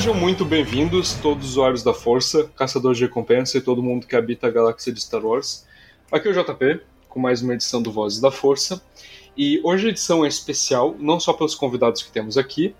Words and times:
Sejam 0.00 0.14
muito 0.14 0.46
bem-vindos, 0.46 1.12
todos 1.12 1.44
os 1.44 1.50
usuários 1.50 1.82
da 1.82 1.92
Força, 1.92 2.50
caçadores 2.56 2.96
de 2.96 3.04
recompensa 3.04 3.58
e 3.58 3.60
todo 3.60 3.82
mundo 3.82 4.06
que 4.06 4.16
habita 4.16 4.46
a 4.46 4.50
galáxia 4.50 4.90
de 4.90 4.98
Star 4.98 5.22
Wars. 5.22 5.66
Aqui 6.10 6.26
é 6.26 6.30
o 6.30 6.42
JP, 6.42 6.80
com 7.06 7.20
mais 7.20 7.42
uma 7.42 7.52
edição 7.52 7.82
do 7.82 7.92
Vozes 7.92 8.18
da 8.18 8.30
Força. 8.30 8.82
E 9.36 9.60
hoje 9.62 9.88
a 9.88 9.90
edição 9.90 10.24
é 10.24 10.28
especial, 10.28 10.96
não 10.98 11.20
só 11.20 11.34
pelos 11.34 11.54
convidados 11.54 12.02
que 12.02 12.10
temos 12.10 12.38
aqui, 12.38 12.74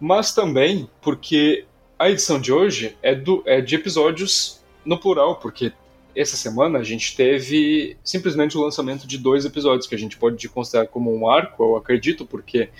mas 0.00 0.32
também 0.32 0.88
porque 1.02 1.66
a 1.98 2.08
edição 2.08 2.40
de 2.40 2.50
hoje 2.50 2.96
é, 3.02 3.14
do, 3.14 3.42
é 3.44 3.60
de 3.60 3.74
episódios 3.74 4.64
no 4.82 4.98
plural, 4.98 5.36
porque 5.36 5.74
essa 6.16 6.38
semana 6.38 6.78
a 6.78 6.82
gente 6.82 7.14
teve 7.14 7.98
simplesmente 8.02 8.56
o 8.56 8.62
lançamento 8.62 9.06
de 9.06 9.18
dois 9.18 9.44
episódios 9.44 9.86
que 9.86 9.94
a 9.94 9.98
gente 9.98 10.16
pode 10.16 10.48
considerar 10.48 10.86
como 10.86 11.14
um 11.14 11.28
arco, 11.28 11.62
eu 11.62 11.76
acredito, 11.76 12.24
porque 12.24 12.70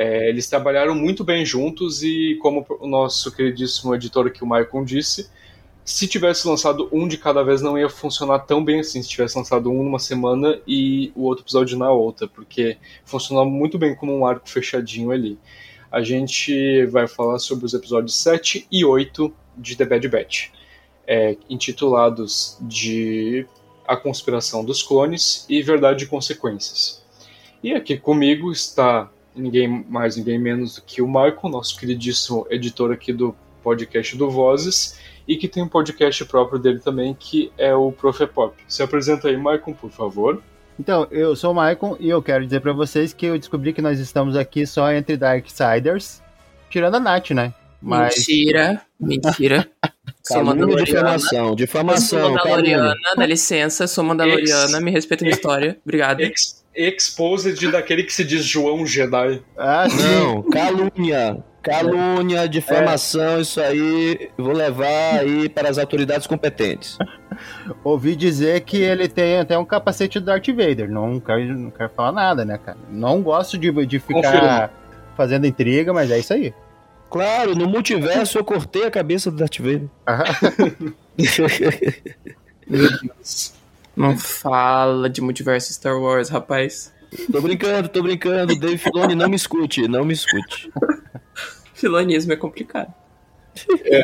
é, 0.00 0.30
eles 0.30 0.48
trabalharam 0.48 0.94
muito 0.94 1.22
bem 1.22 1.44
juntos 1.44 2.02
e, 2.02 2.38
como 2.40 2.64
o 2.80 2.86
nosso 2.86 3.30
queridíssimo 3.30 3.94
editor 3.94 4.28
aqui, 4.28 4.42
o 4.42 4.46
Michael, 4.46 4.82
disse, 4.82 5.28
se 5.84 6.08
tivesse 6.08 6.48
lançado 6.48 6.88
um 6.90 7.06
de 7.06 7.18
cada 7.18 7.42
vez 7.42 7.60
não 7.60 7.78
ia 7.78 7.90
funcionar 7.90 8.38
tão 8.38 8.64
bem 8.64 8.80
assim, 8.80 9.02
se 9.02 9.10
tivesse 9.10 9.36
lançado 9.36 9.70
um 9.70 9.84
numa 9.84 9.98
semana 9.98 10.58
e 10.66 11.12
o 11.14 11.24
outro 11.24 11.44
episódio 11.44 11.76
na 11.76 11.90
outra, 11.90 12.26
porque 12.26 12.78
funcionava 13.04 13.50
muito 13.50 13.76
bem 13.76 13.94
como 13.94 14.16
um 14.16 14.24
arco 14.24 14.48
fechadinho 14.48 15.10
ali. 15.10 15.38
A 15.92 16.00
gente 16.00 16.86
vai 16.86 17.06
falar 17.06 17.38
sobre 17.38 17.66
os 17.66 17.74
episódios 17.74 18.16
7 18.16 18.66
e 18.72 18.82
8 18.82 19.30
de 19.54 19.76
The 19.76 19.84
Bad 19.84 20.08
Batch, 20.08 20.48
é, 21.06 21.36
intitulados 21.46 22.56
de 22.62 23.46
A 23.86 23.98
Conspiração 23.98 24.64
dos 24.64 24.82
Clones 24.82 25.44
e 25.46 25.60
Verdade 25.60 26.04
e 26.04 26.06
Consequências. 26.06 27.04
E 27.62 27.74
aqui 27.74 27.98
comigo 27.98 28.50
está 28.50 29.10
ninguém 29.34 29.84
mais, 29.88 30.16
ninguém 30.16 30.38
menos 30.38 30.76
do 30.76 30.82
que 30.82 31.00
o 31.02 31.06
Michael, 31.06 31.38
nosso 31.44 31.78
queridíssimo 31.78 32.46
editor 32.50 32.92
aqui 32.92 33.12
do 33.12 33.34
podcast 33.62 34.16
do 34.16 34.30
Vozes, 34.30 34.98
e 35.26 35.36
que 35.36 35.48
tem 35.48 35.62
um 35.62 35.68
podcast 35.68 36.24
próprio 36.24 36.58
dele 36.58 36.80
também, 36.80 37.14
que 37.18 37.52
é 37.56 37.74
o 37.74 37.92
Profepop. 37.92 38.54
Se 38.66 38.82
apresenta 38.82 39.28
aí, 39.28 39.36
Michael, 39.36 39.76
por 39.80 39.90
favor. 39.90 40.42
Então, 40.78 41.06
eu 41.10 41.36
sou 41.36 41.52
o 41.52 41.54
Michael 41.54 41.96
e 42.00 42.08
eu 42.08 42.22
quero 42.22 42.44
dizer 42.44 42.60
para 42.60 42.72
vocês 42.72 43.12
que 43.12 43.26
eu 43.26 43.38
descobri 43.38 43.72
que 43.72 43.82
nós 43.82 44.00
estamos 44.00 44.34
aqui 44.34 44.66
só 44.66 44.90
entre 44.92 45.16
Darksiders, 45.16 46.22
tirando 46.70 46.96
a 46.96 47.00
Nath, 47.00 47.30
né? 47.30 47.52
Mas... 47.82 48.16
Mentira, 48.16 48.80
mentira. 48.98 49.68
sou 50.26 50.44
Mandaloriana. 50.44 50.84
Difamação, 50.84 51.54
difamação. 51.54 52.20
Sou 52.20 52.30
Mandaloriana, 52.30 52.94
dá 53.16 53.26
licença, 53.26 53.86
sou 53.86 54.04
Mandaloriana, 54.04 54.76
Ex... 54.76 54.82
me 54.82 54.90
respeita 54.90 55.22
a 55.22 55.26
minha 55.26 55.34
história. 55.34 55.78
Obrigado. 55.84 56.20
Ex 56.20 56.59
exposed 56.88 57.70
daquele 57.70 58.02
que 58.02 58.12
se 58.12 58.24
diz 58.24 58.44
João 58.44 58.86
Jedi. 58.86 59.42
Ah, 59.56 59.86
não, 59.88 60.42
calúnia. 60.42 61.44
Calúnia, 61.62 62.48
difamação, 62.48 63.36
é. 63.36 63.40
isso 63.42 63.60
aí, 63.60 64.30
vou 64.38 64.52
levar 64.52 65.20
aí 65.20 65.46
para 65.48 65.68
as 65.68 65.76
autoridades 65.76 66.26
competentes. 66.26 66.96
Ouvi 67.84 68.16
dizer 68.16 68.62
que 68.62 68.78
ele 68.78 69.06
tem 69.08 69.38
até 69.38 69.58
um 69.58 69.64
capacete 69.64 70.18
do 70.18 70.26
Darth 70.26 70.48
Vader. 70.48 70.90
Não 70.90 71.20
quero, 71.20 71.58
não 71.58 71.70
quero 71.70 71.90
falar 71.90 72.12
nada, 72.12 72.44
né, 72.46 72.58
cara? 72.58 72.78
Não 72.90 73.20
gosto 73.20 73.58
de, 73.58 73.70
de 73.86 73.98
ficar 73.98 74.22
Confirma. 74.22 74.70
fazendo 75.16 75.46
intriga, 75.46 75.92
mas 75.92 76.10
é 76.10 76.18
isso 76.18 76.32
aí. 76.32 76.54
Claro, 77.10 77.54
no 77.54 77.68
multiverso 77.68 78.38
eu 78.38 78.44
cortei 78.44 78.86
a 78.86 78.90
cabeça 78.90 79.30
do 79.30 79.36
Darth 79.36 79.58
Vader. 79.58 79.88
Meu 82.66 82.88
Deus. 82.88 83.59
Não 84.00 84.16
fala 84.16 85.10
de 85.10 85.20
multiverso 85.20 85.70
Star 85.74 86.00
Wars, 86.00 86.30
rapaz. 86.30 86.90
Tô 87.30 87.38
brincando, 87.42 87.86
tô 87.86 88.02
brincando. 88.02 88.58
Dave 88.58 88.78
Filoni, 88.78 89.14
não 89.14 89.28
me 89.28 89.36
escute, 89.36 89.86
não 89.86 90.06
me 90.06 90.14
escute. 90.14 90.72
Filonismo 91.74 92.32
é 92.32 92.36
complicado. 92.36 92.94
É. 93.84 94.02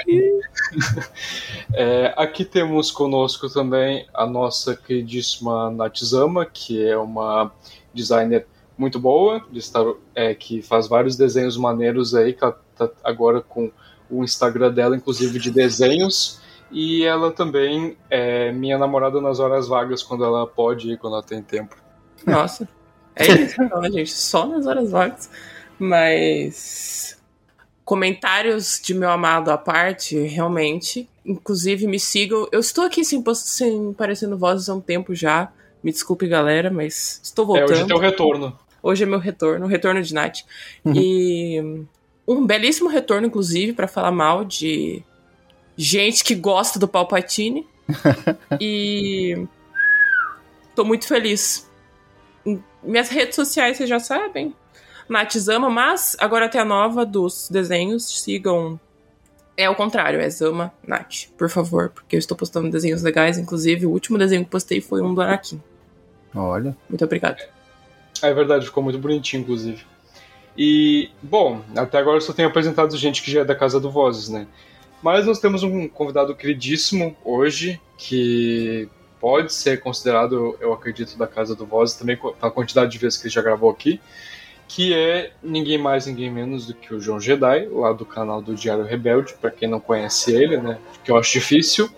é, 1.72 2.14
aqui 2.14 2.44
temos 2.44 2.90
conosco 2.90 3.48
também 3.48 4.06
a 4.12 4.26
nossa 4.26 4.76
queridíssima 4.76 5.70
Natzama, 5.70 6.44
que 6.44 6.86
é 6.86 6.98
uma 6.98 7.50
designer 7.94 8.46
muito 8.76 9.00
boa, 9.00 9.42
de 9.50 9.62
Star, 9.62 9.94
é, 10.14 10.34
que 10.34 10.60
faz 10.60 10.88
vários 10.88 11.16
desenhos 11.16 11.56
maneiros 11.56 12.14
aí, 12.14 12.34
que 12.34 12.44
ela 12.44 12.60
tá 12.76 12.90
agora 13.02 13.40
com 13.40 13.72
o 14.10 14.22
Instagram 14.22 14.72
dela, 14.72 14.94
inclusive 14.94 15.38
de 15.38 15.50
desenhos. 15.50 16.44
E 16.70 17.04
ela 17.04 17.30
também 17.30 17.96
é 18.10 18.50
minha 18.52 18.76
namorada 18.78 19.20
nas 19.20 19.38
horas 19.38 19.68
vagas, 19.68 20.02
quando 20.02 20.24
ela 20.24 20.46
pode 20.46 20.90
ir, 20.90 20.98
quando 20.98 21.14
ela 21.14 21.22
tem 21.22 21.42
tempo. 21.42 21.76
Nossa, 22.26 22.68
é 23.14 23.26
isso, 23.26 23.62
não, 23.62 23.82
gente, 23.84 24.10
só 24.10 24.46
nas 24.46 24.66
horas 24.66 24.90
vagas. 24.90 25.30
Mas 25.78 27.16
comentários 27.84 28.80
de 28.82 28.94
meu 28.94 29.10
amado 29.10 29.50
à 29.50 29.56
parte, 29.56 30.18
realmente. 30.18 31.08
Inclusive, 31.24 31.86
me 31.86 32.00
sigam. 32.00 32.48
Eu 32.50 32.60
estou 32.60 32.84
aqui 32.84 33.04
sem, 33.04 33.22
sem 33.34 33.92
parecendo 33.92 34.36
vozes 34.36 34.68
há 34.68 34.74
um 34.74 34.80
tempo 34.80 35.14
já. 35.14 35.52
Me 35.82 35.92
desculpe, 35.92 36.26
galera, 36.26 36.70
mas 36.70 37.20
estou 37.22 37.46
voltando. 37.46 37.70
É, 37.70 37.74
hoje 37.74 37.82
é 37.82 37.86
teu 37.86 37.98
retorno. 37.98 38.58
Hoje 38.82 39.04
é 39.04 39.06
meu 39.06 39.18
retorno, 39.18 39.66
o 39.66 39.68
retorno 39.68 40.02
de 40.02 40.14
Nath. 40.14 40.38
Uhum. 40.84 40.92
E 40.94 41.86
um 42.26 42.44
belíssimo 42.44 42.88
retorno, 42.88 43.26
inclusive, 43.26 43.72
para 43.72 43.86
falar 43.86 44.10
mal 44.10 44.44
de 44.44 45.02
gente 45.76 46.24
que 46.24 46.34
gosta 46.34 46.78
do 46.78 46.88
Palpatine. 46.88 47.66
e 48.60 49.46
tô 50.74 50.84
muito 50.84 51.06
feliz. 51.06 51.68
Minhas 52.82 53.08
redes 53.08 53.36
sociais 53.36 53.76
vocês 53.76 53.88
já 53.88 54.00
sabem. 54.00 54.54
Nath 55.08 55.36
Zama, 55.36 55.70
mas 55.70 56.16
agora 56.18 56.48
tem 56.48 56.60
a 56.60 56.64
nova 56.64 57.04
dos 57.04 57.48
desenhos. 57.50 58.22
Sigam. 58.22 58.78
É 59.56 59.70
o 59.70 59.74
contrário, 59.74 60.20
é 60.20 60.28
Zama 60.28 60.70
Nath, 60.86 61.28
por 61.38 61.48
favor, 61.48 61.88
porque 61.88 62.14
eu 62.14 62.18
estou 62.18 62.36
postando 62.36 62.70
desenhos 62.70 63.02
legais. 63.02 63.38
Inclusive, 63.38 63.86
o 63.86 63.90
último 63.90 64.18
desenho 64.18 64.44
que 64.44 64.50
postei 64.50 64.82
foi 64.82 65.00
um 65.00 65.14
do 65.14 65.22
Anakin. 65.22 65.62
Olha. 66.34 66.76
Muito 66.88 67.04
obrigado. 67.04 67.42
É 68.22 68.34
verdade, 68.34 68.66
ficou 68.66 68.82
muito 68.82 68.98
bonitinho, 68.98 69.42
inclusive. 69.42 69.84
E, 70.58 71.10
bom, 71.22 71.62
até 71.74 71.98
agora 71.98 72.16
eu 72.16 72.20
só 72.20 72.32
tenho 72.32 72.48
apresentado 72.48 72.96
gente 72.96 73.22
que 73.22 73.30
já 73.30 73.40
é 73.40 73.44
da 73.44 73.54
Casa 73.54 73.78
do 73.78 73.90
Vozes, 73.90 74.28
né? 74.28 74.46
Mas 75.02 75.26
nós 75.26 75.38
temos 75.38 75.62
um 75.62 75.88
convidado 75.88 76.34
queridíssimo 76.34 77.16
hoje, 77.24 77.80
que 77.96 78.88
pode 79.20 79.52
ser 79.52 79.80
considerado, 79.80 80.56
eu 80.60 80.72
acredito, 80.72 81.16
da 81.16 81.26
Casa 81.26 81.54
do 81.54 81.66
Voz, 81.66 81.94
também 81.94 82.16
pela 82.16 82.50
quantidade 82.50 82.92
de 82.92 82.98
vezes 82.98 83.18
que 83.18 83.26
ele 83.26 83.34
já 83.34 83.42
gravou 83.42 83.70
aqui, 83.70 84.00
que 84.68 84.94
é 84.94 85.32
ninguém 85.42 85.78
mais, 85.78 86.06
ninguém 86.06 86.30
menos 86.30 86.66
do 86.66 86.74
que 86.74 86.92
o 86.92 87.00
João 87.00 87.20
Jedi, 87.20 87.68
lá 87.70 87.92
do 87.92 88.04
canal 88.04 88.42
do 88.42 88.54
Diário 88.54 88.84
Rebelde, 88.84 89.34
para 89.40 89.50
quem 89.50 89.68
não 89.68 89.80
conhece 89.80 90.34
ele, 90.34 90.56
né? 90.56 90.78
Que 91.04 91.10
eu 91.10 91.16
acho 91.16 91.32
difícil. 91.32 91.88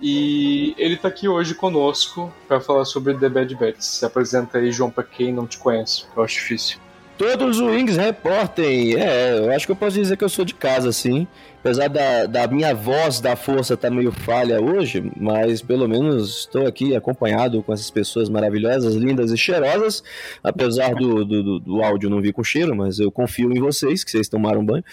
E 0.00 0.74
ele 0.78 0.94
está 0.94 1.08
aqui 1.08 1.28
hoje 1.28 1.54
conosco 1.54 2.32
para 2.46 2.60
falar 2.60 2.84
sobre 2.84 3.14
The 3.14 3.28
Bad 3.28 3.54
Batch. 3.56 3.80
Se 3.80 4.04
apresenta 4.04 4.58
aí, 4.58 4.70
João, 4.70 4.90
para 4.90 5.02
quem 5.02 5.32
não 5.32 5.46
te 5.46 5.58
conhece, 5.58 6.04
que 6.12 6.16
eu 6.16 6.22
acho 6.22 6.34
difícil. 6.34 6.78
Todos 7.18 7.58
os 7.58 7.68
Wings 7.68 7.96
reportem. 7.96 8.94
É, 8.94 9.36
eu 9.36 9.50
acho 9.50 9.66
que 9.66 9.72
eu 9.72 9.76
posso 9.76 9.96
dizer 9.96 10.16
que 10.16 10.22
eu 10.22 10.28
sou 10.28 10.44
de 10.44 10.54
casa, 10.54 10.92
sim. 10.92 11.26
Apesar 11.58 11.88
da, 11.88 12.26
da 12.26 12.46
minha 12.46 12.72
voz 12.72 13.20
da 13.20 13.34
força 13.34 13.74
estar 13.74 13.88
tá 13.88 13.94
meio 13.94 14.12
falha 14.12 14.62
hoje, 14.62 15.10
mas 15.16 15.60
pelo 15.60 15.88
menos 15.88 16.38
estou 16.38 16.64
aqui 16.64 16.94
acompanhado 16.94 17.60
com 17.60 17.72
essas 17.72 17.90
pessoas 17.90 18.28
maravilhosas, 18.28 18.94
lindas 18.94 19.32
e 19.32 19.36
cheirosas. 19.36 20.04
Apesar 20.44 20.94
do, 20.94 21.24
do, 21.24 21.58
do 21.58 21.82
áudio 21.82 22.08
não 22.08 22.20
vir 22.20 22.32
com 22.32 22.44
cheiro, 22.44 22.76
mas 22.76 23.00
eu 23.00 23.10
confio 23.10 23.50
em 23.50 23.58
vocês, 23.58 24.04
que 24.04 24.12
vocês 24.12 24.28
tomaram 24.28 24.64
banho. 24.64 24.84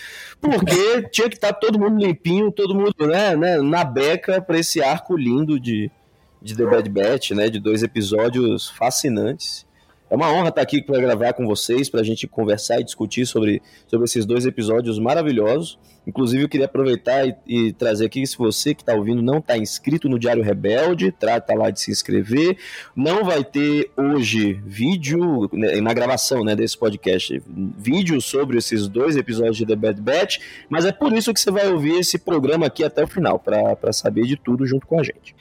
Porque 0.41 1.03
tinha 1.13 1.29
que 1.29 1.35
estar 1.35 1.53
tá 1.53 1.59
todo 1.59 1.77
mundo 1.77 2.03
limpinho, 2.03 2.51
todo 2.51 2.73
mundo 2.73 2.95
né, 3.01 3.35
né, 3.35 3.57
na 3.61 3.83
beca 3.83 4.41
para 4.41 4.57
esse 4.57 4.81
arco 4.81 5.15
lindo 5.15 5.59
de, 5.59 5.91
de 6.41 6.57
The 6.57 6.65
Bad 6.65 6.89
Batch, 6.89 7.31
né? 7.31 7.49
De 7.49 7.59
dois 7.59 7.83
episódios 7.83 8.67
fascinantes. 8.67 9.63
É 10.09 10.15
uma 10.15 10.31
honra 10.31 10.49
estar 10.49 10.61
aqui 10.61 10.83
para 10.83 10.99
gravar 10.99 11.33
com 11.33 11.47
vocês, 11.47 11.89
para 11.89 12.01
a 12.01 12.03
gente 12.03 12.27
conversar 12.27 12.79
e 12.79 12.83
discutir 12.83 13.25
sobre, 13.25 13.61
sobre 13.87 14.05
esses 14.05 14.25
dois 14.25 14.45
episódios 14.45 14.99
maravilhosos. 14.99 15.79
Inclusive, 16.05 16.43
eu 16.43 16.49
queria 16.49 16.67
aproveitar 16.67 17.27
e, 17.27 17.35
e 17.47 17.73
trazer 17.73 18.05
aqui, 18.05 18.25
se 18.27 18.37
você 18.37 18.75
que 18.75 18.83
está 18.83 18.93
ouvindo 18.93 19.23
não 19.23 19.39
está 19.39 19.57
inscrito 19.57 20.07
no 20.07 20.19
Diário 20.19 20.43
Rebelde, 20.43 21.11
trata 21.11 21.55
lá 21.55 21.71
de 21.71 21.81
se 21.81 21.89
inscrever. 21.89 22.57
Não 22.95 23.23
vai 23.23 23.43
ter 23.43 23.89
hoje 23.97 24.53
vídeo, 24.63 25.49
né, 25.51 25.81
na 25.81 25.93
gravação 25.93 26.43
né, 26.43 26.55
desse 26.55 26.77
podcast, 26.77 27.41
vídeo 27.47 28.21
sobre 28.21 28.59
esses 28.59 28.87
dois 28.87 29.17
episódios 29.17 29.57
de 29.57 29.65
The 29.65 29.75
Bad 29.75 29.99
Batch, 29.99 30.37
mas 30.69 30.85
é 30.85 30.91
por 30.91 31.11
isso 31.13 31.33
que 31.33 31.39
você 31.39 31.49
vai 31.49 31.67
ouvir 31.67 31.97
esse 31.99 32.19
programa 32.19 32.67
aqui 32.67 32.83
até 32.83 33.03
o 33.03 33.07
final, 33.07 33.39
para 33.39 33.91
saber 33.91 34.25
de 34.25 34.37
tudo 34.37 34.67
junto 34.67 34.85
com 34.85 34.99
a 34.99 35.03
gente. 35.03 35.35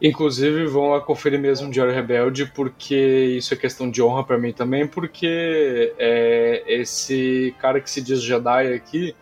Inclusive, 0.00 0.66
vão 0.66 0.90
lá 0.90 1.00
conferir 1.00 1.40
mesmo 1.40 1.68
o 1.68 1.70
Diário 1.70 1.92
Rebelde, 1.92 2.46
porque 2.46 2.94
isso 3.36 3.52
é 3.52 3.56
questão 3.56 3.90
de 3.90 4.00
honra 4.00 4.22
para 4.22 4.38
mim 4.38 4.52
também, 4.52 4.86
porque 4.86 5.92
é, 5.98 6.62
esse 6.66 7.54
cara 7.58 7.80
que 7.80 7.90
se 7.90 8.00
diz 8.00 8.22
Jedi 8.22 8.72
aqui. 8.72 9.14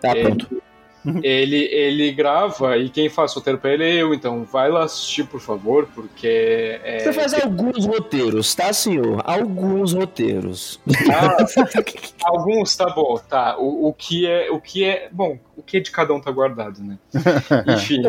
Tá, 0.00 0.10
ele, 0.10 0.22
pronto. 0.22 0.62
Ele, 1.22 1.68
ele 1.70 2.12
grava 2.12 2.78
e 2.78 2.88
quem 2.88 3.10
faz 3.10 3.34
roteiro 3.34 3.58
pra 3.58 3.74
ele 3.74 3.84
é 3.84 3.92
eu, 3.94 4.14
então 4.14 4.42
vai 4.44 4.70
lá 4.70 4.84
assistir, 4.84 5.24
por 5.26 5.38
favor, 5.38 5.86
porque. 5.94 6.80
É, 6.82 7.00
Você 7.00 7.12
faz 7.12 7.34
alguns 7.34 7.84
roteiros, 7.84 8.54
tá, 8.54 8.72
senhor? 8.72 9.20
Alguns 9.22 9.92
roteiros. 9.92 10.80
Ah, 11.12 11.36
alguns, 12.24 12.74
tá 12.74 12.88
bom, 12.88 13.18
tá. 13.18 13.58
O, 13.58 13.88
o, 13.88 13.92
que 13.92 14.26
é. 14.26 14.50
O 14.50 14.58
que 14.58 14.82
é. 14.82 15.10
Bom, 15.12 15.38
o 15.54 15.62
que 15.62 15.76
é 15.76 15.80
de 15.80 15.90
cada 15.90 16.14
um 16.14 16.20
tá 16.20 16.30
guardado, 16.30 16.82
né? 16.82 16.98
Enfim. 17.76 18.02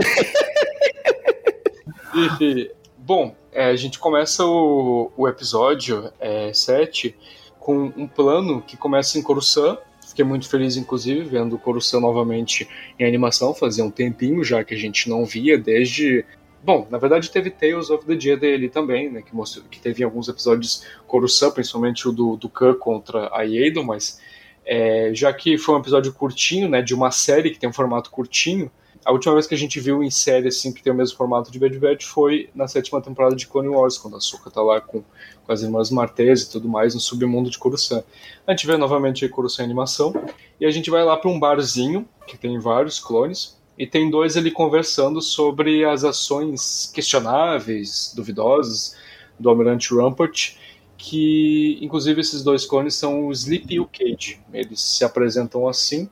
E, 2.15 2.71
bom, 2.97 3.35
é, 3.51 3.65
a 3.65 3.75
gente 3.75 4.00
começa 4.00 4.45
o, 4.45 5.12
o 5.17 5.27
episódio 5.27 6.12
é, 6.19 6.53
7 6.53 7.15
com 7.59 7.91
um 7.97 8.07
plano 8.07 8.62
que 8.62 8.77
começa 8.77 9.17
em 9.17 9.21
Coruscant. 9.21 9.77
Fiquei 10.07 10.23
muito 10.23 10.47
feliz, 10.47 10.77
inclusive, 10.77 11.23
vendo 11.23 11.56
o 11.56 11.59
Coruscant 11.59 12.01
novamente 12.01 12.67
em 12.97 13.06
animação. 13.06 13.53
Fazia 13.53 13.83
um 13.83 13.91
tempinho 13.91 14.44
já 14.44 14.63
que 14.63 14.73
a 14.73 14.77
gente 14.77 15.09
não 15.09 15.25
via, 15.25 15.57
desde 15.57 16.25
Bom, 16.65 16.88
na 16.89 16.97
verdade 16.97 17.29
teve 17.29 17.51
Tales 17.51 17.91
of 17.91 18.07
the 18.07 18.19
Jedi 18.19 18.51
ali 18.56 18.69
também, 18.69 19.07
né, 19.12 19.21
que, 19.21 19.35
mostrou, 19.35 19.63
que 19.69 19.79
teve 19.79 20.03
alguns 20.03 20.27
episódios 20.27 20.83
Coruscant, 21.06 21.53
principalmente 21.53 22.09
o 22.09 22.12
do, 22.12 22.35
do 22.35 22.50
Khan 22.50 22.73
contra 22.73 23.29
a 23.31 23.44
Yedo, 23.44 23.83
mas 23.83 24.19
é, 24.65 25.12
já 25.13 25.31
que 25.31 25.59
foi 25.59 25.75
um 25.75 25.77
episódio 25.77 26.12
curtinho, 26.12 26.67
né, 26.67 26.81
de 26.81 26.95
uma 26.95 27.12
série 27.12 27.51
que 27.51 27.59
tem 27.59 27.69
um 27.69 27.73
formato 27.73 28.09
curtinho, 28.09 28.71
a 29.06 29.12
última 29.12 29.36
vez 29.36 29.46
que 29.46 29.54
a 29.54 29.57
gente 29.57 29.80
viu 29.80 30.04
em 30.04 30.10
série 30.10 30.48
assim 30.48 30.74
que 30.74 30.81
tem 30.81 30.92
o 30.92 30.96
mesmo 30.96 31.16
formato 31.16 31.52
de 31.52 31.60
Bad 31.60 31.78
Batch 31.78 32.06
foi 32.06 32.50
na 32.56 32.68
sétima 32.68 33.00
temporada 33.00 33.36
de 33.36 33.46
Clone 33.46 33.68
Wars, 33.68 34.00
quando 34.00 34.18
a 34.18 34.19
Soka 34.19 34.50
tá 34.50 34.63
lá 34.63 34.81
com, 34.81 35.04
com 35.46 35.52
as 35.52 35.62
irmãs 35.62 35.92
Martez 35.92 36.42
e 36.42 36.50
tudo 36.50 36.68
mais 36.68 36.96
no 36.96 37.00
submundo 37.00 37.52
de 37.52 37.60
Coruscant. 37.60 38.04
A 38.48 38.52
gente 38.52 38.66
vê 38.66 38.75
novamente 38.78 39.30
Coruscant 39.30 39.63
animação 39.63 40.12
e 40.60 40.66
a 40.66 40.72
gente 40.72 40.90
vai 40.90 41.04
lá 41.04 41.16
para 41.16 41.30
um 41.30 41.40
barzinho 41.40 42.10
que 42.25 42.36
tem 42.36 42.57
vários 42.57 43.00
clones 43.00 43.56
e 43.78 43.86
tem 43.86 44.10
dois 44.10 44.38
ali 44.38 44.50
conversando 44.50 45.22
sobre 45.22 45.86
as 45.86 46.04
ações 46.04 46.90
questionáveis, 46.92 48.12
duvidosas 48.16 48.96
do 49.40 49.50
Almirante 49.50 49.94
Rampart, 49.94 50.56
que 50.98 51.78
inclusive 51.80 52.22
esses 52.22 52.42
dois 52.42 52.66
clones 52.66 52.96
são 52.96 53.28
o 53.28 53.31
Sleep 53.31 53.72
e 53.72 53.80
o 53.80 53.86
Cage. 53.86 54.40
Eles 54.51 54.81
se 54.81 55.06
apresentam 55.06 55.68
assim. 55.68 56.10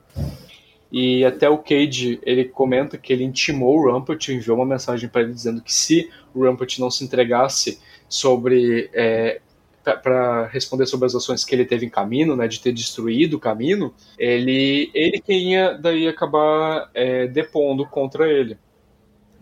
E 0.96 1.24
até 1.24 1.48
o 1.48 1.58
Cage, 1.58 2.20
ele 2.22 2.44
comenta 2.44 2.96
que 2.96 3.12
ele 3.12 3.24
intimou 3.24 3.80
o 3.80 3.90
Rampart, 3.90 4.28
enviou 4.28 4.56
uma 4.56 4.64
mensagem 4.64 5.08
para 5.08 5.22
ele 5.22 5.32
dizendo 5.32 5.60
que 5.60 5.74
se 5.74 6.08
o 6.32 6.44
Rampart 6.44 6.78
não 6.78 6.88
se 6.88 7.02
entregasse 7.02 7.80
sobre 8.08 8.88
é, 8.94 9.40
para 9.82 10.46
responder 10.46 10.86
sobre 10.86 11.06
as 11.06 11.14
ações 11.16 11.44
que 11.44 11.52
ele 11.52 11.64
teve 11.64 11.84
em 11.84 11.90
caminho, 11.90 12.36
né, 12.36 12.46
de 12.46 12.60
ter 12.60 12.72
destruído 12.72 13.34
o 13.34 13.40
caminho, 13.40 13.92
ele 14.16 14.88
ele 14.94 15.20
quem 15.20 15.54
ia 15.54 15.72
daí 15.72 16.06
acabar 16.06 16.88
é, 16.94 17.26
depondo 17.26 17.84
contra 17.84 18.30
ele. 18.30 18.56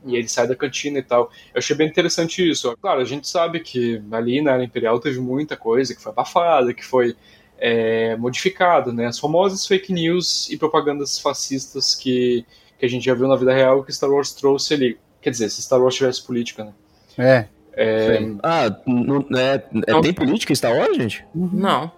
E 0.06 0.16
ele 0.16 0.28
sai 0.28 0.48
da 0.48 0.56
cantina 0.56 1.00
e 1.00 1.02
tal. 1.02 1.30
Eu 1.52 1.58
achei 1.58 1.76
bem 1.76 1.86
interessante 1.86 2.48
isso. 2.48 2.74
Claro, 2.80 3.02
a 3.02 3.04
gente 3.04 3.28
sabe 3.28 3.60
que 3.60 4.02
ali 4.10 4.40
na 4.40 4.52
Era 4.52 4.64
Imperial 4.64 4.98
teve 4.98 5.20
muita 5.20 5.54
coisa 5.54 5.94
que 5.94 6.00
foi 6.00 6.12
abafada, 6.12 6.72
que 6.72 6.82
foi 6.82 7.14
é, 7.62 8.16
modificado, 8.16 8.92
né? 8.92 9.06
As 9.06 9.20
famosas 9.20 9.64
fake 9.64 9.92
news 9.92 10.50
e 10.50 10.56
propagandas 10.56 11.20
fascistas 11.20 11.94
que, 11.94 12.44
que 12.76 12.84
a 12.84 12.88
gente 12.88 13.04
já 13.04 13.14
viu 13.14 13.28
na 13.28 13.36
vida 13.36 13.54
real 13.54 13.84
que 13.84 13.92
Star 13.92 14.10
Wars 14.10 14.32
trouxe 14.32 14.74
ali. 14.74 14.98
Quer 15.20 15.30
dizer, 15.30 15.48
se 15.48 15.62
Star 15.62 15.80
Wars 15.80 15.94
tivesse 15.94 16.26
política, 16.26 16.64
né? 16.64 16.72
É. 17.16 17.46
é... 17.74 18.18
Ah, 18.42 18.76
não, 18.84 19.24
é, 19.38 19.62
é, 19.86 20.00
tem 20.00 20.12
política 20.12 20.52
em 20.52 20.56
Star 20.56 20.76
Wars, 20.76 20.96
gente? 20.96 21.24
Não. 21.32 21.92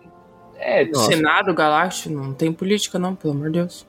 É, 0.59 0.85
Nossa. 0.85 1.11
Senado 1.11 1.55
Galáctico 1.55 2.11
não 2.15 2.35
tem 2.35 2.53
política, 2.53 2.99
não, 2.99 3.15
pelo 3.15 3.33
amor 3.33 3.47
de 3.47 3.61
Deus. 3.61 3.87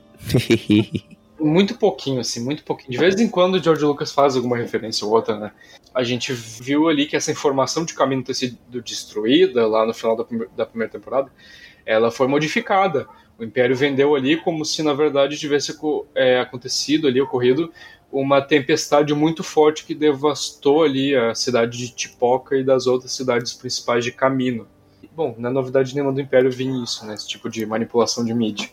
muito 1.37 1.75
pouquinho, 1.77 2.21
assim, 2.21 2.41
muito 2.41 2.63
pouquinho. 2.63 2.91
De 2.91 2.97
vez 2.97 3.19
em 3.19 3.27
quando 3.27 3.55
o 3.55 3.61
George 3.61 3.83
Lucas 3.83 4.13
faz 4.13 4.37
alguma 4.37 4.55
referência 4.55 5.05
ou 5.05 5.11
outra, 5.11 5.37
né? 5.37 5.51
A 5.93 6.05
gente 6.05 6.31
viu 6.31 6.87
ali 6.87 7.05
que 7.05 7.17
essa 7.17 7.31
informação 7.31 7.83
de 7.83 7.93
caminho 7.93 8.23
ter 8.23 8.33
sido 8.33 8.81
destruída 8.81 9.67
lá 9.67 9.85
no 9.85 9.93
final 9.93 10.15
da, 10.15 10.25
da 10.55 10.65
primeira 10.65 10.91
temporada 10.91 11.29
ela 11.85 12.11
foi 12.11 12.27
modificada. 12.27 13.07
O 13.37 13.43
Império 13.43 13.75
vendeu 13.75 14.15
ali 14.15 14.37
como 14.37 14.63
se 14.63 14.81
na 14.81 14.93
verdade 14.93 15.37
tivesse 15.37 15.77
é, 16.15 16.39
acontecido 16.39 17.07
ali, 17.07 17.21
ocorrido 17.21 17.71
uma 18.11 18.41
tempestade 18.41 19.13
muito 19.13 19.43
forte 19.43 19.85
que 19.85 19.93
devastou 19.93 20.83
ali 20.83 21.13
a 21.15 21.35
cidade 21.35 21.77
de 21.77 21.89
Tipoca 21.89 22.55
e 22.55 22.63
das 22.63 22.87
outras 22.87 23.11
cidades 23.11 23.53
principais 23.53 24.05
de 24.05 24.11
Camino. 24.11 24.67
Bom, 25.13 25.35
não 25.37 25.49
é 25.49 25.53
novidade 25.53 25.93
nenhuma 25.93 26.13
do 26.13 26.21
Império 26.21 26.51
vir 26.51 26.67
isso, 26.81 27.05
né? 27.05 27.13
Esse 27.13 27.27
tipo 27.27 27.49
de 27.49 27.65
manipulação 27.65 28.23
de 28.23 28.33
mídia. 28.33 28.69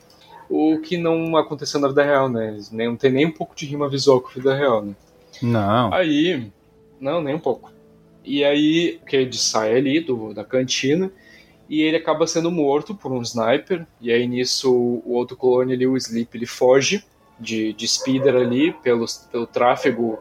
O 0.48 0.78
que 0.78 0.96
não 0.96 1.36
aconteceu 1.36 1.80
na 1.80 1.88
vida 1.88 2.04
real, 2.04 2.28
né? 2.28 2.56
Não 2.70 2.96
tem 2.96 3.10
nem 3.10 3.26
um 3.26 3.32
pouco 3.32 3.54
de 3.54 3.66
rima 3.66 3.88
visual 3.88 4.20
com 4.20 4.28
a 4.28 4.32
vida 4.32 4.54
real, 4.54 4.84
né? 4.84 4.94
Não. 5.40 5.92
Aí. 5.92 6.50
Não, 7.00 7.20
nem 7.20 7.34
um 7.34 7.38
pouco. 7.38 7.72
E 8.24 8.44
aí, 8.44 9.00
o 9.02 9.06
Cade 9.06 9.38
sai 9.38 9.76
ali 9.76 10.00
do, 10.00 10.32
da 10.32 10.44
cantina 10.44 11.10
e 11.68 11.82
ele 11.82 11.96
acaba 11.96 12.26
sendo 12.26 12.50
morto 12.50 12.94
por 12.94 13.12
um 13.12 13.22
sniper, 13.22 13.86
e 14.00 14.12
aí 14.12 14.26
nisso 14.26 14.72
o 14.72 15.12
outro 15.12 15.36
clone 15.36 15.72
ali, 15.72 15.86
o 15.86 15.96
Sleep, 15.96 16.36
ele 16.36 16.46
foge 16.46 17.04
de, 17.38 17.72
de 17.72 17.88
speeder 17.88 18.34
ali 18.34 18.72
pelo, 18.72 19.06
pelo 19.30 19.46
tráfego 19.46 20.18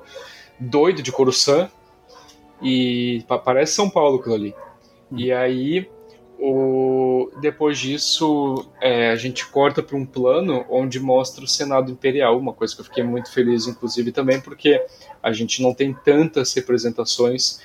doido 0.59 1.01
de 1.01 1.11
Coruscant, 1.11 1.69
e 2.61 3.25
parece 3.43 3.73
São 3.73 3.89
Paulo 3.89 4.19
aquilo 4.19 4.35
ali. 4.35 4.55
Hum. 5.11 5.17
E 5.17 5.31
aí, 5.31 5.89
o, 6.39 7.31
depois 7.41 7.77
disso, 7.77 8.65
é, 8.79 9.09
a 9.09 9.15
gente 9.15 9.45
corta 9.47 9.81
para 9.81 9.97
um 9.97 10.05
plano 10.05 10.65
onde 10.69 10.99
mostra 10.99 11.43
o 11.43 11.47
Senado 11.47 11.91
Imperial, 11.91 12.37
uma 12.37 12.53
coisa 12.53 12.73
que 12.75 12.81
eu 12.81 12.85
fiquei 12.85 13.03
muito 13.03 13.31
feliz, 13.31 13.67
inclusive, 13.67 14.11
também, 14.11 14.39
porque 14.39 14.83
a 15.21 15.31
gente 15.31 15.61
não 15.61 15.73
tem 15.73 15.93
tantas 15.93 16.53
representações 16.53 17.59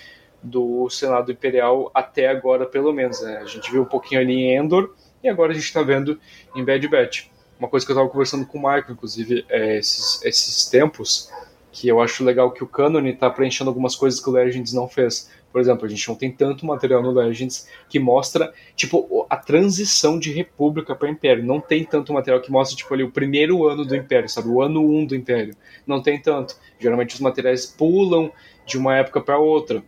do 0.46 0.88
Senado 0.88 1.30
Imperial 1.32 1.90
até 1.94 2.28
agora, 2.28 2.66
pelo 2.66 2.92
menos. 2.92 3.20
Né? 3.20 3.38
A 3.38 3.46
gente 3.46 3.70
viu 3.70 3.82
um 3.82 3.86
pouquinho 3.86 4.20
ali 4.20 4.32
em 4.32 4.56
Endor 4.56 4.94
e 5.22 5.28
agora 5.28 5.52
a 5.52 5.54
gente 5.54 5.64
está 5.64 5.82
vendo 5.82 6.18
em 6.54 6.64
Bad 6.64 6.86
Batch. 6.88 7.26
Uma 7.58 7.68
coisa 7.68 7.84
que 7.86 7.92
eu 7.92 7.94
estava 7.94 8.08
conversando 8.08 8.46
com 8.46 8.58
o 8.58 8.60
Michael, 8.60 8.92
inclusive, 8.92 9.44
é 9.48 9.78
esses, 9.78 10.22
esses 10.22 10.66
tempos, 10.66 11.30
que 11.72 11.88
eu 11.88 12.00
acho 12.00 12.24
legal 12.24 12.50
que 12.50 12.62
o 12.62 12.66
Canon 12.66 13.06
está 13.06 13.28
preenchendo 13.28 13.70
algumas 13.70 13.94
coisas 13.94 14.20
que 14.20 14.28
o 14.28 14.32
Legends 14.32 14.72
não 14.72 14.88
fez. 14.88 15.30
Por 15.52 15.60
exemplo, 15.60 15.86
a 15.86 15.88
gente 15.88 16.06
não 16.06 16.14
tem 16.14 16.30
tanto 16.30 16.66
material 16.66 17.02
no 17.02 17.10
Legends 17.10 17.66
que 17.88 17.98
mostra, 17.98 18.52
tipo, 18.74 19.26
a 19.28 19.36
transição 19.36 20.18
de 20.18 20.32
república 20.32 20.94
para 20.94 21.08
império. 21.08 21.44
Não 21.44 21.60
tem 21.60 21.84
tanto 21.84 22.12
material 22.12 22.42
que 22.42 22.50
mostra, 22.50 22.76
tipo, 22.76 22.92
ali 22.92 23.02
o 23.02 23.10
primeiro 23.10 23.66
ano 23.66 23.84
do 23.84 23.96
império, 23.96 24.28
sabe? 24.28 24.48
O 24.48 24.60
ano 24.60 24.80
1 24.80 24.98
um 24.98 25.06
do 25.06 25.16
império. 25.16 25.56
Não 25.86 26.02
tem 26.02 26.20
tanto. 26.20 26.56
Geralmente 26.78 27.14
os 27.14 27.20
materiais 27.20 27.64
pulam 27.64 28.30
de 28.66 28.76
uma 28.76 28.96
época 28.96 29.20
para 29.20 29.38
outra. 29.38 29.82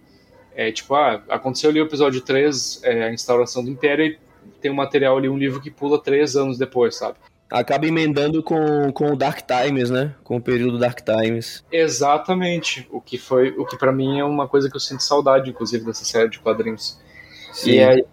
É 0.59 0.73
tipo, 0.73 0.93
ah, 0.97 1.23
aconteceu 1.29 1.71
ali 1.71 1.81
o 1.81 1.85
episódio 1.85 2.21
3, 2.21 2.81
é, 2.83 3.05
a 3.05 3.13
instauração 3.13 3.65
do 3.65 3.71
império, 3.71 4.07
e 4.07 4.19
tem 4.61 4.73
um 4.73 4.75
material 4.75 5.17
ali, 5.17 5.29
um 5.29 5.39
livro 5.39 5.61
que 5.61 5.71
pula 5.71 6.03
três 6.03 6.35
anos 6.35 6.59
depois, 6.59 6.97
sabe? 6.97 7.17
Acaba 7.49 7.87
emendando 7.87 8.43
com, 8.43 8.91
com 8.91 9.13
o 9.13 9.17
Dark 9.17 9.39
Times, 9.47 9.89
né? 9.89 10.17
Com 10.25 10.39
o 10.39 10.41
período 10.43 10.77
Dark 10.77 10.99
Times. 11.01 11.65
Exatamente. 11.71 12.89
O 12.91 13.01
que 13.01 13.17
foi, 13.17 13.51
o 13.51 13.65
que 13.65 13.79
para 13.79 13.93
mim 13.93 14.19
é 14.19 14.25
uma 14.25 14.49
coisa 14.49 14.69
que 14.69 14.75
eu 14.75 14.81
sinto 14.81 15.01
saudade, 15.05 15.49
inclusive, 15.49 15.85
dessa 15.85 16.05
série 16.05 16.29
de 16.29 16.41
quadrinhos. 16.41 16.99
Sim. 17.53 17.75
E 17.75 17.81
aí, 17.81 18.05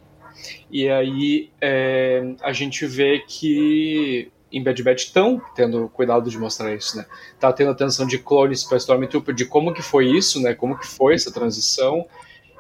e 0.70 0.88
aí 0.88 1.52
é, 1.60 2.36
a 2.44 2.54
gente 2.54 2.86
vê 2.86 3.24
que 3.28 4.32
em 4.52 4.62
Bad 4.62 4.84
Batch 4.84 5.06
estão 5.06 5.42
tendo 5.56 5.90
cuidado 5.90 6.30
de 6.30 6.38
mostrar 6.38 6.75
isso, 6.75 6.96
né? 6.96 7.08
Tá 7.40 7.52
tendo 7.52 7.72
atenção 7.72 8.06
de 8.06 8.20
clones 8.20 8.64
para 8.64 8.78
Stormtrooper, 8.78 9.34
de 9.34 9.46
como 9.46 9.74
que 9.74 9.82
foi 9.82 10.06
isso, 10.16 10.40
né? 10.40 10.54
Como 10.54 10.78
que 10.78 10.86
foi 10.86 11.16
essa 11.16 11.34
transição 11.34 12.06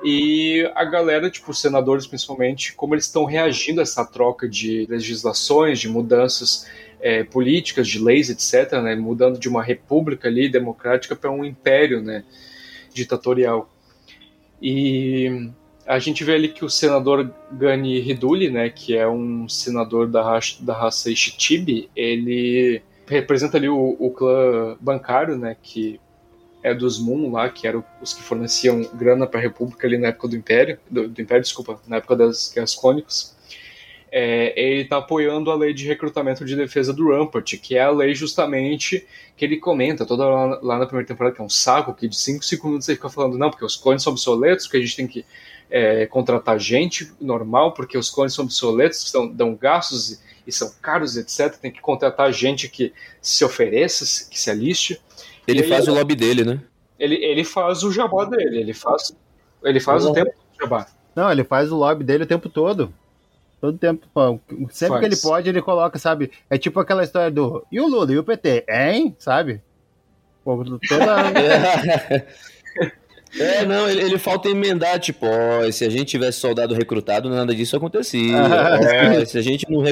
e 0.05 0.71
a 0.75 0.85
galera, 0.85 1.31
tipo, 1.31 1.49
os 1.49 1.59
senadores 1.59 2.05
principalmente, 2.05 2.73
como 2.73 2.93
eles 2.93 3.05
estão 3.05 3.25
reagindo 3.25 3.79
a 3.79 3.83
essa 3.83 4.05
troca 4.05 4.47
de 4.47 4.85
legislações, 4.87 5.79
de 5.79 5.89
mudanças 5.89 6.67
é, 7.01 7.23
políticas, 7.23 7.87
de 7.87 7.97
leis, 7.97 8.29
etc., 8.29 8.79
né, 8.83 8.95
mudando 8.95 9.39
de 9.39 9.49
uma 9.49 9.63
república 9.63 10.27
ali 10.27 10.47
democrática 10.47 11.15
para 11.15 11.31
um 11.31 11.43
império, 11.43 12.03
né, 12.03 12.23
ditatorial. 12.93 13.67
E 14.61 15.49
a 15.87 15.97
gente 15.97 16.23
vê 16.23 16.35
ali 16.35 16.49
que 16.49 16.63
o 16.63 16.69
senador 16.69 17.33
Gani 17.51 17.99
Hiduli, 17.99 18.51
né, 18.51 18.69
que 18.69 18.95
é 18.95 19.07
um 19.07 19.49
senador 19.49 20.07
da 20.07 20.23
raça, 20.23 20.63
da 20.63 20.73
raça 20.73 21.09
Ishitibi, 21.09 21.89
ele 21.95 22.79
representa 23.07 23.57
ali 23.57 23.69
o, 23.69 23.95
o 23.99 24.11
clã 24.11 24.77
bancário, 24.79 25.35
né, 25.35 25.57
que 25.61 25.99
é 26.65 26.73
dos 26.73 26.97
Moon 26.97 27.31
lá, 27.31 27.47
que 27.47 27.67
eram 27.67 27.83
os 28.01 28.11
que 28.11 28.23
forneciam 28.23 28.81
grana 28.95 29.27
para 29.27 29.39
a 29.39 29.43
República 29.43 29.85
ali 29.85 29.99
na 29.99 30.07
época 30.07 30.29
do 30.29 30.35
Império, 30.35 30.79
do, 30.89 31.07
do 31.07 31.21
Império, 31.21 31.43
desculpa, 31.43 31.79
na 31.87 31.97
época 31.97 32.15
das 32.15 32.51
Guerras 32.51 32.73
Clônicas. 32.73 33.35
É, 34.11 34.59
ele 34.59 34.81
está 34.81 34.97
apoiando 34.97 35.51
a 35.51 35.55
lei 35.55 35.75
de 35.75 35.85
recrutamento 35.85 36.43
de 36.43 36.55
defesa 36.55 36.91
do 36.91 37.11
Rampart, 37.11 37.57
que 37.61 37.77
é 37.77 37.81
a 37.81 37.91
lei 37.91 38.15
justamente 38.15 39.05
que 39.37 39.45
ele 39.45 39.57
comenta 39.57 40.07
toda 40.07 40.25
lá, 40.25 40.59
lá 40.59 40.79
na 40.79 40.85
primeira 40.87 41.07
temporada, 41.07 41.35
que 41.35 41.41
é 41.41 41.45
um 41.45 41.49
saco, 41.49 41.93
que 41.93 42.07
de 42.07 42.17
5 42.17 42.43
segundos 42.43 42.89
ele 42.89 42.95
fica 42.95 43.09
falando, 43.09 43.37
não, 43.37 43.51
porque 43.51 43.65
os 43.65 43.75
clones 43.75 44.01
são 44.01 44.13
obsoletos, 44.13 44.65
que 44.65 44.77
a 44.77 44.79
gente 44.79 44.95
tem 44.95 45.07
que 45.07 45.23
é, 45.69 46.07
contratar 46.07 46.59
gente 46.59 47.11
normal, 47.21 47.73
porque 47.73 47.95
os 47.95 48.09
clones 48.09 48.33
são 48.33 48.45
obsoletos, 48.45 49.11
são, 49.11 49.27
dão 49.27 49.53
gastos 49.53 50.19
e 50.47 50.51
são 50.51 50.71
caros, 50.81 51.15
etc. 51.15 51.55
Tem 51.57 51.71
que 51.71 51.81
contratar 51.81 52.31
gente 52.33 52.69
que 52.69 52.91
se 53.21 53.45
ofereça, 53.45 54.27
que 54.29 54.39
se 54.39 54.49
aliste. 54.49 54.99
Ele 55.47 55.63
faz 55.63 55.87
o 55.87 55.93
lobby 55.93 56.15
dele, 56.15 56.43
né? 56.43 56.59
Ele, 56.97 57.15
ele 57.15 57.43
faz 57.43 57.83
o 57.83 57.91
jabá 57.91 58.25
dele, 58.25 58.59
ele 58.59 58.73
faz, 58.73 59.15
ele 59.63 59.79
faz 59.79 60.05
o 60.05 60.13
tempo 60.13 60.31
do 60.31 60.63
jabá. 60.63 60.87
Não, 61.15 61.31
ele 61.31 61.43
faz 61.43 61.71
o 61.71 61.75
lobby 61.75 62.03
dele 62.03 62.23
o 62.23 62.27
tempo 62.27 62.49
todo. 62.49 62.93
Todo 63.61 63.77
tempo. 63.77 64.05
Sempre 64.69 64.89
Faz. 64.89 64.99
que 64.99 65.05
ele 65.05 65.17
pode, 65.17 65.49
ele 65.49 65.61
coloca, 65.61 65.97
sabe? 65.97 66.31
É 66.49 66.57
tipo 66.57 66.79
aquela 66.79 67.03
história 67.03 67.31
do. 67.31 67.65
E 67.71 67.79
o 67.79 67.87
Lula? 67.87 68.11
E 68.11 68.17
o 68.17 68.23
PT? 68.23 68.65
Hein? 68.69 69.15
Sabe? 69.17 69.61
Pô, 70.43 70.63
toda. 70.87 71.15
É, 73.37 73.65
não, 73.65 73.89
ele, 73.89 74.01
ele 74.01 74.17
falta 74.17 74.47
emendar, 74.47 74.97
tipo, 74.97 75.25
ó, 75.25 75.69
se 75.69 75.83
a 75.83 75.89
gente 75.89 76.05
tivesse 76.05 76.39
soldado 76.39 76.73
recrutado, 76.73 77.29
nada 77.29 77.53
disso 77.53 77.75
acontecia. 77.75 78.33
É. 78.33 79.19
Ó, 79.21 79.25
se 79.25 79.37
a 79.37 79.41
gente 79.41 79.69
não. 79.69 79.83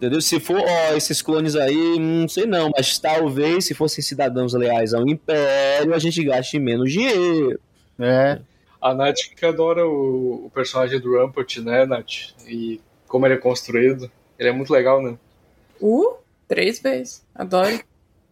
Entendeu? 0.00 0.20
Se 0.22 0.40
for, 0.40 0.58
ó, 0.58 0.94
esses 0.96 1.20
clones 1.20 1.54
aí, 1.56 1.98
não 2.00 2.26
sei 2.26 2.46
não, 2.46 2.70
mas 2.74 2.98
talvez 2.98 3.66
se 3.66 3.74
fossem 3.74 4.02
cidadãos 4.02 4.54
leais 4.54 4.94
ao 4.94 5.06
Império, 5.06 5.92
a 5.94 5.98
gente 5.98 6.24
gaste 6.24 6.58
menos 6.58 6.90
dinheiro. 6.90 7.60
é. 7.98 8.40
A 8.80 8.94
Nath 8.94 9.18
que 9.36 9.44
adora 9.44 9.86
o, 9.86 10.46
o 10.46 10.50
personagem 10.54 10.98
do 10.98 11.14
Rampart, 11.18 11.58
né, 11.58 11.84
Nath? 11.84 12.30
E 12.48 12.80
como 13.06 13.26
ele 13.26 13.34
é 13.34 13.36
construído. 13.36 14.10
Ele 14.38 14.48
é 14.48 14.52
muito 14.52 14.72
legal, 14.72 15.02
né? 15.02 15.18
Uh, 15.78 16.14
três 16.48 16.80
vezes. 16.80 17.22
Adoro. 17.34 17.78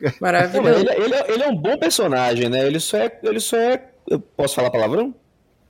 Maravilhoso. 0.19 0.71
ele, 0.89 1.05
ele 1.05 1.15
é- 1.15 1.31
ele 1.33 1.43
é 1.43 1.49
um 1.49 1.55
bom 1.55 1.77
personagem, 1.77 2.49
né? 2.49 2.67
Ele 2.67 2.81
só 2.81 2.97
é. 2.97 3.19
Ele 3.23 3.41
só 3.41 3.59
é. 3.59 3.91
Eu 4.09 4.19
posso 4.19 4.55
falar 4.55 4.71
palavrão? 4.71 5.15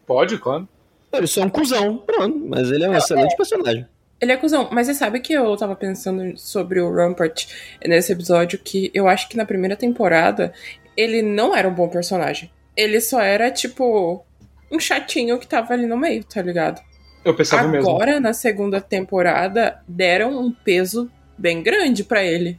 Pode, 0.06 0.38
claro. 0.38 0.68
Ele 1.12 1.26
só 1.26 1.40
é 1.40 1.46
um 1.46 1.50
cuzão. 1.50 1.96
Pronto, 1.98 2.38
mas 2.46 2.70
ele 2.70 2.84
é 2.84 2.88
um 2.88 2.94
excelente 2.96 3.36
personagem. 3.36 3.84
Ele 4.20 4.32
é 4.32 4.36
cuzão, 4.36 4.68
mas 4.72 4.86
você 4.86 4.94
sabe 4.94 5.20
que 5.20 5.32
eu 5.32 5.56
tava 5.56 5.76
pensando 5.76 6.36
sobre 6.36 6.80
o 6.80 6.92
Rampart 6.92 7.46
nesse 7.86 8.12
episódio 8.12 8.58
que 8.58 8.90
eu 8.92 9.06
acho 9.06 9.28
que 9.28 9.36
na 9.36 9.46
primeira 9.46 9.76
temporada 9.76 10.52
ele 10.96 11.22
não 11.22 11.54
era 11.54 11.68
um 11.68 11.74
bom 11.74 11.88
personagem. 11.88 12.50
Ele 12.76 13.00
só 13.00 13.20
era, 13.20 13.50
tipo, 13.50 14.24
um 14.70 14.80
chatinho 14.80 15.38
que 15.38 15.46
tava 15.46 15.72
ali 15.72 15.86
no 15.86 15.96
meio, 15.96 16.24
tá 16.24 16.42
ligado? 16.42 16.80
Eu 17.24 17.34
pensava 17.34 17.68
mesmo. 17.68 17.90
Agora, 17.90 18.18
na 18.18 18.32
segunda 18.32 18.80
temporada, 18.80 19.80
deram 19.86 20.36
um 20.40 20.50
peso 20.52 21.10
bem 21.36 21.62
grande 21.62 22.02
pra 22.02 22.24
ele. 22.24 22.58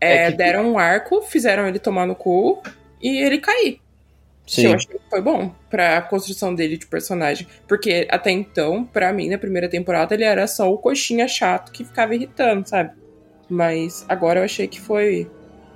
É, 0.00 0.26
É 0.26 0.30
que- 0.30 0.36
Deram 0.36 0.70
um 0.72 0.78
arco, 0.78 1.22
fizeram 1.22 1.66
ele 1.66 1.78
tomar 1.78 2.06
no 2.06 2.14
cu 2.14 2.62
e 3.02 3.18
ele 3.18 3.38
cair. 3.38 3.80
Que 4.46 4.64
eu 4.64 4.70
Sim. 4.70 4.74
achei 4.76 4.94
que 4.94 5.10
foi 5.10 5.20
bom 5.20 5.52
pra 5.68 6.00
construção 6.02 6.54
dele 6.54 6.78
de 6.78 6.86
personagem. 6.86 7.48
Porque 7.66 8.06
até 8.08 8.30
então, 8.30 8.84
pra 8.84 9.12
mim, 9.12 9.28
na 9.28 9.36
primeira 9.36 9.68
temporada, 9.68 10.14
ele 10.14 10.22
era 10.22 10.46
só 10.46 10.72
o 10.72 10.78
coxinha 10.78 11.26
chato 11.26 11.72
que 11.72 11.84
ficava 11.84 12.14
irritando, 12.14 12.68
sabe? 12.68 12.92
Mas 13.50 14.06
agora 14.08 14.40
eu 14.40 14.44
achei 14.44 14.68
que 14.68 14.80
foi, 14.80 15.28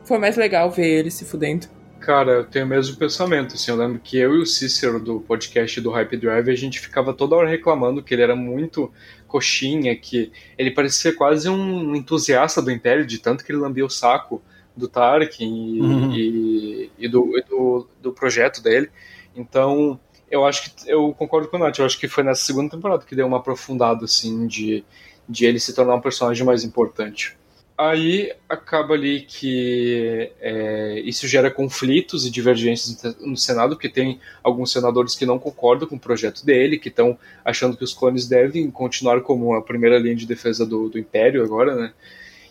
foi 0.04 0.18
mais 0.18 0.36
legal 0.36 0.70
ver 0.70 0.86
ele 0.86 1.10
se 1.10 1.24
fudendo. 1.24 1.66
Cara, 2.00 2.30
eu 2.30 2.44
tenho 2.44 2.64
o 2.64 2.68
mesmo 2.68 2.96
pensamento. 2.96 3.54
Assim, 3.54 3.72
eu 3.72 3.76
lembro 3.76 3.98
que 3.98 4.16
eu 4.16 4.36
e 4.36 4.40
o 4.40 4.46
Cícero 4.46 4.98
do 4.98 5.20
podcast 5.20 5.80
do 5.80 5.90
Hype 5.90 6.16
Drive, 6.16 6.48
a 6.48 6.56
gente 6.56 6.80
ficava 6.80 7.12
toda 7.12 7.36
hora 7.36 7.48
reclamando 7.48 8.02
que 8.02 8.14
ele 8.14 8.22
era 8.22 8.34
muito 8.34 8.90
coxinha, 9.26 9.94
que 9.96 10.32
ele 10.56 10.70
parecia 10.70 11.14
quase 11.14 11.48
um 11.48 11.94
entusiasta 11.94 12.62
do 12.62 12.70
Império, 12.70 13.04
de 13.04 13.18
tanto 13.18 13.44
que 13.44 13.52
ele 13.52 13.58
lambia 13.58 13.84
o 13.84 13.90
saco 13.90 14.42
do 14.80 14.88
Tarkin 14.88 15.44
e, 15.76 15.80
Uhum. 15.80 16.12
e- 16.12 16.90
e 16.98 17.08
do, 17.08 17.38
e 17.38 17.42
do, 17.42 17.86
do 18.02 18.12
projeto 18.12 18.62
dele. 18.62 18.90
Então, 19.36 19.98
eu 20.30 20.44
acho 20.44 20.74
que 20.74 20.90
eu 20.90 21.12
concordo 21.14 21.48
com 21.48 21.56
o 21.56 21.60
Nath, 21.60 21.78
eu 21.78 21.84
acho 21.86 21.98
que 21.98 22.08
foi 22.08 22.24
nessa 22.24 22.42
segunda 22.44 22.70
temporada 22.70 23.04
que 23.04 23.14
deu 23.14 23.26
uma 23.26 23.36
aprofundada 23.38 24.04
assim 24.04 24.46
de, 24.46 24.82
de 25.28 25.44
ele 25.46 25.60
se 25.60 25.74
tornar 25.74 25.94
um 25.94 26.00
personagem 26.00 26.44
mais 26.44 26.64
importante. 26.64 27.36
Aí 27.78 28.30
acaba 28.46 28.92
ali 28.92 29.22
que 29.22 30.30
é, 30.38 31.00
isso 31.02 31.26
gera 31.26 31.50
conflitos 31.50 32.26
e 32.26 32.30
divergências 32.30 33.16
no 33.20 33.34
Senado, 33.38 33.74
porque 33.74 33.88
tem 33.88 34.20
alguns 34.42 34.70
senadores 34.70 35.14
que 35.14 35.24
não 35.24 35.38
concordam 35.38 35.88
com 35.88 35.96
o 35.96 35.98
projeto 36.00 36.44
dele, 36.44 36.78
que 36.78 36.88
estão 36.90 37.18
achando 37.42 37.78
que 37.78 37.82
os 37.84 37.94
clones 37.94 38.28
devem 38.28 38.70
continuar 38.70 39.22
como 39.22 39.54
a 39.54 39.62
primeira 39.62 39.98
linha 39.98 40.14
de 40.14 40.26
defesa 40.26 40.66
do, 40.66 40.90
do 40.90 40.98
Império 40.98 41.42
agora, 41.42 41.74
né? 41.74 41.92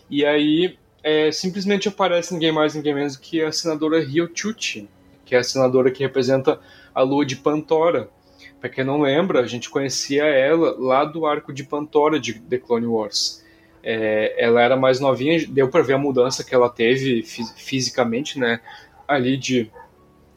E 0.10 0.26
aí 0.26 0.80
é, 1.04 1.32
simplesmente 1.32 1.88
aparece 1.88 2.34
ninguém 2.34 2.52
mais, 2.52 2.76
ninguém 2.76 2.94
menos 2.94 3.16
que 3.16 3.42
a 3.42 3.52
senadora 3.52 4.00
Ryo 4.04 4.30
Chuchi, 4.34 4.90
que 5.26 5.36
é 5.36 5.40
a 5.40 5.44
senadora 5.44 5.92
que 5.92 6.04
representa 6.04 6.60
a 6.94 7.02
lua 7.02 7.26
de 7.26 7.36
Pantora. 7.36 8.10
Pra 8.60 8.70
quem 8.70 8.84
não 8.84 9.02
lembra, 9.02 9.40
a 9.40 9.48
gente 9.48 9.70
conhecia 9.70 10.24
ela 10.26 10.76
lá 10.78 11.06
do 11.06 11.26
arco 11.26 11.54
de 11.54 11.64
Pantora 11.64 12.20
de 12.20 12.34
The 12.40 12.58
Clone 12.58 12.88
Wars. 12.88 13.44
É, 13.82 14.36
ela 14.38 14.62
era 14.62 14.76
mais 14.76 15.00
novinha, 15.00 15.48
deu 15.48 15.70
pra 15.70 15.82
ver 15.82 15.94
a 15.94 15.98
mudança 15.98 16.44
que 16.44 16.54
ela 16.54 16.70
teve 16.70 17.24
fi- 17.24 17.48
fisicamente, 17.56 18.38
né? 18.38 18.60
Ali 19.08 19.38
de, 19.38 19.72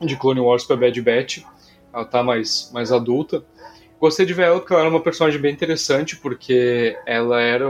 de 0.01 0.17
Clone 0.17 0.41
Wars 0.41 0.65
pra 0.65 0.77
Bad 0.77 1.01
Batch. 1.03 1.43
Ela 1.93 2.05
tá 2.05 2.23
mais, 2.23 2.71
mais 2.73 2.93
adulta. 2.93 3.45
Gostei 4.01 4.25
de 4.25 4.35
ver 4.35 4.47
ela 4.47 4.59
porque 4.59 4.73
ela 4.73 4.83
era 4.83 4.91
uma 4.91 5.03
personagem 5.03 5.41
bem 5.41 5.53
interessante, 5.53 6.17
porque 6.17 6.97
ela 7.07 7.41
era. 7.41 7.67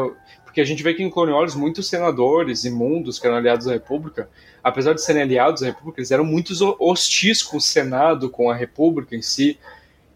Porque 0.53 0.61
a 0.61 0.67
gente 0.67 0.83
vê 0.83 0.93
que 0.93 1.03
em 1.03 1.09
Clone 1.09 1.33
Wars 1.33 1.55
muitos 1.55 1.89
senadores 1.89 2.67
imundos 2.67 3.19
que 3.19 3.27
eram 3.27 3.39
aliados 3.39 3.67
à 3.67 3.73
República, 3.73 4.29
apesar 4.63 4.93
de 4.93 5.01
serem 5.01 5.23
aliados 5.23 5.63
à 5.63 5.67
República, 5.67 5.99
eles 5.99 6.11
eram 6.11 6.27
muito 6.27 6.53
hostis 6.79 7.43
com 7.43 7.57
o 7.57 7.61
Senado, 7.61 8.29
com 8.29 8.51
a 8.51 8.55
República 8.55 9.17
em 9.17 9.23
si. 9.23 9.59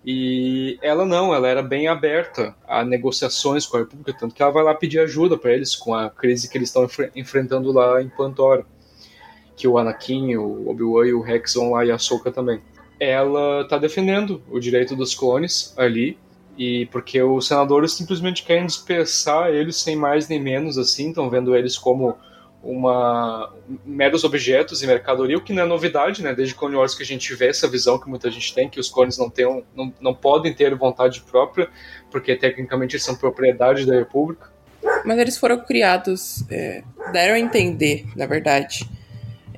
E 0.04 0.78
ela 0.82 1.06
não, 1.06 1.34
ela 1.34 1.48
era 1.48 1.62
bem 1.62 1.88
aberta 1.88 2.54
a 2.68 2.84
negociações 2.84 3.64
com 3.64 3.78
a 3.78 3.80
República, 3.80 4.12
tanto 4.12 4.34
que 4.34 4.42
ela 4.42 4.52
vai 4.52 4.62
lá 4.62 4.74
pedir 4.74 4.98
ajuda 4.98 5.38
para 5.38 5.54
eles 5.54 5.74
com 5.74 5.94
a 5.94 6.10
crise 6.10 6.50
que 6.50 6.58
eles 6.58 6.68
estão 6.68 6.84
enfre- 6.84 7.10
enfrentando 7.16 7.72
lá 7.72 8.02
em 8.02 8.10
Pantora. 8.10 8.66
Que 9.56 9.66
o 9.66 9.78
Anakin, 9.78 10.36
o 10.36 10.68
Obi-Wan 10.68 11.06
e 11.06 11.14
o 11.14 11.22
Rex 11.22 11.54
vão 11.54 11.70
lá 11.70 11.82
e 11.82 11.90
a 11.90 11.94
Ahsoka 11.94 12.30
também. 12.30 12.60
Ela 13.00 13.66
tá 13.68 13.78
defendendo 13.78 14.42
o 14.50 14.60
direito 14.60 14.94
dos 14.94 15.14
clones 15.14 15.72
ali, 15.78 16.18
e 16.56 16.86
porque 16.86 17.22
os 17.22 17.46
senadores 17.46 17.92
simplesmente 17.92 18.42
querem 18.42 18.66
dispersar 18.66 19.48
eles 19.48 19.76
sem 19.76 19.94
mais 19.94 20.28
nem 20.28 20.40
menos, 20.40 20.78
assim, 20.78 21.08
estão 21.08 21.28
vendo 21.28 21.54
eles 21.54 21.76
como 21.76 22.16
uma 22.62 23.52
meros 23.84 24.24
objetos 24.24 24.82
e 24.82 24.86
mercadoria, 24.86 25.38
o 25.38 25.40
que 25.40 25.52
não 25.52 25.62
é 25.62 25.66
novidade, 25.66 26.22
né? 26.22 26.34
Desde 26.34 26.54
Clone 26.54 26.74
Wars 26.74 26.94
que 26.94 27.02
a 27.02 27.06
gente 27.06 27.32
vê 27.34 27.48
essa 27.48 27.68
visão 27.68 27.98
que 27.98 28.08
muita 28.08 28.30
gente 28.30 28.52
tem, 28.52 28.68
que 28.68 28.80
os 28.80 28.88
clones 28.88 29.16
não, 29.16 29.30
tenham, 29.30 29.62
não, 29.74 29.92
não 30.00 30.14
podem 30.14 30.52
ter 30.52 30.74
vontade 30.74 31.20
própria, 31.20 31.68
porque 32.10 32.34
tecnicamente 32.34 32.96
eles 32.96 33.04
são 33.04 33.14
propriedade 33.14 33.86
da 33.86 33.94
República. 33.94 34.50
Mas 35.04 35.18
eles 35.18 35.38
foram 35.38 35.58
criados, 35.60 36.44
é, 36.50 36.82
deram 37.12 37.34
a 37.34 37.38
entender, 37.38 38.04
na 38.16 38.26
verdade, 38.26 38.88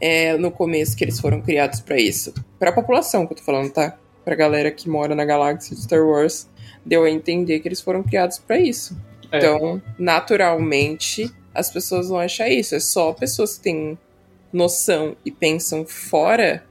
é, 0.01 0.37
no 0.37 0.51
começo 0.51 0.97
que 0.97 1.05
eles 1.05 1.19
foram 1.19 1.41
criados 1.41 1.81
para 1.81 1.99
isso. 1.99 2.35
Para 2.59 2.71
a 2.71 2.75
população 2.75 3.27
que 3.27 3.33
eu 3.33 3.39
tô 3.39 3.43
falando, 3.43 3.73
tá? 3.73 3.97
Pra 4.25 4.35
galera 4.35 4.71
que 4.71 4.89
mora 4.89 5.15
na 5.15 5.25
galáxia 5.25 5.75
de 5.75 5.83
Star 5.83 6.05
Wars, 6.05 6.49
deu 6.89 7.05
a 7.05 7.11
entender 7.11 7.61
que 7.61 7.69
eles 7.69 7.81
foram 7.81 8.03
criados 8.03 8.39
para 8.39 8.59
isso. 8.59 8.97
É. 9.31 9.37
Então, 9.37 9.81
naturalmente, 9.99 11.31
as 11.55 11.71
pessoas 11.71 12.09
vão 12.09 12.19
achar 12.19 12.49
isso. 12.49 12.75
É 12.75 12.81
só 12.81 13.13
pessoas 13.13 13.57
que 13.57 13.65
têm 13.65 13.99
noção 14.51 15.15
e 15.25 15.31
pensam 15.31 15.85
fora 15.85 16.65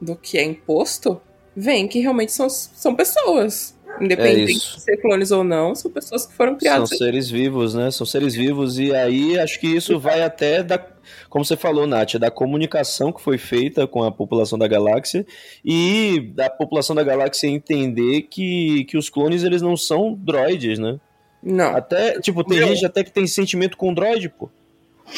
do 0.00 0.16
que 0.16 0.36
é 0.36 0.42
imposto, 0.42 1.20
veem 1.54 1.86
que 1.86 2.00
realmente 2.00 2.32
são, 2.32 2.48
são 2.50 2.94
pessoas. 2.94 3.76
Independente 4.00 4.52
é 4.52 4.76
de 4.76 4.80
ser 4.80 4.96
clones 4.96 5.30
ou 5.30 5.44
não, 5.44 5.74
são 5.74 5.90
pessoas 5.90 6.26
que 6.26 6.34
foram 6.34 6.56
criadas. 6.56 6.88
São 6.88 6.98
seres 6.98 7.30
vivos, 7.30 7.74
né? 7.74 7.90
São 7.90 8.06
seres 8.06 8.34
vivos. 8.34 8.78
E 8.78 8.94
aí 8.94 9.38
acho 9.38 9.60
que 9.60 9.66
isso 9.66 9.98
vai 9.98 10.22
até 10.22 10.62
da. 10.62 10.78
Como 11.28 11.44
você 11.44 11.56
falou, 11.56 11.86
Nath, 11.86 12.16
da 12.16 12.30
comunicação 12.30 13.12
que 13.12 13.20
foi 13.20 13.38
feita 13.38 13.86
com 13.86 14.02
a 14.02 14.10
população 14.10 14.58
da 14.58 14.66
galáxia 14.66 15.26
e 15.64 16.32
da 16.34 16.48
população 16.48 16.94
da 16.94 17.02
galáxia 17.02 17.48
entender 17.48 18.22
que, 18.22 18.84
que 18.84 18.96
os 18.96 19.08
clones 19.08 19.42
eles 19.42 19.62
não 19.62 19.76
são 19.76 20.14
droids, 20.14 20.78
né? 20.78 20.98
Não. 21.42 21.74
Até, 21.74 22.20
tipo, 22.20 22.44
tem 22.44 22.58
gente 22.58 22.84
até 22.84 23.02
que 23.02 23.12
tem 23.12 23.26
sentimento 23.26 23.76
com 23.76 23.94
droid, 23.94 24.28
pô. 24.28 24.50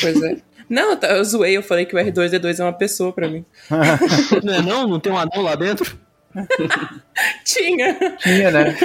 Pois 0.00 0.22
é. 0.22 0.36
Não, 0.68 0.98
eu 0.98 1.24
zoei, 1.24 1.56
eu 1.56 1.62
falei 1.62 1.84
que 1.84 1.94
o 1.94 1.98
R2D2 1.98 2.60
é 2.60 2.62
uma 2.62 2.72
pessoa 2.72 3.12
pra 3.12 3.28
mim. 3.28 3.44
não 4.42 4.54
é 4.54 4.62
não? 4.62 4.88
Não 4.88 5.00
tem 5.00 5.12
um 5.12 5.18
anão 5.18 5.42
lá 5.42 5.54
dentro? 5.54 5.98
Tinha. 7.44 8.16
Tinha, 8.18 8.50
né? 8.50 8.76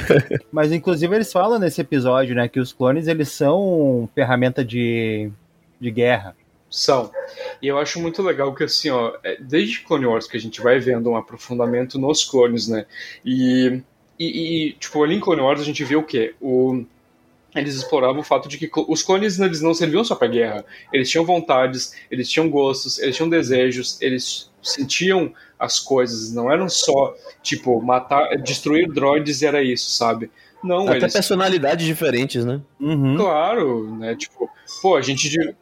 Mas 0.50 0.72
inclusive 0.72 1.14
eles 1.14 1.32
falam 1.32 1.58
nesse 1.58 1.80
episódio, 1.80 2.34
né, 2.34 2.48
que 2.48 2.60
os 2.60 2.72
clones 2.72 3.06
eles 3.06 3.28
são 3.30 4.08
ferramenta 4.14 4.64
de, 4.64 5.30
de 5.80 5.90
guerra. 5.90 6.36
São. 6.70 7.10
E 7.62 7.68
eu 7.68 7.78
acho 7.78 8.00
muito 8.00 8.20
legal 8.20 8.52
que 8.54 8.64
assim, 8.64 8.90
ó, 8.90 9.14
é, 9.22 9.36
desde 9.40 9.80
Clone 9.80 10.06
Wars 10.06 10.26
que 10.26 10.36
a 10.36 10.40
gente 10.40 10.60
vai 10.60 10.78
vendo 10.80 11.10
um 11.10 11.16
aprofundamento 11.16 11.98
nos 11.98 12.24
clones, 12.24 12.66
né? 12.66 12.84
E 13.24 13.80
e, 14.18 14.68
e, 14.68 14.72
tipo, 14.74 15.02
ali 15.02 15.16
em 15.16 15.20
Clone 15.20 15.40
Wars 15.40 15.60
a 15.60 15.64
gente 15.64 15.82
vê 15.84 15.96
o 15.96 16.02
quê? 16.02 16.34
O, 16.40 16.84
eles 17.54 17.74
exploravam 17.74 18.20
o 18.20 18.24
fato 18.24 18.48
de 18.48 18.58
que 18.58 18.70
os 18.88 19.02
clones 19.02 19.38
eles 19.38 19.60
não 19.60 19.74
serviam 19.74 20.04
só 20.04 20.14
para 20.14 20.28
guerra. 20.28 20.64
Eles 20.92 21.10
tinham 21.10 21.24
vontades, 21.24 21.94
eles 22.10 22.28
tinham 22.28 22.48
gostos, 22.48 22.98
eles 22.98 23.16
tinham 23.16 23.28
desejos, 23.28 24.00
eles 24.00 24.50
sentiam 24.64 25.32
as 25.58 25.78
coisas. 25.78 26.32
Não 26.32 26.50
eram 26.50 26.68
só, 26.68 27.14
tipo, 27.42 27.80
matar, 27.80 28.36
destruir 28.38 28.88
droids 28.88 29.42
era 29.42 29.62
isso, 29.62 29.90
sabe? 29.90 30.30
Não, 30.62 30.88
Até 30.88 30.96
eles... 30.96 31.12
personalidades 31.12 31.86
diferentes, 31.86 32.44
né? 32.44 32.60
Uhum. 32.80 33.16
Claro, 33.16 33.96
né? 33.96 34.16
Tipo, 34.16 34.48
pô, 34.80 34.96
a 34.96 35.02
gente. 35.02 35.54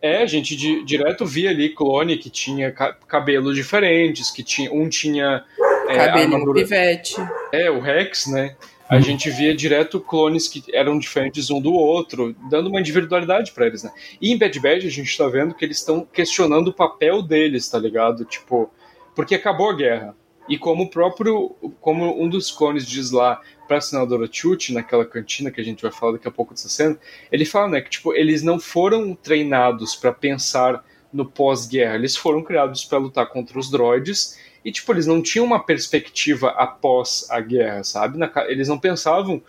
É, 0.00 0.22
a 0.22 0.26
gente 0.26 0.54
de, 0.54 0.84
direto 0.84 1.24
via 1.24 1.48
ali 1.48 1.70
clone 1.70 2.18
que 2.18 2.28
tinha 2.28 2.70
cabelos 2.70 3.56
diferentes, 3.56 4.30
que 4.30 4.42
tinha 4.42 4.70
um 4.70 4.86
tinha 4.86 5.42
é, 5.88 5.96
Cabelinho 5.96 6.34
armadura... 6.34 6.60
pivete. 6.60 7.16
É, 7.50 7.70
o 7.70 7.80
Rex, 7.80 8.26
né? 8.26 8.54
A 8.88 9.00
gente 9.00 9.30
via 9.30 9.54
direto 9.54 9.98
clones 9.98 10.46
que 10.46 10.62
eram 10.74 10.98
diferentes 10.98 11.50
um 11.50 11.60
do 11.60 11.72
outro, 11.72 12.36
dando 12.50 12.68
uma 12.68 12.80
individualidade 12.80 13.52
para 13.52 13.66
eles, 13.66 13.82
né? 13.82 13.90
E 14.20 14.30
em 14.30 14.38
Bad 14.38 14.60
Bad 14.60 14.86
a 14.86 14.90
gente 14.90 15.16
tá 15.16 15.26
vendo 15.26 15.54
que 15.54 15.64
eles 15.64 15.78
estão 15.78 16.06
questionando 16.12 16.68
o 16.68 16.72
papel 16.72 17.22
deles, 17.22 17.68
tá 17.68 17.78
ligado? 17.78 18.24
Tipo, 18.24 18.70
porque 19.14 19.34
acabou 19.34 19.70
a 19.70 19.76
guerra. 19.76 20.14
E 20.46 20.58
como 20.58 20.84
o 20.84 20.90
próprio, 20.90 21.56
como 21.80 22.22
um 22.22 22.28
dos 22.28 22.50
clones 22.50 22.86
diz 22.86 23.10
lá 23.10 23.40
pra 23.66 23.80
senadora 23.80 24.28
Chuchi, 24.30 24.74
naquela 24.74 25.06
cantina 25.06 25.50
que 25.50 25.60
a 25.60 25.64
gente 25.64 25.82
vai 25.82 25.90
falar 25.90 26.12
daqui 26.12 26.28
a 26.28 26.30
pouco 26.30 26.52
dessa 26.52 26.68
cena, 26.68 26.98
ele 27.32 27.46
fala, 27.46 27.68
né, 27.68 27.80
que 27.80 27.88
tipo, 27.88 28.12
eles 28.12 28.42
não 28.42 28.60
foram 28.60 29.14
treinados 29.14 29.96
para 29.96 30.12
pensar 30.12 30.84
no 31.10 31.24
pós-guerra, 31.24 31.94
eles 31.94 32.14
foram 32.14 32.42
criados 32.42 32.84
para 32.84 32.98
lutar 32.98 33.26
contra 33.28 33.58
os 33.58 33.70
droids 33.70 34.36
e, 34.64 34.72
tipo, 34.72 34.92
eles 34.92 35.06
não 35.06 35.20
tinham 35.20 35.44
uma 35.44 35.62
perspectiva 35.62 36.48
após 36.50 37.26
a 37.30 37.40
guerra, 37.40 37.84
sabe? 37.84 38.18
Na, 38.18 38.30
eles 38.48 38.66
não 38.66 38.78
pensavam 38.78 39.42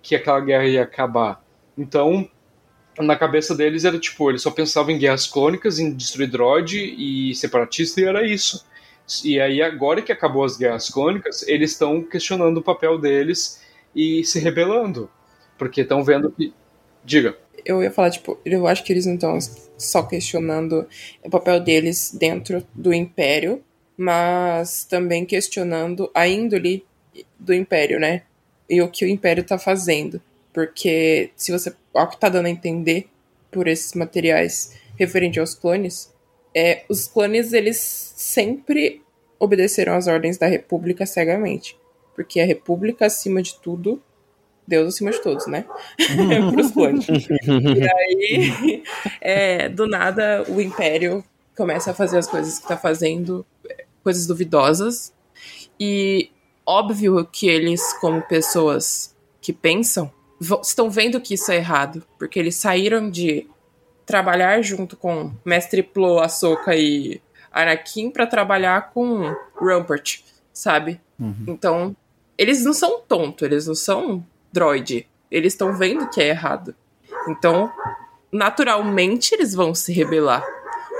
que 0.00 0.14
aquela 0.14 0.40
guerra 0.40 0.64
ia 0.64 0.82
acabar. 0.82 1.44
Então, 1.76 2.28
na 2.98 3.16
cabeça 3.16 3.54
deles 3.54 3.84
era 3.84 3.98
tipo, 3.98 4.30
eles 4.30 4.42
só 4.42 4.50
pensavam 4.50 4.90
em 4.90 4.98
guerras 4.98 5.26
clônicas, 5.26 5.78
em 5.78 5.92
destruir 5.92 6.30
droid 6.30 6.78
e 6.78 7.34
separatista, 7.34 8.00
e 8.00 8.04
era 8.04 8.26
isso. 8.26 8.64
E 9.24 9.38
aí, 9.38 9.60
agora 9.60 10.00
que 10.00 10.12
acabou 10.12 10.44
as 10.44 10.56
guerras 10.56 10.88
clônicas, 10.88 11.46
eles 11.46 11.72
estão 11.72 12.02
questionando 12.02 12.58
o 12.58 12.62
papel 12.62 12.98
deles 12.98 13.60
e 13.94 14.24
se 14.24 14.38
rebelando. 14.38 15.10
Porque 15.58 15.82
estão 15.82 16.02
vendo 16.02 16.30
que. 16.30 16.52
Diga. 17.04 17.36
Eu 17.64 17.82
ia 17.82 17.90
falar, 17.90 18.10
tipo, 18.10 18.40
eu 18.44 18.66
acho 18.66 18.82
que 18.84 18.92
eles 18.92 19.06
não 19.06 19.14
estão 19.14 19.38
só 19.76 20.02
questionando 20.02 20.86
o 21.22 21.30
papel 21.30 21.60
deles 21.60 22.12
dentro 22.12 22.66
do 22.74 22.92
Império, 22.92 23.62
mas 23.96 24.84
também 24.84 25.24
questionando 25.24 26.10
a 26.14 26.26
índole 26.26 26.84
do 27.38 27.52
Império, 27.52 28.00
né? 28.00 28.22
E 28.68 28.80
o 28.80 28.88
que 28.88 29.04
o 29.04 29.08
Império 29.08 29.44
tá 29.44 29.58
fazendo. 29.58 30.20
Porque 30.52 31.30
se 31.36 31.52
você. 31.52 31.74
Ao 31.94 32.08
que 32.08 32.18
tá 32.18 32.28
dando 32.28 32.46
a 32.46 32.50
entender 32.50 33.08
por 33.50 33.68
esses 33.68 33.92
materiais 33.92 34.72
referente 34.98 35.38
aos 35.38 35.54
clones, 35.54 36.10
é, 36.54 36.84
os 36.88 37.06
clones 37.06 37.52
eles 37.52 37.76
sempre 38.16 39.02
obedeceram 39.38 39.94
às 39.94 40.06
ordens 40.06 40.38
da 40.38 40.46
República 40.46 41.04
cegamente. 41.04 41.76
Porque 42.14 42.40
a 42.40 42.46
República, 42.46 43.06
acima 43.06 43.42
de 43.42 43.58
tudo, 43.60 44.00
Deus 44.66 44.94
acima 44.94 45.10
de 45.10 45.20
todos, 45.20 45.46
né? 45.46 45.64
Para 46.50 46.60
os 46.60 46.70
clones. 46.70 47.06
e 47.08 47.90
aí, 47.90 48.82
é, 49.20 49.68
do 49.68 49.86
nada, 49.86 50.44
o 50.48 50.60
Império 50.60 51.24
começa 51.56 51.90
a 51.90 51.94
fazer 51.94 52.18
as 52.18 52.26
coisas 52.26 52.58
que 52.58 52.68
tá 52.68 52.76
fazendo 52.76 53.44
coisas 54.02 54.26
duvidosas. 54.26 55.12
E 55.78 56.30
óbvio 56.66 57.24
que 57.24 57.48
eles, 57.48 57.92
como 57.94 58.22
pessoas 58.22 59.16
que 59.40 59.52
pensam, 59.52 60.12
estão 60.62 60.90
vendo 60.90 61.20
que 61.20 61.34
isso 61.34 61.50
é 61.50 61.56
errado, 61.56 62.04
porque 62.18 62.38
eles 62.38 62.56
saíram 62.56 63.10
de 63.10 63.48
trabalhar 64.04 64.62
junto 64.62 64.96
com 64.96 65.32
Mestre 65.44 65.82
Plo, 65.82 66.18
Ahsoka 66.20 66.74
e 66.74 67.20
Anakin 67.50 68.10
para 68.10 68.26
trabalhar 68.26 68.90
com 68.92 69.34
Rampart, 69.60 70.20
sabe? 70.52 71.00
Uhum. 71.18 71.44
Então, 71.46 71.96
eles 72.36 72.64
não 72.64 72.72
são 72.72 73.00
tontos, 73.00 73.42
eles 73.42 73.66
não 73.66 73.74
são 73.74 74.24
droid. 74.52 75.08
Eles 75.30 75.52
estão 75.52 75.74
vendo 75.74 76.08
que 76.10 76.20
é 76.20 76.28
errado. 76.28 76.74
Então, 77.28 77.70
naturalmente, 78.30 79.34
eles 79.34 79.54
vão 79.54 79.74
se 79.74 79.92
rebelar. 79.92 80.44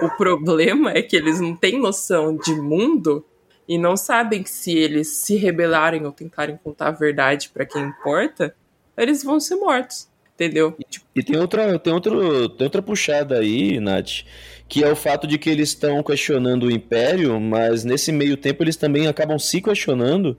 O 0.02 0.10
problema 0.16 0.90
é 0.90 1.00
que 1.00 1.16
eles 1.16 1.40
não 1.40 1.54
têm 1.54 1.78
noção 1.78 2.36
de 2.36 2.54
mundo 2.54 3.24
e 3.68 3.78
não 3.78 3.96
sabem 3.96 4.42
que 4.42 4.50
se 4.50 4.76
eles 4.76 5.08
se 5.08 5.36
rebelarem 5.36 6.04
ou 6.04 6.12
tentarem 6.12 6.58
contar 6.62 6.88
a 6.88 6.92
verdade 6.92 7.50
para 7.50 7.64
quem 7.64 7.82
importa, 7.82 8.54
eles 8.96 9.22
vão 9.22 9.38
ser 9.38 9.56
mortos. 9.56 10.08
Entendeu? 10.34 10.76
E 11.14 11.22
tem 11.22 11.36
outra, 11.38 11.78
tem, 11.78 11.92
outro, 11.92 12.48
tem 12.48 12.64
outra 12.64 12.82
puxada 12.82 13.38
aí, 13.38 13.78
Nath, 13.78 14.24
que 14.68 14.82
é 14.82 14.90
o 14.90 14.96
fato 14.96 15.26
de 15.26 15.38
que 15.38 15.48
eles 15.48 15.68
estão 15.68 16.02
questionando 16.02 16.64
o 16.64 16.70
Império, 16.70 17.38
mas 17.38 17.84
nesse 17.84 18.10
meio 18.10 18.36
tempo 18.36 18.64
eles 18.64 18.74
também 18.74 19.06
acabam 19.06 19.38
se 19.38 19.60
questionando, 19.60 20.36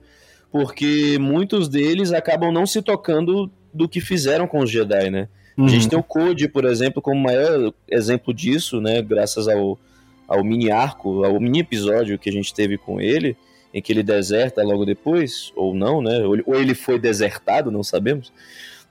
porque 0.50 1.16
muitos 1.18 1.68
deles 1.68 2.12
acabam 2.12 2.52
não 2.52 2.66
se 2.66 2.82
tocando 2.82 3.50
do 3.72 3.88
que 3.88 4.00
fizeram 4.00 4.46
com 4.46 4.58
os 4.58 4.70
Jedi, 4.70 5.10
né? 5.10 5.28
Uhum. 5.56 5.66
A 5.66 5.68
gente 5.68 5.84
uhum. 5.84 5.88
tem 5.88 5.98
o 5.98 6.02
Code, 6.02 6.48
por 6.48 6.64
exemplo, 6.64 7.00
como 7.00 7.20
maior 7.20 7.72
exemplo 7.88 8.34
disso, 8.34 8.80
né? 8.80 9.00
Graças 9.02 9.48
ao, 9.48 9.78
ao 10.26 10.42
mini 10.44 10.70
arco, 10.70 11.24
ao 11.24 11.38
mini 11.40 11.60
episódio 11.60 12.18
que 12.18 12.28
a 12.28 12.32
gente 12.32 12.52
teve 12.52 12.76
com 12.76 13.00
ele, 13.00 13.36
em 13.72 13.80
que 13.80 13.92
ele 13.92 14.02
deserta 14.02 14.62
logo 14.62 14.84
depois, 14.84 15.52
ou 15.54 15.74
não, 15.74 16.02
né? 16.02 16.20
Ou 16.24 16.56
ele 16.56 16.74
foi 16.74 16.98
desertado, 16.98 17.70
não 17.70 17.82
sabemos. 17.82 18.32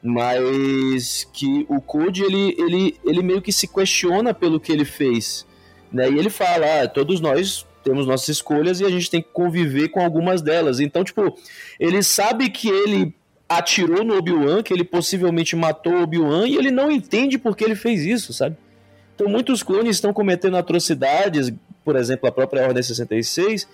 Mas 0.01 1.27
que 1.31 1.65
o 1.69 1.79
Code, 1.79 2.23
ele, 2.23 2.55
ele, 2.57 2.97
ele 3.05 3.23
meio 3.23 3.41
que 3.41 3.51
se 3.51 3.67
questiona 3.67 4.33
pelo 4.33 4.59
que 4.59 4.71
ele 4.71 4.83
fez. 4.83 5.45
Né? 5.91 6.11
E 6.11 6.17
ele 6.17 6.29
fala, 6.29 6.81
ah, 6.81 6.87
todos 6.87 7.21
nós 7.21 7.65
temos 7.83 8.07
nossas 8.07 8.29
escolhas 8.29 8.79
e 8.79 8.85
a 8.85 8.89
gente 8.89 9.09
tem 9.09 9.21
que 9.21 9.29
conviver 9.31 9.89
com 9.89 10.01
algumas 10.01 10.41
delas. 10.41 10.79
Então, 10.79 11.03
tipo, 11.03 11.37
ele 11.79 12.01
sabe 12.01 12.49
que 12.49 12.67
ele 12.67 13.13
atirou 13.57 14.03
no 14.03 14.17
Obi-Wan, 14.17 14.63
que 14.63 14.73
ele 14.73 14.83
possivelmente 14.83 15.55
matou 15.55 15.93
o 15.93 16.03
Obi-Wan, 16.03 16.47
e 16.47 16.55
ele 16.55 16.71
não 16.71 16.91
entende 16.91 17.37
por 17.37 17.55
que 17.55 17.63
ele 17.63 17.75
fez 17.75 18.05
isso, 18.05 18.33
sabe? 18.33 18.55
Então 19.15 19.27
muitos 19.27 19.61
clones 19.61 19.95
estão 19.95 20.13
cometendo 20.13 20.57
atrocidades, 20.57 21.51
por 21.83 21.95
exemplo, 21.95 22.27
a 22.27 22.31
própria 22.31 22.63
Ordem 22.63 22.81
66, 22.81 23.67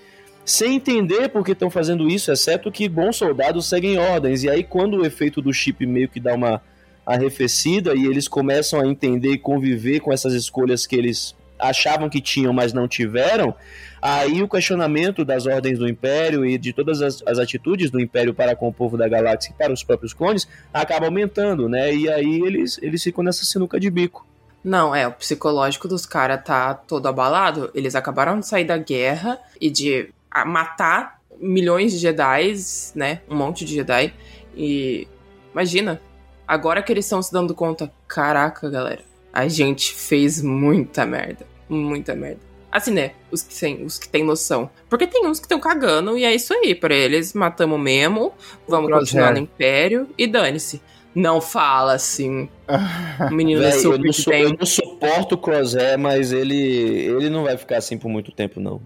sem 0.46 0.76
entender 0.76 1.30
por 1.30 1.46
que 1.46 1.52
estão 1.52 1.70
fazendo 1.70 2.10
isso, 2.10 2.32
exceto 2.32 2.72
que 2.72 2.90
bons 2.90 3.16
soldados 3.16 3.68
seguem 3.68 3.98
ordens. 4.00 4.44
E 4.44 4.50
aí, 4.50 4.64
quando 4.64 4.98
o 4.98 5.06
efeito 5.06 5.42
do 5.42 5.54
chip 5.54 5.86
meio 5.86 6.10
que 6.10 6.20
dá 6.20 6.34
uma 6.34 6.62
arrefecida 7.06 7.96
e 7.96 8.06
eles 8.06 8.28
começam 8.28 8.80
a 8.80 8.88
entender 8.88 9.32
e 9.32 9.38
conviver 9.38 10.00
com 10.00 10.12
essas 10.12 10.34
escolhas 10.34 10.86
que 10.86 10.96
eles 10.96 11.36
achavam 11.60 12.10
que 12.10 12.22
tinham, 12.22 12.54
mas 12.54 12.74
não 12.74 12.88
tiveram, 12.88 13.54
aí 14.02 14.42
o 14.42 14.48
questionamento 14.48 15.26
das 15.26 15.46
ordens 15.46 15.78
do 15.78 15.88
Império 15.88 16.46
e 16.46 16.58
de 16.58 16.72
todas 16.74 17.02
as, 17.02 17.22
as, 17.26 17.38
atitudes 17.38 17.92
do 17.92 18.00
Império 18.00 18.34
para 18.34 18.56
com 18.56 18.68
o 18.68 18.74
povo 18.74 18.98
da 18.98 19.08
galáxia 19.08 19.52
e 19.52 19.54
para 19.54 19.74
os 19.74 19.84
próprios 19.84 20.14
clones 20.14 20.48
acaba 20.74 21.06
aumentando, 21.06 21.68
né? 21.68 21.94
E 21.94 22.10
aí 22.10 22.42
eles, 22.42 22.80
eles 22.82 23.04
ficam 23.04 23.24
nessa 23.24 23.44
sinuca 23.44 23.80
de 23.80 23.90
bico. 23.90 24.26
Não, 24.64 24.94
é, 24.94 25.08
o 25.08 25.12
psicológico 25.12 25.88
dos 25.88 26.06
caras 26.06 26.44
tá 26.44 26.74
todo 26.74 27.08
abalado. 27.08 27.72
Eles 27.74 27.96
acabaram 27.96 28.40
de 28.40 28.48
sair 28.48 28.66
da 28.66 28.78
guerra 28.78 29.40
e 29.60 29.70
de 29.70 30.10
matar 30.46 31.20
milhões 31.40 31.94
de 31.94 31.98
Jedi, 31.98 32.54
né? 32.94 33.22
Um 33.30 33.36
monte 33.36 33.64
de 33.64 33.76
Jedi. 33.76 34.14
E 34.56 35.08
imagina, 35.54 36.02
agora 36.48 36.84
que 36.84 36.92
eles 36.92 37.06
estão 37.06 37.22
se 37.22 37.32
dando 37.32 37.56
conta, 37.56 37.92
caraca, 38.08 38.70
galera, 38.70 39.02
a 39.34 39.48
gente 39.48 39.94
fez 39.94 40.42
muita 40.42 41.06
merda. 41.06 41.46
Muita 41.68 42.16
merda. 42.16 42.50
Assim, 42.72 42.92
né? 42.92 43.12
Os 43.32 43.42
que 43.42 43.60
têm, 43.60 43.84
os 43.84 43.98
que 43.98 44.08
têm 44.08 44.24
noção. 44.24 44.70
Porque 44.88 45.08
tem 45.08 45.26
uns 45.26 45.40
que 45.40 45.46
estão 45.46 45.60
cagando 45.60 46.18
e 46.18 46.24
é 46.24 46.34
isso 46.34 46.54
aí. 46.54 46.76
Pra 46.76 46.94
eles, 46.94 47.34
matamos 47.34 47.80
mesmo, 47.80 48.32
vamos 48.68 48.92
continuar 48.92 49.34
no 49.34 49.40
Império 49.40 50.08
e 50.18 50.28
dane-se. 50.28 50.82
Não 51.14 51.42
fala 51.42 51.94
assim. 51.94 52.48
menino 53.32 53.62
Véi, 53.62 53.84
eu, 53.84 53.98
não 53.98 54.14
sou, 54.14 54.34
eu 54.34 54.54
não 54.54 54.66
suporto 54.66 55.36
o 55.36 55.38
Crosshair, 55.38 55.98
mas 55.98 56.32
ele, 56.32 56.56
ele 56.56 57.30
não 57.30 57.44
vai 57.44 57.58
ficar 57.58 57.78
assim 57.78 57.98
por 57.98 58.10
muito 58.10 58.32
tempo, 58.32 58.60
não. 58.60 58.80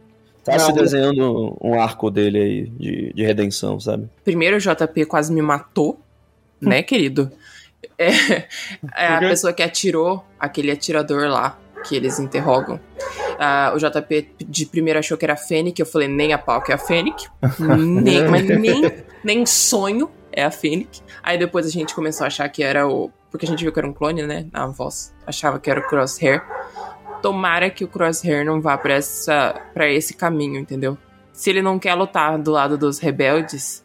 Tá 0.43 0.53
não, 0.53 0.59
se 0.59 0.73
desenhando 0.73 1.57
um 1.61 1.79
arco 1.79 2.09
dele 2.11 2.39
aí 2.39 2.67
de, 2.69 3.13
de 3.13 3.23
redenção, 3.23 3.79
sabe? 3.79 4.09
Primeiro 4.23 4.57
o 4.57 4.59
JP 4.59 5.05
quase 5.05 5.33
me 5.33 5.41
matou, 5.41 5.99
né, 6.61 6.83
querido? 6.83 7.31
É, 7.97 8.09
é 8.97 9.07
a 9.07 9.19
pessoa 9.19 9.53
que 9.53 9.61
atirou, 9.61 10.23
aquele 10.45 10.71
atirador 10.71 11.27
lá, 11.27 11.57
que 11.83 11.95
eles 11.95 12.19
interrogam. 12.19 12.79
Uh, 13.33 13.75
o 13.75 13.77
JP 13.77 14.35
de 14.47 14.65
primeiro 14.65 14.99
achou 14.99 15.17
que 15.17 15.25
era 15.25 15.33
a 15.33 15.37
Fênix, 15.37 15.79
eu 15.79 15.85
falei, 15.85 16.07
nem 16.07 16.33
a 16.33 16.37
pau 16.37 16.61
que 16.61 16.71
é 16.71 16.75
a 16.75 16.77
Fênix. 16.77 17.29
nem, 17.59 18.27
mas 18.27 18.47
nem, 18.47 19.03
nem 19.23 19.45
sonho 19.45 20.09
é 20.31 20.43
a 20.43 20.51
Fênix. 20.51 21.03
Aí 21.21 21.37
depois 21.37 21.65
a 21.65 21.69
gente 21.69 21.93
começou 21.93 22.25
a 22.25 22.27
achar 22.27 22.47
que 22.49 22.63
era 22.63 22.87
o. 22.87 23.11
Porque 23.29 23.45
a 23.45 23.49
gente 23.49 23.63
viu 23.63 23.73
que 23.73 23.79
era 23.79 23.87
um 23.87 23.93
clone, 23.93 24.21
né? 24.23 24.45
Na 24.51 24.67
voz. 24.67 25.13
Achava 25.25 25.59
que 25.59 25.69
era 25.69 25.79
o 25.79 25.87
Crosshair 25.87 26.43
tomara 27.23 27.69
que 27.69 27.85
o 27.85 27.87
Crosshair 27.87 28.45
não 28.45 28.59
vá 28.59 28.77
pra, 28.77 28.95
essa, 28.95 29.55
pra 29.73 29.89
esse 29.89 30.13
caminho, 30.13 30.59
entendeu? 30.59 30.97
Se 31.31 31.49
ele 31.49 31.61
não 31.61 31.79
quer 31.79 31.95
lutar 31.95 32.37
do 32.37 32.51
lado 32.51 32.77
dos 32.77 32.99
rebeldes, 32.99 33.81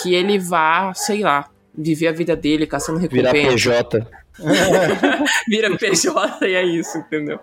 que 0.00 0.14
ele 0.14 0.38
vá, 0.38 0.92
sei 0.94 1.20
lá, 1.20 1.50
viver 1.76 2.08
a 2.08 2.12
vida 2.12 2.34
dele 2.34 2.66
caçando 2.66 2.98
recompensa. 2.98 3.32
Vira 3.32 3.84
PJ. 3.84 4.06
Vira 5.48 5.76
PJ 5.76 6.46
e 6.46 6.54
é 6.54 6.64
isso, 6.64 6.98
entendeu? 6.98 7.40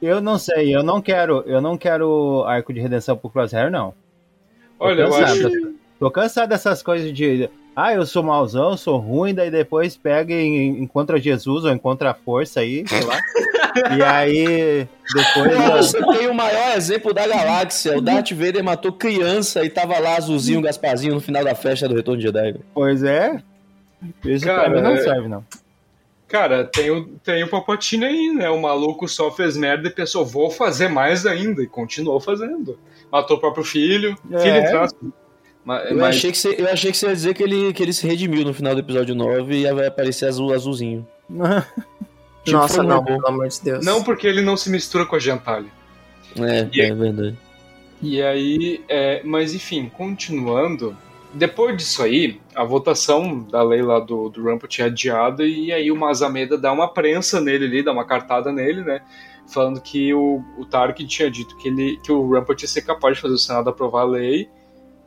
Eu 0.00 0.20
não 0.20 0.38
sei, 0.38 0.74
eu 0.74 0.82
não 0.82 1.02
quero, 1.02 1.42
eu 1.46 1.60
não 1.60 1.76
quero 1.76 2.44
arco 2.46 2.72
de 2.72 2.80
redenção 2.80 3.16
pro 3.16 3.30
Crosshair, 3.30 3.70
não. 3.70 3.92
Olha, 4.78 5.02
eu 5.02 5.14
acho. 5.14 5.74
Tô 5.98 6.10
cansado 6.10 6.48
dessas 6.50 6.82
coisas 6.82 7.12
de. 7.12 7.50
Ah, 7.74 7.92
eu 7.92 8.06
sou 8.06 8.22
mauzão, 8.22 8.76
sou 8.76 8.98
ruim, 8.98 9.34
daí 9.34 9.50
depois 9.50 9.96
pega 9.96 10.32
e 10.32 10.66
encontra 10.66 11.18
Jesus 11.18 11.64
ou 11.64 11.72
encontra 11.72 12.10
a 12.10 12.14
força 12.14 12.60
aí, 12.60 12.84
sei 12.86 13.04
lá. 13.04 13.18
E 13.96 14.02
aí, 14.02 14.88
depois. 15.14 15.76
Você 15.76 16.18
tem 16.18 16.26
o 16.26 16.34
maior 16.34 16.76
exemplo 16.76 17.14
da 17.14 17.28
galáxia. 17.28 17.96
O 17.96 18.00
Darth 18.00 18.32
Vader 18.32 18.64
matou 18.64 18.92
criança 18.92 19.64
e 19.64 19.70
tava 19.70 19.98
lá 20.00 20.16
azulzinho, 20.16 20.60
Gasparzinho 20.60 21.14
no 21.14 21.20
final 21.20 21.44
da 21.44 21.54
festa 21.54 21.86
do 21.86 21.94
Retorno 21.94 22.18
de 22.18 22.26
Jedi. 22.26 22.56
Pois 22.74 23.04
é. 23.04 23.40
Isso 24.24 24.44
Cara, 24.44 24.70
pra 24.70 24.70
mim 24.70 24.80
não 24.80 24.96
serve, 24.96 25.28
não. 25.28 25.44
Cara, 26.28 26.64
tem 26.64 26.90
o, 26.90 27.06
tem 27.24 27.42
o 27.42 27.48
Palpatine 27.48 28.04
aí, 28.04 28.30
né? 28.34 28.50
O 28.50 28.60
maluco 28.60 29.08
só 29.08 29.30
fez 29.30 29.56
merda 29.56 29.88
e 29.88 29.90
pensou, 29.90 30.26
vou 30.26 30.50
fazer 30.50 30.88
mais 30.88 31.24
ainda. 31.24 31.62
E 31.62 31.66
continuou 31.66 32.20
fazendo. 32.20 32.78
Matou 33.10 33.38
o 33.38 33.40
próprio 33.40 33.64
filho. 33.64 34.14
É. 34.30 34.38
Filho 34.38 35.14
Mas, 35.64 35.90
eu, 35.90 36.04
achei 36.04 36.30
que 36.30 36.36
você, 36.36 36.54
eu 36.58 36.68
achei 36.68 36.92
que 36.92 36.98
você 36.98 37.06
ia 37.06 37.14
dizer 37.14 37.34
que 37.34 37.42
ele, 37.42 37.72
que 37.72 37.82
ele 37.82 37.94
se 37.94 38.06
redimiu 38.06 38.44
no 38.44 38.52
final 38.52 38.74
do 38.74 38.80
episódio 38.80 39.14
9 39.14 39.56
e 39.56 39.72
vai 39.72 39.86
aparecer 39.86 40.26
azul, 40.26 40.52
azulzinho. 40.52 41.06
Tipo, 42.44 42.60
Nossa, 42.60 42.82
não, 42.82 43.04
pelo 43.04 43.26
amor 43.26 43.48
de 43.48 43.60
Deus. 43.60 43.84
Não, 43.84 44.02
porque 44.02 44.26
ele 44.26 44.40
não 44.40 44.56
se 44.56 44.70
mistura 44.70 45.04
com 45.04 45.14
a 45.14 45.18
gentalha. 45.18 45.66
É, 46.38 46.66
e 46.72 46.80
é 46.80 46.94
verdade. 46.94 47.36
E 48.00 48.22
aí, 48.22 48.82
é, 48.88 49.22
mas 49.22 49.54
enfim, 49.54 49.90
continuando. 49.94 50.96
Depois 51.32 51.76
disso 51.76 52.02
aí, 52.02 52.40
a 52.54 52.64
votação 52.64 53.40
da 53.40 53.62
lei 53.62 53.82
lá 53.82 54.00
do, 54.00 54.28
do 54.30 54.42
Rampart 54.42 54.78
é 54.78 54.84
adiada 54.84 55.44
e 55.44 55.72
aí 55.72 55.90
o 55.90 55.96
Mazameda 55.96 56.56
dá 56.56 56.72
uma 56.72 56.88
prensa 56.88 57.40
nele 57.40 57.66
ali, 57.66 57.82
dá 57.82 57.92
uma 57.92 58.04
cartada 58.04 58.50
nele, 58.50 58.82
né? 58.82 59.02
Falando 59.46 59.80
que 59.80 60.12
o, 60.14 60.42
o 60.58 60.64
Tarkin 60.64 61.06
tinha 61.06 61.30
dito 61.30 61.56
que, 61.58 61.68
ele, 61.68 61.98
que 62.02 62.10
o 62.10 62.30
Rampart 62.30 62.62
ia 62.62 62.68
ser 62.68 62.82
capaz 62.82 63.16
de 63.16 63.22
fazer 63.22 63.34
o 63.34 63.38
Senado 63.38 63.68
aprovar 63.68 64.02
a 64.02 64.06
lei 64.06 64.48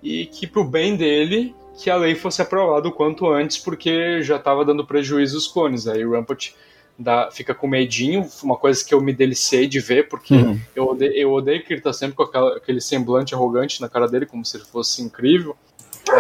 e 0.01 0.25
que 0.27 0.45
pro 0.45 0.63
bem 0.63 0.95
dele 0.95 1.55
que 1.81 1.89
a 1.89 1.95
lei 1.95 2.15
fosse 2.15 2.41
aprovada 2.41 2.87
o 2.87 2.91
quanto 2.91 3.27
antes 3.27 3.57
porque 3.57 4.21
já 4.21 4.35
estava 4.35 4.63
dando 4.63 4.85
prejuízo 4.85 5.35
aos 5.35 5.47
clones. 5.47 5.87
Aí 5.87 6.05
o 6.05 6.11
Rampart 6.11 6.51
dá, 6.97 7.29
fica 7.31 7.53
com 7.53 7.67
medinho, 7.67 8.27
uma 8.43 8.55
coisa 8.55 8.83
que 8.83 8.93
eu 8.93 9.01
me 9.01 9.13
delicei 9.13 9.67
de 9.67 9.79
ver, 9.79 10.07
porque 10.07 10.35
uhum. 10.35 10.59
eu, 10.75 10.87
odeio, 10.87 11.13
eu 11.13 11.31
odeio 11.31 11.63
que 11.63 11.73
ele 11.73 11.81
tá 11.81 11.91
sempre 11.91 12.15
com 12.15 12.23
aquela, 12.23 12.57
aquele 12.57 12.81
semblante 12.81 13.33
arrogante 13.33 13.81
na 13.81 13.89
cara 13.89 14.07
dele, 14.07 14.25
como 14.25 14.45
se 14.45 14.57
ele 14.57 14.65
fosse 14.65 15.01
incrível. 15.01 15.55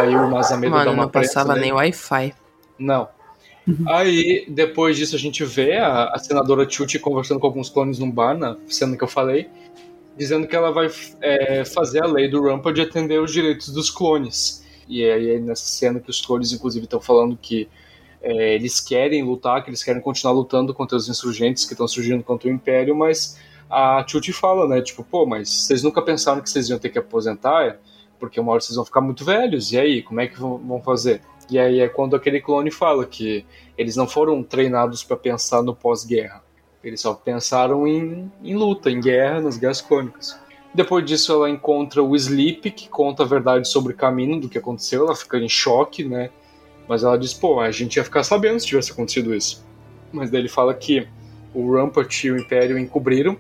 Aí 0.01 0.15
o 0.15 0.29
Mazamedo 0.29 0.71
Mano, 0.71 0.85
dá 0.85 0.91
uma 0.91 1.03
não 1.03 1.09
passava 1.09 1.55
nem 1.55 1.71
Wi-Fi. 1.71 2.33
Não. 2.77 3.07
Uhum. 3.67 3.85
Aí, 3.87 4.45
depois 4.49 4.97
disso, 4.97 5.15
a 5.15 5.19
gente 5.19 5.43
vê 5.45 5.77
a, 5.77 6.05
a 6.05 6.19
senadora 6.19 6.67
Chuchi 6.69 6.97
conversando 6.99 7.39
com 7.39 7.47
alguns 7.47 7.69
clones 7.69 7.99
num 7.99 8.09
bar, 8.09 8.37
na 8.37 8.57
cena 8.67 8.97
que 8.97 9.03
eu 9.03 9.07
falei, 9.07 9.49
dizendo 10.17 10.47
que 10.47 10.55
ela 10.55 10.71
vai 10.71 10.89
é, 11.21 11.63
fazer 11.63 12.03
a 12.03 12.07
lei 12.07 12.27
do 12.27 12.43
Rampa 12.43 12.73
de 12.73 12.81
atender 12.81 13.19
os 13.19 13.31
direitos 13.31 13.69
dos 13.69 13.89
clones. 13.89 14.65
E 14.87 15.03
aí, 15.03 15.39
nessa 15.39 15.65
cena 15.65 15.99
que 15.99 16.09
os 16.09 16.21
clones, 16.21 16.51
inclusive, 16.51 16.85
estão 16.85 16.99
falando 16.99 17.37
que 17.37 17.69
é, 18.21 18.55
eles 18.55 18.79
querem 18.79 19.23
lutar, 19.23 19.63
que 19.63 19.69
eles 19.69 19.83
querem 19.83 20.01
continuar 20.01 20.33
lutando 20.33 20.73
contra 20.73 20.97
os 20.97 21.07
insurgentes 21.07 21.65
que 21.65 21.73
estão 21.73 21.87
surgindo 21.87 22.23
contra 22.23 22.49
o 22.49 22.51
Império, 22.51 22.95
mas 22.95 23.37
a 23.69 24.03
Chuti 24.05 24.33
fala, 24.33 24.67
né, 24.67 24.81
tipo, 24.81 25.03
pô, 25.03 25.25
mas 25.25 25.49
vocês 25.49 25.81
nunca 25.81 26.01
pensaram 26.01 26.41
que 26.41 26.49
vocês 26.49 26.69
iam 26.69 26.77
ter 26.77 26.89
que 26.89 26.99
aposentar? 26.99 27.79
Porque 28.21 28.39
uma 28.39 28.51
hora 28.51 28.61
vocês 28.61 28.75
vão 28.75 28.85
ficar 28.85 29.01
muito 29.01 29.25
velhos, 29.25 29.71
e 29.71 29.79
aí, 29.79 30.03
como 30.03 30.21
é 30.21 30.27
que 30.27 30.39
vão 30.39 30.79
fazer? 30.85 31.21
E 31.49 31.57
aí 31.57 31.79
é 31.79 31.89
quando 31.89 32.15
aquele 32.15 32.39
clone 32.39 32.69
fala 32.69 33.03
que 33.03 33.43
eles 33.75 33.95
não 33.95 34.07
foram 34.07 34.43
treinados 34.43 35.03
para 35.03 35.17
pensar 35.17 35.63
no 35.63 35.75
pós-guerra. 35.75 36.43
Eles 36.83 37.01
só 37.01 37.15
pensaram 37.15 37.87
em, 37.87 38.31
em 38.43 38.55
luta, 38.55 38.91
em 38.91 39.01
guerra, 39.01 39.41
nas 39.41 39.57
guerras 39.57 39.81
clônicas. 39.81 40.39
Depois 40.73 41.03
disso, 41.03 41.33
ela 41.33 41.49
encontra 41.49 42.01
o 42.01 42.15
Sleep, 42.15 42.69
que 42.71 42.87
conta 42.87 43.23
a 43.23 43.25
verdade 43.25 43.67
sobre 43.67 43.93
o 43.93 43.97
caminho 43.97 44.39
do 44.39 44.47
que 44.47 44.57
aconteceu. 44.57 45.05
Ela 45.05 45.15
fica 45.15 45.37
em 45.37 45.49
choque, 45.49 46.03
né? 46.03 46.29
Mas 46.87 47.03
ela 47.03 47.17
diz, 47.17 47.33
pô, 47.33 47.59
a 47.59 47.71
gente 47.71 47.95
ia 47.95 48.03
ficar 48.03 48.23
sabendo 48.23 48.59
se 48.59 48.67
tivesse 48.67 48.91
acontecido 48.91 49.33
isso. 49.33 49.65
Mas 50.11 50.29
daí 50.29 50.41
ele 50.41 50.49
fala 50.49 50.73
que 50.75 51.07
o 51.53 51.75
Rampart 51.75 52.23
e 52.23 52.31
o 52.31 52.37
Império 52.37 52.77
encobriram. 52.77 53.35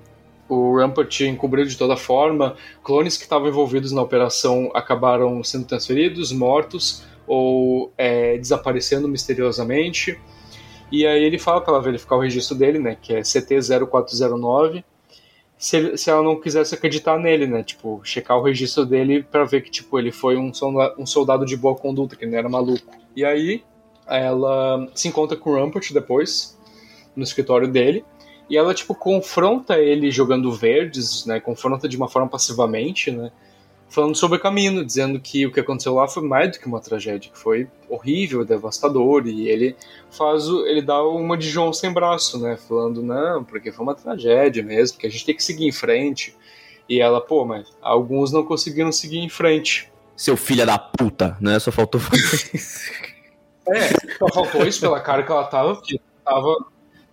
O 0.53 0.75
Rampart 0.75 1.21
encobriu 1.21 1.65
de 1.65 1.77
toda 1.77 1.95
forma. 1.95 2.57
Clones 2.83 3.15
que 3.15 3.23
estavam 3.23 3.47
envolvidos 3.47 3.93
na 3.93 4.01
operação 4.01 4.69
acabaram 4.73 5.41
sendo 5.45 5.65
transferidos, 5.65 6.33
mortos 6.33 7.05
ou 7.25 7.93
é, 7.97 8.37
desaparecendo 8.37 9.07
misteriosamente. 9.07 10.19
E 10.91 11.07
aí 11.07 11.23
ele 11.23 11.39
fala 11.39 11.61
para 11.61 11.75
ela 11.75 11.81
verificar 11.81 12.17
o 12.17 12.19
registro 12.19 12.53
dele, 12.53 12.79
né, 12.79 12.97
que 13.01 13.13
é 13.13 13.21
CT0409, 13.21 14.83
se, 15.57 15.77
ele, 15.77 15.95
se 15.97 16.09
ela 16.09 16.21
não 16.21 16.37
quisesse 16.37 16.75
acreditar 16.75 17.17
nele, 17.17 17.47
né, 17.47 17.63
tipo, 17.63 18.01
checar 18.03 18.37
o 18.37 18.43
registro 18.43 18.85
dele 18.85 19.23
para 19.23 19.45
ver 19.45 19.61
que, 19.61 19.71
tipo, 19.71 19.97
ele 19.97 20.11
foi 20.11 20.35
um, 20.35 20.51
um 20.97 21.05
soldado 21.05 21.45
de 21.45 21.55
boa 21.55 21.75
conduta, 21.75 22.17
que 22.17 22.25
não 22.25 22.37
era 22.37 22.49
maluco. 22.49 22.93
E 23.15 23.23
aí 23.23 23.63
ela 24.05 24.85
se 24.93 25.07
encontra 25.07 25.37
com 25.37 25.51
o 25.51 25.55
Rampart 25.55 25.93
depois, 25.93 26.59
no 27.15 27.23
escritório 27.23 27.69
dele, 27.69 28.03
e 28.51 28.57
ela, 28.57 28.73
tipo, 28.73 28.93
confronta 28.93 29.79
ele 29.79 30.11
jogando 30.11 30.51
verdes, 30.51 31.25
né, 31.25 31.39
confronta 31.39 31.87
de 31.87 31.95
uma 31.95 32.09
forma 32.09 32.27
passivamente, 32.27 33.09
né, 33.09 33.31
falando 33.87 34.13
sobre 34.13 34.37
o 34.37 34.41
caminho, 34.41 34.83
dizendo 34.83 35.21
que 35.21 35.45
o 35.45 35.51
que 35.53 35.61
aconteceu 35.61 35.93
lá 35.93 36.05
foi 36.05 36.21
mais 36.21 36.51
do 36.51 36.59
que 36.59 36.67
uma 36.67 36.81
tragédia, 36.81 37.31
que 37.31 37.39
foi 37.39 37.69
horrível, 37.87 38.43
devastador, 38.43 39.25
e 39.25 39.47
ele 39.47 39.73
faz 40.09 40.49
o, 40.49 40.67
ele 40.67 40.81
dá 40.81 41.01
uma 41.01 41.37
de 41.37 41.49
João 41.49 41.71
sem 41.71 41.93
braço, 41.93 42.37
né, 42.41 42.57
falando, 42.67 43.01
não, 43.01 43.41
porque 43.41 43.71
foi 43.71 43.85
uma 43.85 43.95
tragédia 43.95 44.61
mesmo, 44.61 44.97
que 44.97 45.07
a 45.07 45.09
gente 45.09 45.25
tem 45.25 45.35
que 45.35 45.43
seguir 45.43 45.65
em 45.65 45.71
frente, 45.71 46.35
e 46.89 46.99
ela, 46.99 47.21
pô, 47.21 47.45
mas 47.45 47.65
alguns 47.81 48.33
não 48.33 48.43
conseguiram 48.43 48.91
seguir 48.91 49.19
em 49.19 49.29
frente, 49.29 49.89
seu 50.17 50.37
filho 50.37 50.65
da 50.67 50.77
puta, 50.77 51.35
né? 51.41 51.57
Só 51.57 51.71
faltou. 51.71 51.99
é, 53.67 53.89
só 54.19 54.27
faltou 54.31 54.67
isso 54.67 54.79
pela 54.79 54.99
cara 54.99 55.23
que 55.23 55.31
ela 55.31 55.45
tava, 55.45 55.75
porque 55.75 55.99
tava, 56.23 56.57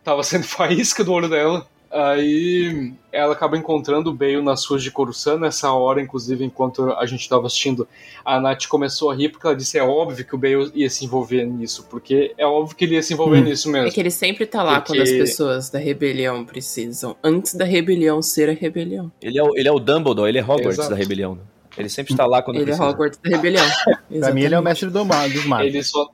tava 0.09 0.23
sendo 0.23 0.45
faísca 0.49 1.05
do 1.05 1.13
olho 1.13 1.29
dela. 1.29 1.67
Aí 1.91 2.93
ela 3.11 3.33
acaba 3.33 3.57
encontrando 3.57 4.11
o 4.11 4.13
Bale 4.13 4.43
nas 4.43 4.63
ruas 4.67 4.83
de 4.83 4.91
Coruscant, 4.91 5.41
nessa 5.41 5.73
hora, 5.73 6.03
inclusive, 6.03 6.45
enquanto 6.45 6.93
a 6.93 7.07
gente 7.07 7.23
estava 7.23 7.47
assistindo, 7.47 7.89
a 8.23 8.39
Nath 8.39 8.67
começou 8.67 9.11
a 9.11 9.15
rir 9.15 9.31
porque 9.31 9.47
ela 9.47 9.57
disse 9.57 9.79
é 9.79 9.83
óbvio 9.83 10.23
que 10.23 10.35
o 10.35 10.39
Bale 10.39 10.71
ia 10.75 10.91
se 10.91 11.07
envolver 11.07 11.45
nisso, 11.47 11.87
porque 11.89 12.35
é 12.37 12.47
óbvio 12.47 12.77
que 12.77 12.85
ele 12.85 12.95
ia 12.95 13.03
se 13.03 13.15
envolver 13.15 13.39
Hum. 13.39 13.45
nisso 13.45 13.71
mesmo. 13.71 13.89
É 13.89 13.91
que 13.91 13.99
ele 14.01 14.11
sempre 14.11 14.45
tá 14.45 14.63
lá 14.63 14.83
Porque- 14.83 14.99
quando 14.99 15.03
as 15.03 15.11
pessoas 15.11 15.71
da 15.71 15.79
rebelião 15.79 16.45
precisam. 16.45 17.17
Antes 17.25 17.55
da 17.55 17.65
rebelião 17.65 18.21
ser 18.21 18.51
a 18.51 18.53
rebelião. 18.53 19.11
Ele 19.23 19.39
é, 19.39 19.43
o, 19.43 19.57
ele 19.57 19.69
é 19.69 19.73
o 19.73 19.79
Dumbledore, 19.79 20.29
ele 20.29 20.39
é 20.39 20.43
Hogwarts 20.43 20.75
Exato. 20.79 20.91
da 20.91 20.97
rebelião. 20.97 21.37
né? 21.37 21.41
Ele 21.79 21.89
sempre 21.89 22.13
está 22.13 22.27
lá 22.27 22.43
quando 22.43 22.57
Ele 22.57 22.65
é 22.65 22.67
precisa. 22.67 22.87
Hogwarts 22.87 23.19
da 23.23 23.31
rebelião. 23.31 23.65
Pra 24.21 24.33
mim, 24.35 24.43
ele 24.43 24.55
é 24.55 24.59
o 24.61 24.63
mestre 24.63 24.91
do 24.91 25.05
mal, 25.07 25.27
dos 25.31 25.47
magos. 25.47 25.67
Ele 25.69 25.83
só. 25.83 26.07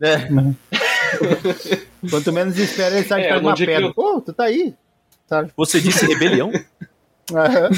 É. 0.00 0.28
Quanto 2.10 2.32
menos 2.32 2.58
espera, 2.58 2.96
ele 2.96 3.06
sai 3.06 3.22
É, 3.24 3.28
de 3.28 3.34
eu 3.34 3.40
uma 3.40 3.54
pedra. 3.56 3.80
eu- 3.86 3.94
Pô, 3.94 4.20
tu 4.20 4.32
tá 4.32 4.44
aí. 4.44 4.74
Você 5.56 5.80
disse 5.80 6.06
rebelião? 6.06 6.52
Aham. 7.34 7.68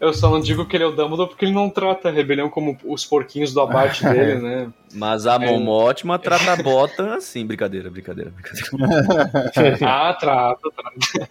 Eu 0.00 0.12
só 0.14 0.30
não 0.30 0.38
digo 0.38 0.64
que 0.64 0.76
ele 0.76 0.84
é 0.84 0.86
o 0.86 0.92
Dumbledore 0.92 1.28
porque 1.30 1.44
ele 1.44 1.50
não 1.52 1.68
trata 1.68 2.08
a 2.08 2.12
rebelião 2.12 2.48
como 2.48 2.78
os 2.84 3.04
porquinhos 3.04 3.52
do 3.52 3.60
abate 3.60 4.04
dele, 4.06 4.36
né? 4.36 4.68
Mas 4.94 5.26
a 5.26 5.38
Mom 5.40 5.66
Ótima 5.68 6.18
trata 6.20 6.52
a 6.52 6.56
bota 6.56 7.14
assim. 7.16 7.44
Brincadeira, 7.44 7.90
brincadeira, 7.90 8.30
brincadeira. 8.30 9.78
ah, 9.84 10.14
trata, 10.14 10.60
trata. 10.76 11.28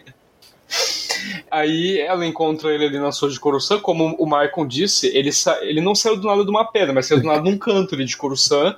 Aí 1.50 1.98
ela 2.00 2.26
encontra 2.26 2.74
ele 2.74 2.86
ali 2.86 3.00
na 3.00 3.12
sua 3.14 3.30
de 3.30 3.40
Coruscant, 3.40 3.80
como 3.80 4.16
o 4.20 4.26
Maicon 4.26 4.68
disse, 4.68 5.08
ele, 5.16 5.32
sa... 5.32 5.58
ele 5.64 5.80
não 5.80 5.96
saiu 5.96 6.18
do 6.18 6.28
nada 6.28 6.44
de 6.44 6.50
uma 6.50 6.66
pedra, 6.70 6.94
mas 6.94 7.06
saiu 7.06 7.22
do 7.22 7.28
nada 7.28 7.42
de 7.42 7.48
um 7.50 7.58
canto 7.58 7.96
ali 7.96 8.04
de 8.04 8.18
Coruscant. 8.18 8.76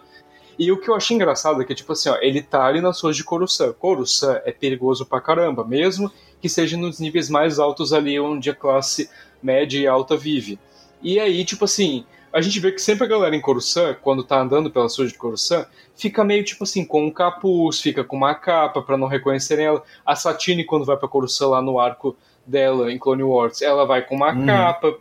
E 0.60 0.74
o 0.74 0.78
que 0.78 0.90
eu 0.90 0.96
achei 0.96 1.16
engraçado 1.16 1.62
é 1.62 1.66
que, 1.66 1.74
tipo 1.74 1.94
assim, 1.94 2.10
ó, 2.10 2.18
ele 2.20 2.42
tá 2.42 2.66
ali 2.66 2.82
nas 2.82 3.00
ruas 3.00 3.16
de 3.16 3.24
Coruscant. 3.24 3.74
Coruscant 3.76 4.42
é 4.44 4.52
perigoso 4.52 5.06
pra 5.06 5.22
caramba, 5.22 5.64
mesmo 5.64 6.12
que 6.42 6.50
seja 6.50 6.76
nos 6.76 7.00
níveis 7.00 7.30
mais 7.30 7.60
altos 7.60 7.94
ali 7.94 8.20
onde 8.20 8.50
a 8.50 8.54
classe 8.54 9.10
média 9.42 9.80
e 9.80 9.88
alta 9.88 10.18
vive. 10.18 10.60
E 11.02 11.18
aí, 11.18 11.46
tipo 11.46 11.64
assim, 11.64 12.04
a 12.34 12.42
gente 12.42 12.60
vê 12.60 12.74
que 12.74 12.82
sempre 12.82 13.06
a 13.06 13.08
galera 13.08 13.34
em 13.34 13.40
Coruscant, 13.40 13.96
quando 14.02 14.22
tá 14.22 14.42
andando 14.42 14.70
pelas 14.70 14.98
ruas 14.98 15.14
de 15.14 15.18
Coruscant, 15.18 15.66
fica 15.96 16.26
meio 16.26 16.44
tipo 16.44 16.66
assim, 16.66 16.84
com 16.84 17.06
um 17.06 17.12
capuz, 17.12 17.80
fica 17.80 18.04
com 18.04 18.18
uma 18.18 18.36
capa 18.36 18.82
pra 18.82 18.98
não 18.98 19.08
reconhecerem 19.08 19.66
ela. 19.66 19.82
A 20.06 20.14
Satine, 20.14 20.66
quando 20.66 20.84
vai 20.84 20.98
pra 20.98 21.08
Coruscant 21.08 21.52
lá 21.52 21.62
no 21.62 21.80
arco 21.80 22.18
dela 22.50 22.92
em 22.92 22.98
Clone 22.98 23.24
Wars, 23.24 23.62
ela 23.62 23.86
vai 23.86 24.02
com 24.02 24.16
uma 24.16 24.34
Uhum. 24.34 24.46
capa 24.46 24.96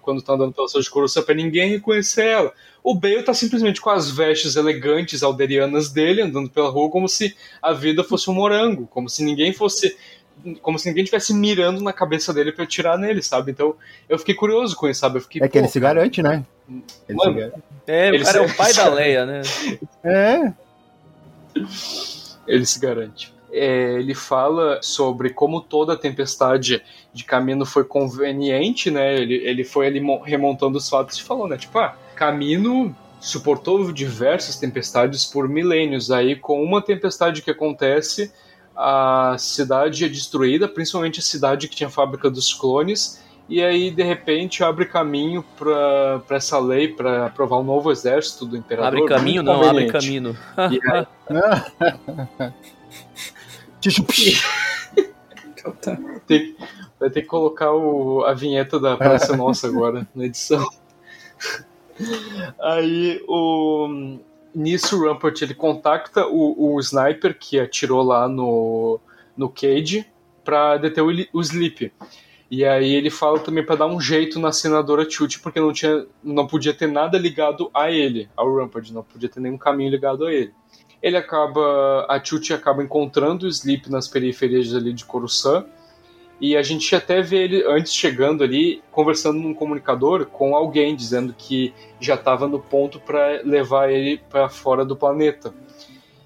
quando 0.00 0.22
tá 0.22 0.32
andando 0.32 0.52
pelas 0.52 0.72
ruas 0.72 0.84
de 0.86 0.90
Coruscant 0.90 1.24
pra 1.24 1.34
ninguém 1.34 1.70
reconhecer 1.70 2.24
ela. 2.26 2.52
O 2.82 2.94
Bale 2.94 3.22
tá 3.22 3.34
simplesmente 3.34 3.80
com 3.80 3.90
as 3.90 4.10
vestes 4.10 4.56
elegantes 4.56 5.22
alderianas 5.22 5.90
dele, 5.90 6.22
andando 6.22 6.48
pela 6.50 6.70
rua 6.70 6.90
como 6.90 7.08
se 7.08 7.36
a 7.60 7.72
vida 7.72 8.02
fosse 8.02 8.30
um 8.30 8.34
morango, 8.34 8.86
como 8.86 9.08
se 9.08 9.22
ninguém 9.24 9.52
fosse 9.52 9.96
como 10.62 10.78
se 10.78 10.88
ninguém 10.88 11.04
estivesse 11.04 11.32
mirando 11.32 11.80
na 11.80 11.92
cabeça 11.92 12.34
dele 12.34 12.50
pra 12.50 12.64
atirar 12.64 12.98
nele, 12.98 13.22
sabe? 13.22 13.52
Então, 13.52 13.76
eu 14.08 14.18
fiquei 14.18 14.34
curioso 14.34 14.74
com 14.76 14.88
isso, 14.88 15.00
sabe? 15.00 15.18
Eu 15.18 15.22
fiquei, 15.22 15.40
É 15.40 15.48
que 15.48 15.56
ele 15.56 15.68
se 15.68 15.78
garante, 15.78 16.20
né? 16.22 16.44
Ele 16.68 16.82
se 17.08 17.14
Mano, 17.14 17.34
garante. 17.34 17.62
É, 17.86 18.08
Ele 18.08 18.18
o 18.20 18.24
cara 18.24 18.38
é 18.42 18.48
se- 18.48 18.52
o 18.52 18.56
pai 18.56 18.72
da 18.74 18.88
Leia, 18.88 19.24
né? 19.26 19.42
É. 20.02 20.52
ele 22.46 22.66
se 22.66 22.78
garante. 22.80 23.33
É, 23.56 23.94
ele 24.00 24.14
fala 24.14 24.80
sobre 24.82 25.30
como 25.30 25.60
toda 25.60 25.92
a 25.92 25.96
tempestade 25.96 26.82
de 27.12 27.22
Camino 27.22 27.64
foi 27.64 27.84
conveniente, 27.84 28.90
né? 28.90 29.14
Ele, 29.14 29.34
ele 29.36 29.62
foi 29.62 29.86
ali 29.86 30.00
mo- 30.00 30.20
remontando 30.20 30.76
os 30.76 30.88
fatos 30.88 31.16
e 31.18 31.22
falou, 31.22 31.46
né? 31.46 31.56
Tipo, 31.56 31.78
ah, 31.78 31.96
Camino 32.16 32.94
suportou 33.20 33.92
diversas 33.92 34.56
tempestades 34.56 35.24
por 35.24 35.48
milênios. 35.48 36.10
Aí, 36.10 36.34
com 36.34 36.62
uma 36.62 36.82
tempestade 36.82 37.42
que 37.42 37.50
acontece, 37.50 38.32
a 38.76 39.36
cidade 39.38 40.04
é 40.04 40.08
destruída, 40.08 40.66
principalmente 40.66 41.20
a 41.20 41.22
cidade 41.22 41.68
que 41.68 41.76
tinha 41.76 41.86
a 41.86 41.90
fábrica 41.90 42.28
dos 42.28 42.52
clones. 42.52 43.22
E 43.48 43.62
aí, 43.62 43.90
de 43.90 44.02
repente, 44.02 44.64
abre 44.64 44.86
caminho 44.86 45.44
para 45.56 46.22
essa 46.30 46.58
lei, 46.58 46.88
para 46.88 47.26
aprovar 47.26 47.58
um 47.60 47.62
novo 47.62 47.92
exército 47.92 48.44
do 48.46 48.56
imperador. 48.56 48.88
Abre 48.88 49.06
caminho, 49.06 49.42
não, 49.42 49.62
abre 49.62 49.86
caminho. 49.92 50.36
E 50.72 50.80
aí, 50.90 51.06
Então 55.46 55.72
tá. 55.72 55.96
Tem- 56.26 56.54
vai 57.00 57.10
ter 57.10 57.22
que 57.22 57.26
colocar 57.28 57.72
o- 57.72 58.24
a 58.24 58.32
vinheta 58.34 58.78
da 58.78 58.96
Praça 58.96 59.34
Nossa 59.36 59.66
agora 59.66 60.06
na 60.14 60.24
edição. 60.26 60.66
Aí 62.60 63.22
o 63.28 64.18
nisso 64.54 64.96
o 65.00 65.08
Rampart 65.08 65.42
ele 65.42 65.54
contacta 65.54 66.26
o, 66.26 66.74
o 66.74 66.80
sniper 66.80 67.36
que 67.38 67.58
atirou 67.58 68.02
lá 68.02 68.28
no 68.28 69.00
no 69.36 69.48
Cage 69.48 70.06
pra 70.44 70.76
deter 70.76 71.02
o, 71.02 71.08
o 71.32 71.40
Sleep. 71.40 71.92
E 72.50 72.64
aí 72.64 72.94
ele 72.94 73.10
fala 73.10 73.38
também 73.40 73.64
pra 73.64 73.74
dar 73.74 73.86
um 73.86 74.00
jeito 74.00 74.38
na 74.38 74.52
senadora 74.52 75.08
Chute 75.08 75.40
porque 75.40 75.58
não 75.58 75.72
tinha 75.72 76.06
não 76.22 76.46
podia 76.46 76.72
ter 76.74 76.86
nada 76.86 77.18
ligado 77.18 77.70
a 77.74 77.90
ele, 77.90 78.28
ao 78.36 78.54
Rampart, 78.54 78.90
não 78.90 79.02
podia 79.02 79.28
ter 79.28 79.40
nenhum 79.40 79.58
caminho 79.58 79.90
ligado 79.90 80.24
a 80.26 80.32
ele. 80.32 80.52
Ele 81.04 81.18
acaba 81.18 82.06
a 82.08 82.18
Chute 82.24 82.54
acaba 82.54 82.82
encontrando 82.82 83.44
o 83.44 83.48
Sleep 83.48 83.90
nas 83.90 84.08
periferias 84.08 84.74
ali 84.74 84.90
de 84.90 85.04
Coruscant 85.04 85.66
e 86.40 86.56
a 86.56 86.62
gente 86.62 86.96
até 86.96 87.20
vê 87.20 87.44
ele 87.44 87.62
antes 87.66 87.92
chegando 87.92 88.42
ali, 88.42 88.82
conversando 88.90 89.38
num 89.38 89.52
comunicador 89.52 90.24
com 90.24 90.56
alguém, 90.56 90.96
dizendo 90.96 91.34
que 91.36 91.74
já 92.00 92.14
estava 92.14 92.48
no 92.48 92.58
ponto 92.58 92.98
para 92.98 93.42
levar 93.42 93.90
ele 93.90 94.18
para 94.30 94.48
fora 94.48 94.82
do 94.82 94.96
planeta. 94.96 95.52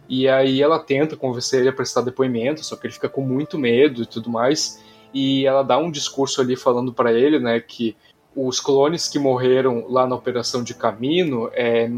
E 0.08 0.28
aí 0.28 0.62
ela 0.62 0.78
tenta 0.78 1.16
convencer 1.16 1.58
ele 1.58 1.70
a 1.70 1.72
prestar 1.72 2.02
depoimento, 2.02 2.64
só 2.64 2.76
que 2.76 2.86
ele 2.86 2.94
fica 2.94 3.08
com 3.08 3.20
muito 3.20 3.58
medo 3.58 4.02
e 4.04 4.06
tudo 4.06 4.30
mais. 4.30 4.80
E 5.12 5.44
ela 5.44 5.64
dá 5.64 5.76
um 5.76 5.90
discurso 5.90 6.40
ali 6.40 6.54
falando 6.54 6.92
para 6.92 7.12
ele, 7.12 7.40
né, 7.40 7.58
que 7.58 7.96
os 8.32 8.60
clones 8.60 9.08
que 9.08 9.18
morreram 9.18 9.86
lá 9.88 10.06
na 10.06 10.14
operação 10.14 10.62
de 10.62 10.72
Camino 10.72 11.50
é, 11.52 11.90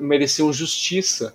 mereciam 0.00 0.52
justiça, 0.52 1.32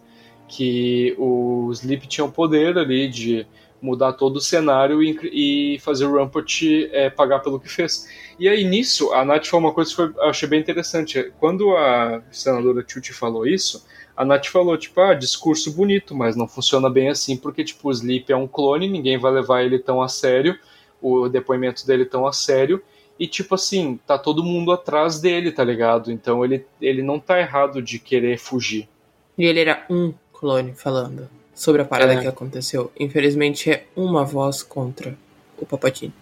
que 0.50 1.16
o 1.18 1.70
Sleep 1.72 2.08
tinha 2.08 2.26
o 2.26 2.32
poder 2.32 2.78
ali 2.78 3.08
de 3.08 3.46
mudar 3.82 4.14
todo 4.14 4.38
o 4.38 4.42
cenário 4.42 5.02
e, 5.02 5.76
e 5.76 5.80
fazer 5.80 6.06
o 6.06 6.16
Rampart 6.16 6.64
é, 6.92 7.10
pagar 7.10 7.40
pelo 7.40 7.60
que 7.60 7.70
fez. 7.70 8.10
E 8.38 8.50
aí 8.50 8.64
nisso, 8.66 9.14
a 9.14 9.24
Nath 9.24 9.46
falou 9.46 9.68
uma 9.68 9.74
coisa 9.74 9.90
que 9.90 9.96
foi, 9.96 10.08
eu 10.08 10.30
achei 10.30 10.50
bem 10.50 10.60
interessante. 10.60 11.32
Quando 11.40 11.78
a 11.78 12.22
senadora 12.32 12.84
Chuchi 12.86 13.14
falou 13.14 13.46
isso, 13.46 13.86
a 14.18 14.26
Nath 14.26 14.48
falou, 14.48 14.78
tipo, 14.78 15.00
ah, 15.00 15.14
discurso 15.14 15.72
bonito, 15.72 16.14
mas 16.14 16.36
não 16.36 16.48
funciona 16.48 16.90
bem 16.90 17.10
assim, 17.10 17.38
porque, 17.38 17.64
tipo, 17.64 17.88
o 17.88 17.92
Sleep 17.92 18.30
é 18.32 18.36
um 18.36 18.48
clone, 18.48 18.90
ninguém 18.90 19.18
vai 19.18 19.32
levar 19.32 19.64
ele 19.64 19.80
tão 19.80 20.02
a 20.02 20.10
sério, 20.10 20.60
o 21.02 21.30
depoimento 21.30 21.88
dele 21.88 22.04
tão 22.04 22.28
a 22.28 22.34
sério, 22.34 22.84
e, 23.18 23.28
tipo 23.28 23.56
assim, 23.56 24.00
tá 24.06 24.18
todo 24.18 24.44
mundo 24.44 24.72
atrás 24.72 25.22
dele, 25.22 25.52
tá 25.52 25.64
ligado? 25.64 26.12
Então 26.12 26.44
ele, 26.44 26.66
ele 26.82 27.02
não 27.02 27.20
tá 27.20 27.40
errado 27.40 27.82
de 27.82 28.00
querer 28.00 28.38
fugir. 28.38 28.90
E 29.38 29.46
ele 29.46 29.62
era 29.62 29.86
um 29.90 30.14
clone 30.40 30.74
falando 30.74 31.30
sobre 31.54 31.82
a 31.82 31.86
parada 31.86 32.14
É. 32.14 32.22
que 32.22 32.28
aconteceu. 32.28 32.92
Infelizmente 33.00 33.70
é 33.72 33.86
uma 33.96 34.24
voz 34.24 34.64
contra 34.64 35.18
o 35.58 35.66
Palpatine. 35.66 36.14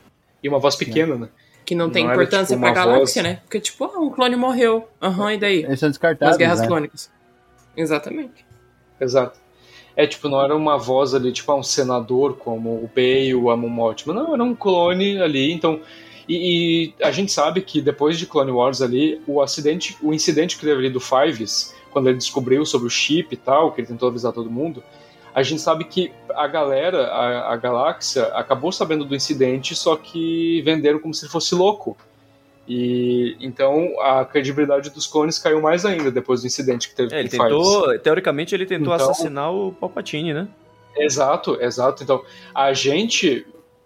E 0.43 0.49
uma 0.49 0.59
voz 0.59 0.75
pequena, 0.75 1.15
né? 1.15 1.29
Que 1.65 1.75
não 1.75 1.89
tem 1.89 2.03
Não 2.05 2.11
era, 2.11 2.21
importância 2.23 2.55
tipo, 2.55 2.61
pra 2.65 2.71
galáxia, 2.73 3.21
voz- 3.21 3.33
né? 3.35 3.41
Porque, 3.43 3.59
tipo, 3.59 3.83
ah, 3.85 3.99
um 3.99 4.09
clone 4.09 4.35
morreu. 4.35 4.87
Aham, 5.01 5.33
e 5.33 5.37
daí? 5.37 5.63
Eles 5.63 5.79
são 5.79 5.87
Nas 5.87 5.95
descartados, 5.97 6.37
guerras 6.37 6.61
né? 6.61 6.67
clônicas. 6.67 7.09
Exatamente. 7.75 8.45
Exato. 8.99 9.39
É, 9.95 10.05
tipo, 10.07 10.29
não 10.29 10.41
era 10.41 10.55
uma 10.55 10.77
voz 10.77 11.13
ali, 11.13 11.31
tipo, 11.31 11.53
um 11.53 11.63
senador 11.63 12.37
como 12.37 12.69
o 12.69 12.89
Bale, 12.95 13.33
a 13.33 13.55
Mon 13.57 13.67
Mothma. 13.69 14.13
Não, 14.13 14.33
era 14.33 14.43
um 14.43 14.55
clone 14.55 15.21
ali, 15.21 15.51
então... 15.51 15.81
E, 16.29 16.93
e 16.99 17.03
a 17.03 17.09
gente 17.09 17.31
sabe 17.31 17.61
que 17.61 17.79
depois 17.81 18.19
de 18.19 18.25
Clone 18.25 18.51
Wars 18.51 18.81
ali, 18.81 19.21
o 19.25 19.41
acidente, 19.41 19.97
o 20.01 20.13
incidente 20.13 20.57
que 20.57 20.65
teve 20.65 20.77
ali 20.79 20.89
do 20.89 20.99
Fives, 20.99 21.73
quando 21.91 22.07
ele 22.09 22.17
descobriu 22.17 22.65
sobre 22.65 22.87
o 22.87 22.89
chip 22.89 23.33
e 23.33 23.37
tal, 23.37 23.71
que 23.71 23.81
ele 23.81 23.87
tentou 23.87 24.09
avisar 24.09 24.31
todo 24.33 24.49
mundo, 24.49 24.83
a 25.33 25.43
gente 25.43 25.61
sabe 25.61 25.83
que 25.83 26.11
a 26.33 26.47
galera, 26.47 27.07
a, 27.07 27.53
a 27.53 27.57
galáxia, 27.57 28.25
acabou 28.27 28.71
sabendo 28.71 29.05
do 29.05 29.15
incidente, 29.15 29.75
só 29.75 29.95
que 29.95 30.61
venderam 30.63 30.99
como 30.99 31.13
se 31.13 31.25
ele 31.25 31.31
fosse 31.31 31.53
louco. 31.53 31.95
E 32.67 33.37
então 33.39 33.93
a 34.01 34.25
credibilidade 34.25 34.89
dos 34.89 35.07
clones 35.07 35.39
caiu 35.39 35.61
mais 35.61 35.85
ainda 35.85 36.11
depois 36.11 36.41
do 36.41 36.47
incidente 36.47 36.89
que 36.89 36.95
teve 36.95 37.15
É, 37.15 37.19
ele 37.21 37.29
tentou, 37.29 37.97
teoricamente 37.99 38.53
ele 38.53 38.65
tentou 38.65 38.93
Então- 38.93 39.09
assassinar 39.09 39.53
o 39.53 39.71
Palpatine, 39.71 40.33
né? 40.33 40.47
Exato, 40.97 41.57
exato. 41.61 42.03
Então, 42.03 42.23
a 42.53 42.73
gente 42.73 43.45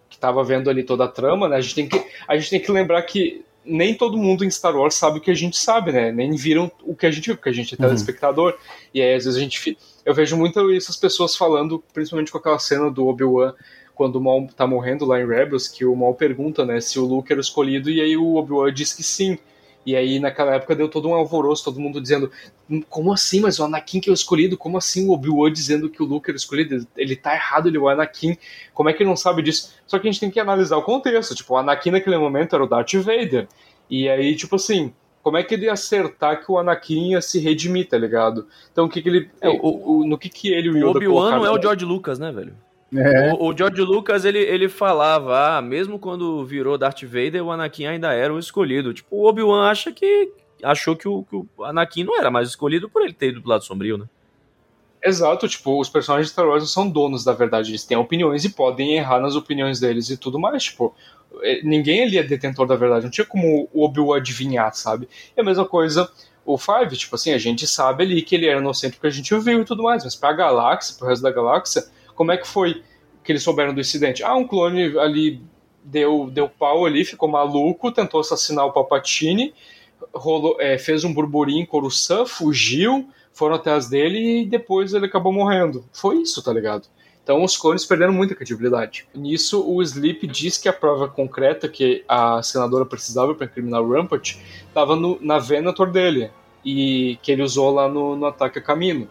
que 0.09 0.17
tava 0.17 0.43
vendo 0.43 0.69
ali 0.69 0.83
toda 0.83 1.05
a 1.05 1.07
trama, 1.07 1.47
né? 1.47 1.57
A 1.57 1.61
gente 1.61 1.75
tem 1.75 1.87
que, 1.87 2.05
a 2.27 2.35
gente 2.37 2.49
tem 2.49 2.59
que 2.59 2.71
lembrar 2.71 3.01
que 3.03 3.43
nem 3.63 3.93
todo 3.93 4.17
mundo 4.17 4.43
em 4.43 4.49
Star 4.49 4.75
Wars 4.75 4.95
sabe 4.95 5.19
o 5.19 5.21
que 5.21 5.31
a 5.31 5.35
gente 5.35 5.57
sabe, 5.57 5.91
né? 5.91 6.11
Nem 6.11 6.35
viram 6.35 6.71
o 6.83 6.95
que 6.95 7.05
a 7.05 7.11
gente 7.11 7.25
viu, 7.25 7.35
porque 7.35 7.49
a 7.49 7.53
gente 7.53 7.73
é 7.73 7.77
telespectador. 7.77 8.57
E 8.93 9.01
aí, 9.01 9.13
às 9.13 9.25
vezes, 9.25 9.37
a 9.37 9.41
gente. 9.41 9.77
Eu 10.05 10.13
vejo 10.13 10.35
muito 10.35 10.71
isso 10.71 10.89
as 10.89 10.97
pessoas 10.97 11.35
falando, 11.35 11.83
principalmente 11.93 12.31
com 12.31 12.37
aquela 12.37 12.57
cena 12.59 12.89
do 12.89 13.07
Obi-Wan, 13.07 13.53
quando 13.93 14.15
o 14.15 14.21
Maul 14.21 14.49
tá 14.55 14.65
morrendo 14.65 15.05
lá 15.05 15.21
em 15.21 15.27
Rebels, 15.27 15.67
que 15.67 15.85
o 15.85 15.95
Maul 15.95 16.15
pergunta, 16.15 16.65
né, 16.65 16.81
se 16.81 16.97
o 16.97 17.05
Luke 17.05 17.31
era 17.31 17.39
o 17.39 17.41
escolhido, 17.41 17.89
e 17.89 18.01
aí 18.01 18.17
o 18.17 18.35
Obi-Wan 18.35 18.73
diz 18.73 18.93
que 18.93 19.03
sim. 19.03 19.37
E 19.85 19.95
aí, 19.95 20.19
naquela 20.19 20.53
época, 20.55 20.75
deu 20.75 20.87
todo 20.87 21.09
um 21.09 21.13
alvoroço, 21.15 21.63
todo 21.63 21.79
mundo 21.79 21.99
dizendo: 21.99 22.31
"Hum, 22.69 22.83
como 22.87 23.11
assim? 23.11 23.39
Mas 23.39 23.59
o 23.59 23.63
Anakin 23.63 23.99
que 23.99 24.09
é 24.09 24.11
o 24.11 24.13
escolhido? 24.13 24.55
Como 24.57 24.77
assim 24.77 25.07
o 25.07 25.11
Obi-Wan 25.11 25.51
dizendo 25.51 25.89
que 25.89 26.03
o 26.03 26.05
Luke 26.05 26.29
era 26.29 26.35
o 26.35 26.37
escolhido? 26.37 26.85
Ele 26.95 27.15
tá 27.15 27.33
errado, 27.33 27.67
ele 27.67 27.77
é 27.77 27.79
o 27.79 27.89
Anakin. 27.89 28.37
Como 28.73 28.89
é 28.89 28.93
que 28.93 29.01
ele 29.01 29.09
não 29.09 29.17
sabe 29.17 29.41
disso? 29.41 29.73
Só 29.87 29.97
que 29.97 30.07
a 30.07 30.11
gente 30.11 30.19
tem 30.19 30.29
que 30.29 30.39
analisar 30.39 30.77
o 30.77 30.83
contexto. 30.83 31.33
Tipo, 31.33 31.55
o 31.55 31.57
Anakin 31.57 31.91
naquele 31.91 32.17
momento 32.17 32.53
era 32.55 32.63
o 32.63 32.67
Darth 32.67 32.93
Vader. 32.93 33.47
E 33.89 34.07
aí, 34.07 34.35
tipo 34.35 34.55
assim, 34.55 34.93
como 35.23 35.37
é 35.37 35.43
que 35.43 35.53
ele 35.55 35.65
ia 35.65 35.73
acertar 35.73 36.45
que 36.45 36.51
o 36.51 36.57
Anakin 36.59 37.11
ia 37.13 37.21
se 37.21 37.39
redimir, 37.39 37.87
tá 37.89 37.97
ligado? 37.97 38.47
Então, 38.71 38.85
o 38.85 38.89
que 38.89 39.01
que 39.01 39.09
ele. 39.09 39.29
É, 39.41 39.49
o- 39.49 39.99
o- 40.01 40.07
no 40.07 40.17
que 40.17 40.29
que 40.29 40.49
ele 40.53 40.67
e 40.67 40.71
o 40.71 40.77
Yoda 40.77 40.97
Obi-Wan 40.97 41.31
não 41.31 41.45
é 41.45 41.49
o 41.49 41.61
George 41.61 41.85
Lucas, 41.85 42.19
né, 42.19 42.31
velho? 42.31 42.53
É. 42.93 43.33
O, 43.33 43.47
o 43.47 43.57
George 43.57 43.81
Lucas, 43.81 44.25
ele, 44.25 44.39
ele 44.39 44.67
falava, 44.67 45.57
ah, 45.57 45.61
mesmo 45.61 45.97
quando 45.97 46.45
virou 46.45 46.77
Darth 46.77 47.03
Vader, 47.03 47.45
o 47.45 47.51
Anakin 47.51 47.85
ainda 47.85 48.13
era 48.13 48.33
o 48.33 48.39
escolhido. 48.39 48.93
Tipo, 48.93 49.15
o 49.15 49.27
Obi-Wan 49.27 49.69
acha 49.69 49.91
que 49.91 50.31
achou 50.61 50.95
que 50.95 51.07
o, 51.07 51.23
que 51.23 51.35
o 51.35 51.47
Anakin 51.63 52.03
não 52.03 52.17
era 52.17 52.29
mais 52.29 52.49
escolhido 52.49 52.89
por 52.89 53.01
ele 53.01 53.13
ter 53.13 53.29
ido 53.29 53.41
pro 53.41 53.49
lado 53.49 53.63
sombrio, 53.63 53.97
né? 53.97 54.05
Exato, 55.03 55.47
tipo, 55.47 55.79
os 55.79 55.89
personagens 55.89 56.27
de 56.27 56.33
Star 56.33 56.47
Wars 56.47 56.61
não 56.61 56.67
são 56.67 56.87
donos 56.87 57.23
da 57.23 57.33
verdade, 57.33 57.71
eles 57.71 57.83
têm 57.83 57.97
opiniões 57.97 58.45
e 58.45 58.49
podem 58.49 58.97
errar 58.97 59.19
nas 59.19 59.35
opiniões 59.35 59.79
deles 59.79 60.11
e 60.11 60.17
tudo 60.17 60.37
mais, 60.37 60.65
tipo, 60.65 60.93
eh, 61.41 61.61
ninguém 61.63 62.03
ali 62.03 62.19
é 62.19 62.23
detentor 62.23 62.67
da 62.67 62.75
verdade, 62.75 63.05
não 63.05 63.09
tinha 63.09 63.25
como 63.25 63.67
o 63.73 63.83
Obi-Wan 63.83 64.17
adivinhar, 64.17 64.71
sabe? 64.75 65.09
É 65.35 65.41
a 65.41 65.43
mesma 65.43 65.65
coisa 65.65 66.07
o 66.45 66.57
Five, 66.57 66.95
tipo 66.95 67.15
assim, 67.15 67.33
a 67.33 67.37
gente 67.37 67.67
sabe 67.67 68.03
ali 68.03 68.21
que 68.21 68.35
ele 68.35 68.47
era 68.47 68.59
inocente 68.59 68.93
porque 68.93 69.07
a 69.07 69.11
gente 69.11 69.33
o 69.33 69.41
viu 69.41 69.61
e 69.61 69.65
tudo 69.65 69.83
mais, 69.83 70.03
mas 70.03 70.15
pra 70.15 70.33
galáxia, 70.33 70.95
pro 70.97 71.07
resto 71.07 71.23
da 71.23 71.31
galáxia, 71.31 71.83
como 72.21 72.31
é 72.31 72.37
que 72.37 72.47
foi 72.47 72.83
que 73.23 73.31
eles 73.31 73.41
souberam 73.41 73.73
do 73.73 73.81
incidente? 73.81 74.23
Ah, 74.23 74.35
um 74.35 74.47
clone 74.47 74.95
ali 74.99 75.41
deu, 75.83 76.29
deu 76.31 76.47
pau 76.47 76.85
ali, 76.85 77.03
ficou 77.03 77.27
maluco, 77.27 77.91
tentou 77.91 78.19
assassinar 78.19 78.63
o 78.63 78.71
Palpatine, 78.71 79.55
rolou, 80.13 80.55
eh, 80.59 80.77
fez 80.77 81.03
um 81.03 81.11
burburinho 81.11 81.63
em 81.63 81.65
Coruscant, 81.65 82.27
fugiu, 82.27 83.09
foram 83.33 83.55
atrás 83.55 83.89
dele 83.89 84.41
e 84.41 84.45
depois 84.45 84.93
ele 84.93 85.07
acabou 85.07 85.33
morrendo. 85.33 85.83
Foi 85.91 86.17
isso, 86.17 86.43
tá 86.43 86.53
ligado? 86.53 86.87
Então 87.23 87.43
os 87.43 87.57
clones 87.57 87.87
perderam 87.87 88.13
muita 88.13 88.35
credibilidade. 88.35 89.07
Nisso, 89.15 89.67
o 89.67 89.81
Sleep 89.81 90.27
diz 90.27 90.59
que 90.59 90.69
a 90.69 90.73
prova 90.73 91.07
concreta 91.07 91.67
que 91.67 92.05
a 92.07 92.43
senadora 92.43 92.85
precisava 92.85 93.33
para 93.33 93.47
incriminar 93.47 93.81
o 93.81 93.91
Rampart 93.91 94.35
estava 94.67 94.95
na 95.19 95.39
Venator 95.39 95.89
dele, 95.89 96.29
e 96.63 97.17
que 97.23 97.31
ele 97.31 97.41
usou 97.41 97.71
lá 97.71 97.89
no, 97.89 98.15
no 98.15 98.27
ataque 98.27 98.59
a 98.59 98.61
Camino, 98.61 99.09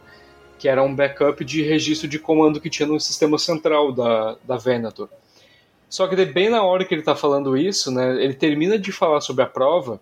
que 0.61 0.69
era 0.69 0.83
um 0.83 0.95
backup 0.95 1.43
de 1.43 1.63
registro 1.63 2.07
de 2.07 2.19
comando 2.19 2.61
que 2.61 2.69
tinha 2.69 2.87
no 2.87 3.01
sistema 3.01 3.39
central 3.39 3.93
da, 3.93 4.37
da 4.45 4.59
Venator. 4.59 5.09
Só 5.89 6.07
que 6.07 6.23
bem 6.27 6.51
na 6.51 6.63
hora 6.63 6.85
que 6.85 6.95
ele 6.95 7.01
tá 7.03 7.17
falando 7.17 7.57
isso, 7.57 7.91
né, 7.91 8.23
ele 8.23 8.35
termina 8.35 8.79
de 8.79 8.93
falar 8.93 9.23
sobre 9.23 9.43
a 9.43 9.47
prova, 9.47 9.99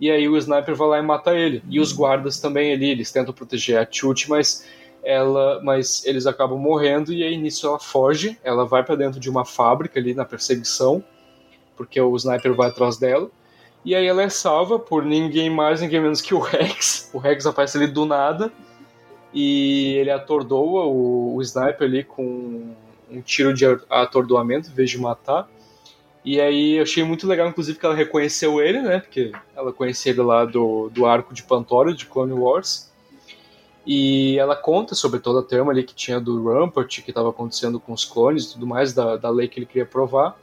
e 0.00 0.10
aí 0.10 0.28
o 0.28 0.36
sniper 0.36 0.74
vai 0.74 0.88
lá 0.88 0.98
e 0.98 1.02
mata 1.02 1.32
ele. 1.32 1.62
E 1.70 1.78
os 1.78 1.92
guardas 1.92 2.40
também 2.40 2.72
ali, 2.72 2.90
eles 2.90 3.12
tentam 3.12 3.32
proteger 3.32 3.78
a 3.78 3.86
Chute, 3.88 4.28
mas 4.28 4.66
ela, 5.04 5.62
mas 5.62 6.04
eles 6.04 6.26
acabam 6.26 6.58
morrendo 6.58 7.12
e 7.12 7.22
aí 7.22 7.36
nisso 7.36 7.64
ela 7.68 7.78
foge, 7.78 8.36
ela 8.42 8.66
vai 8.66 8.82
para 8.82 8.96
dentro 8.96 9.20
de 9.20 9.30
uma 9.30 9.44
fábrica 9.44 10.00
ali 10.00 10.12
na 10.12 10.24
perseguição, 10.24 11.04
porque 11.76 12.00
o 12.00 12.16
sniper 12.16 12.52
vai 12.52 12.68
atrás 12.68 12.96
dela. 12.96 13.30
E 13.84 13.94
aí 13.94 14.08
ela 14.08 14.22
é 14.22 14.28
salva 14.28 14.76
por 14.76 15.04
ninguém 15.04 15.48
mais, 15.48 15.80
ninguém 15.80 16.00
menos 16.00 16.20
que 16.20 16.34
o 16.34 16.40
Rex. 16.40 17.10
O 17.14 17.18
Rex 17.18 17.46
aparece 17.46 17.76
ali 17.76 17.86
do 17.86 18.04
nada 18.04 18.50
e 19.34 19.94
ele 19.96 20.10
atordoa 20.10 20.84
o, 20.84 21.34
o 21.34 21.42
sniper 21.42 21.88
ali 21.88 22.04
com 22.04 22.74
um 23.10 23.20
tiro 23.20 23.52
de 23.52 23.66
atordoamento 23.90 24.70
em 24.70 24.72
vez 24.72 24.90
de 24.90 24.98
matar. 24.98 25.48
E 26.24 26.40
aí 26.40 26.76
eu 26.76 26.84
achei 26.84 27.04
muito 27.04 27.26
legal, 27.26 27.48
inclusive, 27.48 27.78
que 27.78 27.84
ela 27.84 27.94
reconheceu 27.94 28.60
ele, 28.60 28.80
né? 28.80 29.00
Porque 29.00 29.32
ela 29.54 29.72
conhecia 29.72 30.12
ele 30.12 30.22
lá 30.22 30.44
do, 30.44 30.88
do 30.88 31.04
arco 31.04 31.34
de 31.34 31.42
Pantora, 31.42 31.92
de 31.92 32.06
Clone 32.06 32.32
Wars. 32.32 32.90
E 33.86 34.38
ela 34.38 34.56
conta 34.56 34.94
sobre 34.94 35.20
toda 35.20 35.40
a 35.40 35.42
trama 35.42 35.70
ali 35.70 35.82
que 35.82 35.94
tinha 35.94 36.18
do 36.18 36.42
Rampart, 36.48 37.02
que 37.02 37.10
estava 37.10 37.28
acontecendo 37.28 37.78
com 37.78 37.92
os 37.92 38.04
clones 38.04 38.44
e 38.44 38.52
tudo 38.54 38.66
mais, 38.66 38.94
da, 38.94 39.16
da 39.16 39.28
lei 39.28 39.48
que 39.48 39.58
ele 39.58 39.66
queria 39.66 39.84
provar. 39.84 40.38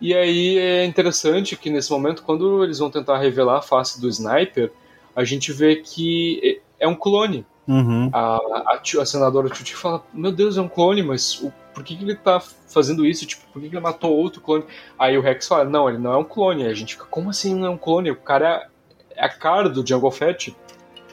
E 0.00 0.14
aí 0.14 0.58
é 0.58 0.84
interessante 0.84 1.56
que 1.56 1.70
nesse 1.70 1.90
momento, 1.90 2.22
quando 2.22 2.62
eles 2.62 2.78
vão 2.78 2.90
tentar 2.90 3.18
revelar 3.18 3.58
a 3.58 3.62
face 3.62 4.00
do 4.00 4.08
Sniper, 4.08 4.70
a 5.16 5.24
gente 5.24 5.50
vê 5.50 5.76
que 5.76 6.60
é 6.78 6.86
um 6.86 6.94
clone. 6.94 7.44
Uhum. 7.66 8.10
A, 8.12 8.36
a, 8.36 8.80
a 9.00 9.06
senadora 9.06 9.48
Tuti 9.48 9.74
fala: 9.74 10.02
Meu 10.12 10.30
Deus, 10.30 10.56
é 10.56 10.60
um 10.60 10.68
clone, 10.68 11.02
mas 11.02 11.40
o, 11.40 11.52
por 11.72 11.82
que, 11.82 11.96
que 11.96 12.04
ele 12.04 12.14
tá 12.14 12.40
fazendo 12.40 13.06
isso? 13.06 13.26
Tipo, 13.26 13.42
por 13.52 13.60
que, 13.60 13.68
que 13.68 13.74
ele 13.74 13.82
matou 13.82 14.12
outro 14.12 14.40
clone? 14.40 14.64
Aí 14.98 15.16
o 15.16 15.22
Rex 15.22 15.48
fala: 15.48 15.64
Não, 15.64 15.88
ele 15.88 15.98
não 15.98 16.12
é 16.12 16.16
um 16.16 16.24
clone. 16.24 16.64
Aí 16.64 16.70
a 16.70 16.74
gente 16.74 16.94
fica: 16.94 17.06
Como 17.06 17.30
assim 17.30 17.54
não 17.54 17.66
é 17.66 17.70
um 17.70 17.78
clone? 17.78 18.10
O 18.10 18.16
cara 18.16 18.68
é, 19.16 19.22
é 19.22 19.24
a 19.24 19.28
cara 19.28 19.68
do 19.68 19.86
Jungle 19.86 20.10
Fett. 20.10 20.54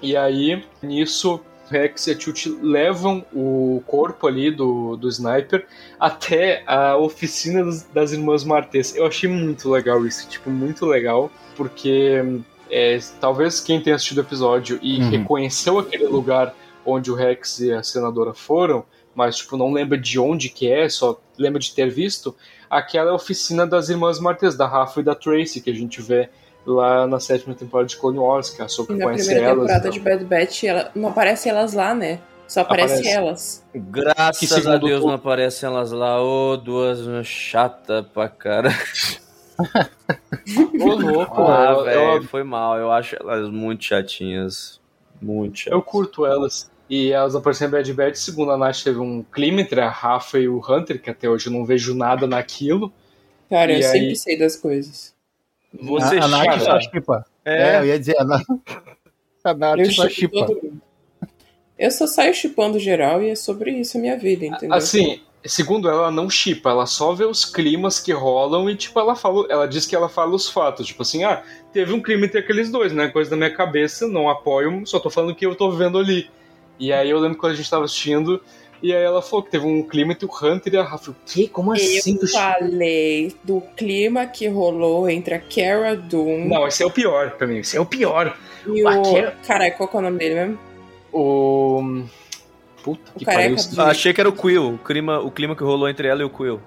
E 0.02 0.18
aí, 0.18 0.66
nisso, 0.82 1.40
Rex 1.70 2.08
e 2.08 2.12
a 2.12 2.18
Tuti 2.18 2.50
levam 2.62 3.26
o 3.34 3.82
corpo 3.88 4.28
ali 4.28 4.52
do, 4.52 4.98
do 4.98 5.08
Sniper 5.08 5.66
até 6.00 6.64
a 6.68 6.98
oficina 6.98 7.64
das, 7.64 7.84
das 7.84 8.12
Irmãs 8.12 8.44
Martês. 8.44 8.96
Eu 8.96 9.06
achei 9.06 9.30
muito 9.30 9.70
legal 9.70 10.06
isso, 10.06 10.28
tipo, 10.28 10.50
muito 10.50 10.86
legal, 10.86 11.32
porque 11.56 12.42
é, 12.72 12.98
talvez 13.20 13.60
quem 13.60 13.82
tenha 13.82 13.96
assistido 13.96 14.20
o 14.20 14.22
episódio 14.22 14.80
e 14.82 15.00
Uhum. 15.02 15.10
reconheceu 15.10 15.78
aquele 15.80 16.06
lugar 16.08 16.56
onde 16.86 17.12
o 17.12 17.16
Rex 17.16 17.60
e 17.60 17.72
a 17.74 17.84
senadora 17.84 18.34
foram, 18.34 18.84
mas 19.14 19.38
tipo 19.38 19.58
não 19.58 19.72
lembra 19.74 19.98
de 19.98 20.18
onde 20.20 20.50
que 20.50 20.72
é, 20.72 20.88
só 20.90 21.20
lembra 21.38 21.60
de 21.60 21.74
ter 21.74 21.90
visto, 21.90 22.36
aquela 22.70 23.10
é 23.10 23.12
a 23.12 23.16
oficina 23.16 23.68
das 23.68 23.90
irmãs 23.90 24.20
Martês, 24.20 24.56
da 24.56 24.66
Rafa 24.68 25.00
e 25.02 25.04
da 25.04 25.14
Tracy, 25.14 25.60
que 25.62 25.70
a 25.70 25.74
gente 25.76 26.02
vê 26.02 26.30
lá 26.66 27.06
na 27.08 27.20
sétima 27.20 27.54
temporada 27.54 27.88
de 27.90 27.98
Clone 27.98 28.20
Wars, 28.20 28.50
que 28.52 28.62
a 28.62 28.66
Ahsoka 28.66 28.94
E 28.94 28.98
na 28.98 29.06
conhece 29.06 29.26
primeira 29.26 29.50
elas. 29.50 29.62
temporada 29.68 29.88
e 29.88 29.92
de. 29.92 30.00
Bad 30.00 30.26
Batch, 30.26 30.64
ela, 30.64 30.92
não 30.96 31.10
aparece 31.10 31.50
elas 31.50 31.74
lá, 31.74 31.94
né? 31.94 32.20
Só 32.48 32.62
aparece, 32.62 32.96
Aparece. 32.96 33.10
elas. 33.18 33.64
Graças 33.74 34.68
a 34.68 34.78
Deus 34.78 35.04
o- 35.04 35.08
não 35.08 35.14
aparecem 35.16 35.68
elas 35.68 35.92
lá, 35.92 36.22
ô, 36.22 36.58
duas 36.58 37.00
chata 37.26 38.04
pra 38.14 38.28
cara. 38.30 38.70
Ô, 40.80 40.88
louco, 40.96 41.42
Ah, 41.42 41.84
velho, 41.84 42.24
foi 42.24 42.44
mal. 42.44 42.78
Eu 42.78 42.92
acho 42.92 43.16
elas 43.16 43.50
muito 43.50 43.84
chatinhas. 43.84 44.80
Muito 45.22 45.58
chatinhas. 45.60 45.76
eu 45.78 45.82
curto 45.82 46.26
elas. 46.26 46.70
E 46.90 47.12
elas 47.12 47.36
apareceram 47.36 47.70
em 47.70 47.72
Bad 47.78 47.94
Batch, 47.94 48.16
segundo 48.18 48.52
a 48.52 48.58
Nath, 48.58 48.84
teve 48.84 49.00
um 49.00 49.24
clima 49.24 49.62
entre 49.62 49.80
a 49.80 49.90
Rafa 49.90 50.38
e 50.40 50.48
o 50.50 50.58
Hunter, 50.60 51.02
que 51.02 51.10
até 51.10 51.30
hoje 51.30 51.48
eu 51.48 51.54
não 51.54 51.64
vejo 51.66 51.96
nada 51.96 52.28
naquilo. 52.28 52.92
Cara, 53.50 53.72
E 53.72 53.82
eu 53.82 53.88
aí- 53.88 54.00
sempre 54.00 54.16
sei 54.18 54.38
das 54.38 54.56
coisas. 54.58 55.14
Você 55.74 56.18
a, 56.18 56.26
a 56.26 56.28
Nath 56.28 56.60
só 56.62 56.80
chipa. 56.82 57.26
É. 57.46 57.80
eu 57.80 57.86
ia 57.86 57.98
dizer, 58.00 58.20
a 58.20 58.26
Nath, 58.26 58.46
a 59.44 59.54
Nath 59.54 59.80
Eu 59.80 59.92
só 59.92 60.10
chipa. 60.10 60.46
Eu 61.80 61.90
só 61.92 62.06
saio 62.06 62.34
chipando 62.34 62.78
geral 62.78 63.24
e 63.24 63.30
é 63.30 63.36
sobre 63.36 63.72
isso 63.72 63.98
a 63.98 64.02
minha 64.02 64.18
vida, 64.18 64.46
entendeu? 64.46 64.76
Assim, 64.76 65.22
segundo 65.46 65.88
ela, 65.90 66.00
ela 66.04 66.12
não 66.12 66.30
chipa, 66.30 66.70
ela 66.70 66.86
só 66.86 67.14
vê 67.14 67.26
os 67.26 67.44
climas 67.46 68.00
que 68.00 68.12
rolam 68.12 68.70
e, 68.70 68.76
tipo, 68.76 69.00
ela 69.00 69.16
fala. 69.16 69.46
Ela 69.50 69.68
diz 69.68 69.86
que 69.86 69.96
ela 69.96 70.08
fala 70.10 70.36
os 70.36 70.50
fatos. 70.50 70.88
Tipo 70.88 71.02
assim, 71.02 71.24
ah, 71.24 71.42
teve 71.74 71.94
um 71.94 72.02
clima 72.02 72.26
entre 72.26 72.40
aqueles 72.40 72.70
dois, 72.70 72.94
né? 72.94 73.08
Coisa 73.08 73.30
da 73.32 73.36
minha 73.38 73.54
cabeça, 73.54 74.08
não 74.08 74.30
apoio, 74.30 74.86
só 74.86 75.00
tô 75.00 75.10
falando 75.10 75.32
o 75.32 75.36
que 75.36 75.46
eu 75.46 75.56
tô 75.56 75.72
vendo 75.72 75.98
ali. 75.98 76.30
E 76.80 76.92
aí 76.92 77.10
eu 77.10 77.20
lembro 77.20 77.38
quando 77.38 77.54
a 77.54 77.56
gente 77.56 77.70
tava 77.70 77.86
assistindo, 77.86 78.42
e 78.82 78.92
aí 78.94 79.04
ela 79.04 79.22
falou 79.22 79.44
que 79.44 79.52
teve 79.52 79.66
um 79.66 79.84
clima 79.84 80.14
entre 80.14 80.26
o 80.26 80.30
Hunter 80.30 80.74
e 80.74 80.78
a 80.78 80.84
Rafa. 80.84 81.12
O 81.12 81.16
quê? 81.26 81.48
Como 81.52 81.72
assim? 81.74 82.18
Eu 82.20 82.28
falei 82.28 83.36
do 83.44 83.62
clima 83.78 84.26
que 84.26 84.48
rolou 84.48 85.08
entre 85.10 85.36
a 85.36 85.40
Cara 85.40 85.96
Dune 85.96 86.48
Não, 86.48 86.68
esse 86.68 86.82
é 86.82 86.86
o 86.86 86.90
pior 86.92 87.32
pra 87.32 87.46
mim, 87.46 87.58
esse 87.60 87.78
é 87.78 87.80
o 87.80 87.86
pior. 87.86 88.36
e 88.66 88.84
o. 88.84 89.04
Cara- 89.14 89.38
Caralho, 89.46 89.74
qual 89.78 89.88
que 89.90 89.96
é 89.96 90.00
o 90.00 90.02
nome 90.02 90.18
dele 90.18 90.34
mesmo? 90.36 90.60
O. 91.14 92.04
Puta 92.84 93.12
O 93.16 93.20
que 93.20 93.26
pariu. 93.26 93.56
do- 93.56 93.82
Ah, 93.82 93.86
achei 93.92 94.14
que 94.14 94.20
era 94.22 94.30
o 94.30 94.34
Quill, 94.34 94.74
o 94.74 94.78
clima, 94.78 95.20
o 95.20 95.30
clima 95.32 95.56
que 95.56 95.64
rolou 95.64 95.88
entre 95.90 96.08
ela 96.08 96.22
e 96.22 96.26
o 96.26 96.30
Quill. 96.30 96.60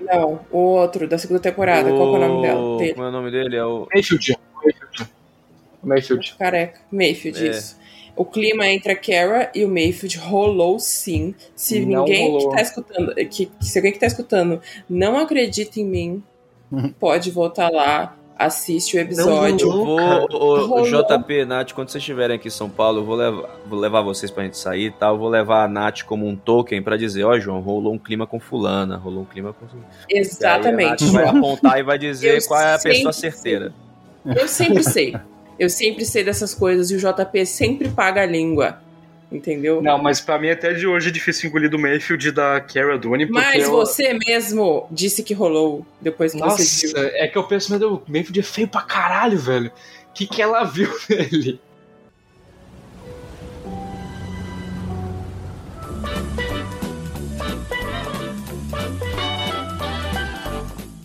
Não, 0.00 0.40
o 0.50 0.58
outro, 0.58 1.08
da 1.08 1.16
segunda 1.18 1.40
temporada. 1.40 1.88
Qual 1.90 2.10
que 2.10 2.22
é 2.22 2.26
o 2.26 2.28
nome 2.28 2.42
dela? 2.46 2.78
Dele? 2.78 2.94
Como 2.94 3.06
é 3.06 3.08
o 3.08 3.12
nome 3.12 3.30
dele? 3.30 3.56
É 3.56 3.64
o... 3.64 3.86
Mayfield. 3.94 4.36
Mayfield. 4.62 5.10
Mayfield. 5.82 6.34
Careca. 6.38 6.80
Mayfield, 6.90 7.46
É. 7.46 7.50
isso. 7.50 7.78
O 8.16 8.24
clima 8.24 8.66
entre 8.68 8.92
a 8.92 8.96
Kara 8.96 9.50
e 9.54 9.64
o 9.64 9.68
Mayfield 9.68 10.18
rolou 10.18 10.78
sim. 10.78 11.34
Se 11.56 11.84
Não 11.84 12.04
ninguém 12.04 12.28
rolou. 12.30 12.50
que 12.50 12.56
tá 12.56 12.62
escutando, 12.62 13.14
que, 13.28 13.50
se 13.60 13.78
alguém 13.78 13.92
que 13.92 13.98
tá 13.98 14.06
escutando 14.06 14.60
não 14.88 15.18
acredita 15.18 15.80
em 15.80 15.84
mim, 15.84 16.22
Uhum. 16.70 16.90
pode 16.92 17.30
voltar 17.30 17.70
lá, 17.70 18.16
assiste 18.38 18.96
o 18.96 19.00
episódio. 19.00 19.68
Eu 19.68 19.84
vou, 19.84 19.98
o, 20.30 20.82
o. 20.82 20.84
JP, 20.84 21.44
Nath, 21.44 21.72
quando 21.72 21.88
vocês 21.88 22.02
estiverem 22.02 22.36
aqui 22.36 22.48
em 22.48 22.50
São 22.50 22.68
Paulo, 22.68 23.00
eu 23.00 23.04
vou 23.04 23.16
levar, 23.16 23.60
vou 23.66 23.78
levar 23.78 24.02
vocês 24.02 24.30
pra 24.30 24.44
gente 24.44 24.58
sair 24.58 24.86
e 24.86 24.90
tal. 24.90 25.14
Eu 25.14 25.18
vou 25.18 25.28
levar 25.28 25.64
a 25.64 25.68
Nath 25.68 26.02
como 26.02 26.26
um 26.26 26.36
token 26.36 26.82
pra 26.82 26.96
dizer, 26.96 27.24
ó, 27.24 27.38
João, 27.38 27.60
rolou 27.60 27.92
um 27.92 27.98
clima 27.98 28.26
com 28.26 28.40
fulana, 28.40 28.96
rolou 28.96 29.22
um 29.22 29.26
clima 29.26 29.52
com... 29.52 29.66
Exatamente. 30.08 31.04
Aí 31.04 31.10
a 31.10 31.12
Nath 31.12 31.12
vai 31.12 31.24
apontar 31.28 31.78
e 31.78 31.82
vai 31.82 31.98
dizer 31.98 32.36
Eu 32.42 32.46
qual 32.46 32.60
é 32.60 32.74
a 32.74 32.78
pessoa 32.78 33.12
certeira. 33.12 33.72
Eu 34.24 34.48
sempre 34.48 34.82
sei. 34.82 35.14
Eu 35.58 35.70
sempre 35.70 36.04
sei 36.04 36.24
dessas 36.24 36.54
coisas 36.54 36.90
e 36.90 36.96
o 36.96 36.98
JP 36.98 37.46
sempre 37.46 37.88
paga 37.88 38.22
a 38.22 38.26
língua. 38.26 38.78
Entendeu? 39.34 39.82
Não, 39.82 39.98
mas 39.98 40.20
pra 40.20 40.38
mim 40.38 40.48
até 40.50 40.72
de 40.72 40.86
hoje 40.86 41.08
é 41.08 41.12
difícil 41.12 41.48
engolir 41.48 41.68
do 41.68 41.78
Mayfield 41.78 42.28
e 42.28 42.30
da 42.32 42.60
Cara 42.60 42.96
Dune, 42.98 43.26
Mas 43.26 43.64
eu- 43.64 43.70
você 43.72 44.14
mesmo 44.14 44.86
disse 44.90 45.22
que 45.22 45.34
rolou 45.34 45.84
depois 46.00 46.32
que 46.32 46.38
você 46.38 46.44
Nossa, 46.44 47.00
viu. 47.00 47.08
é 47.14 47.26
que 47.28 47.36
eu 47.36 47.44
penso, 47.44 47.70
meu 47.70 47.78
Deus, 47.78 47.92
o 47.92 48.02
Mayfield 48.08 48.40
é 48.40 48.42
feio 48.42 48.68
pra 48.68 48.82
caralho, 48.82 49.38
velho. 49.38 49.70
O 50.10 50.12
que, 50.14 50.26
que 50.26 50.40
ela 50.40 50.62
viu 50.64 50.88
nele? 51.10 51.60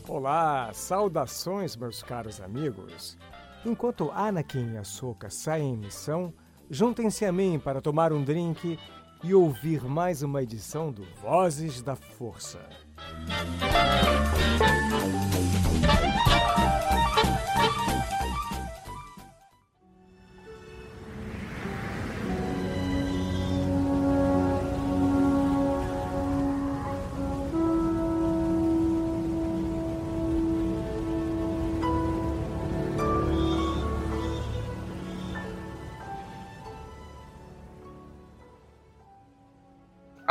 Olá, 0.07 0.71
saudações, 0.73 1.75
meus 1.75 2.01
caros 2.01 2.41
amigos. 2.41 3.17
Enquanto 3.65 4.11
Anakin 4.11 4.73
e 4.73 4.77
Ahsoka 4.77 5.29
saem 5.29 5.73
em 5.73 5.77
missão, 5.77 6.33
juntem-se 6.69 7.25
a 7.25 7.31
mim 7.31 7.59
para 7.59 7.81
tomar 7.81 8.13
um 8.13 8.23
drink 8.23 8.77
e 9.23 9.33
ouvir 9.33 9.83
mais 9.83 10.21
uma 10.21 10.43
edição 10.43 10.91
do 10.91 11.03
Vozes 11.21 11.81
da 11.81 11.95
Força. 11.95 12.59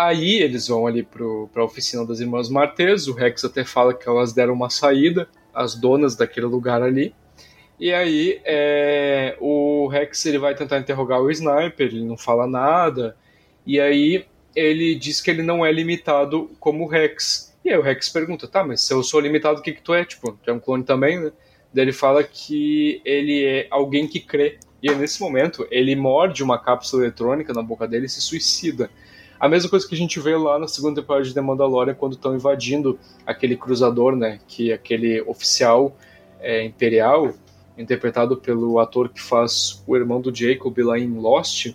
Aí 0.08 0.40
eles 0.40 0.68
vão 0.68 0.86
ali 0.86 1.02
pro, 1.02 1.50
pra 1.52 1.62
oficina 1.62 2.02
das 2.02 2.18
Irmãs 2.18 2.48
Martês, 2.48 3.08
o 3.08 3.12
Rex 3.12 3.44
até 3.44 3.62
fala 3.62 3.92
que 3.92 4.08
elas 4.08 4.32
deram 4.32 4.54
uma 4.54 4.70
saída, 4.70 5.28
as 5.52 5.74
donas 5.74 6.16
daquele 6.16 6.46
lugar 6.46 6.82
ali. 6.82 7.14
E 7.78 7.92
aí 7.92 8.40
é, 8.42 9.36
o 9.38 9.86
Rex 9.86 10.24
ele 10.24 10.38
vai 10.38 10.54
tentar 10.54 10.78
interrogar 10.78 11.20
o 11.20 11.30
Sniper, 11.30 11.88
ele 11.88 12.06
não 12.06 12.16
fala 12.16 12.46
nada. 12.46 13.18
E 13.66 13.78
aí 13.78 14.24
ele 14.56 14.94
diz 14.94 15.20
que 15.20 15.30
ele 15.30 15.42
não 15.42 15.64
é 15.64 15.70
limitado 15.70 16.50
como 16.58 16.84
o 16.84 16.88
Rex. 16.88 17.54
E 17.62 17.68
aí 17.68 17.76
o 17.76 17.82
Rex 17.82 18.08
pergunta, 18.08 18.48
tá, 18.48 18.64
mas 18.64 18.80
se 18.80 18.94
eu 18.94 19.02
sou 19.02 19.20
limitado, 19.20 19.60
o 19.60 19.62
que 19.62 19.72
que 19.72 19.82
tu 19.82 19.92
é? 19.92 20.06
Tipo, 20.06 20.32
tu 20.42 20.50
é 20.50 20.54
um 20.54 20.58
clone 20.58 20.84
também, 20.84 21.20
né? 21.20 21.32
Daí 21.70 21.84
ele 21.84 21.92
fala 21.92 22.24
que 22.24 23.02
ele 23.04 23.44
é 23.44 23.66
alguém 23.70 24.08
que 24.08 24.20
crê. 24.20 24.58
E 24.82 24.90
nesse 24.94 25.20
momento, 25.20 25.68
ele 25.70 25.94
morde 25.94 26.42
uma 26.42 26.58
cápsula 26.58 27.02
eletrônica 27.02 27.52
na 27.52 27.62
boca 27.62 27.86
dele 27.86 28.06
e 28.06 28.08
se 28.08 28.22
suicida. 28.22 28.88
A 29.40 29.48
mesma 29.48 29.70
coisa 29.70 29.86
que 29.86 29.94
a 29.94 29.98
gente 29.98 30.18
vê 30.18 30.36
lá 30.36 30.58
na 30.58 30.66
segunda 30.66 31.00
temporada 31.00 31.24
de 31.24 31.32
The 31.32 31.40
Mandalorian, 31.40 31.94
quando 31.94 32.14
estão 32.14 32.34
invadindo 32.34 32.98
aquele 33.24 33.56
cruzador, 33.56 34.16
né? 34.16 34.40
Que 34.48 34.72
é 34.72 34.74
aquele 34.74 35.22
oficial 35.22 35.96
é, 36.40 36.64
imperial, 36.64 37.32
interpretado 37.76 38.36
pelo 38.36 38.80
ator 38.80 39.08
que 39.08 39.20
faz 39.20 39.82
o 39.86 39.96
irmão 39.96 40.20
do 40.20 40.34
Jacob 40.34 40.76
lá 40.78 40.98
em 40.98 41.12
Lost, 41.14 41.72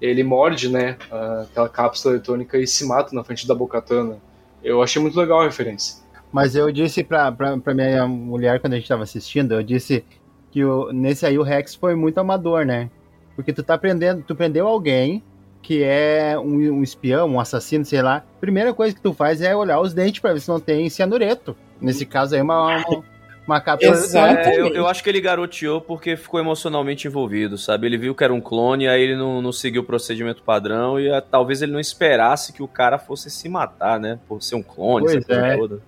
ele 0.00 0.22
morde, 0.22 0.68
né? 0.68 0.96
Aquela 1.42 1.68
cápsula 1.68 2.14
eletrônica 2.14 2.58
e 2.58 2.66
se 2.66 2.86
mata 2.86 3.14
na 3.14 3.24
frente 3.24 3.48
da 3.48 3.54
Bocatana. 3.54 4.18
Eu 4.62 4.82
achei 4.82 5.00
muito 5.00 5.18
legal 5.18 5.40
a 5.40 5.44
referência. 5.44 6.02
Mas 6.30 6.54
eu 6.54 6.70
disse 6.70 7.02
pra, 7.02 7.32
pra, 7.32 7.56
pra 7.56 7.74
minha 7.74 8.06
mulher 8.06 8.60
quando 8.60 8.74
a 8.74 8.76
gente 8.76 8.88
tava 8.88 9.02
assistindo, 9.02 9.54
eu 9.54 9.62
disse 9.62 10.04
que 10.50 10.62
o, 10.62 10.92
nesse 10.92 11.24
aí 11.24 11.38
o 11.38 11.42
Rex 11.42 11.74
foi 11.74 11.94
muito 11.94 12.18
amador, 12.18 12.66
né? 12.66 12.90
Porque 13.34 13.52
tu 13.52 13.62
tá 13.62 13.78
prendendo, 13.78 14.22
tu 14.22 14.36
prendeu 14.36 14.68
alguém 14.68 15.22
que 15.68 15.82
é 15.82 16.34
um, 16.38 16.78
um 16.78 16.82
espião, 16.82 17.28
um 17.28 17.38
assassino, 17.38 17.84
sei 17.84 18.00
lá. 18.00 18.24
Primeira 18.40 18.72
coisa 18.72 18.94
que 18.94 19.02
tu 19.02 19.12
faz 19.12 19.42
é 19.42 19.54
olhar 19.54 19.78
os 19.78 19.92
dentes 19.92 20.18
pra 20.18 20.32
ver 20.32 20.40
se 20.40 20.48
não 20.48 20.58
tem 20.58 20.88
cianureto. 20.88 21.54
Nesse 21.78 22.06
caso 22.06 22.34
aí, 22.34 22.40
uma, 22.40 22.78
uma, 22.78 23.04
uma 23.46 23.60
cápsula. 23.60 23.94
É, 24.40 24.58
eu, 24.58 24.68
eu 24.68 24.86
acho 24.86 25.04
que 25.04 25.10
ele 25.10 25.20
garoteou 25.20 25.78
porque 25.78 26.16
ficou 26.16 26.40
emocionalmente 26.40 27.06
envolvido, 27.06 27.58
sabe? 27.58 27.86
Ele 27.86 27.98
viu 27.98 28.14
que 28.14 28.24
era 28.24 28.32
um 28.32 28.40
clone, 28.40 28.88
aí 28.88 29.02
ele 29.02 29.14
não, 29.14 29.42
não 29.42 29.52
seguiu 29.52 29.82
o 29.82 29.84
procedimento 29.84 30.42
padrão 30.42 30.98
e 30.98 31.12
ah, 31.12 31.20
talvez 31.20 31.60
ele 31.60 31.72
não 31.72 31.80
esperasse 31.80 32.50
que 32.50 32.62
o 32.62 32.68
cara 32.68 32.98
fosse 32.98 33.28
se 33.28 33.46
matar, 33.46 34.00
né? 34.00 34.18
Por 34.26 34.42
ser 34.42 34.54
um 34.54 34.62
clone, 34.62 35.04
Pois 35.04 35.16
essa 35.16 35.26
coisa 35.26 35.46
é. 35.48 35.56
toda. 35.58 35.82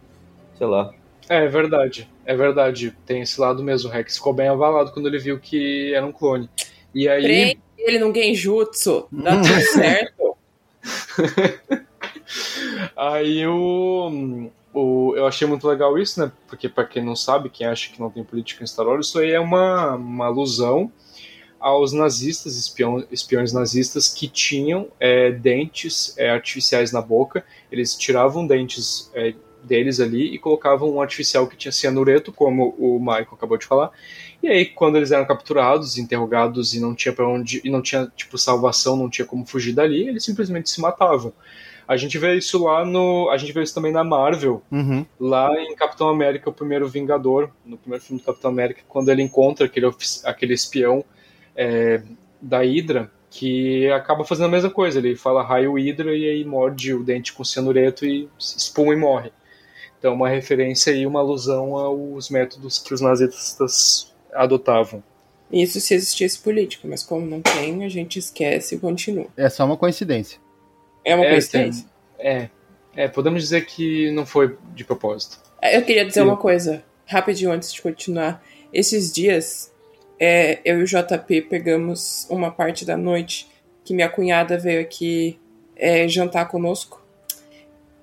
Sei 0.58 0.66
lá. 0.66 0.90
É, 1.26 1.44
é 1.46 1.48
verdade, 1.48 2.06
é 2.26 2.36
verdade. 2.36 2.94
Tem 3.06 3.22
esse 3.22 3.40
lado 3.40 3.62
mesmo. 3.62 3.88
O 3.88 3.92
Rex 3.92 4.16
ficou 4.16 4.34
bem 4.34 4.48
avalado 4.48 4.92
quando 4.92 5.06
ele 5.06 5.18
viu 5.18 5.38
que 5.38 5.94
era 5.94 6.04
um 6.04 6.12
clone. 6.12 6.50
E 6.94 7.08
aí. 7.08 7.22
Prende 7.22 7.69
ele 7.86 7.98
no 7.98 8.14
genjutsu, 8.14 9.06
dá 9.10 9.40
tudo 9.40 9.60
certo. 9.60 10.36
Aí 12.96 13.46
o, 13.46 14.50
o, 14.72 15.14
eu 15.16 15.26
achei 15.26 15.46
muito 15.46 15.66
legal 15.66 15.98
isso, 15.98 16.20
né? 16.20 16.30
Porque 16.46 16.68
para 16.68 16.84
quem 16.84 17.04
não 17.04 17.16
sabe, 17.16 17.50
quem 17.50 17.66
acha 17.66 17.92
que 17.92 18.00
não 18.00 18.10
tem 18.10 18.22
política 18.22 18.62
em 18.62 18.66
Star 18.66 18.86
Wars, 18.86 19.08
isso 19.08 19.18
aí 19.18 19.32
é 19.32 19.40
uma, 19.40 19.96
uma 19.96 20.26
alusão 20.26 20.92
aos 21.58 21.92
nazistas, 21.92 22.56
espião, 22.56 23.04
espiões 23.10 23.52
nazistas 23.52 24.08
que 24.08 24.28
tinham 24.28 24.88
é, 24.98 25.30
dentes 25.30 26.16
é, 26.16 26.30
artificiais 26.30 26.92
na 26.92 27.02
boca. 27.02 27.44
Eles 27.70 27.94
tiravam 27.96 28.46
dentes 28.46 29.10
é, 29.14 29.34
deles 29.62 30.00
ali 30.00 30.34
e 30.34 30.38
colocavam 30.38 30.90
um 30.90 31.02
artificial 31.02 31.46
que 31.46 31.56
tinha 31.56 31.72
cianureto, 31.72 32.32
como 32.32 32.74
o 32.78 32.98
Michael 32.98 33.28
acabou 33.32 33.58
de 33.58 33.66
falar. 33.66 33.90
E 34.42 34.48
aí, 34.48 34.64
quando 34.66 34.96
eles 34.96 35.10
eram 35.10 35.26
capturados, 35.26 35.98
interrogados 35.98 36.74
e 36.74 36.80
não 36.80 36.94
tinha 36.94 37.12
para 37.12 37.28
onde, 37.28 37.60
e 37.62 37.70
não 37.70 37.82
tinha 37.82 38.10
tipo 38.16 38.38
salvação, 38.38 38.96
não 38.96 39.10
tinha 39.10 39.26
como 39.26 39.44
fugir 39.44 39.72
dali, 39.72 40.08
eles 40.08 40.24
simplesmente 40.24 40.70
se 40.70 40.80
matavam. 40.80 41.32
A 41.86 41.96
gente 41.96 42.16
vê 42.18 42.36
isso 42.36 42.64
lá 42.64 42.84
no, 42.84 43.28
a 43.30 43.36
gente 43.36 43.52
vê 43.52 43.62
isso 43.62 43.74
também 43.74 43.92
na 43.92 44.04
Marvel, 44.04 44.62
Uhum. 44.70 45.04
lá 45.18 45.50
em 45.60 45.74
Capitão 45.74 46.08
América, 46.08 46.48
o 46.48 46.52
primeiro 46.52 46.88
Vingador, 46.88 47.50
no 47.66 47.76
primeiro 47.76 48.04
filme 48.04 48.22
do 48.22 48.24
Capitão 48.24 48.50
América, 48.50 48.80
quando 48.88 49.10
ele 49.10 49.22
encontra 49.22 49.66
aquele, 49.66 49.90
aquele 50.24 50.54
espião 50.54 51.04
é, 51.56 52.00
da 52.40 52.62
Hydra, 52.62 53.10
que 53.28 53.90
acaba 53.90 54.24
fazendo 54.24 54.46
a 54.46 54.50
mesma 54.50 54.70
coisa. 54.70 54.98
Ele 54.98 55.16
fala 55.16 55.42
raio 55.42 55.74
Hydra 55.74 56.16
e 56.16 56.28
aí 56.28 56.44
morde 56.44 56.94
o 56.94 57.02
dente 57.02 57.32
com 57.32 57.44
cianureto 57.44 58.04
e 58.04 58.28
espuma 58.38 58.92
e 58.92 58.96
morre. 58.96 59.32
Então, 59.98 60.14
uma 60.14 60.28
referência 60.28 60.90
e 60.92 61.06
uma 61.06 61.20
alusão 61.20 61.76
aos 61.76 62.30
métodos 62.30 62.78
que 62.78 62.94
os 62.94 63.00
nazistas 63.00 64.09
adotavam. 64.32 65.02
Isso 65.52 65.80
se 65.80 65.94
existisse 65.94 66.38
política, 66.38 66.86
mas 66.86 67.02
como 67.02 67.26
não 67.26 67.40
tem, 67.40 67.84
a 67.84 67.88
gente 67.88 68.18
esquece 68.18 68.76
e 68.76 68.78
continua. 68.78 69.26
É 69.36 69.48
só 69.48 69.64
uma 69.64 69.76
coincidência. 69.76 70.38
É 71.04 71.14
uma 71.14 71.24
É, 71.24 71.30
coincidência. 71.30 71.86
É, 72.18 72.48
é, 72.94 73.08
podemos 73.08 73.42
dizer 73.42 73.66
que 73.66 74.10
não 74.12 74.24
foi 74.24 74.56
de 74.74 74.84
propósito. 74.84 75.38
Eu 75.62 75.82
queria 75.82 76.04
dizer 76.04 76.20
Sim. 76.20 76.26
uma 76.26 76.36
coisa, 76.36 76.84
rapidinho 77.06 77.50
antes 77.50 77.72
de 77.72 77.82
continuar. 77.82 78.42
Esses 78.72 79.12
dias, 79.12 79.72
é, 80.18 80.60
eu 80.64 80.80
e 80.80 80.82
o 80.84 80.86
JP 80.86 81.42
pegamos 81.42 82.26
uma 82.30 82.50
parte 82.50 82.84
da 82.84 82.96
noite 82.96 83.48
que 83.84 83.92
minha 83.92 84.08
cunhada 84.08 84.56
veio 84.56 84.80
aqui 84.80 85.38
é, 85.74 86.06
jantar 86.06 86.46
conosco. 86.46 87.04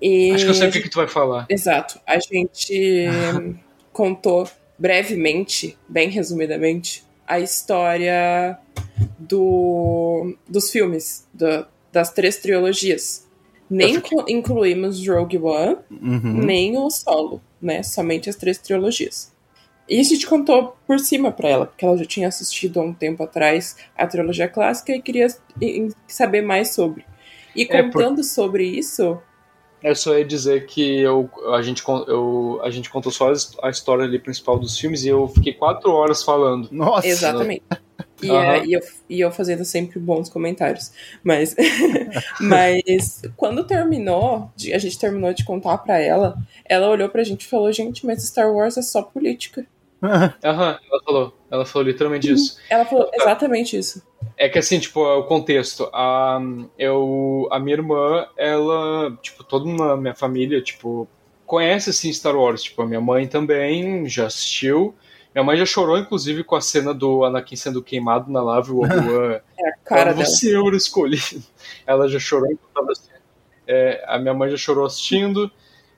E 0.02 0.32
Acho 0.32 0.44
que 0.44 0.52
eu 0.52 0.54
sei 0.54 0.68
o 0.68 0.72
que, 0.72 0.82
que 0.82 0.90
tu 0.90 0.98
vai 0.98 1.08
falar. 1.08 1.46
Exato. 1.50 2.00
A 2.06 2.20
gente 2.20 3.06
contou 3.94 4.48
brevemente, 4.78 5.78
bem 5.88 6.10
resumidamente, 6.10 7.04
a 7.28 7.40
história 7.40 8.58
do, 9.20 10.36
dos 10.48 10.70
filmes, 10.72 11.28
da- 11.34 11.68
das 11.92 12.12
três 12.12 12.38
trilogias. 12.38 13.26
Nem 13.70 13.96
inclu- 13.96 14.26
incluímos 14.30 15.06
Rogue 15.06 15.38
One, 15.40 15.78
Uhum. 15.92 16.46
nem 16.46 16.78
o 16.78 16.90
solo, 16.90 17.42
né? 17.62 17.84
Somente 17.84 18.30
as 18.30 18.36
três 18.36 18.58
trilogias. 18.58 19.32
E 19.90 20.00
a 20.00 20.04
gente 20.04 20.26
contou 20.28 20.78
por 20.86 21.00
cima 21.00 21.32
pra 21.32 21.50
ela, 21.50 21.66
porque 21.66 21.84
ela 21.86 21.98
já 21.98 22.06
tinha 22.06 22.28
assistido 22.28 22.80
há 22.80 22.84
um 22.84 22.94
tempo 22.94 23.24
atrás 23.24 23.76
a 23.98 24.06
trilogia 24.08 24.48
clássica 24.48 24.94
e 24.94 25.02
queria 25.02 25.28
saber 26.08 26.42
mais 26.42 26.74
sobre. 26.74 27.06
E 27.56 27.64
É, 27.64 27.66
por- 27.84 27.92
contando 27.94 28.24
sobre 28.24 28.66
isso, 28.66 29.18
Eu 29.84 29.96
só 29.96 30.18
ia 30.18 30.26
dizer 30.26 30.66
que 30.66 31.00
eu, 31.00 31.30
a, 31.54 31.62
gente, 31.62 31.84
eu, 32.08 32.60
a 32.64 32.70
gente 32.70 32.90
contou 32.90 33.12
só 33.12 33.32
a 33.62 33.70
história 33.70 34.06
ali 34.06 34.18
principal 34.18 34.58
dos 34.58 34.78
filmes 34.78 35.04
e 35.04 35.10
eu 35.10 35.28
fiquei 35.28 35.54
quatro 35.54 35.92
horas 35.92 36.24
falando. 36.24 36.68
Nossa. 36.72 37.08
Exatamente. 37.08 37.64
E, 38.22 38.32
Aham. 38.32 38.54
é, 38.54 38.66
e 38.66 38.74
eu, 38.74 38.82
e 39.10 39.20
eu 39.20 39.32
fazendo 39.32 39.64
sempre 39.64 40.00
bons 40.00 40.28
comentários. 40.28 40.92
Mas, 41.24 41.56
mas 42.42 43.22
quando 43.36 43.64
terminou, 43.64 44.52
a 44.74 44.78
gente 44.80 44.98
terminou 44.98 45.34
de 45.34 45.46
contar 45.46 45.78
pra 45.80 46.00
ela, 46.00 46.36
ela 46.66 46.90
olhou 46.90 47.10
pra 47.10 47.24
gente 47.24 47.44
e 47.44 47.48
falou: 47.48 47.72
Gente, 47.72 48.06
mas 48.06 48.24
Star 48.24 48.52
Wars 48.52 48.78
é 48.78 48.82
só 48.82 49.04
política. 49.04 49.68
Aham, 50.04 50.80
ela 50.92 51.02
falou. 51.04 51.38
Ela 51.50 51.66
falou 51.66 51.88
literalmente 51.88 52.32
isso. 52.32 52.60
Ela 52.70 52.86
falou 52.86 53.10
exatamente 53.14 53.78
isso. 53.78 54.06
É 54.38 54.48
que 54.48 54.60
assim, 54.60 54.80
tipo, 54.80 55.02
o 55.02 55.24
contexto. 55.24 55.90
A, 55.94 56.40
eu, 56.78 57.48
a 57.52 57.60
minha 57.60 57.76
irmã, 57.78 58.28
ela, 58.38 59.18
tipo, 59.22 59.44
toda 59.44 59.66
uma 59.66 59.98
minha 59.98 60.14
família, 60.14 60.62
tipo, 60.62 61.08
conhece 61.46 61.90
assim 61.90 62.12
Star 62.14 62.36
Wars. 62.36 62.64
Tipo, 62.64 62.84
a 62.84 62.86
minha 62.86 63.02
mãe 63.02 63.28
também 63.28 64.08
já 64.08 64.28
assistiu. 64.28 64.94
Minha 65.34 65.44
mãe 65.44 65.58
já 65.58 65.66
chorou, 65.66 65.98
inclusive, 65.98 66.44
com 66.44 66.56
a 66.56 66.62
cena 66.62 66.94
do 66.94 67.24
Anakin 67.24 67.56
sendo 67.56 67.82
queimado 67.82 68.32
na 68.32 68.42
lava 68.42 68.70
e 68.70 68.72
o 68.72 68.80
Obi-Wan 68.84 69.40
Cara 69.86 70.14
Quando 70.14 70.18
dela. 70.18 70.26
você 70.26 70.56
era 70.56 70.76
escolhido. 70.76 71.44
Ela 71.86 72.08
já 72.08 72.20
chorou 72.20 72.52
enquanto 72.52 72.74
tava 72.74 72.92
assistindo. 72.92 73.18
É, 73.66 74.04
a 74.08 74.18
minha 74.20 74.34
mãe 74.34 74.50
já 74.50 74.58
chorou 74.58 74.86
assistindo. 74.86 75.52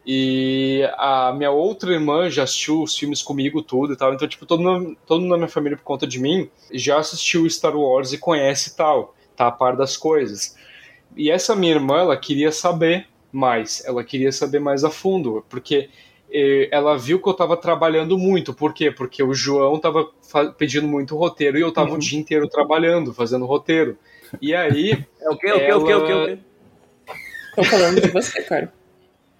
E 0.05 0.81
a 0.97 1.33
minha 1.35 1.51
outra 1.51 1.91
irmã 1.93 2.29
já 2.29 2.43
assistiu 2.43 2.81
os 2.81 2.97
filmes 2.97 3.21
comigo, 3.21 3.61
tudo 3.61 3.93
e 3.93 3.95
tal. 3.97 4.13
Então, 4.13 4.27
tipo, 4.27 4.45
todo, 4.45 4.63
mundo- 4.63 4.97
todo 5.05 5.21
mundo 5.21 5.31
na 5.31 5.37
minha 5.37 5.47
família, 5.49 5.77
por 5.77 5.83
conta 5.83 6.07
de 6.07 6.19
mim, 6.19 6.49
já 6.71 6.97
assistiu 6.97 7.47
Star 7.49 7.75
Wars 7.75 8.11
e 8.13 8.17
conhece 8.17 8.69
e 8.71 8.75
tal. 8.75 9.15
Tá 9.35 9.47
a 9.47 9.51
par 9.51 9.75
das 9.75 9.95
coisas. 9.97 10.55
E 11.15 11.29
essa 11.29 11.55
minha 11.55 11.73
irmã, 11.73 11.99
ela 11.99 12.17
queria 12.17 12.51
saber 12.51 13.07
mais. 13.31 13.83
Ela 13.85 14.03
queria 14.03 14.31
saber 14.31 14.59
mais 14.59 14.83
a 14.83 14.89
fundo. 14.89 15.45
Porque 15.49 15.89
eh, 16.31 16.67
ela 16.71 16.97
viu 16.97 17.21
que 17.21 17.27
eu 17.29 17.33
tava 17.33 17.55
trabalhando 17.57 18.17
muito. 18.17 18.53
Por 18.53 18.73
quê? 18.73 18.89
Porque 18.91 19.21
o 19.21 19.33
João 19.33 19.77
tava 19.79 20.09
pedindo 20.57 20.87
muito 20.87 21.15
roteiro 21.15 21.57
e 21.57 21.61
eu 21.61 21.71
tava 21.71 21.89
o 21.95 21.99
dia 21.99 22.19
inteiro 22.19 22.47
trabalhando, 22.47 23.13
fazendo 23.13 23.45
roteiro. 23.45 23.97
E 24.41 24.53
aí, 24.55 25.05
É 25.21 25.29
o 25.29 25.37
quê? 25.37 25.51
O 25.51 25.59
quê? 25.59 25.73
O 25.73 25.85
quê? 25.85 25.93
O 25.93 26.05
quê? 26.05 26.13
O 26.13 26.25
quê? 26.25 26.39
Tô 27.55 27.63
falando 27.63 28.01
de 28.01 28.07
você, 28.09 28.41
cara. 28.43 28.73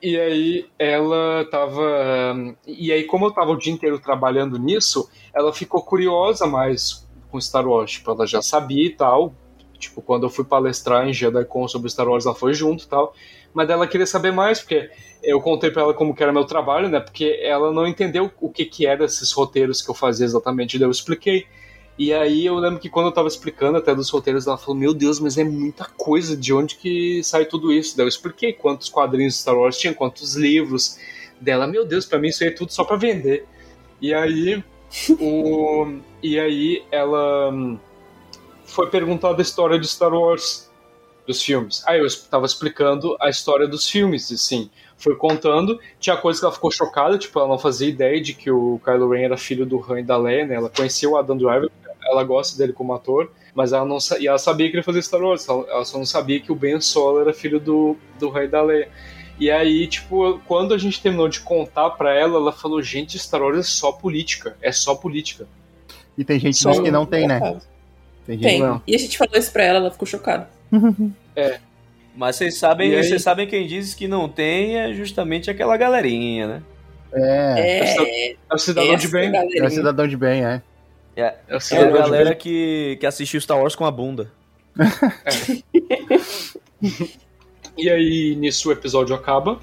E 0.02 0.18
aí 0.18 0.66
ela 0.78 1.45
tava. 1.52 2.56
E 2.66 2.91
aí, 2.91 3.04
como 3.04 3.26
eu 3.26 3.32
tava 3.32 3.52
o 3.52 3.58
dia 3.58 3.74
inteiro 3.74 4.00
trabalhando 4.00 4.58
nisso, 4.58 5.10
ela 5.34 5.54
ficou 5.54 5.82
curiosa 5.84 6.47
mais 6.47 7.08
com 7.30 7.39
Star 7.39 7.68
Wars. 7.68 7.91
Tipo, 7.91 8.12
ela 8.12 8.26
já 8.26 8.41
sabia 8.41 8.86
e 8.86 8.91
tal. 8.91 9.34
Tipo, 9.78 10.02
quando 10.02 10.24
eu 10.26 10.30
fui 10.30 10.43
palestrar 10.45 11.08
em 11.08 11.14
JediCon 11.14 11.68
sobre 11.68 11.89
Star 11.89 12.08
Wars, 12.08 12.26
ela 12.26 12.36
foi 12.36 12.54
junto 12.54 12.84
e 12.84 12.88
tal. 12.88 13.14
Mas 13.54 13.70
ela 13.70 13.88
queria 13.88 14.06
saber 14.06 14.32
mais, 14.32 14.60
porque 14.60 14.89
eu 15.24 15.41
contei 15.41 15.72
pra 15.72 15.82
ela 15.82 15.93
como 15.93 16.14
que 16.14 16.24
era 16.24 16.32
meu 16.32 16.45
trabalho, 16.45 16.88
né? 16.89 17.00
Porque 17.00 17.39
ela 17.41 17.72
não 17.72 17.88
entendeu 17.88 18.32
o 18.39 18.50
que 18.50 18.66
que 18.66 18.86
era 18.86 19.06
esses 19.06 19.32
roteiros 19.32 19.82
que 19.82 19.89
eu 19.89 19.95
fazia 19.95 20.26
exatamente. 20.26 20.78
Daí 20.78 20.88
eu 20.88 20.91
expliquei. 20.91 21.45
E 22.00 22.14
aí 22.14 22.45
eu 22.45 22.56
lembro 22.56 22.80
que 22.80 22.89
quando 22.89 23.08
eu 23.08 23.12
tava 23.12 23.28
explicando 23.28 23.78
até 23.78 23.93
dos 23.93 24.10
roteiros, 24.10 24.47
ela 24.47 24.58
falou, 24.58 24.74
meu 24.74 24.93
Deus, 24.93 25.20
mas 25.20 25.38
é 25.38 25.43
muita 25.43 25.84
coisa, 25.84 26.38
de 26.38 26.54
onde 26.54 26.76
que 26.76 27.22
sai 27.26 27.43
tudo 27.43 27.74
isso? 27.74 27.97
Daí 27.97 28.06
eu 28.06 28.08
expliquei 28.08 28.54
quantos 28.54 28.88
quadrinhos 28.88 29.34
de 29.34 29.41
Star 29.41 29.58
Wars 29.58 29.78
tinha, 29.78 29.93
quantos 29.93 30.36
livros 30.36 30.97
dela, 31.41 31.68
meu 31.68 31.86
Deus, 31.86 32.06
pra 32.06 32.18
mim 32.18 32.30
isso 32.30 32.41
aí 32.41 32.52
é 32.52 32.54
tudo 32.54 32.72
só 32.72 32.86
pra 32.86 32.95
vender. 32.95 33.45
E 34.00 34.14
aí, 34.14 34.64
o... 35.20 36.00
e 36.24 36.39
aí 36.39 36.86
ela 36.89 37.52
hum, 37.52 37.78
foi 38.64 38.89
perguntar 38.89 39.34
da 39.34 39.41
história 39.41 39.78
de 39.78 39.86
Star 39.86 40.14
Wars, 40.14 40.72
dos 41.28 41.43
filmes. 41.43 41.84
Aí 41.86 42.00
eu 42.00 42.08
tava 42.30 42.45
explicando 42.45 43.18
a 43.20 43.30
história 43.30 43.68
dos 43.68 43.89
filmes, 43.89 44.32
assim, 44.32 44.70
foi 44.97 45.18
contando, 45.18 45.78
tinha 46.00 46.16
coisa 46.16 46.39
que 46.39 46.45
ela 46.45 46.54
ficou 46.54 46.72
chocada, 46.72 47.18
tipo, 47.18 47.38
ela 47.38 47.50
não 47.50 47.60
fazia 47.60 47.89
ideia 47.89 48.22
de 48.22 48.34
que 48.34 48.50
o 48.50 48.80
Kylo 48.86 49.10
Ren 49.10 49.24
era 49.24 49.38
filho 49.38 49.66
do 49.66 49.84
Han 49.88 50.00
e 50.00 50.04
da 50.04 50.18
Leia, 50.18 50.47
né? 50.47 50.56
Ela 50.56 50.70
conhecia 50.70 51.10
o 51.10 51.18
Adam 51.18 51.38
Driver, 51.38 51.70
ela 52.10 52.24
gosta 52.24 52.57
dele 52.57 52.74
como 52.74 52.93
ator, 52.93 53.32
mas 53.53 53.74
ela 53.74 53.86
não 53.86 53.97
e 54.20 54.28
ela 54.28 54.38
sabia 54.38 54.70
que 54.70 54.76
ele 54.76 54.84
fazia 54.84 55.01
Star 55.01 55.22
Wars, 55.22 55.47
ela 55.47 55.66
ela 55.70 55.86
só 55.86 55.97
não 55.97 56.05
sabia 56.05 56.39
que 56.39 56.51
o 56.51 56.55
Ben 56.55 56.80
Solo 56.82 57.22
era 57.22 57.34
filho 57.34 57.60
do, 57.60 57.95
do 58.20 58.38
e 58.38 58.47
da 58.47 58.62
Leia. 58.62 58.89
E 59.39 59.49
aí, 59.49 59.88
tipo, 59.88 60.39
quando 60.45 60.74
a 60.74 60.78
gente 60.78 61.01
terminou 61.01 61.30
de 61.30 61.39
contar 61.39 61.91
pra 61.91 62.14
ela, 62.14 62.36
ela 62.36 62.51
falou, 62.51 62.82
gente, 62.82 63.18
Star 63.18 63.41
Wars 63.41 63.57
é 63.57 63.64
só 63.64 63.91
política, 63.93 64.57
é 64.62 64.72
só 64.72 64.95
política. 64.95 65.47
E 66.18 66.26
tem 66.26 66.38
gente 66.38 66.57
Só 66.57 66.82
que 66.82 66.91
não 66.91 67.05
tem, 67.05 67.26
né? 67.26 67.39
Tem 68.26 68.36
gente 68.36 68.43
Tem. 68.43 68.57
que 68.60 68.68
não. 68.68 68.82
E 68.86 68.93
a 68.93 68.97
gente 68.97 69.18
falou 69.18 69.38
isso 69.38 69.51
pra 69.53 69.64
ela, 69.64 69.80
ela 69.80 69.91
ficou 69.91 70.05
chocada. 70.05 70.49
Mas 72.14 72.36
vocês 72.36 72.57
sabem, 72.57 72.93
aí? 72.93 73.01
vocês 73.01 73.22
sabem 73.22 73.47
quem 73.47 73.66
diz 73.66 73.93
que 73.93 74.05
não 74.05 74.28
tem 74.28 74.78
é 74.78 74.91
justamente 74.93 75.49
aquela 75.49 75.78
galerinha, 75.78 76.47
né? 76.47 76.64
É, 77.14 77.55
É, 77.57 78.32
É 78.32 78.53
o 78.53 78.57
cidadão 78.57 78.95
de 78.97 79.07
bem. 79.07 79.32
galerinha. 79.32 79.64
é 79.64 79.70
cidadão 79.70 80.07
de 80.07 80.18
bem, 80.18 80.43
é. 80.43 80.62
É, 81.20 81.38
É 81.47 81.76
é 81.76 81.84
a 81.84 81.89
galera 81.89 82.36
que, 82.36 82.97
que 82.99 83.05
assistiu 83.05 83.41
Star 83.41 83.59
Wars 83.59 83.76
com 83.76 83.86
a 83.86 83.91
bunda. 83.91 84.32
E 87.82 87.89
aí, 87.89 88.36
nisso 88.36 88.67
o 88.67 88.72
episódio 88.74 89.15
acaba 89.15 89.57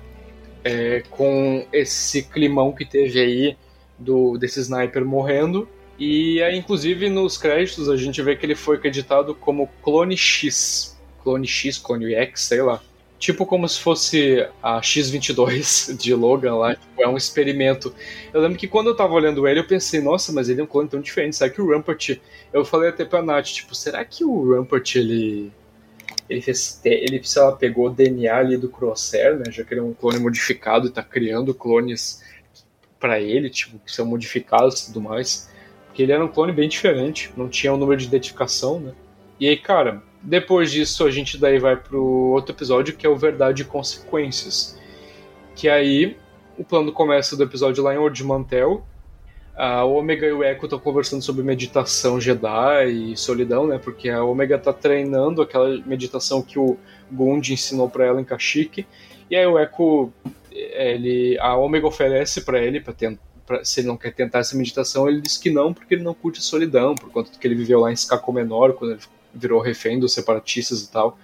é, 0.65 1.03
com 1.11 1.67
esse 1.71 2.23
climão 2.23 2.73
que 2.73 2.83
teve 2.83 3.21
aí 3.21 3.57
do, 3.99 4.39
desse 4.39 4.59
sniper 4.61 5.05
morrendo. 5.05 5.69
E 5.99 6.43
aí, 6.43 6.57
inclusive, 6.57 7.11
nos 7.11 7.37
créditos 7.37 7.91
a 7.91 7.97
gente 7.97 8.23
vê 8.23 8.35
que 8.35 8.47
ele 8.47 8.55
foi 8.55 8.77
acreditado 8.77 9.35
como 9.35 9.69
Clone 9.83 10.17
X. 10.17 10.99
Clone 11.23 11.47
X, 11.47 11.77
Clone 11.77 12.15
X, 12.15 12.41
sei 12.41 12.63
lá. 12.63 12.81
Tipo 13.19 13.47
como 13.47 13.67
se 13.69 13.81
fosse 13.81 14.47
a 14.63 14.81
X-22 14.83 15.97
de 15.99 16.15
Logan 16.15 16.57
lá. 16.57 16.75
Tipo, 16.75 17.03
é 17.03 17.09
um 17.09 17.17
experimento. 17.17 17.95
Eu 18.33 18.41
lembro 18.41 18.59
que 18.59 18.69
quando 18.69 18.89
eu 18.89 18.97
tava 18.97 19.15
olhando 19.15 19.47
ele, 19.49 19.61
eu 19.61 19.67
pensei, 19.67 20.01
nossa, 20.01 20.33
mas 20.33 20.49
ele 20.49 20.61
é 20.61 20.65
um 20.65 20.67
clone 20.67 20.89
tão 20.89 21.01
diferente. 21.01 21.37
Será 21.37 21.51
que 21.51 21.61
o 21.61 21.71
Rampart... 21.71 22.19
Eu 22.53 22.65
falei 22.65 22.91
até 22.91 23.05
pra 23.05 23.23
Nath, 23.23 23.47
tipo, 23.47 23.75
será 23.75 24.05
que 24.05 24.25
o 24.25 24.55
Rampart, 24.55 24.97
ele 24.97 25.53
ele 26.29 26.41
fez 26.41 26.81
ele 26.85 27.21
sei 27.23 27.43
lá, 27.43 27.53
pegou 27.53 27.87
o 27.87 27.91
DNA 27.91 28.37
ali 28.37 28.57
do 28.57 28.69
Crosshair, 28.69 29.37
né, 29.37 29.45
já 29.51 29.65
que 29.65 29.73
ele 29.73 29.81
é 29.81 29.83
um 29.83 29.95
clone 29.95 30.19
modificado 30.19 30.89
e 30.89 30.91
tá 30.91 31.03
criando 31.03 31.55
clones 31.55 32.23
pra 32.99 33.21
ele, 33.21 33.49
tipo, 33.49 33.79
que 33.79 33.93
são 33.93 34.05
modificados 34.05 34.83
e 34.83 34.87
tudo 34.87 35.01
mais. 35.01 35.49
Porque 35.87 36.03
ele 36.03 36.13
era 36.13 36.25
um 36.25 36.29
clone 36.29 36.53
bem 36.53 36.69
diferente, 36.69 37.33
não 37.37 37.49
tinha 37.49 37.73
o 37.73 37.77
número 37.77 38.01
de 38.01 38.07
identificação, 38.07 38.81
né? 38.81 38.93
E 39.39 39.49
aí, 39.49 39.57
cara, 39.57 40.03
depois 40.27 40.73
disso 40.73 41.07
a 41.07 41.11
gente 41.11 41.39
daí 41.39 41.57
vai 41.61 41.77
pro 41.77 42.03
outro 42.05 42.53
episódio 42.53 42.97
que 42.97 43.07
é 43.07 43.09
o 43.09 43.17
Verdade 43.17 43.63
e 43.63 43.65
Consequências. 43.65 44.77
Que 45.55 45.69
aí 45.69 46.17
o 46.59 46.65
plano 46.65 46.91
começa 46.93 47.37
do 47.37 47.45
episódio 47.45 47.85
lá 47.85 47.95
em 47.95 47.99
Ord 47.99 48.25
Mantel. 48.25 48.85
A 49.55 49.85
Omega 49.85 50.27
e 50.27 50.33
o 50.33 50.43
Echo 50.43 50.67
estão 50.67 50.81
conversando 50.81 51.23
sobre 51.23 51.45
meditação 51.45 52.21
Jedi 52.21 52.91
e 52.91 53.17
solidão, 53.17 53.69
né? 53.69 53.79
Porque 53.79 54.09
a 54.09 54.23
Omega 54.25 54.59
tá 54.59 54.73
treinando 54.73 55.41
aquela 55.41 55.79
meditação 55.87 56.43
que 56.43 56.59
o 56.59 56.77
Gund 57.11 57.49
ensinou 57.49 57.89
para 57.89 58.07
ela 58.07 58.21
em 58.21 58.25
Kashyyyk. 58.25 58.85
E 59.31 59.37
aí 59.37 59.47
o 59.47 59.57
Echo, 59.57 60.13
ele, 60.51 61.39
a 61.39 61.57
Omega 61.57 61.87
oferece 61.87 62.45
para 62.45 62.59
ele, 62.59 62.81
para 62.81 62.93
tentar 62.93 63.25
se 63.63 63.79
ele 63.79 63.87
não 63.87 63.97
quer 63.97 64.13
tentar 64.13 64.41
essa 64.41 64.57
meditação, 64.57 65.09
ele 65.09 65.21
diz 65.21 65.39
que 65.39 65.51
não, 65.51 65.73
porque 65.73 65.95
ele 65.95 66.03
não 66.03 66.13
curte 66.13 66.43
solidão, 66.43 66.97
por 66.97 67.13
conta 67.13 67.31
do 67.31 67.39
que 67.39 67.47
ele 67.47 67.55
viveu 67.55 67.79
lá 67.79 67.93
em 67.93 67.95
Skako 67.95 68.33
Menor, 68.33 68.73
quando 68.73 68.91
ele 68.91 69.01
virou 69.37 69.61
refém 69.61 69.99
dos 69.99 70.13
separatistas 70.13 70.83
e 70.83 70.91
tal. 70.91 71.19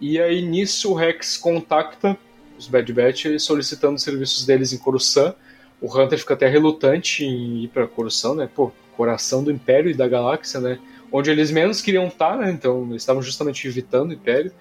E 0.00 0.20
aí 0.20 0.42
nisso 0.42 0.90
o 0.90 0.94
Rex 0.94 1.36
contacta 1.36 2.16
os 2.58 2.68
Bad 2.68 2.92
Batch 2.92 3.26
solicitando 3.38 3.96
os 3.96 4.02
serviços 4.02 4.44
deles 4.46 4.72
em 4.72 4.78
Coruscant. 4.78 5.34
O 5.80 5.86
Hunter 5.86 6.18
fica 6.18 6.34
até 6.34 6.48
relutante 6.48 7.24
em 7.24 7.64
ir 7.64 7.68
para 7.68 7.86
Coruscant, 7.86 8.36
né? 8.36 8.48
Pô, 8.54 8.72
coração 8.96 9.42
do 9.42 9.50
Império 9.50 9.90
e 9.90 9.94
da 9.94 10.08
galáxia, 10.08 10.60
né? 10.60 10.78
Onde 11.12 11.30
eles 11.30 11.50
menos 11.50 11.80
queriam 11.80 12.06
estar, 12.06 12.36
né? 12.36 12.50
Então 12.50 12.86
eles 12.90 13.02
estavam 13.02 13.22
justamente 13.22 13.66
evitando 13.66 14.10
o 14.10 14.14
Império. 14.14 14.52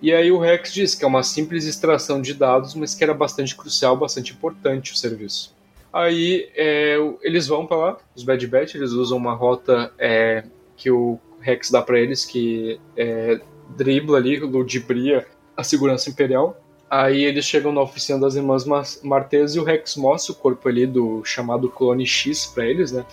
E 0.00 0.12
aí 0.12 0.30
o 0.30 0.38
Rex 0.38 0.72
diz 0.72 0.94
que 0.94 1.04
é 1.04 1.08
uma 1.08 1.22
simples 1.22 1.64
extração 1.64 2.22
de 2.22 2.32
dados, 2.32 2.74
mas 2.74 2.94
que 2.94 3.02
era 3.02 3.12
bastante 3.12 3.56
crucial, 3.56 3.96
bastante 3.96 4.32
importante 4.32 4.92
o 4.92 4.96
serviço. 4.96 5.56
Aí 5.92 6.48
é, 6.54 6.96
eles 7.22 7.46
vão 7.46 7.66
para 7.66 7.76
lá, 7.76 7.96
os 8.14 8.22
Bad 8.22 8.46
Batch, 8.46 8.74
eles 8.74 8.92
usam 8.92 9.18
uma 9.18 9.34
rota 9.34 9.92
é, 9.98 10.44
que 10.76 10.90
o 10.90 11.18
Rex 11.40 11.70
dá 11.70 11.82
para 11.82 11.98
eles, 11.98 12.24
que 12.24 12.80
é, 12.96 13.40
dribla 13.76 14.18
ali, 14.18 14.38
ludibria 14.38 15.26
a 15.56 15.62
segurança 15.62 16.10
imperial. 16.10 16.60
Aí 16.90 17.22
eles 17.22 17.44
chegam 17.44 17.72
na 17.72 17.82
oficina 17.82 18.18
das 18.18 18.34
irmãs 18.34 18.64
Martez 19.02 19.54
e 19.54 19.60
o 19.60 19.64
Rex 19.64 19.96
mostra 19.96 20.32
o 20.32 20.36
corpo 20.36 20.68
ali 20.68 20.86
do 20.86 21.22
chamado 21.24 21.68
clone 21.68 22.06
X 22.06 22.46
para 22.46 22.66
eles, 22.66 22.92
né? 22.92 23.04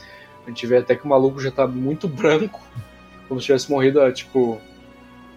A 0.46 0.50
gente 0.50 0.66
vê 0.66 0.78
até 0.78 0.96
que 0.96 1.04
o 1.04 1.08
maluco 1.10 1.42
já 1.42 1.52
tá 1.52 1.68
muito 1.68 2.08
branco, 2.08 2.62
como 3.28 3.40
se 3.40 3.48
tivesse 3.48 3.70
morrido 3.70 4.02
há 4.02 4.12
tipo 4.12 4.60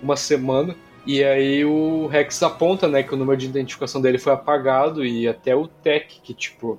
uma 0.03 0.17
semana. 0.17 0.77
E 1.07 1.25
aí 1.25 1.65
o 1.65 2.07
Rex 2.07 2.43
aponta, 2.43 2.87
né, 2.87 3.03
que 3.03 3.15
o 3.15 3.17
número 3.17 3.39
de 3.39 3.47
identificação 3.47 4.01
dele 4.01 4.19
foi 4.19 4.33
apagado 4.33 5.05
e 5.05 5.27
até 5.27 5.57
o 5.57 5.67
Tech, 5.67 6.21
que 6.23 6.35
tipo 6.35 6.79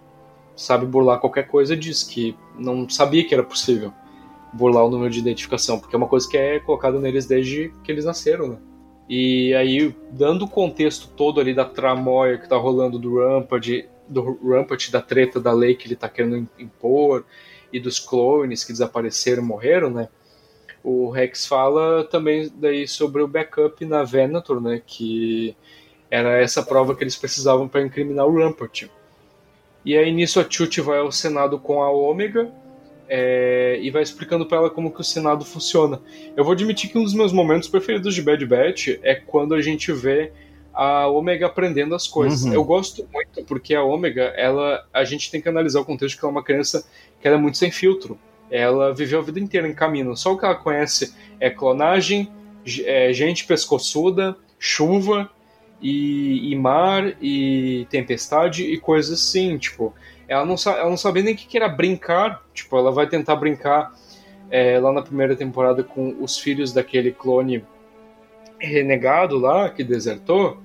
sabe 0.55 0.85
burlar 0.85 1.19
qualquer 1.19 1.47
coisa, 1.47 1.75
diz 1.75 2.03
que 2.03 2.35
não 2.57 2.87
sabia 2.87 3.25
que 3.25 3.33
era 3.33 3.43
possível 3.43 3.91
burlar 4.53 4.85
o 4.85 4.89
número 4.89 5.11
de 5.11 5.19
identificação, 5.19 5.79
porque 5.79 5.95
é 5.95 5.97
uma 5.97 6.07
coisa 6.07 6.27
que 6.27 6.37
é 6.37 6.59
colocada 6.59 6.99
neles 6.99 7.25
desde 7.25 7.73
que 7.83 7.91
eles 7.91 8.05
nasceram, 8.05 8.47
né? 8.47 8.57
E 9.07 9.53
aí, 9.55 9.95
dando 10.11 10.45
o 10.45 10.49
contexto 10.49 11.09
todo 11.15 11.39
ali 11.39 11.53
da 11.53 11.65
tramóia 11.65 12.37
que 12.37 12.47
tá 12.47 12.55
rolando 12.55 12.99
do 12.99 13.19
Rampart, 13.19 13.67
do 14.07 14.37
Rampart, 14.47 14.91
da 14.91 15.01
treta 15.01 15.39
da 15.39 15.51
lei 15.51 15.75
que 15.75 15.87
ele 15.87 15.95
tá 15.95 16.07
querendo 16.07 16.47
impor, 16.59 17.25
e 17.71 17.79
dos 17.79 17.99
clones 17.99 18.63
que 18.63 18.71
desapareceram 18.71 19.43
e 19.43 19.45
morreram, 19.45 19.89
né? 19.89 20.09
O 20.83 21.09
Rex 21.09 21.45
fala 21.45 22.03
também 22.05 22.51
daí 22.55 22.87
sobre 22.87 23.21
o 23.21 23.27
backup 23.27 23.83
na 23.85 24.03
Venator, 24.03 24.61
né? 24.61 24.81
Que 24.85 25.55
era 26.09 26.39
essa 26.39 26.63
prova 26.63 26.95
que 26.95 27.03
eles 27.03 27.15
precisavam 27.15 27.67
para 27.67 27.81
incriminar 27.81 28.25
o 28.25 28.37
Rampart. 28.37 28.87
E 29.85 29.97
aí 29.97 30.11
nisso 30.11 30.39
a 30.39 30.45
Chute 30.49 30.81
vai 30.81 30.99
ao 30.99 31.11
Senado 31.11 31.59
com 31.59 31.83
a 31.83 31.89
Ômega 31.89 32.51
é, 33.09 33.79
e 33.81 33.89
vai 33.89 34.03
explicando 34.03 34.45
para 34.45 34.59
ela 34.59 34.69
como 34.69 34.91
que 34.91 35.01
o 35.01 35.03
Senado 35.03 35.43
funciona. 35.43 35.99
Eu 36.37 36.43
vou 36.43 36.53
admitir 36.53 36.91
que 36.91 36.97
um 36.97 37.03
dos 37.03 37.15
meus 37.15 37.33
momentos 37.33 37.67
preferidos 37.67 38.13
de 38.13 38.21
Bad 38.21 38.45
Batch 38.45 38.99
é 39.01 39.15
quando 39.15 39.55
a 39.55 39.61
gente 39.61 39.91
vê 39.91 40.31
a 40.71 41.07
Ômega 41.07 41.47
aprendendo 41.47 41.95
as 41.95 42.07
coisas. 42.07 42.43
Uhum. 42.43 42.53
Eu 42.53 42.63
gosto 42.63 43.07
muito 43.11 43.43
porque 43.43 43.73
a 43.73 43.83
Ômega, 43.83 44.33
ela, 44.37 44.85
a 44.93 45.03
gente 45.03 45.31
tem 45.31 45.41
que 45.41 45.49
analisar 45.49 45.79
o 45.79 45.85
contexto 45.85 46.19
que 46.19 46.23
ela 46.23 46.31
é 46.31 46.35
uma 46.35 46.43
criança 46.43 46.87
que 47.19 47.27
ela 47.27 47.35
é 47.35 47.39
muito 47.39 47.57
sem 47.57 47.71
filtro. 47.71 48.17
ela 48.51 48.93
viveu 48.93 49.19
a 49.19 49.23
vida 49.23 49.39
inteira 49.39 49.67
em 49.67 49.73
caminho. 49.73 50.15
Só 50.15 50.33
o 50.33 50.37
que 50.37 50.45
ela 50.45 50.55
conhece 50.55 51.13
é 51.39 51.49
clonagem, 51.49 52.31
é, 52.85 53.11
gente 53.11 53.45
pescoçuda, 53.45 54.37
chuva 54.59 55.29
e, 55.81 56.51
e, 56.51 56.55
mar 56.55 57.15
e 57.21 57.87
tempestade 57.89 58.63
e 58.63 58.77
coisas 58.77 59.19
assim. 59.19 59.57
Tipo, 59.57 59.93
ela 60.29 60.45
não, 60.45 60.55
sabe, 60.55 60.79
ela 60.79 60.89
não 60.89 60.97
sabia 60.97 61.23
nem 61.23 61.33
o 61.33 61.37
que 61.37 61.57
era 61.57 61.67
brincar. 61.67 62.43
Tipo, 62.53 62.77
ela 62.77 62.91
vai 62.91 63.07
tentar 63.07 63.35
brincar 63.35 63.91
é, 64.51 64.79
lá 64.79 64.93
na 64.93 65.01
primeira 65.01 65.35
temporada 65.35 65.83
com 65.83 66.15
os 66.21 66.37
filhos 66.37 66.71
daquele 66.71 67.11
clone 67.11 67.65
renegado 68.59 69.39
lá 69.39 69.69
que 69.69 69.83
desertou. 69.83 70.57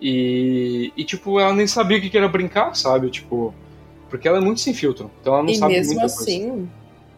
E, 0.00 0.92
e 0.96 1.04
tipo, 1.04 1.38
ela 1.38 1.52
nem 1.52 1.66
sabia 1.66 1.98
o 1.98 2.00
que 2.00 2.16
era 2.16 2.28
brincar, 2.28 2.74
sabe? 2.74 3.08
Tipo, 3.08 3.54
porque 4.10 4.26
ela 4.26 4.38
é 4.38 4.40
muito 4.40 4.60
sem 4.60 4.74
filtro. 4.74 5.10
Então 5.20 5.34
ela 5.34 5.42
não 5.44 5.50
e 5.50 5.56
sabe 5.56 5.74
mesmo 5.74 5.92
muita 5.92 6.06
assim, 6.06 6.48
coisa. 6.48 6.68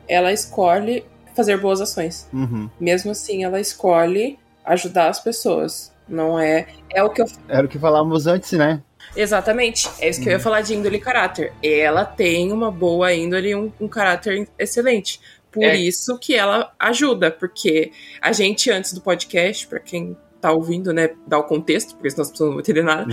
ela 0.07 0.33
escolhe 0.33 1.05
fazer 1.35 1.59
boas 1.59 1.81
ações. 1.81 2.29
Uhum. 2.31 2.69
Mesmo 2.79 3.13
assim, 3.13 3.43
ela 3.43 3.59
escolhe 3.59 4.39
ajudar 4.67 5.09
as 5.09 5.19
pessoas. 5.19 5.93
Não 6.07 6.39
é. 6.39 6.67
É 6.91 7.03
o 7.03 7.09
que 7.09 7.23
eu. 7.23 7.27
Era 7.49 7.67
o 7.67 7.69
que 7.71 7.79
falávamos 7.79 8.27
antes, 8.27 8.53
né? 8.53 8.83
Exatamente. 9.17 9.89
É 9.99 10.09
isso 10.09 10.21
que 10.23 10.29
eu 10.29 10.33
ia 10.33 10.41
falar 10.41 10.61
de 10.61 10.75
índole 10.75 10.97
e 10.97 11.01
caráter. 11.01 11.53
Ela 11.63 12.05
tem 12.05 12.53
uma 12.53 12.71
boa 12.71 13.13
índole 13.13 13.51
e 13.51 13.55
um, 13.55 13.73
um 13.81 13.89
caráter 13.89 14.49
excelente. 14.59 15.21
Por 15.51 15.65
É. 15.65 15.77
isso 15.77 16.17
que 16.19 16.35
ela 16.35 16.73
ajuda, 16.79 17.31
porque 17.31 17.91
a 18.21 18.31
gente, 18.33 18.71
antes 18.71 18.93
do 18.93 19.01
podcast, 19.01 19.67
pra 19.67 19.81
quem 19.81 20.17
tá 20.41 20.53
ouvindo, 20.53 20.93
né, 20.93 21.11
dar 21.27 21.39
o 21.39 21.43
contexto, 21.45 21.95
porque 21.95 22.09
senão 22.11 22.23
as 22.23 22.31
pessoas 22.31 22.47
não 22.49 22.55
vão 22.55 22.61
entender 22.61 22.83
nada. 22.83 23.13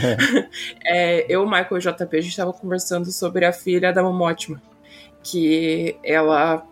É, 0.86 1.26
eu, 1.28 1.44
Michael 1.46 1.68
e 1.72 1.76
o 1.76 1.80
JP, 1.80 2.18
a 2.18 2.22
gente 2.22 2.38
tava 2.38 2.54
conversando 2.54 3.12
sobre 3.12 3.44
a 3.46 3.52
filha 3.52 3.92
da 3.92 4.04
Momótima. 4.04 4.62
Que 5.24 5.98
ela 6.04 6.66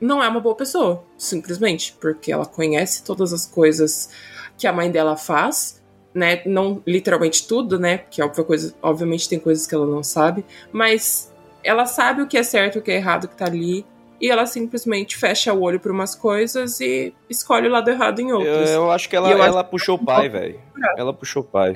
não 0.00 0.22
é 0.22 0.28
uma 0.28 0.40
boa 0.40 0.54
pessoa, 0.54 1.02
simplesmente, 1.16 1.96
porque 2.00 2.30
ela 2.32 2.44
conhece 2.44 3.02
todas 3.04 3.32
as 3.32 3.46
coisas 3.46 4.10
que 4.58 4.66
a 4.66 4.72
mãe 4.72 4.90
dela 4.90 5.16
faz, 5.16 5.80
né? 6.14 6.42
Não 6.46 6.80
literalmente 6.86 7.46
tudo, 7.46 7.78
né? 7.78 7.98
Porque 7.98 8.22
óbvio, 8.22 8.44
coisa, 8.44 8.74
obviamente 8.80 9.28
tem 9.28 9.38
coisas 9.38 9.66
que 9.66 9.74
ela 9.74 9.86
não 9.86 10.02
sabe, 10.02 10.44
mas 10.72 11.32
ela 11.62 11.86
sabe 11.86 12.22
o 12.22 12.26
que 12.26 12.38
é 12.38 12.42
certo 12.42 12.76
e 12.76 12.78
o 12.78 12.82
que 12.82 12.92
é 12.92 12.96
errado 12.96 13.26
que 13.28 13.36
tá 13.36 13.46
ali. 13.46 13.84
E 14.20 14.30
ela 14.30 14.46
simplesmente 14.46 15.16
fecha 15.16 15.52
o 15.52 15.60
olho 15.60 15.80
para 15.80 15.92
umas 15.92 16.14
coisas 16.14 16.80
e 16.80 17.12
escolhe 17.28 17.66
o 17.66 17.70
lado 17.70 17.90
errado 17.90 18.20
em 18.20 18.30
Eu, 18.30 18.38
outras. 18.38 18.70
eu 18.70 18.90
acho 18.90 19.08
que 19.08 19.16
ela, 19.16 19.28
eu 19.30 19.36
acho 19.42 19.48
ela 19.48 19.64
puxou 19.64 19.96
o 19.96 20.04
pai, 20.04 20.28
velho. 20.28 20.60
Ela 20.96 21.12
puxou 21.12 21.42
o 21.42 21.44
pai. 21.44 21.74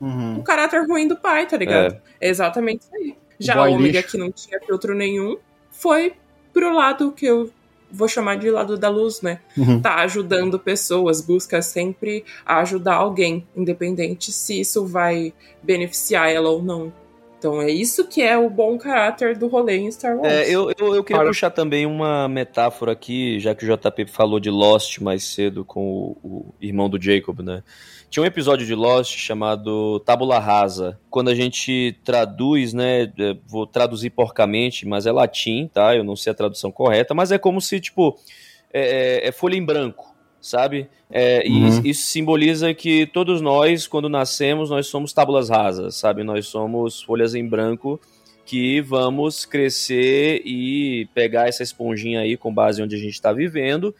Uhum. 0.00 0.38
o 0.38 0.42
caráter 0.42 0.86
ruim 0.86 1.06
do 1.06 1.16
pai, 1.16 1.46
tá 1.46 1.56
ligado? 1.56 1.96
É 2.20 2.28
exatamente 2.28 2.80
isso 2.82 2.94
aí. 2.96 3.16
Já 3.38 3.54
a 3.54 3.56
boy 3.58 3.74
ômega, 3.74 3.98
lixo. 4.00 4.10
que 4.10 4.18
não 4.18 4.30
tinha 4.32 4.60
filtro 4.60 4.94
nenhum, 4.94 5.36
foi 5.70 6.14
pro 6.52 6.74
lado 6.74 7.12
que 7.12 7.26
eu 7.26 7.50
vou 7.92 8.08
chamar 8.08 8.36
de 8.38 8.50
lado 8.50 8.78
da 8.78 8.88
luz, 8.88 9.20
né? 9.20 9.40
Uhum. 9.56 9.80
Tá 9.80 9.96
ajudando 9.96 10.58
pessoas, 10.58 11.20
busca 11.20 11.60
sempre 11.60 12.24
ajudar 12.46 12.94
alguém, 12.94 13.46
independente 13.54 14.32
se 14.32 14.58
isso 14.60 14.86
vai 14.86 15.32
beneficiar 15.62 16.30
ela 16.30 16.48
ou 16.50 16.62
não. 16.62 16.92
Então 17.38 17.60
é 17.60 17.68
isso 17.70 18.06
que 18.06 18.22
é 18.22 18.38
o 18.38 18.48
bom 18.48 18.78
caráter 18.78 19.36
do 19.36 19.48
rolê 19.48 19.76
em 19.76 19.90
Star 19.90 20.16
Wars. 20.16 20.32
É, 20.32 20.48
eu, 20.48 20.70
eu, 20.78 20.94
eu 20.94 21.02
queria 21.02 21.18
Para- 21.22 21.28
puxar 21.28 21.50
também 21.50 21.84
uma 21.84 22.28
metáfora 22.28 22.92
aqui, 22.92 23.40
já 23.40 23.52
que 23.52 23.64
o 23.64 23.76
JP 23.76 24.06
falou 24.06 24.38
de 24.38 24.48
Lost 24.48 25.00
mais 25.00 25.24
cedo 25.24 25.64
com 25.64 25.80
o, 25.84 26.16
o 26.22 26.54
irmão 26.60 26.88
do 26.88 27.02
Jacob, 27.02 27.40
né? 27.40 27.64
Tinha 28.12 28.22
um 28.22 28.26
episódio 28.26 28.66
de 28.66 28.74
Lost 28.74 29.16
chamado 29.16 29.98
Tábula 30.00 30.38
Rasa. 30.38 31.00
Quando 31.08 31.30
a 31.30 31.34
gente 31.34 31.96
traduz, 32.04 32.74
né? 32.74 33.04
é, 33.18 33.36
Vou 33.46 33.66
traduzir 33.66 34.10
porcamente, 34.10 34.86
mas 34.86 35.06
é 35.06 35.12
latim, 35.12 35.66
tá? 35.72 35.96
Eu 35.96 36.04
não 36.04 36.14
sei 36.14 36.30
a 36.30 36.34
tradução 36.34 36.70
correta, 36.70 37.14
mas 37.14 37.32
é 37.32 37.38
como 37.38 37.58
se, 37.58 37.80
tipo, 37.80 38.18
é, 38.70 39.20
é- 39.24 39.28
é 39.28 39.32
folha 39.32 39.56
em 39.56 39.64
branco, 39.64 40.14
sabe? 40.42 40.88
É, 41.10 41.46
e 41.48 41.50
Uhum. 41.52 41.68
isso- 41.68 41.86
isso 41.86 42.02
simboliza 42.08 42.74
que 42.74 43.06
todos 43.06 43.40
nós, 43.40 43.86
quando 43.86 44.10
nascemos, 44.10 44.68
nós 44.68 44.88
somos 44.88 45.14
tábulas 45.14 45.48
rasas, 45.48 45.94
sabe? 45.94 46.22
Nós 46.22 46.46
somos 46.46 47.00
folhas 47.02 47.34
em 47.34 47.48
branco 47.48 47.98
que 48.44 48.82
vamos 48.82 49.46
crescer 49.46 50.42
e 50.44 51.08
pegar 51.14 51.48
essa 51.48 51.62
esponjinha 51.62 52.20
aí 52.20 52.36
com 52.36 52.52
base 52.52 52.82
onde 52.82 52.94
a 52.94 52.98
gente 52.98 53.14
está 53.14 53.32
vivendo 53.32 53.94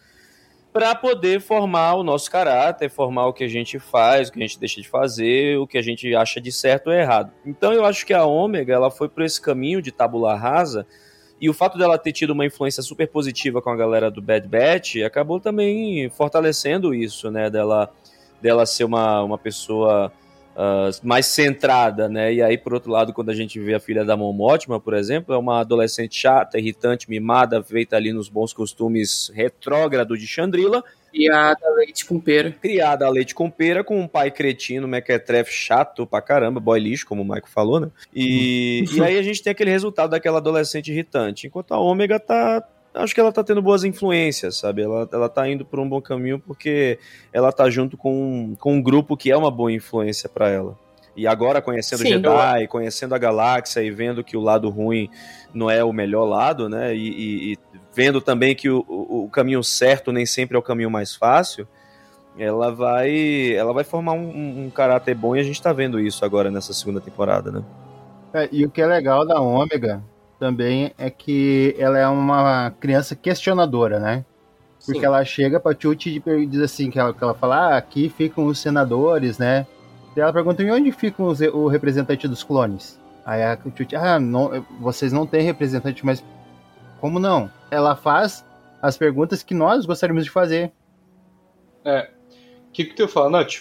para 0.73 0.95
poder 0.95 1.41
formar 1.41 1.95
o 1.95 2.03
nosso 2.03 2.31
caráter, 2.31 2.89
formar 2.89 3.27
o 3.27 3.33
que 3.33 3.45
a 3.45 3.49
gente 3.49 3.79
faz, 3.79 4.29
o 4.29 4.33
que 4.33 4.39
a 4.39 4.47
gente 4.47 4.59
deixa 4.59 4.81
de 4.81 4.89
fazer, 4.89 5.59
o 5.59 5.67
que 5.67 5.77
a 5.77 5.83
gente 5.83 6.15
acha 6.15 6.41
de 6.41 6.51
certo 6.51 6.87
ou 6.87 6.95
errado. 6.95 7.31
Então 7.45 7.73
eu 7.73 7.85
acho 7.85 8.07
que 8.07 8.15
a 8.15 8.25
Ômega 8.25 8.73
ela 8.73 8.91
foi 8.91 9.09
por 9.09 9.23
esse 9.23 9.41
caminho 9.41 9.83
de 9.83 9.93
tabula 9.93 10.35
rasa 10.35 10.87
e 11.39 11.51
o 11.51 11.55
fato 11.55 11.77
dela 11.77 11.99
ter 11.99 12.13
tido 12.13 12.31
uma 12.31 12.47
influência 12.47 12.83
super 12.83 13.07
positiva 13.09 13.61
com 13.61 13.69
a 13.69 13.77
galera 13.77 14.11
do 14.11 14.23
Bad 14.23 14.49
Batch 14.49 14.97
acabou 15.05 15.41
também 15.41 16.09
fortalecendo 16.09 16.95
isso, 16.95 17.31
né? 17.31 17.51
Dela, 17.51 17.93
dela 18.41 18.65
ser 18.65 18.85
uma, 18.85 19.23
uma 19.23 19.37
pessoa 19.37 20.11
ah, 20.57 20.91
mais 21.03 21.27
centrada, 21.27 22.09
né? 22.09 22.33
E 22.35 22.43
aí, 22.43 22.59
por 22.59 22.75
outro 22.75 22.91
lado, 22.91 23.13
quando 23.13 23.31
a 23.31 23.35
gente 23.35 23.59
vê 23.59 23.75
a 23.75 23.81
filha 23.81 24.05
da 24.05 24.17
Mão 24.17 24.39
Ótima, 24.41 24.79
por 24.79 24.95
exemplo, 24.95 25.35
é 25.35 25.39
uma 25.39 25.61
adolescente 25.61 26.15
chata, 26.19 26.59
irritante, 26.59 27.09
mimada, 27.09 27.63
feita 27.63 27.97
ali 27.97 28.13
nos 28.13 28.29
bons 28.29 28.53
costumes 28.53 29.31
retrógrado 29.35 30.17
de 30.17 30.27
Chandrila, 30.27 30.83
E 31.13 31.31
a 31.31 31.55
leite 31.77 32.05
com 32.05 32.19
pera. 32.19 32.51
criada 32.51 33.07
a 33.07 33.11
leite 33.11 33.35
com 33.35 33.51
pera, 33.51 33.85
com 33.85 33.99
um 34.01 34.09
pai 34.09 34.31
cretino, 34.31 34.89
mequetrefe, 34.89 35.53
chato 35.53 36.07
pra 36.07 36.21
caramba, 36.21 36.61
boy 36.61 36.81
lixo, 36.81 37.07
como 37.07 37.23
o 37.23 37.25
Michael 37.25 37.47
falou, 37.47 37.81
né? 37.81 37.91
E, 38.15 38.85
e 38.93 39.03
aí 39.03 39.19
a 39.19 39.23
gente 39.23 39.43
tem 39.43 39.51
aquele 39.51 39.71
resultado 39.71 40.11
daquela 40.11 40.39
adolescente 40.39 40.91
irritante. 40.91 41.47
Enquanto 41.47 41.73
a 41.73 41.79
Ômega 41.79 42.19
tá. 42.21 42.63
Acho 42.95 43.15
que 43.15 43.21
ela 43.21 43.33
tá 43.33 43.43
tendo 43.43 43.63
boas 43.63 43.85
influências, 43.85 44.57
sabe? 44.59 44.83
Ela, 44.83 45.09
ela 45.11 45.29
tá 45.29 45.49
indo 45.49 45.65
por 45.65 45.81
um 45.81 45.89
bom 45.89 46.01
caminho 46.01 46.39
porque 46.39 46.99
ela 47.33 47.51
tá 47.51 47.71
junto 47.71 47.97
com, 47.97 48.55
com 48.59 48.75
um 48.75 48.83
grupo 48.83 49.17
que 49.17 49.31
é 49.31 49.37
uma 49.37 49.51
boa 49.51 49.73
influência 49.73 50.29
pra 50.29 50.49
ela. 50.49 50.77
E 51.17 51.27
agora, 51.27 51.61
conhecendo 51.63 52.03
Sim. 52.03 52.09
Jedi, 52.09 52.67
conhecendo 52.69 53.15
a 53.15 53.19
galáxia 53.19 53.83
e 53.83 53.91
vendo 53.91 54.25
que 54.25 54.37
o 54.37 54.41
lado 54.41 54.69
ruim 54.71 55.11
não 55.53 55.71
é 55.71 55.83
o 55.85 55.93
melhor 55.93 56.25
lado, 56.25 56.69
né? 56.69 56.95
E, 56.95 57.09
e- 57.09 57.53
e 57.53 57.59
vendo 57.95 58.21
também 58.21 58.55
que 58.55 58.69
o, 58.71 58.85
o, 58.89 59.25
o 59.25 59.29
caminho 59.29 59.63
certo 59.63 60.11
nem 60.13 60.25
sempre 60.27 60.57
é 60.57 60.59
o 60.59 60.63
caminho 60.63 60.91
mais 60.91 61.15
fácil, 61.15 61.67
ela 62.39 62.71
vai 62.75 63.53
ela 63.55 63.73
vai 63.75 63.85
formar 63.85 64.13
um, 64.13 64.27
um- 64.29 64.65
um 64.67 64.71
caráter 64.71 65.15
bom 65.15 65.37
e 65.37 65.41
a 65.41 65.43
gente 65.43 65.61
tá 65.61 65.71
vendo 65.73 66.01
isso 66.01 66.25
agora 66.25 66.51
nessa 66.51 66.73
segunda 66.73 67.01
temporada, 67.01 67.51
né? 67.51 67.63
É, 68.33 68.49
e 68.51 68.65
o 68.65 68.71
que 68.71 68.81
é 68.81 68.87
legal 68.87 69.27
da 69.27 69.39
Ômega 69.39 70.03
também 70.43 70.93
é 70.99 71.09
que 71.09 71.73
ela 71.79 71.97
é 71.97 72.09
uma 72.09 72.73
criança 72.81 73.15
questionadora, 73.15 74.01
né? 74.01 74.25
Porque 74.85 74.99
Sim. 74.99 75.07
ela 75.07 75.25
chega 75.25 75.61
pra 75.61 75.73
Chuchi 75.79 76.21
e 76.27 76.47
diz 76.47 76.61
assim, 76.61 76.91
que 76.91 76.99
ela, 76.99 77.15
que 77.15 77.23
ela 77.23 77.33
fala, 77.33 77.57
ah, 77.75 77.77
aqui 77.77 78.09
ficam 78.09 78.47
os 78.47 78.59
senadores, 78.59 79.39
né? 79.39 79.65
E 80.17 80.21
ela 80.21 80.33
pergunta, 80.33 80.61
e 80.61 80.69
onde 80.73 80.91
fica 80.91 81.23
os- 81.23 81.41
o 81.41 81.69
representante 81.69 82.27
dos 82.27 82.43
clones? 82.43 82.99
Aí 83.25 83.41
a 83.41 83.57
Chuchi, 83.57 83.95
ah, 83.95 84.19
não, 84.19 84.67
vocês 84.81 85.13
não 85.13 85.25
têm 85.29 85.43
representante, 85.43 86.05
mas 86.05 86.25
como 87.01 87.21
não? 87.21 87.49
Ela 87.71 87.95
faz 87.95 88.45
as 88.83 88.99
perguntas 88.99 89.45
que 89.45 89.55
nós 89.55 89.87
gostaríamos 89.87 90.25
de 90.25 90.31
fazer. 90.31 90.73
É. 91.85 92.11
O 92.69 92.73
que, 92.73 92.87
que 92.87 92.95
tu 92.97 93.03
ia 93.03 93.09
falar, 93.09 93.31
Nath? 93.31 93.61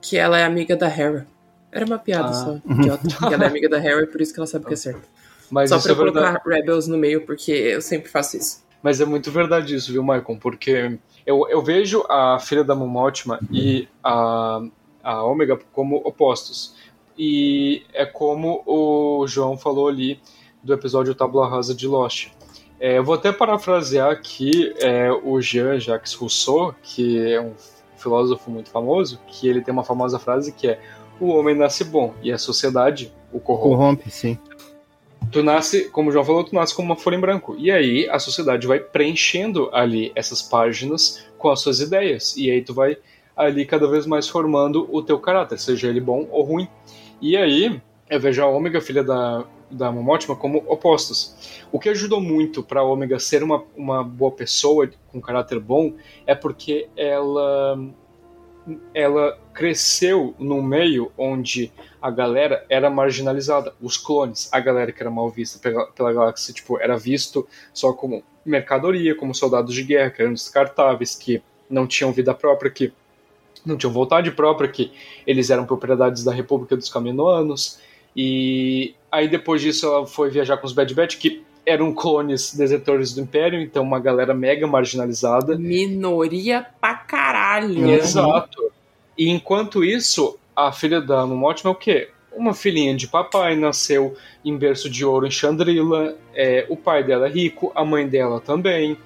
Que 0.00 0.16
ela 0.18 0.36
é 0.36 0.42
amiga 0.42 0.74
da 0.76 0.88
Hera. 0.88 1.28
Era 1.70 1.86
uma 1.86 1.98
piada 2.00 2.30
Ah. 2.30 2.32
só. 2.32 2.56
Idiota. 2.66 3.06
que 3.28 3.34
ela 3.34 3.44
é 3.44 3.46
amiga 3.46 3.68
da 3.68 3.78
Hera 3.78 4.02
e 4.02 4.06
por 4.08 4.20
isso 4.20 4.34
que 4.34 4.40
ela 4.40 4.48
sabe 4.48 4.64
o 4.64 4.68
que 4.68 4.74
é 4.74 4.76
certo. 4.76 5.08
Mas 5.52 5.68
só 5.68 5.78
pra 5.78 5.92
é 5.92 5.94
verdade. 5.94 6.26
colocar 6.38 6.48
Rebels 6.48 6.88
no 6.88 6.96
meio, 6.96 7.26
porque 7.26 7.52
eu 7.52 7.82
sempre 7.82 8.08
faço 8.08 8.38
isso. 8.38 8.64
Mas 8.82 9.02
é 9.02 9.04
muito 9.04 9.30
verdade 9.30 9.74
isso, 9.74 9.92
viu, 9.92 10.02
Michael? 10.02 10.38
Porque 10.40 10.98
eu, 11.26 11.46
eu 11.46 11.62
vejo 11.62 12.02
a 12.08 12.38
filha 12.40 12.64
da 12.64 12.74
Momótima 12.74 13.38
e 13.50 13.86
a, 14.02 14.62
a 15.04 15.22
Ômega 15.22 15.58
como 15.70 15.96
opostos. 15.96 16.74
E 17.18 17.82
é 17.92 18.06
como 18.06 18.62
o 18.64 19.26
João 19.28 19.58
falou 19.58 19.88
ali 19.88 20.18
do 20.62 20.72
episódio 20.72 21.14
Tabula 21.14 21.46
Rasa 21.46 21.74
de 21.74 21.86
Lost. 21.86 22.28
É, 22.80 22.96
eu 22.96 23.04
vou 23.04 23.14
até 23.14 23.30
parafrasear 23.30 24.10
aqui 24.10 24.72
é, 24.78 25.12
o 25.12 25.38
Jean-Jacques 25.38 26.14
Rousseau, 26.14 26.74
que 26.82 27.30
é 27.30 27.40
um 27.40 27.52
filósofo 27.98 28.50
muito 28.50 28.70
famoso, 28.70 29.20
que 29.28 29.46
ele 29.46 29.60
tem 29.60 29.70
uma 29.70 29.84
famosa 29.84 30.18
frase 30.18 30.50
que 30.50 30.66
é 30.66 30.80
o 31.20 31.28
homem 31.28 31.54
nasce 31.54 31.84
bom 31.84 32.14
e 32.22 32.32
a 32.32 32.38
sociedade 32.38 33.12
o 33.32 33.38
corrompe 33.38 33.76
Corrompe, 33.76 34.10
sim. 34.10 34.38
Tu 35.30 35.42
nasce, 35.42 35.88
como 35.90 36.10
o 36.10 36.12
João 36.12 36.24
falou, 36.24 36.44
tu 36.44 36.54
nasce 36.54 36.74
como 36.74 36.88
uma 36.88 36.96
folha 36.96 37.16
em 37.16 37.20
branco. 37.20 37.54
E 37.58 37.70
aí 37.70 38.08
a 38.08 38.18
sociedade 38.18 38.66
vai 38.66 38.78
preenchendo 38.78 39.70
ali 39.72 40.12
essas 40.14 40.42
páginas 40.42 41.24
com 41.38 41.50
as 41.50 41.60
suas 41.60 41.80
ideias. 41.80 42.36
E 42.36 42.50
aí 42.50 42.62
tu 42.62 42.74
vai 42.74 42.96
ali 43.36 43.64
cada 43.64 43.86
vez 43.88 44.06
mais 44.06 44.28
formando 44.28 44.88
o 44.94 45.02
teu 45.02 45.18
caráter, 45.18 45.58
seja 45.58 45.88
ele 45.88 46.00
bom 46.00 46.28
ou 46.30 46.42
ruim. 46.42 46.68
E 47.20 47.36
aí 47.36 47.80
eu 48.10 48.20
vejo 48.20 48.42
a 48.42 48.46
Ômega, 48.46 48.80
filha 48.80 49.02
da, 49.02 49.44
da 49.70 49.90
Momótima, 49.90 50.36
como 50.36 50.58
opostos. 50.66 51.64
O 51.72 51.78
que 51.78 51.88
ajudou 51.88 52.20
muito 52.20 52.62
para 52.62 52.80
a 52.80 52.84
Ômega 52.84 53.18
ser 53.18 53.42
uma, 53.42 53.64
uma 53.76 54.04
boa 54.04 54.30
pessoa 54.30 54.90
com 55.08 55.20
caráter 55.20 55.58
bom 55.58 55.94
é 56.26 56.34
porque 56.34 56.88
ela 56.96 57.78
ela 58.94 59.38
cresceu 59.52 60.34
num 60.38 60.62
meio 60.62 61.12
onde 61.16 61.72
a 62.00 62.10
galera 62.10 62.64
era 62.68 62.90
marginalizada. 62.90 63.74
Os 63.80 63.96
clones, 63.96 64.48
a 64.52 64.58
galera 64.60 64.92
que 64.92 65.02
era 65.02 65.10
mal 65.10 65.30
vista 65.30 65.58
pela, 65.58 65.86
pela 65.86 66.12
galáxia, 66.12 66.52
tipo, 66.54 66.80
era 66.80 66.96
visto 66.96 67.46
só 67.72 67.92
como 67.92 68.22
mercadoria, 68.44 69.14
como 69.14 69.34
soldados 69.34 69.74
de 69.74 69.82
guerra, 69.82 70.10
que 70.10 70.22
eram 70.22 70.32
descartáveis, 70.32 71.14
que 71.14 71.42
não 71.70 71.86
tinham 71.86 72.12
vida 72.12 72.34
própria, 72.34 72.70
que 72.70 72.92
não 73.64 73.76
tinham 73.76 73.92
vontade 73.92 74.30
própria, 74.32 74.68
que 74.68 74.92
eles 75.26 75.50
eram 75.50 75.64
propriedades 75.64 76.24
da 76.24 76.32
República 76.32 76.76
dos 76.76 76.88
Caminoanos. 76.88 77.78
E 78.16 78.94
aí 79.10 79.28
depois 79.28 79.62
disso 79.62 79.86
ela 79.86 80.06
foi 80.06 80.30
viajar 80.30 80.56
com 80.56 80.66
os 80.66 80.72
Bad 80.72 80.92
Batch, 80.94 81.18
que 81.18 81.42
eram 81.64 81.94
clones 81.94 82.54
desertores 82.54 83.14
do 83.14 83.20
Império, 83.20 83.60
então 83.60 83.82
uma 83.82 84.00
galera 84.00 84.34
mega 84.34 84.66
marginalizada. 84.66 85.56
Minoria 85.56 86.66
pra 86.80 86.94
caralho. 86.94 87.88
Exato. 87.88 88.61
E 89.16 89.28
enquanto 89.28 89.84
isso, 89.84 90.38
a 90.54 90.72
filha 90.72 91.00
da 91.00 91.26
Momotima 91.26 91.70
é 91.70 91.72
o 91.72 91.76
quê? 91.76 92.08
Uma 92.34 92.54
filhinha 92.54 92.96
de 92.96 93.06
papai, 93.06 93.56
nasceu 93.56 94.16
em 94.44 94.56
berço 94.56 94.88
de 94.88 95.04
ouro 95.04 95.26
em 95.26 95.30
Chandrila. 95.30 96.16
É, 96.34 96.66
o 96.68 96.76
pai 96.76 97.04
dela 97.04 97.26
é 97.26 97.30
rico, 97.30 97.70
a 97.74 97.84
mãe 97.84 98.08
dela 98.08 98.40
também. 98.40 98.96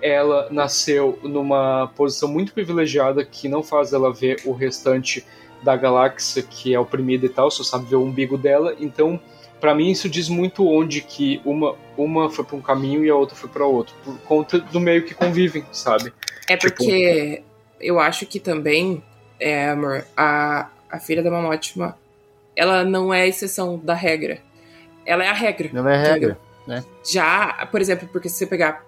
Ela 0.00 0.48
nasceu 0.50 1.18
numa 1.22 1.92
posição 1.94 2.28
muito 2.28 2.54
privilegiada 2.54 3.22
que 3.24 3.48
não 3.48 3.62
faz 3.62 3.92
ela 3.92 4.12
ver 4.12 4.40
o 4.46 4.52
restante 4.52 5.24
da 5.62 5.76
galáxia 5.76 6.42
que 6.42 6.72
é 6.72 6.80
oprimida 6.80 7.26
e 7.26 7.28
tal, 7.28 7.50
só 7.50 7.62
sabe 7.62 7.84
ver 7.84 7.96
o 7.96 8.02
umbigo 8.02 8.38
dela. 8.38 8.74
Então, 8.80 9.20
para 9.60 9.74
mim 9.74 9.90
isso 9.90 10.08
diz 10.08 10.28
muito 10.28 10.66
onde 10.66 11.02
que 11.02 11.40
uma 11.44 11.76
uma 11.96 12.30
foi 12.30 12.44
para 12.44 12.56
um 12.56 12.62
caminho 12.62 13.04
e 13.04 13.10
a 13.10 13.14
outra 13.14 13.36
foi 13.36 13.48
para 13.48 13.66
outro, 13.66 13.94
por 14.02 14.18
conta 14.20 14.58
do 14.58 14.80
meio 14.80 15.04
que 15.04 15.14
convivem, 15.14 15.64
sabe? 15.70 16.12
É 16.48 16.56
porque 16.56 17.36
tipo... 17.36 17.44
eu 17.78 18.00
acho 18.00 18.24
que 18.24 18.40
também, 18.40 19.02
é, 19.40 19.70
amor, 19.70 20.04
a, 20.16 20.68
a 20.90 21.00
filha 21.00 21.22
da 21.22 21.30
Mamótima, 21.30 21.96
ela 22.54 22.84
não 22.84 23.12
é 23.12 23.22
a 23.22 23.26
exceção 23.26 23.78
da 23.78 23.94
regra. 23.94 24.38
Ela 25.06 25.24
é 25.24 25.28
a 25.28 25.32
regra. 25.32 25.70
Ela 25.74 25.92
é 25.92 25.96
a 25.96 26.12
regra, 26.12 26.38
né? 26.66 26.84
Já, 27.04 27.66
por 27.70 27.80
exemplo, 27.80 28.08
porque 28.12 28.28
se 28.28 28.36
você 28.36 28.46
pegar 28.46 28.84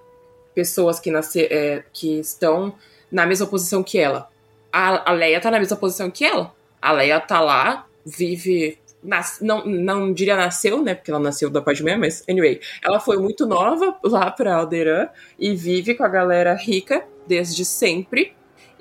pessoas 0.55 1.01
que, 1.01 1.11
nasce, 1.11 1.45
é, 1.45 1.83
que 1.93 2.21
estão 2.21 2.75
na 3.11 3.27
mesma 3.27 3.47
posição 3.47 3.83
que 3.83 3.99
ela, 3.99 4.29
a, 4.73 5.11
a 5.11 5.13
Leia 5.13 5.41
tá 5.41 5.51
na 5.51 5.59
mesma 5.59 5.77
posição 5.77 6.11
que 6.11 6.25
ela. 6.25 6.55
A 6.81 6.93
Leia 6.93 7.21
tá 7.21 7.41
lá, 7.41 7.87
vive 8.05 8.79
Nas, 9.03 9.39
não, 9.41 9.65
não 9.65 10.13
diria 10.13 10.37
nasceu, 10.37 10.83
né? 10.83 10.95
Porque 10.95 11.11
ela 11.11 11.21
nasceu 11.21 11.51
da 11.51 11.61
mesmo, 11.61 11.99
mas 11.99 12.23
anyway, 12.29 12.61
ela 12.83 13.01
foi 13.01 13.19
muito 13.19 13.47
nova 13.47 13.97
lá 14.05 14.31
pra 14.31 14.55
Alderan 14.55 15.09
e 15.39 15.55
vive 15.55 15.95
com 15.95 16.05
a 16.05 16.09
galera 16.09 16.55
rica 16.55 17.05
desde 17.27 17.65
sempre. 17.65 18.35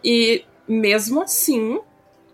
E 0.04 0.44
mesmo 0.72 1.22
assim, 1.22 1.80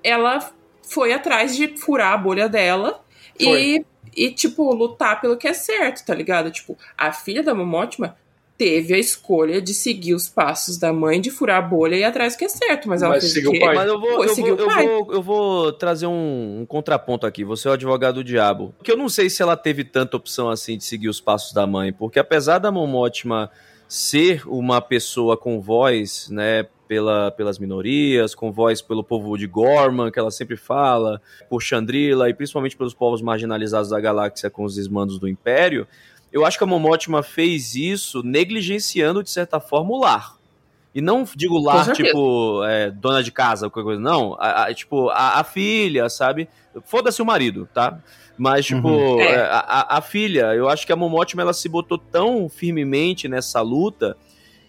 ela 0.04 0.52
foi 0.84 1.12
atrás 1.12 1.56
de 1.56 1.76
furar 1.78 2.14
a 2.14 2.18
bolha 2.18 2.48
dela 2.48 3.02
e, 3.40 3.84
e, 4.16 4.32
tipo, 4.32 4.74
lutar 4.74 5.20
pelo 5.20 5.38
que 5.38 5.48
é 5.48 5.54
certo, 5.54 6.06
tá 6.06 6.14
ligado? 6.14 6.52
Tipo, 6.52 6.78
a 6.98 7.12
filha 7.12 7.44
da 7.44 7.54
Momotima 7.54 8.16
teve 8.58 8.94
a 8.94 8.98
escolha 8.98 9.62
de 9.62 9.74
seguir 9.74 10.16
os 10.16 10.28
passos 10.28 10.78
da 10.78 10.92
mãe, 10.92 11.22
de 11.22 11.30
furar 11.30 11.58
a 11.58 11.62
bolha 11.62 11.96
e 11.96 12.00
ir 12.00 12.04
atrás 12.04 12.34
do 12.34 12.40
que 12.40 12.46
é 12.46 12.50
certo, 12.50 12.90
mas 12.90 13.04
ela 13.04 13.14
Mas 13.14 13.32
fez 13.32 13.46
o 13.46 13.60
pai. 13.60 13.76
Mas 13.76 13.88
eu 13.88 14.00
vou, 14.00 14.24
eu, 14.24 14.30
seguir 14.30 14.50
vou, 14.50 14.58
o 14.58 14.62
eu, 14.62 14.68
pai. 14.68 14.88
vou, 14.88 15.14
eu 15.14 15.22
vou 15.22 15.74
trazer 15.74 16.08
um, 16.08 16.62
um 16.62 16.66
contraponto 16.66 17.28
aqui. 17.28 17.44
Você 17.44 17.68
é 17.68 17.72
o 17.72 17.74
advogado 17.74 18.16
do 18.16 18.24
diabo. 18.24 18.74
Porque 18.78 18.92
eu 18.92 18.98
não 18.98 19.10
sei 19.10 19.30
se 19.30 19.44
ela 19.44 19.56
teve 19.56 19.84
tanta 19.84 20.18
opção 20.18 20.50
assim 20.50 20.78
de 20.78 20.84
seguir 20.84 21.10
os 21.10 21.22
passos 21.22 21.54
da 21.54 21.68
mãe. 21.68 21.94
Porque 21.94 22.18
apesar 22.18 22.58
da 22.58 22.72
Momótima 22.72 23.52
ser 23.88 24.48
uma 24.48 24.82
pessoa 24.82 25.38
com 25.38 25.60
voz, 25.62 26.30
né, 26.30 26.68
pela, 26.88 27.32
pelas 27.32 27.58
minorias, 27.60 28.34
com 28.36 28.52
voz 28.52 28.82
pelo 28.82 29.04
povo 29.04 29.38
de 29.38 29.46
Gorman, 29.48 30.12
que 30.12 30.20
ela 30.20 30.32
sempre 30.32 30.56
fala, 30.58 31.22
por 31.50 31.62
Chandrila 31.62 32.30
e 32.30 32.34
principalmente 32.34 32.76
pelos 32.78 32.94
povos 32.94 33.22
marginalizados 33.22 33.90
da 33.90 34.00
galáxia 34.00 34.50
com 34.50 34.64
os 34.64 34.76
desmandos 34.76 35.20
do 35.20 35.28
Império, 35.28 35.88
eu 36.32 36.46
acho 36.46 36.58
que 36.58 36.64
a 36.64 36.68
Momótima 36.68 37.24
fez 37.24 37.76
isso 37.76 38.22
negligenciando, 38.24 39.24
de 39.24 39.30
certa 39.30 39.60
forma, 39.60 39.92
o 39.92 40.00
lar. 40.00 40.36
E 40.94 41.02
não 41.02 41.26
digo 41.36 41.58
lar, 41.60 41.86
tipo, 41.94 42.64
é, 42.66 42.90
dona 42.90 43.22
de 43.22 43.32
casa, 43.32 43.70
qualquer 43.70 43.86
coisa, 43.88 44.02
não. 44.02 44.34
A- 44.40 44.64
a- 44.66 44.74
tipo, 44.74 45.10
a, 45.10 45.40
a 45.40 45.44
filha, 45.44 46.10
sabe? 46.10 46.50
Foda-se 46.86 47.22
o 47.22 47.26
marido, 47.26 47.70
tá? 47.74 48.00
Mas, 48.38 48.66
tipo, 48.68 48.88
Uhum. 48.88 49.20
É. 49.22 49.26
é, 49.34 49.42
a, 49.42 49.98
a- 49.98 50.02
filha, 50.02 50.54
eu 50.54 50.70
acho 50.70 50.86
que 50.86 50.94
a 50.94 50.96
Momótima, 50.96 51.42
ela 51.42 51.54
se 51.54 51.68
botou 51.68 51.98
tão 51.98 52.48
firmemente 52.48 53.28
nessa 53.28 53.62
luta 53.62 54.16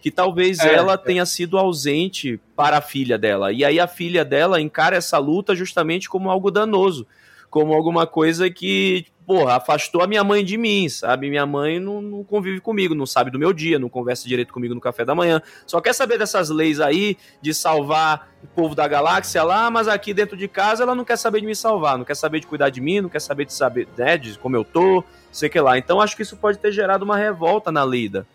que 0.01 0.11
talvez 0.11 0.59
É, 0.61 0.75
ela 0.75 0.97
tenha 0.97 1.27
sido 1.27 1.59
ausente 1.59 2.41
para 2.57 2.79
a 2.79 2.81
filha 2.81 3.19
dela. 3.19 3.53
E 3.53 3.65
aí 3.65 3.79
a 3.79 3.87
filha 3.87 4.25
dela 4.25 4.61
encara 4.61 4.97
essa 4.97 5.19
luta 5.19 5.55
justamente 5.55 6.09
como 6.09 6.31
algo 6.31 6.51
danoso, 6.51 7.07
como 7.51 7.75
alguma 7.75 8.07
coisa 8.07 8.49
que, 8.49 9.07
porra, 9.29 9.57
afastou 9.57 10.01
a 10.01 10.07
minha 10.07 10.25
mãe 10.25 10.43
de 10.43 10.57
mim, 10.57 10.89
sabe? 10.89 11.29
Minha 11.29 11.45
mãe 11.45 11.79
não, 11.79 12.01
não 12.01 12.25
convive 12.25 12.63
comigo, 12.63 12.95
não 12.95 13.05
sabe 13.05 13.31
do 13.31 13.39
meu 13.39 13.53
dia, 13.53 13.79
não 13.79 13.91
conversa 13.91 14.27
direito 14.27 14.55
comigo 14.55 14.75
no 14.75 14.81
café 14.81 15.05
da 15.05 15.15
manhã. 15.15 15.43
Só 15.67 15.83
quer 15.83 15.93
saber 15.93 16.17
dessas 16.17 16.49
leis 16.49 16.81
aí 16.81 17.15
de 17.43 17.53
salvar 17.53 18.31
o 18.43 18.47
povo 18.47 18.75
da 18.75 18.89
galáxia 18.89 19.43
lá, 19.43 19.71
mas 19.71 19.87
aqui 19.87 20.15
dentro 20.15 20.35
de 20.35 20.49
casa 20.49 20.83
ela 20.83 20.95
não 20.95 21.05
quer 21.05 21.19
saber 21.19 21.43
de 21.43 21.47
me 21.47 21.55
salvar, 21.55 21.99
não 21.99 22.07
quer 22.07 22.17
saber 22.17 22.41
de 22.41 22.47
cuidar 22.47 22.71
de 22.71 22.81
mim, 22.81 23.03
não 23.03 23.11
quer 23.11 23.21
saber 23.21 23.45
de 23.45 23.53
saber, 23.53 23.87
né, 23.99 24.17
de 24.17 24.39
como 24.39 24.57
eu 24.57 24.65
tô, 24.65 25.05
sei 25.31 25.51
que 25.51 25.61
lá. 25.61 25.77
Então 25.77 26.01
acho 26.01 26.17
que 26.17 26.23
isso 26.23 26.39
pode 26.39 26.57
ter 26.59 26.73
gerado 26.73 27.05
uma 27.05 27.19
revolta 27.19 27.71
na 27.71 27.85
Lida. 27.85 28.27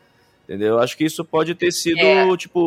Entendeu? 0.44 0.78
Acho 0.80 0.98
que 0.98 1.06
isso 1.06 1.24
pode 1.24 1.56
ter 1.56 1.72
sido, 1.72 2.00
É. 2.00 2.36
tipo, 2.36 2.60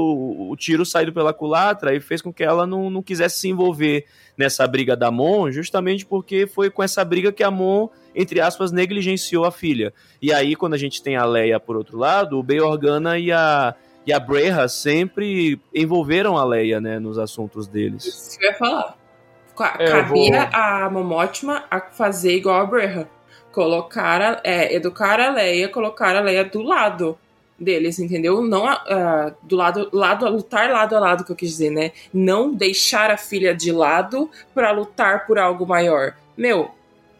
o 0.51 0.57
tiro 0.57 0.85
saído 0.87 1.13
pela 1.13 1.35
culatra 1.35 1.95
e 1.95 2.01
fez 2.01 2.23
com 2.23 2.33
que 2.33 2.43
ela 2.43 2.67
não, 2.67 2.89
não 2.89 3.03
quisesse 3.03 3.39
se 3.41 3.49
envolver 3.51 4.07
nessa 4.37 4.67
briga 4.67 4.97
da 4.97 5.11
Mon, 5.11 5.51
justamente 5.51 6.07
porque 6.07 6.47
foi 6.47 6.71
com 6.71 6.83
essa 6.83 7.05
briga 7.05 7.31
que 7.31 7.43
a 7.45 7.51
Mon, 7.51 7.89
entre 8.15 8.41
aspas, 8.41 8.73
negligenciou 8.73 9.45
a 9.45 9.53
filha. 9.53 9.93
E 10.23 10.33
aí, 10.33 10.57
quando 10.57 10.73
a 10.73 10.79
gente 10.79 11.03
tem 11.03 11.17
a 11.17 11.25
Leia 11.27 11.61
por 11.61 11.77
outro 11.77 11.99
lado, 11.99 12.39
o 12.39 12.43
Bail 12.43 12.65
Organa 12.67 13.19
e 13.19 13.31
a, 13.31 13.75
e 14.07 14.13
a 14.13 14.19
Breha 14.19 14.69
sempre 14.69 15.61
envolveram 15.75 16.39
a 16.39 16.45
Leia, 16.45 16.81
né, 16.81 16.99
nos 16.99 17.19
assuntos 17.19 17.69
deles. 17.69 18.07
Isso 18.07 18.39
que 18.39 18.47
eu 18.47 18.51
ia 18.53 18.57
falar. 18.57 18.97
É, 19.79 19.91
Cabia 19.91 20.05
vou- 20.51 20.61
a 20.61 20.91
Momótima 20.91 21.65
a 21.71 21.79
fazer 21.81 22.35
igual 22.37 22.61
a 22.61 22.65
Breha. 22.67 23.09
Colocar 23.53 24.21
a, 24.21 24.41
é, 24.45 24.75
educar 24.75 25.19
a 25.21 25.31
Leia, 25.31 25.69
colocar 25.69 26.15
a 26.17 26.21
Leia 26.21 26.45
do 26.45 26.63
lado 26.63 27.19
deles, 27.59 27.99
entendeu? 27.99 28.43
Não 28.43 28.67
a- 28.67 29.33
do 29.43 29.57
lado, 29.57 29.89
lado, 29.93 30.29
lutar 30.29 30.71
lado 30.71 30.95
a 30.97 31.01
lado, 31.01 31.25
que 31.25 31.33
eu 31.33 31.37
quis 31.37 31.51
dizer, 31.51 31.71
né? 31.71 31.93
Não 32.13 32.53
deixar 32.53 33.11
a 33.11 33.17
filha 33.17 33.55
de 33.55 33.73
lado 33.73 34.31
pra 34.55 34.71
lutar 34.71 35.27
por 35.27 35.39
algo 35.39 35.67
maior. 35.67 36.15
Meu, 36.37 36.71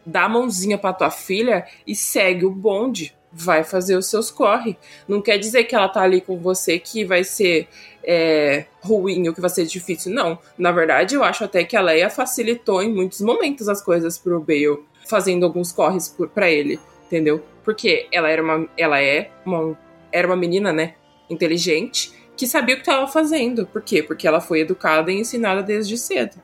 dá 0.05 0.23
a 0.25 0.29
mãozinha 0.29 0.77
pra 0.77 0.93
tua 0.93 1.09
filha 1.11 1.65
e 1.85 1.95
segue 1.95 2.45
o 2.45 2.51
bonde. 2.51 3.15
Vai 3.31 3.63
fazer 3.63 3.95
os 3.97 4.09
seus 4.09 4.31
corre. 4.31 4.77
Não 5.07 5.21
quer 5.21 5.37
dizer 5.37 5.65
que 5.65 5.75
ela 5.75 5.89
tá 5.89 6.01
ali 6.01 6.21
com 6.21 6.37
você 6.37 6.79
que 6.79 7.03
vai 7.03 7.23
ser 7.23 7.67
é, 8.03 8.65
ruim 8.81 9.27
ou 9.27 9.33
que 9.33 9.41
vai 9.41 9.49
ser 9.49 9.65
difícil. 9.65 10.13
Não. 10.13 10.39
Na 10.57 10.71
verdade, 10.71 11.13
eu 11.15 11.23
acho 11.23 11.43
até 11.43 11.63
que 11.63 11.75
a 11.75 11.81
Leia 11.81 12.09
facilitou 12.09 12.81
em 12.81 12.91
muitos 12.91 13.19
momentos 13.21 13.67
as 13.67 13.81
coisas 13.81 14.17
pro 14.17 14.39
Bale, 14.39 14.79
fazendo 15.07 15.45
alguns 15.45 15.71
corres 15.73 16.15
pra 16.33 16.49
ele, 16.49 16.79
entendeu? 17.05 17.43
Porque 17.65 18.07
ela 18.13 18.29
era 18.29 18.41
uma. 18.41 18.65
Ela 18.77 19.01
é 19.01 19.29
uma, 19.45 19.77
era 20.17 20.27
uma 20.27 20.35
menina, 20.35 20.71
né? 20.73 20.93
Inteligente, 21.29 22.11
que 22.35 22.47
sabia 22.47 22.75
o 22.75 22.77
que 22.77 22.89
estava 22.89 23.07
fazendo. 23.07 23.65
Por 23.67 23.81
quê? 23.81 24.01
Porque 24.01 24.27
ela 24.27 24.39
foi 24.41 24.61
educada 24.61 25.11
e 25.11 25.19
ensinada 25.19 25.61
desde 25.63 25.97
cedo. 25.97 26.35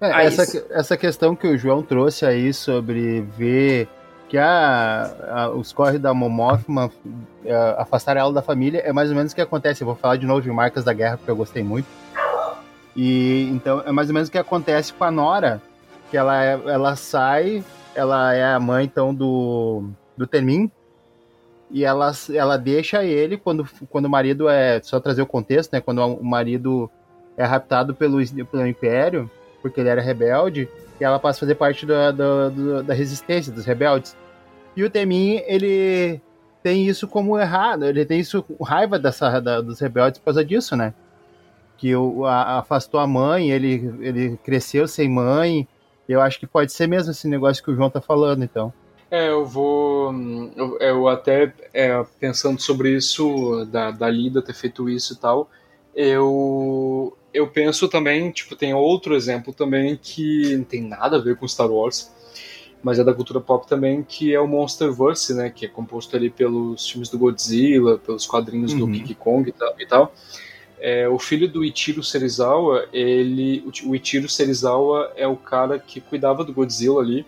É, 0.00 0.12
Ah, 0.12 0.22
essa, 0.24 0.64
essa 0.70 0.96
questão 0.96 1.34
que 1.34 1.46
o 1.46 1.58
João 1.58 1.82
trouxe 1.82 2.24
aí 2.24 2.52
sobre 2.54 3.22
ver 3.36 3.88
que 4.28 4.36
a, 4.38 5.10
a- 5.30 5.50
os 5.50 5.72
corres 5.72 5.98
da 6.00 6.12
Momófima 6.14 6.90
é, 7.44 7.54
afastaram 7.78 8.20
ela 8.20 8.32
da 8.32 8.42
família 8.42 8.80
é 8.84 8.92
mais 8.92 9.08
ou 9.10 9.16
menos 9.16 9.32
o 9.32 9.34
que 9.34 9.40
acontece. 9.40 9.82
Eu 9.82 9.86
vou 9.86 9.96
falar 9.96 10.16
de 10.16 10.26
novo 10.26 10.42
de 10.42 10.50
Marcas 10.50 10.84
da 10.84 10.92
Guerra, 10.92 11.16
porque 11.16 11.30
eu 11.30 11.36
gostei 11.36 11.62
muito. 11.62 11.86
E 12.96 13.48
então 13.52 13.82
é 13.86 13.92
mais 13.92 14.08
ou 14.08 14.14
menos 14.14 14.28
o 14.28 14.32
que 14.32 14.38
acontece 14.38 14.92
com 14.92 15.04
a 15.04 15.10
Nora, 15.10 15.62
que 16.10 16.16
ela, 16.16 16.44
é- 16.44 16.60
ela 16.66 16.96
sai, 16.96 17.64
ela 17.94 18.34
é 18.34 18.44
a 18.44 18.58
mãe 18.60 18.84
então 18.84 19.14
do, 19.14 19.84
do 20.16 20.26
Termin, 20.26 20.70
e 21.70 21.84
ela, 21.84 22.10
ela 22.34 22.56
deixa 22.56 23.04
ele 23.04 23.36
quando, 23.36 23.68
quando 23.90 24.06
o 24.06 24.10
marido 24.10 24.48
é. 24.48 24.80
Só 24.82 24.98
trazer 25.00 25.22
o 25.22 25.26
contexto, 25.26 25.72
né? 25.72 25.80
Quando 25.80 25.98
o 26.04 26.24
marido 26.24 26.90
é 27.36 27.44
raptado 27.44 27.94
pelo, 27.94 28.18
pelo 28.46 28.66
Império, 28.66 29.30
porque 29.62 29.80
ele 29.80 29.88
era 29.88 30.00
rebelde, 30.00 30.68
e 31.00 31.04
ela 31.04 31.18
passa 31.18 31.38
a 31.38 31.40
fazer 31.40 31.54
parte 31.54 31.86
da, 31.86 32.10
da, 32.10 32.48
da- 32.82 32.94
resistência, 32.94 33.52
dos 33.52 33.64
rebeldes. 33.64 34.16
E 34.76 34.82
o 34.82 34.90
Temin, 34.90 35.42
ele 35.46 36.20
tem 36.62 36.86
isso 36.86 37.06
como 37.06 37.38
errado, 37.38 37.84
ele 37.84 38.04
tem 38.04 38.18
isso 38.20 38.44
raiva 38.60 38.98
dessa, 38.98 39.38
da- 39.40 39.60
dos 39.60 39.78
rebeldes 39.80 40.18
por 40.18 40.26
causa 40.26 40.44
disso, 40.44 40.74
né? 40.76 40.92
Que 41.76 41.94
o, 41.94 42.24
a- 42.24 42.58
afastou 42.58 42.98
a 42.98 43.06
mãe, 43.06 43.50
ele, 43.50 43.94
ele 44.00 44.36
cresceu 44.42 44.88
sem 44.88 45.08
mãe. 45.08 45.66
Eu 46.08 46.20
acho 46.20 46.40
que 46.40 46.46
pode 46.46 46.72
ser 46.72 46.86
mesmo 46.88 47.12
esse 47.12 47.28
negócio 47.28 47.62
que 47.62 47.70
o 47.70 47.74
João 47.76 47.90
tá 47.90 48.00
falando, 48.00 48.42
então. 48.42 48.72
É, 49.10 49.28
eu 49.30 49.46
vou. 49.46 50.12
Eu, 50.56 50.78
eu 50.80 51.08
até 51.08 51.52
é, 51.72 52.04
pensando 52.20 52.60
sobre 52.60 52.94
isso, 52.94 53.64
da, 53.70 53.90
da 53.90 54.10
Lida 54.10 54.42
ter 54.42 54.54
feito 54.54 54.88
isso 54.88 55.14
e 55.14 55.16
tal, 55.16 55.50
eu, 55.94 57.16
eu 57.32 57.46
penso 57.48 57.88
também, 57.88 58.30
tipo, 58.30 58.54
tem 58.54 58.74
outro 58.74 59.14
exemplo 59.14 59.52
também 59.52 59.98
que 60.00 60.56
não 60.56 60.64
tem 60.64 60.82
nada 60.82 61.16
a 61.16 61.20
ver 61.20 61.36
com 61.36 61.48
Star 61.48 61.70
Wars, 61.70 62.12
mas 62.82 62.98
é 62.98 63.04
da 63.04 63.14
cultura 63.14 63.40
pop 63.40 63.66
também, 63.66 64.02
que 64.02 64.32
é 64.32 64.38
o 64.38 64.46
Monsterverse, 64.46 65.34
né, 65.34 65.50
que 65.50 65.64
é 65.64 65.68
composto 65.68 66.14
ali 66.14 66.30
pelos 66.30 66.88
filmes 66.88 67.08
do 67.08 67.18
Godzilla, 67.18 67.98
pelos 67.98 68.26
quadrinhos 68.26 68.72
Uhum. 68.74 68.80
do 68.80 68.86
King 68.92 69.14
Kong 69.14 69.48
e 69.48 69.52
tal. 69.52 69.74
E 69.80 69.86
tal. 69.86 70.12
É, 70.78 71.08
o 71.08 71.18
filho 71.18 71.48
do 71.48 71.64
Ichiro 71.64 72.04
Serizawa, 72.04 72.86
ele, 72.92 73.64
o 73.84 73.96
Ichiro 73.96 74.28
Serizawa 74.28 75.12
é 75.16 75.26
o 75.26 75.34
cara 75.34 75.78
que 75.78 76.00
cuidava 76.00 76.44
do 76.44 76.52
Godzilla 76.52 77.00
ali, 77.00 77.26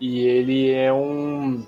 e 0.00 0.20
ele 0.20 0.70
é 0.70 0.92
um, 0.92 1.64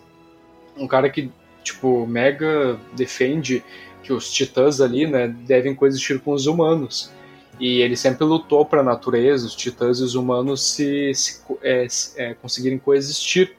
um 0.76 0.86
cara 0.86 1.10
que, 1.10 1.30
tipo, 1.62 2.06
mega 2.06 2.78
defende 2.92 3.62
que 4.02 4.12
os 4.12 4.32
titãs 4.32 4.80
ali, 4.80 5.06
né, 5.06 5.28
devem 5.28 5.74
coexistir 5.74 6.20
com 6.20 6.32
os 6.32 6.46
humanos. 6.46 7.10
E 7.58 7.80
ele 7.82 7.96
sempre 7.96 8.24
lutou 8.24 8.64
para 8.64 8.80
a 8.80 8.84
natureza, 8.84 9.46
os 9.46 9.54
titãs 9.54 9.98
e 9.98 10.02
os 10.02 10.14
humanos 10.14 10.62
se, 10.62 11.12
se 11.14 11.42
é, 11.62 11.86
é, 12.16 12.34
conseguirem 12.34 12.78
coexistir. 12.78 13.54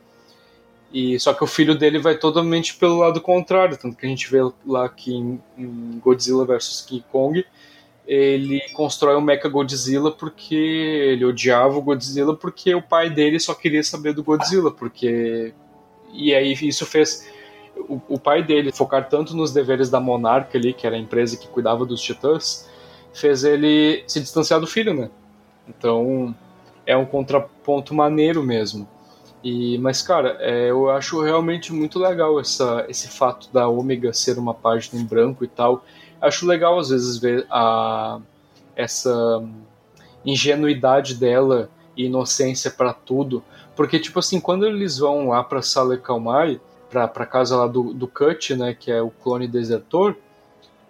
E 0.91 1.19
só 1.19 1.33
que 1.33 1.43
o 1.43 1.47
filho 1.47 1.75
dele 1.77 1.99
vai 1.99 2.17
totalmente 2.17 2.75
pelo 2.75 2.97
lado 2.97 3.21
contrário, 3.21 3.77
tanto 3.77 3.95
que 3.95 4.05
a 4.05 4.09
gente 4.09 4.29
vê 4.29 4.39
lá 4.65 4.89
que 4.89 5.13
em, 5.13 5.41
em 5.57 5.99
Godzilla 6.03 6.45
vs 6.45 6.83
King 6.87 7.05
Kong 7.11 7.45
ele 8.07 8.61
constrói 8.73 9.15
o 9.15 9.21
Mecha 9.21 9.47
Godzilla 9.47 10.11
porque 10.11 10.55
ele 10.55 11.25
odiava 11.25 11.77
o 11.77 11.81
Godzilla 11.81 12.35
porque 12.35 12.73
o 12.73 12.81
pai 12.81 13.09
dele 13.09 13.39
só 13.39 13.53
queria 13.53 13.83
saber 13.83 14.13
do 14.13 14.23
Godzilla, 14.23 14.71
porque 14.71 15.53
e 16.13 16.33
aí 16.33 16.53
isso 16.53 16.85
fez 16.85 17.29
o, 17.77 18.01
o 18.09 18.19
pai 18.19 18.43
dele 18.43 18.71
focar 18.71 19.07
tanto 19.07 19.35
nos 19.35 19.51
deveres 19.53 19.89
da 19.89 19.99
Monarca 19.99 20.57
ali, 20.57 20.73
que 20.73 20.85
era 20.85 20.95
a 20.95 20.99
empresa 20.99 21.37
que 21.37 21.47
cuidava 21.47 21.85
dos 21.85 22.01
titãs, 22.01 22.69
fez 23.13 23.43
ele 23.43 24.03
se 24.07 24.19
distanciar 24.19 24.59
do 24.59 24.67
filho, 24.67 24.93
né? 24.93 25.09
Então 25.67 26.35
é 26.85 26.95
um 26.97 27.05
contraponto 27.05 27.93
maneiro 27.93 28.43
mesmo. 28.43 28.87
E, 29.43 29.77
mas, 29.79 30.01
cara, 30.01 30.37
é, 30.39 30.69
eu 30.69 30.89
acho 30.89 31.21
realmente 31.21 31.73
muito 31.73 31.97
legal 31.97 32.39
essa, 32.39 32.85
esse 32.87 33.07
fato 33.07 33.49
da 33.51 33.67
Ômega 33.67 34.13
ser 34.13 34.37
uma 34.37 34.53
página 34.53 35.01
em 35.01 35.05
branco 35.05 35.43
e 35.43 35.47
tal. 35.47 35.83
Acho 36.21 36.45
legal, 36.45 36.77
às 36.77 36.89
vezes, 36.89 37.17
ver 37.17 37.45
a, 37.49 38.19
essa 38.75 39.43
ingenuidade 40.23 41.15
dela 41.15 41.69
e 41.97 42.05
inocência 42.05 42.69
para 42.71 42.93
tudo. 42.93 43.43
Porque, 43.75 43.99
tipo 43.99 44.19
assim, 44.19 44.39
quando 44.39 44.65
eles 44.65 44.97
vão 44.97 45.29
lá 45.29 45.43
pra 45.43 45.61
Sala 45.61 45.97
Kalmai, 45.97 46.59
pra, 46.89 47.07
pra 47.07 47.25
casa 47.25 47.55
lá 47.55 47.67
do, 47.67 47.93
do 47.93 48.07
Cut, 48.07 48.55
né, 48.55 48.75
que 48.77 48.91
é 48.91 49.01
o 49.01 49.09
clone 49.09 49.47
desertor, 49.47 50.15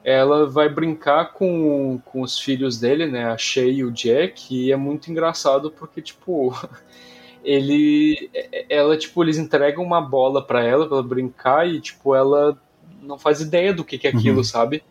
ela 0.03 0.47
vai 0.49 0.67
brincar 0.67 1.31
com, 1.31 2.01
com 2.03 2.21
os 2.21 2.39
filhos 2.39 2.79
dele, 2.79 3.05
né, 3.05 3.25
a 3.25 3.37
Shay 3.37 3.75
e 3.75 3.83
o 3.83 3.91
Jack, 3.91 4.53
e 4.53 4.71
é 4.71 4.75
muito 4.75 5.11
engraçado 5.11 5.69
porque, 5.71 6.01
tipo, 6.01 6.53
ele, 7.43 8.29
ela, 8.67 8.97
tipo, 8.97 9.23
eles 9.23 9.37
entregam 9.37 9.83
uma 9.83 10.01
bola 10.01 10.43
para 10.43 10.63
ela 10.63 10.87
pra 10.87 10.97
ela 10.97 11.07
brincar 11.07 11.67
e, 11.67 11.79
tipo, 11.79 12.15
ela 12.15 12.57
não 13.01 13.17
faz 13.17 13.41
ideia 13.41 13.73
do 13.73 13.83
que, 13.83 13.97
que 13.97 14.07
é 14.07 14.11
aquilo, 14.11 14.37
Uhum. 14.37 14.43
sabe? 14.43 14.83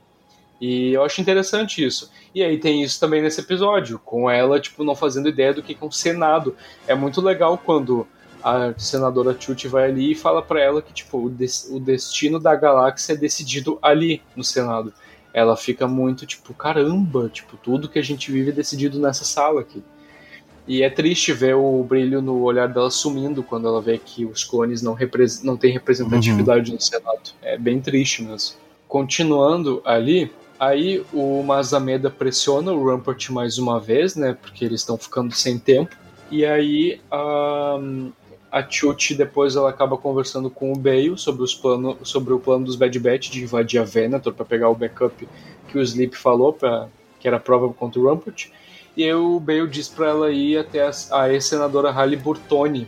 E 0.61 0.93
eu 0.93 1.03
acho 1.03 1.21
interessante 1.21 1.85
isso. 1.85 2.11
E 2.35 2.43
aí 2.43 2.59
tem 2.59 2.83
isso 2.83 3.01
também 3.01 3.23
nesse 3.23 3.41
episódio, 3.41 3.99
com 3.99 4.31
ela, 4.31 4.61
tipo, 4.61 4.85
não 4.85 4.95
fazendo 4.95 5.29
ideia 5.29 5.55
do 5.55 5.63
que 5.63 5.77
é 5.81 5.85
um 5.85 5.91
Senado. 5.91 6.55
É 6.87 6.95
muito 6.95 7.21
legal 7.21 7.57
quando 7.57 8.07
a 8.43 8.73
senadora 8.77 9.37
Chuchi 9.39 9.69
vai 9.69 9.85
ali 9.91 10.13
e 10.13 10.15
fala 10.15 10.43
para 10.43 10.61
ela 10.61 10.83
que, 10.83 10.93
tipo, 10.93 11.19
o, 11.25 11.31
des- 11.31 11.69
o 11.71 11.81
destino 11.81 12.39
da 12.39 12.55
galáxia 12.55 13.15
é 13.15 13.17
decidido 13.17 13.79
ali 13.81 14.23
no 14.37 14.45
Senado. 14.45 14.93
Ela 15.33 15.57
fica 15.57 15.87
muito, 15.87 16.27
tipo, 16.27 16.53
caramba, 16.53 17.31
tipo, 17.33 17.57
tudo 17.57 17.89
que 17.89 17.99
a 17.99 18.03
gente 18.03 18.31
vive 18.31 18.51
é 18.51 18.53
decidido 18.53 18.99
nessa 18.99 19.25
sala 19.25 19.61
aqui. 19.61 19.83
E 20.67 20.83
é 20.83 20.91
triste 20.91 21.33
ver 21.33 21.55
o 21.55 21.83
brilho 21.83 22.21
no 22.21 22.43
olhar 22.43 22.69
dela 22.69 22.91
sumindo 22.91 23.43
quando 23.43 23.67
ela 23.67 23.81
vê 23.81 23.99
que 23.99 24.25
os 24.25 24.45
clones 24.45 24.83
não, 24.83 24.97
não 25.43 25.57
têm 25.57 25.73
representatividade 25.73 26.73
no 26.73 26.81
Senado. 26.81 27.31
É 27.43 27.57
bem 27.57 27.81
triste 27.81 28.23
mesmo. 28.23 28.57
Continuando 28.87 29.81
ali, 29.85 30.31
aí 30.61 31.03
o 31.11 31.43
Mazameda 31.43 32.11
pressiona 32.11 32.71
o 32.71 32.87
Rampart 32.87 33.31
mais 33.31 33.57
uma 33.57 33.81
vez, 33.81 34.15
né? 34.15 34.37
Porque 34.41 34.63
eles 34.63 34.83
estão 34.83 34.99
ficando 34.99 35.35
sem 35.35 35.59
tempo. 35.59 35.97
E 36.31 36.45
aí 36.45 37.01
a, 37.11 37.79
a 38.53 38.63
depois 39.17 39.57
ela 39.57 39.71
acaba 39.71 39.97
conversando 39.97 40.51
com 40.51 40.71
o 40.71 40.77
Bale 40.77 41.17
sobre, 41.17 41.43
os 41.43 41.55
plano, 41.55 41.97
sobre 42.03 42.35
o 42.35 42.39
plano 42.39 42.67
dos 42.67 42.77
Bad 42.77 42.97
Batch 42.99 43.31
de 43.31 43.43
invadir 43.43 43.81
a 43.81 43.85
Venator 43.85 44.35
para 44.35 44.45
pegar 44.45 44.69
o 44.69 44.75
backup 44.75 45.27
que 45.67 45.79
o 45.79 45.83
Sleep 45.83 46.15
falou, 46.17 46.53
pra, 46.53 46.89
que 47.19 47.27
era 47.27 47.39
a 47.39 47.41
prova 47.41 47.73
contra 47.73 47.99
o 47.99 48.05
Rampart. 48.05 48.49
E 48.97 49.05
aí 49.05 49.15
o 49.15 49.41
Bale 49.41 49.67
diz 49.67 49.89
para 49.89 50.09
ela 50.09 50.31
ir 50.31 50.59
até 50.59 50.87
a, 50.87 50.91
a 51.13 51.33
ex-senadora 51.33 51.91
Halle 51.91 52.17
Burtoni 52.17 52.87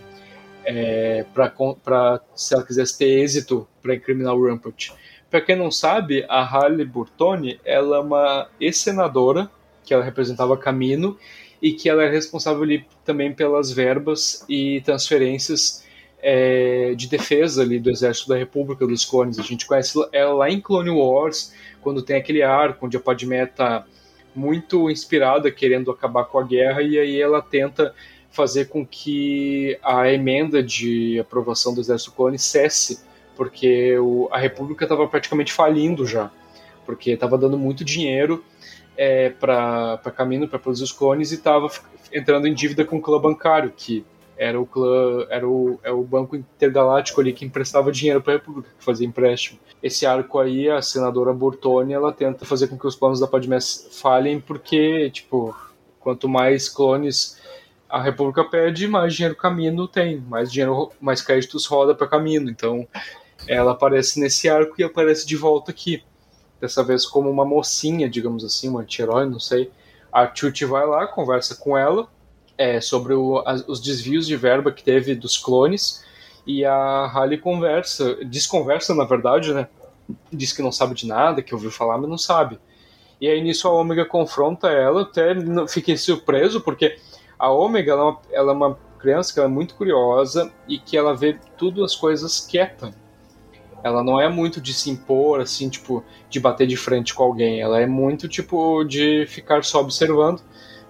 é, 0.64 1.24
para 1.32 2.20
se 2.34 2.54
ela 2.54 2.64
quisesse 2.64 2.98
ter 2.98 3.06
êxito 3.06 3.66
para 3.80 3.94
incriminar 3.94 4.34
o 4.34 4.46
Rampart. 4.46 4.90
Para 5.32 5.40
quem 5.40 5.56
não 5.56 5.70
sabe, 5.70 6.26
a 6.28 6.42
Halle 6.42 6.84
Burtoni 6.84 7.58
ela 7.64 7.96
é 7.96 8.00
uma 8.00 8.48
ex-senadora 8.60 9.50
que 9.82 9.94
ela 9.94 10.04
representava 10.04 10.58
Camino 10.58 11.16
e 11.62 11.72
que 11.72 11.88
ela 11.88 12.02
é 12.02 12.10
responsável 12.10 12.62
ali 12.62 12.84
também 13.02 13.32
pelas 13.32 13.72
verbas 13.72 14.44
e 14.46 14.82
transferências 14.82 15.86
é, 16.20 16.92
de 16.94 17.08
defesa 17.08 17.62
ali 17.62 17.78
do 17.78 17.88
Exército 17.88 18.28
da 18.28 18.36
República 18.36 18.86
dos 18.86 19.06
Clones. 19.06 19.38
A 19.38 19.42
gente 19.42 19.64
conhece 19.64 19.98
ela 20.12 20.34
lá 20.34 20.50
em 20.50 20.60
Clone 20.60 20.90
Wars, 20.90 21.54
quando 21.80 22.02
tem 22.02 22.16
aquele 22.16 22.42
arco 22.42 22.84
onde 22.84 22.98
a 22.98 23.00
Padmé 23.00 23.46
tá 23.46 23.86
muito 24.36 24.90
inspirada, 24.90 25.50
querendo 25.50 25.90
acabar 25.90 26.26
com 26.26 26.38
a 26.38 26.42
guerra, 26.42 26.82
e 26.82 26.98
aí 26.98 27.18
ela 27.18 27.40
tenta 27.40 27.94
fazer 28.30 28.66
com 28.66 28.84
que 28.84 29.78
a 29.82 30.12
emenda 30.12 30.62
de 30.62 31.18
aprovação 31.18 31.72
do 31.72 31.80
Exército 31.80 32.12
Clone 32.12 32.38
cesse, 32.38 33.10
porque 33.36 33.98
o, 33.98 34.28
a 34.30 34.38
República 34.38 34.84
estava 34.84 35.06
praticamente 35.06 35.52
falindo 35.52 36.06
já, 36.06 36.30
porque 36.84 37.12
estava 37.12 37.38
dando 37.38 37.58
muito 37.58 37.84
dinheiro 37.84 38.44
é, 38.96 39.30
para 39.30 39.98
Camino, 40.16 40.48
para 40.48 40.58
produzir 40.58 40.84
os 40.84 40.92
clones, 40.92 41.32
e 41.32 41.36
estava 41.36 41.70
entrando 42.12 42.46
em 42.46 42.54
dívida 42.54 42.84
com 42.84 42.96
o 42.96 43.00
clã 43.00 43.20
bancário, 43.20 43.72
que 43.76 44.04
era 44.36 44.60
o 44.60 44.66
clã, 44.66 45.26
era 45.30 45.48
o, 45.48 45.78
é 45.82 45.92
o 45.92 46.02
banco 46.02 46.36
intergaláctico 46.36 47.20
ali 47.20 47.32
que 47.32 47.44
emprestava 47.44 47.92
dinheiro 47.92 48.20
para 48.20 48.34
a 48.34 48.36
República, 48.36 48.68
que 48.78 48.84
fazia 48.84 49.06
empréstimo. 49.06 49.58
Esse 49.82 50.06
arco 50.06 50.38
aí, 50.38 50.68
a 50.68 50.80
senadora 50.82 51.32
Burtoni, 51.32 51.92
ela 51.92 52.12
tenta 52.12 52.44
fazer 52.44 52.68
com 52.68 52.78
que 52.78 52.86
os 52.86 52.96
planos 52.96 53.20
da 53.20 53.26
Padmé 53.26 53.58
falhem, 53.92 54.40
porque, 54.40 55.10
tipo, 55.10 55.54
quanto 56.00 56.28
mais 56.28 56.68
clones 56.68 57.40
a 57.88 58.00
República 58.00 58.42
pede, 58.42 58.88
mais 58.88 59.14
dinheiro 59.14 59.36
Camino 59.36 59.86
tem, 59.86 60.18
mais 60.18 60.50
dinheiro, 60.50 60.90
mais 60.98 61.20
créditos 61.20 61.66
roda 61.66 61.94
para 61.94 62.06
Camino. 62.06 62.50
Então, 62.50 62.88
ela 63.46 63.72
aparece 63.72 64.20
nesse 64.20 64.48
arco 64.48 64.74
e 64.78 64.84
aparece 64.84 65.26
de 65.26 65.36
volta 65.36 65.70
aqui. 65.70 66.02
Dessa 66.60 66.82
vez 66.84 67.04
como 67.04 67.28
uma 67.28 67.44
mocinha, 67.44 68.08
digamos 68.08 68.44
assim, 68.44 68.68
uma 68.68 68.82
anti-herói, 68.82 69.26
não 69.26 69.40
sei. 69.40 69.70
A 70.12 70.32
Chuchi 70.32 70.64
vai 70.64 70.86
lá, 70.86 71.06
conversa 71.06 71.56
com 71.56 71.76
ela 71.76 72.08
é, 72.56 72.80
sobre 72.80 73.14
o, 73.14 73.42
os 73.66 73.80
desvios 73.80 74.26
de 74.26 74.36
verba 74.36 74.70
que 74.70 74.84
teve 74.84 75.14
dos 75.14 75.36
clones. 75.36 76.04
E 76.46 76.64
a 76.64 77.06
Halle 77.06 77.38
conversa, 77.38 78.16
desconversa 78.24 78.94
na 78.94 79.04
verdade, 79.04 79.52
né? 79.52 79.68
Diz 80.32 80.52
que 80.52 80.62
não 80.62 80.72
sabe 80.72 80.94
de 80.94 81.06
nada, 81.06 81.42
que 81.42 81.54
ouviu 81.54 81.70
falar, 81.70 81.98
mas 81.98 82.10
não 82.10 82.18
sabe. 82.18 82.58
E 83.20 83.28
aí 83.28 83.40
nisso 83.40 83.68
a 83.68 83.72
Ômega 83.72 84.04
confronta 84.04 84.68
ela, 84.68 85.02
até 85.02 85.34
fiquei 85.68 85.96
surpreso, 85.96 86.60
porque 86.60 86.98
a 87.38 87.50
Ômega 87.50 87.92
ela 87.92 88.00
é, 88.00 88.04
uma, 88.04 88.20
ela 88.32 88.52
é 88.52 88.54
uma 88.54 88.78
criança 88.98 89.32
que 89.32 89.38
ela 89.38 89.48
é 89.48 89.52
muito 89.52 89.74
curiosa 89.74 90.52
e 90.68 90.78
que 90.78 90.96
ela 90.96 91.14
vê 91.14 91.38
tudo 91.56 91.84
as 91.84 91.94
coisas 91.94 92.40
quieta. 92.40 92.92
Ela 93.82 94.02
não 94.02 94.20
é 94.20 94.28
muito 94.28 94.60
de 94.60 94.72
se 94.72 94.90
impor, 94.90 95.40
assim, 95.40 95.68
tipo, 95.68 96.04
de 96.30 96.38
bater 96.38 96.66
de 96.66 96.76
frente 96.76 97.14
com 97.14 97.22
alguém. 97.22 97.60
Ela 97.60 97.80
é 97.80 97.86
muito, 97.86 98.28
tipo, 98.28 98.84
de 98.84 99.26
ficar 99.26 99.64
só 99.64 99.80
observando. 99.80 100.40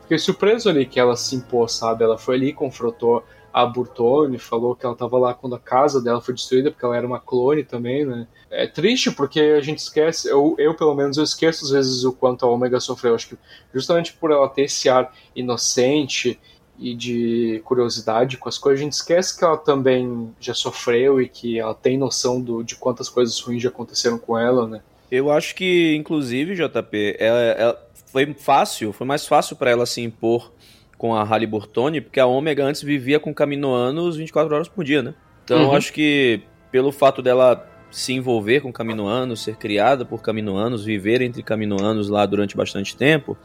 Fiquei 0.02 0.18
surpreso 0.18 0.68
ali 0.68 0.84
que 0.84 1.00
ela 1.00 1.16
se 1.16 1.36
impôs, 1.36 1.72
sabe? 1.72 2.04
Ela 2.04 2.18
foi 2.18 2.36
ali, 2.36 2.52
confrontou 2.52 3.24
a 3.52 3.66
Burtone, 3.66 4.38
falou 4.38 4.74
que 4.74 4.86
ela 4.86 4.94
estava 4.94 5.18
lá 5.18 5.34
quando 5.34 5.54
a 5.54 5.58
casa 5.58 6.00
dela 6.00 6.22
foi 6.22 6.32
destruída, 6.32 6.70
porque 6.70 6.84
ela 6.84 6.96
era 6.96 7.06
uma 7.06 7.20
clone 7.20 7.62
também, 7.62 8.04
né? 8.04 8.26
É 8.50 8.66
triste 8.66 9.10
porque 9.10 9.40
a 9.40 9.60
gente 9.60 9.78
esquece, 9.78 10.28
eu, 10.28 10.54
eu 10.58 10.74
pelo 10.74 10.94
menos 10.94 11.18
eu 11.18 11.24
esqueço 11.24 11.64
às 11.66 11.70
vezes 11.70 12.04
o 12.04 12.12
quanto 12.12 12.46
a 12.46 12.48
Omega 12.48 12.80
sofreu. 12.80 13.14
Acho 13.14 13.28
que 13.28 13.38
justamente 13.74 14.14
por 14.14 14.30
ela 14.30 14.48
ter 14.48 14.62
esse 14.62 14.88
ar 14.88 15.12
inocente 15.36 16.40
e 16.82 16.94
de 16.94 17.62
curiosidade 17.64 18.36
com 18.36 18.48
as 18.48 18.58
coisas, 18.58 18.80
a 18.80 18.84
gente 18.84 18.94
esquece 18.94 19.38
que 19.38 19.44
ela 19.44 19.56
também 19.56 20.34
já 20.40 20.52
sofreu 20.52 21.20
e 21.20 21.28
que 21.28 21.58
ela 21.58 21.74
tem 21.74 21.96
noção 21.96 22.40
do, 22.40 22.62
de 22.62 22.74
quantas 22.74 23.08
coisas 23.08 23.38
ruins 23.40 23.62
já 23.62 23.68
aconteceram 23.68 24.18
com 24.18 24.36
ela, 24.36 24.66
né? 24.66 24.80
Eu 25.10 25.30
acho 25.30 25.54
que, 25.54 25.94
inclusive, 25.94 26.54
JP, 26.54 27.16
ela, 27.18 27.40
ela 27.40 27.86
foi 28.06 28.34
fácil, 28.34 28.92
foi 28.92 29.06
mais 29.06 29.26
fácil 29.26 29.54
para 29.56 29.70
ela 29.70 29.86
se 29.86 30.00
impor 30.00 30.52
com 30.98 31.14
a 31.14 31.22
Halle 31.22 31.46
Burtoni, 31.46 32.00
porque 32.00 32.18
a 32.18 32.26
Ômega 32.26 32.64
antes 32.64 32.82
vivia 32.82 33.20
com 33.20 33.32
Caminoanos 33.32 34.16
24 34.16 34.54
horas 34.54 34.68
por 34.68 34.84
dia, 34.84 35.02
né? 35.02 35.14
Então, 35.44 35.66
uhum. 35.66 35.76
acho 35.76 35.92
que 35.92 36.42
pelo 36.70 36.90
fato 36.90 37.22
dela 37.22 37.68
se 37.90 38.12
envolver 38.12 38.60
com 38.60 38.72
Caminoanos, 38.72 39.42
ser 39.42 39.56
criada 39.56 40.04
por 40.04 40.22
Caminoanos, 40.22 40.84
viver 40.84 41.20
entre 41.20 41.42
Caminoanos 41.42 42.08
lá 42.08 42.24
durante 42.24 42.56
bastante 42.56 42.96
tempo, 42.96 43.36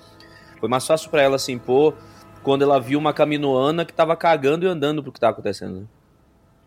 foi 0.59 0.69
mais 0.69 0.87
fácil 0.87 1.09
para 1.09 1.21
ela 1.21 1.37
se 1.37 1.51
impor 1.51 1.93
quando 2.47 2.61
ela 2.61 2.79
viu 2.79 2.97
uma 2.97 3.11
Caminoana 3.11 3.83
que 3.83 3.91
estava 3.91 4.15
cagando 4.15 4.65
e 4.65 4.69
andando 4.69 5.03
pro 5.03 5.11
que 5.11 5.19
tá 5.19 5.27
acontecendo. 5.27 5.85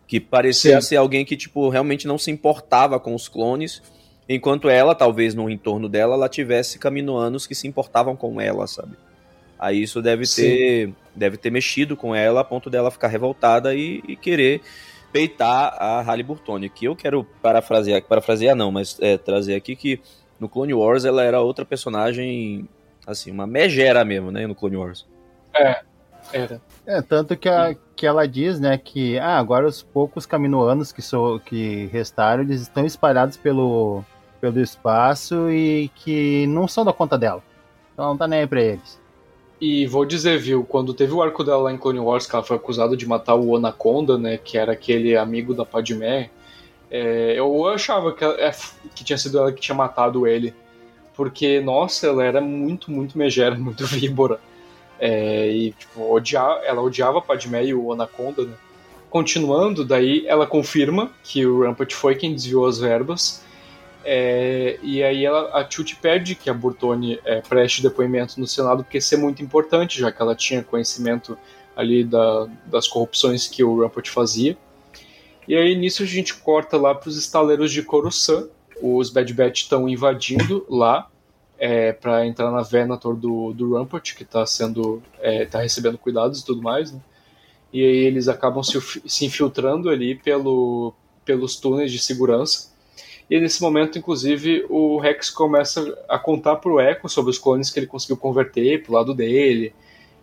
Que 0.05 0.19
parecia 0.19 0.79
Sim. 0.79 0.89
ser 0.89 0.97
alguém 0.97 1.25
que, 1.25 1.35
tipo, 1.35 1.69
realmente 1.69 2.05
não 2.05 2.19
se 2.19 2.29
importava 2.29 2.99
com 2.99 3.15
os 3.15 3.27
clones, 3.27 3.81
enquanto 4.29 4.69
ela, 4.69 4.93
talvez 4.93 5.33
no 5.33 5.49
entorno 5.49 5.89
dela, 5.89 6.13
ela 6.13 6.29
tivesse 6.29 6.77
caminoanos 6.77 7.47
que 7.47 7.55
se 7.55 7.67
importavam 7.67 8.15
com 8.15 8.39
ela, 8.39 8.67
sabe? 8.67 8.95
Aí 9.57 9.81
isso 9.81 10.03
deve 10.03 10.27
Sim. 10.27 10.43
ter, 10.43 10.93
deve 11.15 11.37
ter 11.37 11.49
mexido 11.49 11.97
com 11.97 12.13
ela 12.13 12.41
a 12.41 12.43
ponto 12.43 12.69
dela 12.69 12.91
ficar 12.91 13.07
revoltada 13.07 13.73
e, 13.73 14.03
e 14.07 14.15
querer 14.15 14.61
peitar 15.11 15.75
a 15.79 15.99
Halle 16.01 16.21
Burtone. 16.21 16.69
Que 16.69 16.85
eu 16.85 16.95
quero 16.95 17.23
parafrasear, 17.41 18.03
parafrasear 18.03 18.55
não, 18.55 18.71
mas 18.71 18.99
é, 19.01 19.17
trazer 19.17 19.55
aqui 19.55 19.75
que 19.75 19.99
no 20.39 20.47
Clone 20.47 20.75
Wars 20.75 21.05
ela 21.05 21.23
era 21.23 21.41
outra 21.41 21.65
personagem, 21.65 22.69
assim, 23.07 23.31
uma 23.31 23.47
megera 23.47 24.05
mesmo, 24.05 24.29
né, 24.29 24.45
no 24.45 24.53
Clone 24.53 24.77
Wars. 24.77 25.09
Era. 26.33 26.61
É, 26.85 27.01
tanto 27.01 27.35
que, 27.35 27.49
a, 27.49 27.75
que 27.95 28.05
ela 28.05 28.27
diz, 28.27 28.59
né, 28.59 28.77
que 28.77 29.19
ah, 29.19 29.37
agora 29.37 29.67
os 29.67 29.81
poucos 29.83 30.25
caminoanos 30.25 30.91
que, 30.91 31.01
so, 31.01 31.39
que 31.45 31.87
restaram, 31.87 32.43
eles 32.43 32.61
estão 32.61 32.85
espalhados 32.85 33.37
pelo, 33.37 34.03
pelo 34.39 34.59
espaço 34.59 35.49
e 35.51 35.89
que 35.95 36.47
não 36.47 36.67
são 36.67 36.85
da 36.85 36.93
conta 36.93 37.17
dela. 37.17 37.43
Então 37.93 38.05
não 38.05 38.17
tá 38.17 38.27
nem 38.27 38.39
aí 38.39 38.47
pra 38.47 38.61
eles. 38.61 38.99
E 39.59 39.85
vou 39.85 40.05
dizer, 40.05 40.39
viu, 40.39 40.63
quando 40.63 40.93
teve 40.93 41.13
o 41.13 41.21
arco 41.21 41.43
dela 41.43 41.63
lá 41.63 41.71
em 41.71 41.77
Clone 41.77 41.99
Wars, 41.99 42.25
que 42.25 42.35
ela 42.35 42.43
foi 42.43 42.55
acusada 42.57 42.97
de 42.97 43.05
matar 43.05 43.35
o 43.35 43.55
Anaconda, 43.55 44.17
né, 44.17 44.37
que 44.37 44.57
era 44.57 44.71
aquele 44.71 45.15
amigo 45.15 45.53
da 45.53 45.65
Padmé, 45.65 46.31
é, 46.89 47.33
eu 47.37 47.67
achava 47.67 48.11
que, 48.13 48.23
ela- 48.23 48.39
é, 48.39 48.51
que 48.95 49.03
tinha 49.03 49.17
sido 49.17 49.37
ela 49.37 49.51
que 49.51 49.61
tinha 49.61 49.75
matado 49.75 50.25
ele. 50.25 50.53
Porque, 51.13 51.59
nossa, 51.59 52.07
ela 52.07 52.23
era 52.23 52.41
muito, 52.41 52.89
muito 52.89 53.17
megera, 53.17 53.53
muito 53.59 53.85
víbora. 53.85 54.39
É, 55.03 55.49
e, 55.49 55.71
tipo, 55.71 56.13
odiar, 56.13 56.61
ela 56.63 56.79
odiava 56.79 57.19
Padmé 57.19 57.65
e 57.65 57.73
o 57.73 57.91
Anaconda, 57.91 58.45
né. 58.45 58.53
Continuando, 59.09 59.83
daí 59.83 60.25
ela 60.27 60.45
confirma 60.45 61.11
que 61.23 61.45
o 61.45 61.63
Rampart 61.63 61.91
foi 61.93 62.15
quem 62.15 62.33
desviou 62.33 62.67
as 62.67 62.79
verbas. 62.79 63.43
É, 64.05 64.79
e 64.81 65.03
aí 65.03 65.25
ela, 65.25 65.49
a 65.53 65.69
Chuti 65.69 65.95
pede 65.95 66.33
que 66.35 66.49
a 66.49 66.53
Burtone 66.53 67.19
é, 67.25 67.41
preste 67.41 67.81
depoimento 67.81 68.39
no 68.39 68.47
Senado, 68.47 68.83
porque 68.83 68.99
isso 68.99 69.13
é 69.13 69.17
muito 69.17 69.41
importante, 69.43 69.99
já 69.99 70.11
que 70.11 70.21
ela 70.21 70.35
tinha 70.35 70.63
conhecimento 70.63 71.37
ali 71.75 72.03
da, 72.03 72.47
das 72.67 72.87
corrupções 72.87 73.47
que 73.47 73.63
o 73.63 73.81
Rampart 73.81 74.07
fazia. 74.07 74.55
E 75.47 75.55
aí 75.55 75.75
nisso 75.75 76.03
a 76.03 76.05
gente 76.05 76.35
corta 76.35 76.77
lá 76.77 76.93
para 76.93 77.09
os 77.09 77.17
estaleiros 77.17 77.71
de 77.71 77.81
Coruscant. 77.81 78.47
Os 78.81 79.09
Bad 79.09 79.33
Batch 79.33 79.63
estão 79.63 79.89
invadindo 79.89 80.65
lá 80.69 81.09
é, 81.63 81.91
para 81.93 82.25
entrar 82.25 82.49
na 82.49 82.63
Venator 82.63 83.15
do, 83.15 83.53
do 83.53 83.75
Rampart, 83.75 84.15
que 84.15 84.23
está 84.23 84.43
sendo 84.47 84.99
é, 85.19 85.45
tá 85.45 85.61
recebendo 85.61 85.95
cuidados 85.95 86.39
e 86.39 86.45
tudo 86.45 86.59
mais. 86.59 86.91
Né? 86.91 86.99
E 87.71 87.85
aí 87.85 87.97
eles 87.97 88.27
acabam 88.27 88.63
se, 88.63 88.81
se 89.07 89.25
infiltrando 89.25 89.87
ali 89.87 90.15
pelo, 90.15 90.91
pelos 91.23 91.57
túneis 91.57 91.91
de 91.91 91.99
segurança. 91.99 92.71
E 93.29 93.39
nesse 93.39 93.61
momento, 93.61 93.99
inclusive, 93.99 94.65
o 94.69 94.97
Rex 94.97 95.29
começa 95.29 96.03
a 96.09 96.17
contar 96.17 96.55
pro 96.55 96.81
Echo 96.81 97.07
sobre 97.07 97.29
os 97.29 97.37
clones 97.37 97.69
que 97.69 97.79
ele 97.79 97.85
conseguiu 97.85 98.17
converter 98.17 98.81
pro 98.81 98.93
lado 98.93 99.13
dele. 99.13 99.71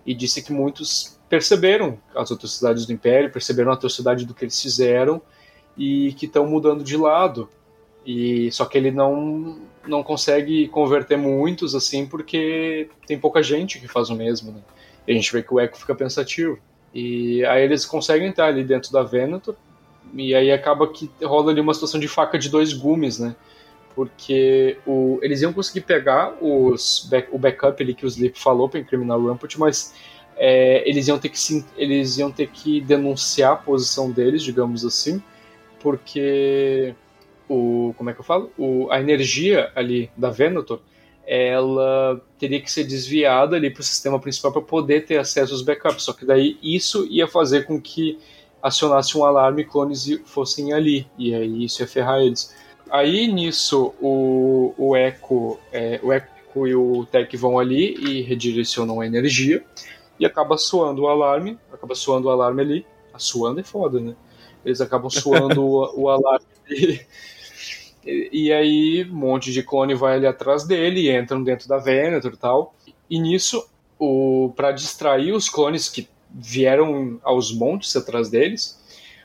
E 0.05 0.15
disse 0.15 0.43
que 0.43 0.53
muitos 0.53 1.21
perceberam 1.29 2.01
as 2.17 2.33
atrocidades 2.33 2.85
do 2.85 2.93
Império, 2.93 3.31
perceberam 3.31 3.71
a 3.71 3.75
atrocidade 3.75 4.27
do 4.27 4.35
que 4.35 4.45
eles 4.45 4.61
fizeram 4.61 5.23
e 5.77 6.13
que 6.15 6.27
estão 6.27 6.49
mudando 6.49 6.83
de 6.83 6.97
lado. 6.97 7.49
E 8.05 8.51
só 8.51 8.65
que 8.65 8.77
ele 8.77 8.91
não 8.91 9.61
não 9.89 10.03
consegue 10.03 10.69
converter 10.69 11.17
muitos 11.17 11.75
assim 11.75 12.07
porque 12.07 12.89
tem 13.07 13.19
pouca 13.19 13.43
gente 13.43 13.81
que 13.81 13.89
faz 13.89 14.11
o 14.11 14.15
mesmo, 14.15 14.53
né? 14.53 14.61
E 15.07 15.13
a 15.13 15.15
gente 15.15 15.33
vê 15.33 15.43
que 15.43 15.53
o 15.53 15.59
Echo 15.59 15.77
fica 15.77 15.95
pensativo. 15.95 16.59
E 16.95 17.45
aí 17.47 17.63
eles 17.65 17.85
conseguem 17.85 18.29
entrar 18.29 18.47
ali 18.47 18.65
dentro 18.65 18.93
da 18.93 19.03
Venator 19.03 19.55
e 20.15 20.35
aí 20.35 20.51
acaba 20.51 20.87
que 20.89 21.11
rola 21.23 21.51
ali 21.51 21.61
uma 21.61 21.75
situação 21.75 22.01
de 22.01 22.09
faca 22.09 22.39
de 22.39 22.49
dois 22.49 22.73
gumes, 22.73 23.19
né? 23.19 23.35
Porque 23.95 24.79
o, 24.87 25.19
eles 25.23 25.43
iam 25.43 25.53
conseguir 25.53 25.81
pegar 25.81 26.37
os 26.41 27.07
back, 27.11 27.29
o 27.33 27.39
backup 27.39 27.83
ali 27.83 27.95
que 27.95 28.07
o 28.07 28.09
Sleep 28.09 28.39
falou 28.39 28.69
para 28.69 28.81
incriminar 28.81 29.19
o 29.19 29.27
Rampart, 29.27 29.57
mas 29.57 29.93
é, 30.37 30.89
eles, 30.89 31.09
iam 31.09 31.19
ter 31.19 31.31
que, 31.31 31.39
se- 31.39 31.65
eles 31.77 32.17
iam 32.17 32.31
ter 32.31 32.47
que 32.49 32.81
denunciar 32.81 33.53
a 33.53 33.57
posição 33.57 34.11
deles, 34.11 34.43
digamos 34.43 34.85
assim, 34.85 35.21
porque 35.81 36.95
o 37.49 37.95
como 37.97 38.11
é 38.11 38.13
que 38.15 38.21
eu 38.21 38.25
falo? 38.25 38.51
O, 38.59 38.89
a 38.91 39.01
energia 39.01 39.71
ali 39.75 40.11
da 40.17 40.31
Venator 40.31 40.81
ela 41.31 42.19
teria 42.39 42.59
que 42.59 42.73
ser 42.73 42.85
desviada 42.85 43.55
ali 43.55 43.69
para 43.69 43.83
o 43.83 43.85
sistema 43.85 44.19
principal 44.19 44.51
para 44.51 44.63
poder 44.63 45.05
ter 45.05 45.19
acesso 45.19 45.53
aos 45.53 45.61
backups. 45.61 46.05
Só 46.05 46.15
que 46.15 46.25
daí 46.25 46.57
isso 46.63 47.07
ia 47.11 47.29
fazer 47.29 47.67
com 47.67 47.79
que 47.79 48.19
acionasse 48.63 49.17
um 49.17 49.27
alarme 49.27 49.61
e 49.61 49.65
clones 49.67 50.09
fossem 50.25 50.73
ali. 50.73 51.07
E 51.19 51.35
aí 51.35 51.67
isso 51.67 51.83
ia 51.83 51.87
ferrar 51.87 52.21
eles. 52.23 52.55
Aí 52.91 53.27
nisso 53.27 53.95
o, 54.01 54.73
o 54.79 54.97
Echo, 54.97 55.59
é, 55.71 56.01
o 56.03 56.15
Echo 56.15 56.67
e 56.67 56.75
o 56.75 57.05
Tech 57.05 57.37
vão 57.37 57.59
ali 57.59 57.95
e 57.95 58.23
redirecionam 58.23 58.99
a 58.99 59.07
energia 59.07 59.63
e 60.19 60.25
acaba 60.25 60.57
soando 60.57 61.03
o 61.03 61.09
alarme, 61.09 61.59
acaba 61.71 61.95
soando 61.95 62.29
o 62.29 62.31
alarme 62.31 62.63
ali. 62.63 62.87
A 63.13 63.19
suando 63.19 63.61
é 63.61 63.63
foda, 63.63 64.01
né? 64.01 64.17
Eles 64.65 64.81
acabam 64.81 65.11
soando 65.11 65.61
o, 65.63 66.05
o 66.05 66.09
alarme 66.09 66.47
ali. 66.71 67.07
E, 68.33 68.51
aí 68.53 69.05
um 69.11 69.15
monte 69.15 69.53
de 69.53 69.63
clone 69.63 69.95
vai 69.95 70.15
ali 70.15 70.27
atrás 70.27 70.65
dele 70.65 71.01
e 71.01 71.17
entram 71.17 71.43
dentro 71.43 71.69
da 71.69 71.77
Venator 71.77 72.33
e 72.33 72.37
tal. 72.37 72.75
E 73.11 73.19
nisso, 73.19 73.69
o 73.99 74.53
para 74.57 74.73
distrair 74.73 75.33
os 75.33 75.49
clones 75.49 75.89
que 75.89 76.09
vieram 76.31 77.21
aos 77.23 77.53
montes 77.53 77.95
atrás 77.97 78.31
deles, 78.31 78.79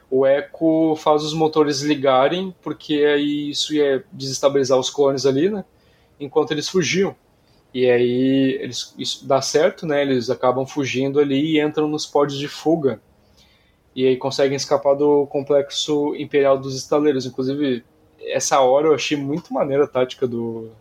o 0.10 0.28
Echo 0.28 0.96
faz 0.98 1.24
os 1.24 1.34
motores 1.34 1.82
ligarem, 1.82 2.54
porque 2.62 2.96
aí 2.96 3.50
isso 3.50 3.74
ia 3.74 4.04
desestabilizar 4.12 4.78
os 4.78 4.90
clones 4.90 5.26
ali, 5.26 5.50
né? 5.50 5.64
Enquanto 6.20 6.52
eles 6.52 6.68
fugiam. 6.68 7.16
E 7.74 7.90
aí 7.90 8.60
eles, 8.62 8.94
isso 8.98 9.26
dá 9.28 9.42
certo, 9.42 9.88
né? 9.88 10.02
Eles 10.02 10.30
acabam 10.30 10.66
fugindo 10.68 11.20
ali 11.20 11.56
e 11.56 11.62
entram 11.62 11.88
nos 11.88 12.06
pódios 12.06 12.38
de 12.38 12.48
fuga. 12.48 13.02
E 13.96 14.06
aí 14.06 14.18
conseguem 14.18 14.56
escapar 14.56 14.96
do 14.96 15.26
complexo 15.28 16.16
imperial 16.16 16.58
dos 16.58 16.76
estaleiros. 16.76 17.26
Inclusive, 17.26 17.84
essa 18.26 18.60
hora 18.60 18.88
eu 18.88 18.96
achei 18.96 19.18
muito 19.18 19.54
maneira 19.54 19.84
a 19.86 19.88
tática 19.88 20.28
do, 20.28 20.72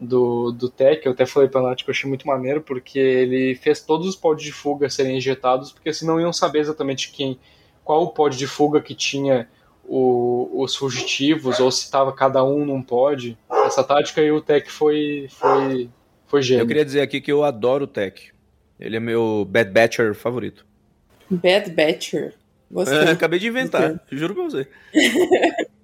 do, 0.00 0.52
do 0.52 0.68
Tech. 0.68 1.04
Eu 1.04 1.12
até 1.12 1.24
falei 1.24 1.48
pra 1.48 1.62
Nath 1.62 1.82
que 1.82 1.90
eu 1.90 1.92
achei 1.92 2.08
muito 2.08 2.26
maneiro, 2.26 2.60
porque 2.60 2.98
ele 2.98 3.54
fez 3.54 3.80
todos 3.80 4.06
os 4.06 4.16
pods 4.16 4.44
de 4.44 4.52
fuga 4.52 4.90
serem 4.90 5.16
injetados, 5.16 5.72
porque 5.72 5.90
assim 5.90 6.06
não 6.06 6.20
iam 6.20 6.32
saber 6.32 6.60
exatamente 6.60 7.12
quem, 7.12 7.38
qual 7.84 8.02
o 8.02 8.08
pod 8.08 8.36
de 8.36 8.46
fuga 8.46 8.80
que 8.80 8.94
tinha 8.94 9.48
o, 9.84 10.50
os 10.62 10.76
fugitivos, 10.76 11.60
ou 11.60 11.70
se 11.70 11.90
tava 11.90 12.12
cada 12.12 12.42
um 12.44 12.64
num 12.64 12.82
pod. 12.82 13.36
Essa 13.64 13.84
tática 13.84 14.20
aí 14.20 14.30
o 14.30 14.40
Tech 14.40 14.70
foi, 14.70 15.26
foi, 15.30 15.88
foi 16.26 16.42
gênio. 16.42 16.62
Eu 16.62 16.66
queria 16.66 16.84
dizer 16.84 17.00
aqui 17.00 17.20
que 17.20 17.32
eu 17.32 17.44
adoro 17.44 17.84
o 17.84 17.88
Tech. 17.88 18.32
Ele 18.78 18.96
é 18.96 19.00
meu 19.00 19.46
Bad 19.48 19.70
Batcher 19.70 20.14
favorito. 20.14 20.66
Bad 21.30 21.70
Batcher. 21.70 22.34
Gostei. 22.70 22.98
É, 22.98 23.10
acabei 23.10 23.38
de 23.38 23.48
inventar, 23.48 24.02
juro 24.10 24.34
pra 24.34 24.44
você. 24.44 24.68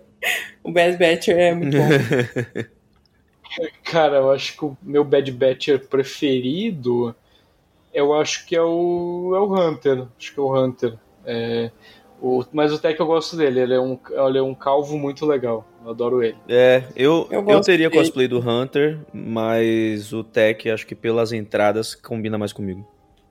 O 0.69 0.71
Bad 0.71 0.99
Batcher 0.99 1.39
é 1.39 1.55
muito 1.55 1.79
bom. 1.79 2.65
Cara, 3.85 4.19
eu 4.19 4.31
acho 4.31 4.55
que 4.55 4.65
o 4.67 4.77
meu 4.83 5.03
Bad 5.03 5.33
Batcher 5.33 5.89
preferido, 5.89 7.15
eu 7.95 8.13
acho 8.13 8.45
que 8.45 8.55
é 8.55 8.61
o, 8.61 9.33
é 9.35 9.41
o 9.41 9.55
Hunter. 9.55 10.07
Acho 10.19 10.35
que 10.35 10.39
é 10.39 10.43
o 10.43 10.55
Hunter. 10.55 10.95
É, 11.25 11.71
o, 12.21 12.45
mas 12.53 12.71
o 12.71 12.79
Tech 12.79 13.01
eu 13.01 13.07
gosto 13.07 13.35
dele, 13.35 13.61
ele 13.61 13.75
é, 13.75 13.81
um, 13.81 13.99
ele 14.29 14.37
é 14.37 14.43
um 14.43 14.55
calvo 14.55 14.99
muito 14.99 15.25
legal. 15.25 15.67
Eu 15.83 15.91
adoro 15.91 16.23
ele. 16.23 16.37
É, 16.47 16.83
eu, 16.95 17.27
Eu 17.31 17.43
eu, 17.49 17.61
teria 17.63 17.89
dele. 17.89 18.03
cosplay 18.03 18.29
do 18.29 18.39
Hunter, 18.39 18.99
mas 19.11 20.13
o 20.13 20.23
Tech, 20.23 20.71
acho 20.71 20.87
que 20.87 20.95
pelas 20.95 21.33
entradas, 21.33 21.95
combina 21.95 22.37
mais 22.37 22.53
comigo. 22.53 22.87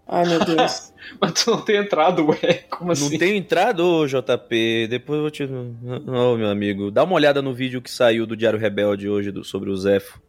Ai, 0.08 0.26
meu 0.28 0.39
Deus. 0.45 0.93
Mas 1.22 1.32
tu 1.34 1.51
não 1.51 1.62
tem 1.62 1.78
entrado, 1.78 2.26
ué? 2.28 2.64
Como 2.70 2.91
assim? 2.91 3.10
Não 3.12 3.18
tenho 3.20 3.36
entrado, 3.36 3.80
ô, 3.86 4.05
JP. 4.08 4.88
Depois 4.89 5.18
eu 5.18 5.22
vou 5.22 5.32
te. 5.32 5.43
Ô, 5.43 6.38
meu 6.38 6.49
amigo. 6.49 6.91
Dá 6.91 7.03
uma 7.03 7.14
olhada 7.16 7.41
no 7.41 7.53
vídeo 7.53 7.82
que 7.82 7.89
saiu 7.91 8.26
do 8.26 8.36
Diário 8.36 8.60
Rebelde 8.60 9.08
hoje 9.10 9.32
do- 9.32 9.43
sobre 9.43 9.70
o 9.70 9.76
Zefo. 9.78 10.20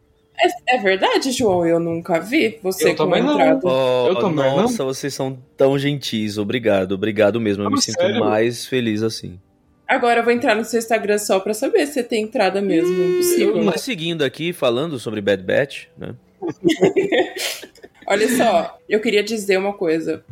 É, 0.67 0.75
é 0.77 0.81
verdade, 0.81 1.31
João? 1.31 1.65
Eu 1.65 1.79
nunca 1.79 2.19
vi 2.19 2.59
você 2.63 2.85
Eu 2.89 2.95
com 2.95 3.03
também 3.05 3.21
não. 3.21 3.33
entrada. 3.33 3.59
Oh, 3.63 4.07
Eu 4.07 4.15
também 4.15 4.35
não. 4.45 4.55
nossa, 4.61 4.83
vocês 4.85 5.13
são 5.13 5.37
tão 5.57 5.77
gentis. 5.77 6.37
Obrigado, 6.37 6.93
obrigado 6.93 7.41
mesmo. 7.41 7.63
Eu 7.63 7.67
Ah, 7.67 7.71
me 7.71 7.81
sinto 7.81 7.99
sério? 7.99 8.19
mais 8.21 8.65
feliz 8.65 9.03
assim. 9.03 9.37
Agora 9.85 10.19
eu 10.19 10.23
vou 10.23 10.31
entrar 10.31 10.55
no 10.55 10.63
seu 10.63 10.77
Instagram 10.79 11.17
só 11.17 11.39
pra 11.39 11.53
saber 11.53 11.85
se 11.87 11.93
você 11.93 12.03
tem 12.03 12.23
entrada 12.23 12.61
mesmo. 12.61 12.93
Impossível. 13.03 13.63
Mas 13.63 13.81
seguindo 13.81 14.23
aqui, 14.23 14.53
falando 14.53 14.97
sobre 14.99 15.19
Bad 15.19 15.43
Batch, 15.43 15.85
né? 15.97 16.15
Olha 18.05 18.27
só, 18.37 18.79
eu 18.87 18.99
queria 18.99 19.23
dizer 19.23 19.57
uma 19.57 19.73
coisa. 19.73 20.23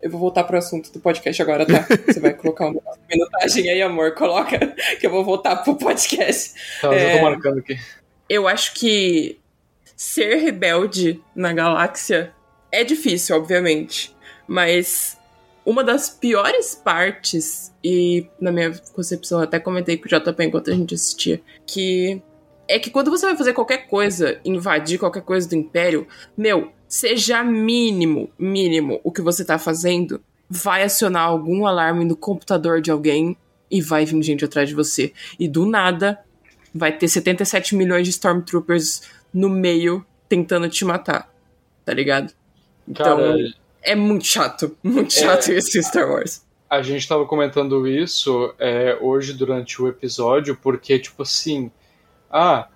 Eu 0.00 0.10
vou 0.10 0.18
voltar 0.18 0.44
pro 0.44 0.58
assunto 0.58 0.92
do 0.92 0.98
podcast 1.00 1.40
agora, 1.40 1.64
tá? 1.64 1.86
Você 2.06 2.18
vai 2.18 2.34
colocar 2.34 2.66
uma 2.66 2.80
minutagem 3.08 3.70
aí, 3.70 3.80
amor. 3.80 4.14
Coloca 4.14 4.58
que 4.98 5.06
eu 5.06 5.10
vou 5.10 5.24
voltar 5.24 5.56
pro 5.56 5.76
podcast. 5.76 6.54
Tá, 6.80 6.88
já 6.92 6.94
É. 6.94 7.16
tô 7.16 7.22
marcando 7.22 7.58
aqui. 7.58 7.78
Eu 8.28 8.48
acho 8.48 8.74
que 8.74 9.38
ser 9.96 10.36
rebelde 10.36 11.20
na 11.36 11.52
galáxia 11.52 12.32
é 12.72 12.82
difícil, 12.82 13.36
obviamente. 13.36 14.14
Mas 14.48 15.16
uma 15.64 15.84
das 15.84 16.10
piores 16.10 16.74
partes, 16.74 17.72
e 17.84 18.26
na 18.40 18.50
minha 18.50 18.72
concepção, 18.94 19.38
eu 19.38 19.44
até 19.44 19.60
comentei 19.60 19.96
com 19.96 20.06
o 20.06 20.08
JP 20.08 20.44
enquanto 20.44 20.70
a 20.70 20.74
gente 20.74 20.94
assistia, 20.94 21.40
que 21.64 22.20
é 22.68 22.78
que 22.78 22.90
quando 22.90 23.10
você 23.10 23.26
vai 23.26 23.36
fazer 23.36 23.52
qualquer 23.52 23.88
coisa, 23.88 24.40
invadir 24.44 24.98
qualquer 24.98 25.22
coisa 25.22 25.48
do 25.48 25.54
Império, 25.54 26.06
meu, 26.36 26.72
seja 26.88 27.42
mínimo, 27.42 28.30
mínimo 28.38 29.00
o 29.02 29.10
que 29.10 29.22
você 29.22 29.44
tá 29.44 29.58
fazendo, 29.58 30.22
vai 30.48 30.82
acionar 30.82 31.24
algum 31.24 31.66
alarme 31.66 32.04
no 32.04 32.16
computador 32.16 32.80
de 32.80 32.90
alguém 32.90 33.36
e 33.70 33.80
vai 33.80 34.04
vir 34.04 34.22
gente 34.22 34.44
atrás 34.44 34.68
de 34.68 34.74
você. 34.74 35.12
E 35.38 35.48
do 35.48 35.64
nada, 35.64 36.18
vai 36.74 36.92
ter 36.92 37.08
77 37.08 37.74
milhões 37.74 38.04
de 38.04 38.10
Stormtroopers 38.10 39.02
no 39.32 39.48
meio 39.48 40.04
tentando 40.28 40.68
te 40.68 40.84
matar. 40.84 41.32
Tá 41.84 41.92
ligado? 41.94 42.32
Então, 42.86 43.16
Cara, 43.16 43.36
é 43.82 43.94
muito 43.94 44.26
chato. 44.26 44.76
Muito 44.82 45.12
chato 45.12 45.50
É. 45.50 45.54
esse 45.54 45.82
Star 45.82 46.08
Wars. 46.08 46.44
a 46.68 46.80
gente 46.82 47.00
estava 47.00 47.26
comentando 47.26 47.86
isso 47.86 48.54
é, 48.58 48.96
hoje 49.00 49.32
durante 49.32 49.80
o 49.82 49.88
episódio, 49.88 50.56
porque, 50.56 50.98
tipo 50.98 51.22
assim, 51.22 51.70
ah, 52.32 52.68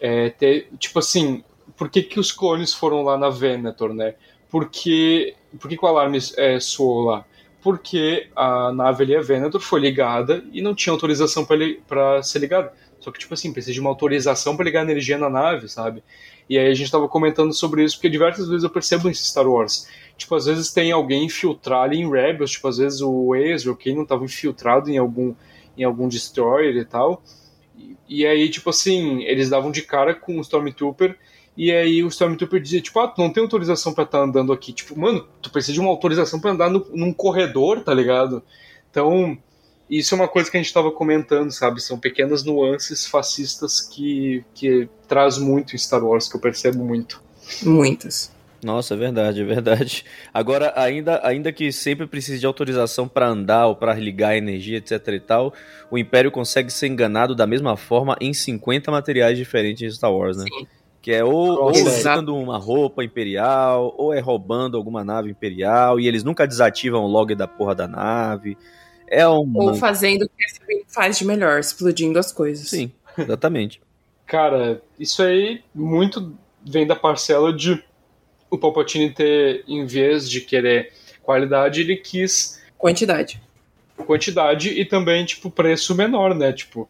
é, 0.00 0.30
te- 0.30 0.68
tipo 0.78 0.98
assim, 0.98 1.42
por 1.76 1.88
que, 1.88 2.02
que 2.02 2.20
os 2.20 2.32
clones 2.32 2.74
foram 2.74 3.02
lá 3.02 3.16
na 3.16 3.30
Venator, 3.30 3.92
né? 3.94 4.14
Porque, 4.50 5.34
por 5.60 5.68
que, 5.68 5.76
que 5.76 5.84
o 5.84 5.88
alarme 5.88 6.18
é, 6.36 6.60
soou 6.60 7.02
lá? 7.02 7.24
Porque 7.62 8.28
a 8.36 8.72
nave 8.72 9.04
ali, 9.04 9.16
a 9.16 9.22
Venator, 9.22 9.60
foi 9.60 9.80
ligada 9.80 10.44
e 10.52 10.60
não 10.60 10.74
tinha 10.74 10.92
autorização 10.92 11.46
para 11.88 12.22
ser 12.22 12.38
ligada. 12.40 12.72
Só 13.00 13.10
que, 13.10 13.18
tipo 13.18 13.34
assim, 13.34 13.52
precisa 13.52 13.72
de 13.72 13.80
uma 13.80 13.90
autorização 13.90 14.56
para 14.56 14.64
ligar 14.64 14.82
energia 14.82 15.18
na 15.18 15.28
nave, 15.30 15.68
sabe? 15.68 16.02
E 16.48 16.58
aí 16.58 16.70
a 16.70 16.74
gente 16.74 16.90
tava 16.90 17.08
comentando 17.08 17.52
sobre 17.54 17.82
isso, 17.84 17.96
porque 17.96 18.08
diversas 18.10 18.48
vezes 18.48 18.64
eu 18.64 18.70
percebo 18.70 19.08
em 19.08 19.14
Star 19.14 19.46
Wars. 19.48 19.88
Tipo, 20.16 20.34
às 20.34 20.44
vezes 20.46 20.72
tem 20.72 20.92
alguém 20.92 21.24
infiltrado 21.24 21.84
ali 21.84 21.98
em 21.98 22.10
Rebels, 22.10 22.52
tipo, 22.52 22.68
às 22.68 22.76
vezes 22.76 23.00
o 23.00 23.34
Ezra, 23.34 23.72
o 23.72 23.76
Kanan 23.76 24.04
tava 24.04 24.24
infiltrado 24.24 24.90
em 24.90 24.98
algum, 24.98 25.34
em 25.76 25.84
algum 25.84 26.06
Destroyer 26.08 26.76
e 26.76 26.84
tal. 26.84 27.22
E, 28.08 28.26
aí, 28.26 28.48
tipo 28.48 28.70
assim, 28.70 29.22
eles 29.24 29.48
davam 29.48 29.70
de 29.70 29.82
cara 29.82 30.14
com 30.14 30.38
o 30.38 30.40
Stormtrooper, 30.40 31.16
e 31.56 31.70
aí 31.70 32.02
o 32.02 32.08
Stormtrooper 32.08 32.60
dizia, 32.60 32.80
tipo, 32.80 32.98
ah, 33.00 33.08
tu 33.08 33.20
não 33.20 33.32
tem 33.32 33.42
autorização 33.42 33.92
pra 33.92 34.04
estar 34.04 34.20
andando 34.20 34.52
aqui. 34.52 34.72
Tipo, 34.72 34.98
mano, 34.98 35.26
tu 35.40 35.50
precisa 35.50 35.72
de 35.72 35.80
uma 35.80 35.90
autorização 35.90 36.40
pra 36.40 36.50
andar 36.50 36.68
no, 36.68 36.84
num 36.92 37.12
corredor, 37.12 37.80
tá 37.80 37.94
ligado? 37.94 38.42
Então, 38.90 39.38
isso 39.88 40.14
é 40.14 40.16
uma 40.16 40.28
coisa 40.28 40.50
que 40.50 40.56
a 40.56 40.62
gente 40.62 40.72
tava 40.72 40.90
comentando, 40.90 41.50
sabe? 41.52 41.80
São 41.80 41.98
pequenas 41.98 42.42
nuances 42.42 43.06
fascistas 43.06 43.80
que, 43.80 44.44
que 44.54 44.88
traz 45.06 45.38
muito 45.38 45.74
em 45.74 45.78
Star 45.78 46.04
Wars, 46.04 46.28
que 46.28 46.36
eu 46.36 46.40
percebo 46.40 46.84
muito. 46.84 47.22
Muitas. 47.62 48.32
Nossa, 48.64 48.94
é 48.94 48.96
verdade, 48.96 49.42
é 49.42 49.44
verdade. 49.44 50.04
Agora, 50.32 50.72
ainda, 50.74 51.20
ainda 51.24 51.52
que 51.52 51.70
sempre 51.70 52.06
precise 52.06 52.38
de 52.40 52.46
autorização 52.46 53.06
para 53.06 53.28
andar 53.28 53.66
ou 53.66 53.76
para 53.76 53.94
ligar 53.94 54.30
a 54.30 54.36
energia, 54.36 54.78
etc 54.78 55.06
e 55.08 55.20
tal, 55.20 55.52
o 55.90 55.98
Império 55.98 56.30
consegue 56.30 56.70
ser 56.70 56.88
enganado 56.88 57.34
da 57.34 57.46
mesma 57.46 57.76
forma 57.76 58.16
em 58.20 58.32
50 58.32 58.90
materiais 58.90 59.36
diferentes 59.36 59.82
em 59.82 59.94
Star 59.94 60.12
Wars, 60.12 60.38
né? 60.38 60.44
Sim. 60.44 60.66
Que 61.02 61.12
é 61.12 61.22
ou, 61.22 61.64
ou 61.64 61.70
usando 61.70 62.34
uma 62.34 62.56
roupa 62.56 63.04
imperial, 63.04 63.94
ou 63.98 64.14
é 64.14 64.20
roubando 64.20 64.78
alguma 64.78 65.04
nave 65.04 65.30
imperial, 65.30 66.00
e 66.00 66.08
eles 66.08 66.24
nunca 66.24 66.46
desativam 66.46 67.04
o 67.04 67.06
log 67.06 67.34
da 67.34 67.46
porra 67.46 67.74
da 67.74 67.86
nave. 67.86 68.56
É 69.06 69.28
um. 69.28 69.52
Ou 69.54 69.74
fazendo 69.74 70.22
o 70.22 70.28
que 70.28 70.84
faz 70.88 71.18
de 71.18 71.26
melhor, 71.26 71.60
explodindo 71.60 72.18
as 72.18 72.32
coisas. 72.32 72.70
Sim, 72.70 72.90
exatamente. 73.18 73.82
Cara, 74.26 74.80
isso 74.98 75.22
aí 75.22 75.62
muito 75.74 76.34
vem 76.66 76.86
da 76.86 76.96
parcela 76.96 77.52
de 77.52 77.84
o 78.54 78.58
Palpatine 78.58 79.10
ter, 79.10 79.64
em 79.66 79.84
vez 79.86 80.28
de 80.28 80.40
querer 80.40 80.92
qualidade, 81.22 81.80
ele 81.80 81.96
quis 81.96 82.62
Quantidade. 82.78 83.40
quantidade 84.06 84.68
e 84.68 84.84
também, 84.84 85.24
tipo, 85.24 85.50
preço 85.50 85.94
menor, 85.94 86.34
né? 86.34 86.52
Tipo, 86.52 86.88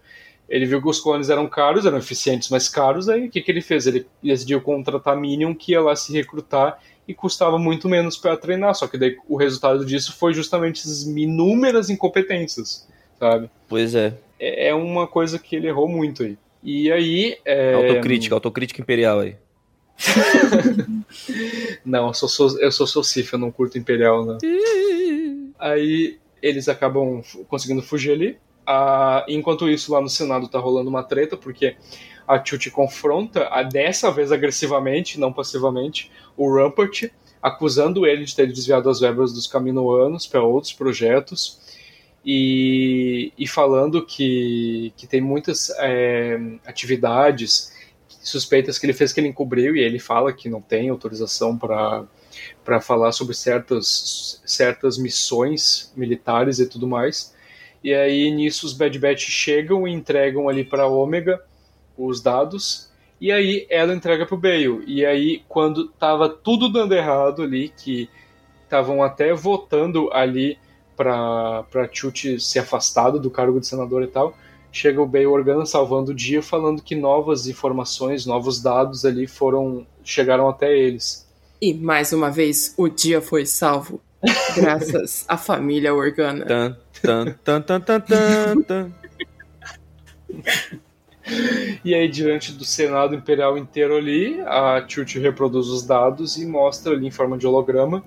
ele 0.49 0.67
viu 0.67 0.83
que 0.83 0.89
os 0.89 1.01
clones 1.01 1.31
eram 1.31 1.47
caros, 1.47 1.87
eram 1.87 1.99
eficientes, 1.99 2.51
mas 2.51 2.69
caros, 2.69 3.09
aí 3.09 3.27
o 3.27 3.31
que, 3.31 3.41
que 3.41 3.51
ele 3.51 3.61
fez? 3.61 3.87
Ele 3.87 4.07
decidiu 4.23 4.61
contratar 4.61 5.17
Minion 5.17 5.55
que 5.55 5.73
ia 5.73 5.81
lá 5.81 5.95
se 5.95 6.13
recrutar 6.13 6.81
e 7.07 7.15
custava 7.15 7.59
muito 7.59 7.89
menos 7.89 8.17
para 8.17 8.37
treinar, 8.37 8.75
só 8.75 8.87
que 8.87 8.99
daí 8.99 9.17
o 9.29 9.37
resultado 9.37 9.85
disso 9.85 10.17
foi 10.17 10.35
justamente 10.35 10.81
essas 10.81 11.03
inúmeras 11.03 11.91
incompetências, 11.91 12.89
sabe? 13.19 13.49
Pois 13.69 13.95
é. 13.95 14.15
É 14.39 14.69
é 14.69 14.75
uma 14.75 15.07
coisa 15.07 15.39
que 15.39 15.55
ele 15.55 15.69
errou 15.69 15.89
muito 15.89 16.23
aí. 16.23 16.37
E 16.63 16.91
aí. 16.91 17.37
É... 17.45 17.75
Autocrítica, 17.75 18.35
autocrítica 18.35 18.81
imperial 18.81 19.21
aí. 19.21 19.37
Não, 21.85 22.09
eu 22.09 22.15
sou, 22.15 22.61
eu 22.61 22.73
sou 22.73 22.87
Socif, 22.87 23.33
eu 23.33 23.39
não 23.39 23.51
curto 23.51 23.79
Imperial, 23.79 24.25
não. 24.25 24.39
Aí 25.59 26.19
eles 26.43 26.69
acabam 26.69 27.23
conseguindo 27.49 27.83
fugir 27.83 28.13
ali. 28.13 28.39
Ah, 28.67 29.25
enquanto 29.29 29.69
isso, 29.69 29.93
lá 29.93 30.01
no 30.01 30.09
Senado 30.09 30.49
tá 30.49 30.59
rolando 30.59 30.91
uma 30.91 31.03
treta, 31.03 31.37
porque 31.37 31.77
a 32.27 32.43
Chuti 32.43 32.71
confronta, 32.71 33.49
dessa 33.71 34.11
vez 34.11 34.33
agressivamente, 34.33 35.21
não 35.21 35.33
passivamente, 35.33 36.11
o 36.37 36.53
Rampart, 36.55 37.05
acusando 37.43 38.07
ele 38.07 38.25
de 38.25 38.35
ter 38.35 38.47
desviado 38.47 38.89
as 38.89 39.01
verbas 39.01 39.33
dos 39.33 39.47
Caminoanos 39.47 40.27
para 40.27 40.43
outros 40.43 40.73
projetos. 40.73 41.63
E, 42.27 43.35
e 43.37 43.47
falando 43.47 44.05
que, 44.05 44.95
que 44.97 45.07
tem 45.07 45.21
muitas 45.21 45.69
é, 45.79 46.41
atividades 46.67 47.74
suspeitas 48.25 48.79
que 48.79 48.87
ele 48.87 48.93
fez 48.95 49.13
que 49.13 49.21
ele 49.21 49.29
encobriu 49.29 49.77
e 49.77 49.81
ele 49.81 49.99
fala 49.99 50.33
que 50.33 50.49
não 50.49 50.61
tem 50.61 50.89
autorização 50.89 51.57
para 51.57 52.05
para 52.65 52.81
falar 52.81 53.13
sobre 53.13 53.35
certas 53.35 54.41
certas 54.45 54.99
missões 54.99 55.93
militares 55.95 56.59
e 56.59 56.67
tudo 56.67 56.87
mais. 56.87 57.35
E 57.83 57.93
aí 57.93 58.31
nisso 58.31 58.67
os 58.67 58.73
Bad 58.73 58.99
Batch 58.99 59.29
chegam 59.29 59.87
e 59.87 59.93
entregam 59.93 60.49
ali 60.49 60.65
para 60.65 60.87
Ômega 60.87 61.41
os 61.97 62.21
dados 62.21 62.91
e 63.21 63.31
aí 63.31 63.67
ela 63.71 63.95
entrega 63.95 64.27
pro 64.27 64.37
Bale. 64.37 64.83
E 64.87 65.05
aí 65.05 65.45
quando 65.47 65.89
tava 65.89 66.29
tudo 66.29 66.73
dando 66.73 66.95
errado 66.95 67.43
ali 67.43 67.69
que 67.69 68.09
estavam 68.65 69.03
até 69.03 69.33
votando 69.35 70.11
ali 70.13 70.59
para 70.97 71.89
Chuchi 71.93 72.41
ser 72.41 72.61
afastado 72.61 73.21
do 73.21 73.31
cargo 73.31 73.61
de 73.61 73.67
senador 73.67 74.03
e 74.03 74.07
tal, 74.07 74.35
chega 74.75 75.01
o 75.01 75.07
Bale 75.07 75.27
Organa 75.27 75.65
salvando 75.65 76.11
o 76.11 76.15
dia, 76.15 76.43
falando 76.43 76.83
que 76.83 76.97
novas 76.97 77.47
informações, 77.47 78.27
novos 78.27 78.61
dados 78.61 79.05
ali 79.05 79.27
foram 79.27 79.87
chegaram 80.03 80.49
até 80.49 80.77
eles. 80.77 81.25
E, 81.63 81.73
mais 81.73 82.13
uma 82.13 82.31
vez, 82.31 82.75
o 82.77 82.89
dia 82.89 83.23
foi 83.23 83.47
salvo. 83.47 84.01
Graças 84.57 85.25
à 85.29 85.37
família 85.37 85.95
Organa. 85.95 86.45
Tan, 86.45 86.77
tan, 87.01 87.25
tan, 87.45 87.61
tan, 87.63 87.81
tan, 87.81 88.01
tan, 88.01 88.63
tan. 88.63 88.93
E 91.85 91.95
aí, 91.95 92.09
diante 92.09 92.53
do 92.53 92.65
Senado 92.65 93.15
Imperial 93.15 93.57
inteiro 93.57 93.97
ali, 93.97 94.41
a 94.41 94.85
Churchill 94.87 95.23
reproduz 95.23 95.69
os 95.69 95.85
dados 95.85 96.37
e 96.37 96.45
mostra 96.45 96.93
ali 96.93 97.07
em 97.07 97.11
forma 97.11 97.39
de 97.39 97.47
holograma 97.47 98.05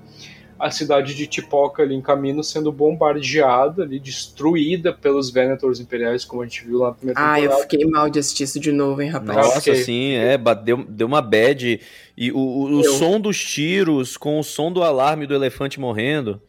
a 0.60 0.72
cidade 0.72 1.14
de 1.16 1.28
Tipoca 1.28 1.84
ali 1.84 1.94
em 1.96 2.02
caminho 2.02 2.44
sendo 2.44 2.72
bombardeada 2.72 3.84
ali, 3.84 4.00
destruída 4.00 4.92
pelos 4.94 5.30
Venators 5.30 5.80
Imperiais, 5.80 6.26
como 6.26 6.42
a 6.42 6.46
gente 6.46 6.66
viu 6.66 6.80
lá 6.80 6.88
na 6.90 6.94
primeira 6.94 7.20
Ah, 7.22 7.38
eu 7.40 7.44
temporada. 7.44 7.62
fiquei 7.70 7.86
mal 7.90 8.10
de 8.10 8.20
assistir 8.20 8.44
isso 8.44 8.60
de 8.60 8.72
novo, 8.72 9.02
hein, 9.02 9.10
rapaz. 9.10 9.38
Nossa, 9.38 9.76
sim, 9.76 10.14
é, 10.14 10.38
bateu, 10.38 10.84
deu 10.88 11.08
uma 11.08 11.22
bad. 11.22 11.80
E 12.18 12.32
o, 12.32 12.38
o, 12.38 12.80
o 12.80 12.84
som 12.84 13.20
dos 13.20 13.38
tiros 13.44 14.18
com 14.18 14.40
o 14.40 14.44
som 14.44 14.72
do 14.72 14.84
alarme 14.84 15.28
do 15.28 15.36
elefante 15.36 15.80
morrendo 15.80 16.42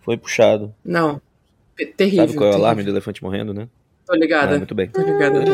foi 0.00 0.16
puxado. 0.16 0.74
Não. 0.84 1.20
P- 1.76 1.86
Terrível. 1.86 2.26
Sabe 2.26 2.34
qual 2.38 2.46
é 2.46 2.48
o 2.48 2.52
terrível. 2.52 2.66
alarme 2.66 2.82
do 2.84 2.90
elefante 2.90 3.22
morrendo, 3.22 3.52
né? 3.54 3.68
Tô 4.06 4.14
ligada. 4.14 4.54
Ah, 4.54 4.58
muito 4.58 4.74
bem. 4.74 4.88
Tô 4.88 5.00
ligada. 5.02 5.44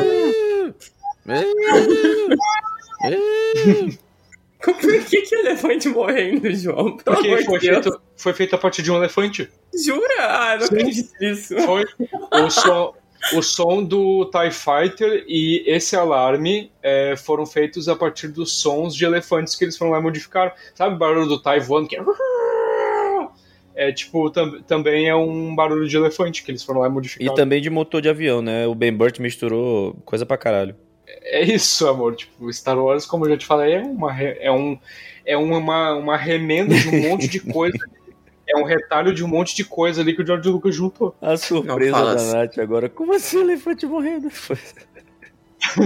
Como 4.74 4.90
é 4.94 4.98
que 5.00 5.22
que 5.22 5.34
elefante 5.34 5.88
morrendo, 5.88 6.52
João? 6.54 6.96
Pelo 6.96 7.16
Porque 7.16 7.28
amor 7.28 7.42
foi 7.44 7.58
Deus. 7.60 7.84
feito, 7.84 8.00
foi 8.16 8.32
feito 8.32 8.54
a 8.54 8.58
partir 8.58 8.82
de 8.82 8.90
um 8.90 8.96
elefante. 8.96 9.48
Jura? 9.84 10.14
Ah, 10.20 10.56
não 10.60 10.66
Sim. 10.66 10.74
acredito 10.74 11.10
nisso. 11.20 11.58
Foi 11.60 11.84
o 12.32 12.50
som, 12.50 12.94
o 13.34 13.42
som 13.42 13.82
do 13.84 14.24
TIE 14.30 14.50
Fighter 14.50 15.24
e 15.28 15.64
esse 15.66 15.94
alarme 15.96 16.70
é, 16.82 17.14
foram 17.16 17.46
feitos 17.46 17.88
a 17.88 17.96
partir 17.96 18.28
dos 18.28 18.60
sons 18.60 18.94
de 18.94 19.04
elefantes 19.04 19.54
que 19.54 19.64
eles 19.64 19.76
foram 19.76 19.92
lá 19.92 19.98
e 19.98 20.02
modificaram. 20.02 20.52
Sabe 20.74 20.94
o 20.94 20.98
barulho 20.98 21.26
do 21.26 21.40
TIE 21.40 21.60
voando 21.60 21.88
que 21.88 21.96
é... 21.96 22.02
É 23.78 23.92
tipo, 23.92 24.30
tam, 24.30 24.62
também 24.62 25.06
é 25.06 25.14
um 25.14 25.54
barulho 25.54 25.86
de 25.86 25.94
elefante 25.98 26.42
que 26.42 26.50
eles 26.50 26.62
foram 26.62 26.80
lá 26.80 26.86
e 26.86 26.90
E 26.90 26.92
modificaram. 26.94 27.34
também 27.34 27.60
de 27.60 27.68
motor 27.68 28.00
de 28.00 28.08
avião, 28.08 28.40
né? 28.40 28.66
O 28.66 28.74
Ben 28.74 28.90
Burt 28.90 29.18
misturou 29.18 29.92
coisa 30.06 30.24
pra 30.24 30.38
caralho. 30.38 30.74
É 31.06 31.42
isso, 31.42 31.86
amor. 31.88 32.16
Tipo, 32.16 32.52
Star 32.52 32.78
Wars, 32.78 33.06
como 33.06 33.24
eu 33.24 33.30
já 33.30 33.36
te 33.36 33.46
falei, 33.46 33.74
é 33.74 33.82
uma, 33.82 34.22
é 34.22 34.50
um, 34.50 34.78
é 35.24 35.36
uma, 35.36 35.94
uma 35.94 36.16
remenda 36.16 36.74
de 36.74 36.88
um 36.88 37.08
monte 37.08 37.28
de 37.28 37.40
coisa. 37.40 37.78
É 38.48 38.56
um 38.56 38.64
retalho 38.64 39.12
de 39.12 39.24
um 39.24 39.28
monte 39.28 39.56
de 39.56 39.64
coisa 39.64 40.00
ali 40.00 40.14
que 40.14 40.22
o 40.22 40.26
George 40.26 40.48
Lucas 40.48 40.74
juntou. 40.74 41.16
A 41.20 41.36
surpresa 41.36 41.92
da 41.92 42.12
assim. 42.12 42.32
Nath 42.32 42.58
agora. 42.58 42.88
Como 42.88 43.12
assim 43.12 43.38
o 43.38 43.40
elefante 43.42 43.86
morrendo? 43.86 44.30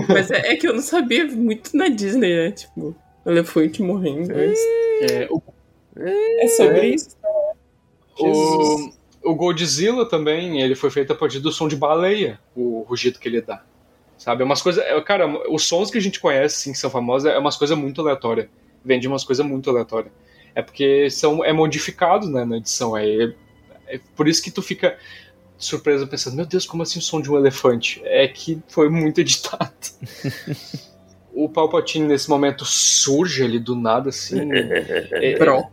Mas 0.08 0.30
é, 0.30 0.52
é 0.52 0.56
que 0.56 0.68
eu 0.68 0.74
não 0.74 0.82
sabia 0.82 1.24
muito 1.26 1.74
na 1.74 1.88
Disney, 1.88 2.36
né? 2.36 2.52
Tipo, 2.52 2.94
elefante 3.24 3.82
morrendo. 3.82 4.28
mas 4.34 4.58
É, 5.10 5.26
o 5.30 5.42
É 5.96 6.48
sobre 6.48 6.88
isso. 6.88 7.16
O, 8.18 8.90
O 9.22 9.34
Godzilla 9.34 10.06
também, 10.06 10.60
ele 10.60 10.74
foi 10.74 10.90
feito 10.90 11.12
a 11.12 11.16
partir 11.16 11.40
do 11.40 11.52
som 11.52 11.68
de 11.68 11.76
baleia, 11.76 12.38
o 12.54 12.84
rugido 12.88 13.18
que 13.18 13.28
ele 13.28 13.40
dá. 13.40 13.62
Sabe? 14.20 14.42
É 14.42 14.44
umas 14.44 14.60
coisas. 14.60 14.84
é, 14.84 15.00
Cara, 15.00 15.26
os 15.50 15.66
sons 15.66 15.90
que 15.90 15.96
a 15.96 16.00
gente 16.00 16.20
conhece, 16.20 16.56
assim, 16.56 16.72
que 16.72 16.78
são 16.78 16.90
famosos, 16.90 17.26
é 17.30 17.38
umas 17.38 17.56
coisas 17.56 17.76
muito 17.76 18.02
aleatórias. 18.02 18.48
Vem 18.84 19.00
de 19.00 19.08
umas 19.08 19.24
coisas 19.24 19.44
muito 19.44 19.70
aleatórias. 19.70 20.12
É 20.54 20.60
porque 20.60 21.08
são, 21.08 21.42
é 21.42 21.54
modificado 21.54 22.28
né, 22.28 22.44
na 22.44 22.58
edição. 22.58 22.94
É, 22.94 23.32
é 23.86 23.98
por 24.14 24.28
isso 24.28 24.42
que 24.42 24.50
tu 24.50 24.60
fica 24.60 24.98
surpreso 25.56 26.06
pensando, 26.06 26.36
meu 26.36 26.44
Deus, 26.44 26.66
como 26.66 26.82
assim 26.82 26.98
o 26.98 27.02
som 27.02 27.18
de 27.18 27.30
um 27.32 27.36
elefante? 27.38 28.02
É 28.04 28.28
que 28.28 28.60
foi 28.68 28.90
muito 28.90 29.20
editado. 29.22 29.72
o 31.32 31.48
Palpatine 31.48 32.06
nesse 32.06 32.28
momento 32.28 32.66
surge 32.66 33.42
ali 33.42 33.58
do 33.58 33.74
nada, 33.74 34.10
assim. 34.10 34.36
É- 34.52 35.34
Pronto. 35.38 35.70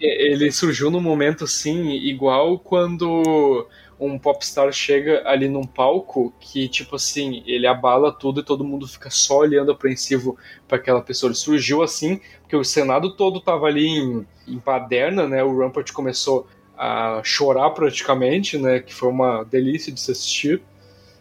é- 0.00 0.32
ele 0.32 0.50
surgiu 0.50 0.90
num 0.90 1.00
momento 1.00 1.44
assim, 1.44 1.90
igual 1.90 2.58
quando 2.58 3.66
um 4.00 4.18
popstar 4.18 4.72
chega 4.72 5.22
ali 5.26 5.46
num 5.46 5.64
palco 5.64 6.32
que, 6.40 6.68
tipo 6.68 6.96
assim, 6.96 7.42
ele 7.46 7.66
abala 7.66 8.10
tudo 8.10 8.40
e 8.40 8.44
todo 8.44 8.64
mundo 8.64 8.88
fica 8.88 9.10
só 9.10 9.38
olhando 9.38 9.70
apreensivo 9.70 10.38
para 10.66 10.78
aquela 10.78 11.02
pessoa. 11.02 11.28
Ele 11.28 11.36
surgiu 11.36 11.82
assim, 11.82 12.18
porque 12.40 12.56
o 12.56 12.64
Senado 12.64 13.14
todo 13.14 13.40
tava 13.40 13.66
ali 13.66 13.86
em, 13.86 14.26
em 14.48 14.58
baderna, 14.58 15.28
né? 15.28 15.44
O 15.44 15.58
Rampart 15.58 15.92
começou 15.92 16.48
a 16.78 17.20
chorar 17.22 17.70
praticamente, 17.70 18.56
né? 18.56 18.80
Que 18.80 18.94
foi 18.94 19.10
uma 19.10 19.44
delícia 19.44 19.92
de 19.92 20.00
se 20.00 20.10
assistir. 20.10 20.62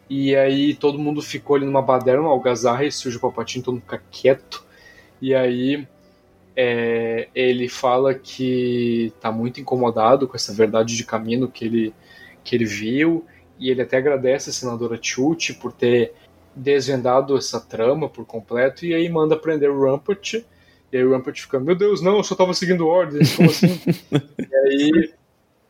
E 0.10 0.36
aí 0.36 0.74
todo 0.74 0.98
mundo 0.98 1.22
ficou 1.22 1.58
ali 1.58 1.66
numa 1.66 1.82
baderna, 1.82 2.22
uma 2.22 2.32
algazarra, 2.32 2.86
e 2.86 2.92
surge 2.92 3.18
o 3.18 3.20
Palpatine, 3.20 3.64
todo 3.64 3.74
mundo 3.74 3.84
fica 3.84 4.02
quieto. 4.10 4.66
E 5.22 5.36
aí 5.36 5.86
é, 6.56 7.28
ele 7.36 7.68
fala 7.68 8.14
que 8.14 9.14
tá 9.20 9.32
muito 9.32 9.60
incomodado 9.60 10.28
com 10.28 10.36
essa 10.36 10.54
verdade 10.54 10.96
de 10.96 11.04
caminho 11.04 11.48
que 11.48 11.66
ele, 11.66 11.94
que 12.50 12.56
ele 12.56 12.66
viu, 12.66 13.24
e 13.60 13.70
ele 13.70 13.84
até 13.84 13.98
agradece 13.98 14.50
a 14.50 14.54
senadora 14.54 14.98
Chute 15.00 15.54
por 15.54 15.72
ter 15.72 16.14
desvendado 16.56 17.38
essa 17.38 17.62
trama 17.62 18.10
por 18.10 18.26
completo, 18.26 18.88
e 18.88 18.96
aí 18.96 19.08
manda 19.08 19.38
prender 19.38 19.70
o 19.70 19.80
Rampart, 19.80 20.34
e 20.34 20.98
aí 20.98 21.06
o 21.06 21.12
Rampart 21.12 21.40
fica, 21.40 21.60
meu 21.60 21.76
Deus, 21.76 22.02
não, 22.02 22.18
eu 22.18 22.24
só 22.24 22.36
tava 22.36 22.56
seguindo 22.56 22.88
ordens, 22.88 23.36
como 23.36 23.52
assim? 23.52 23.80
e 24.40 24.56
aí 24.56 25.14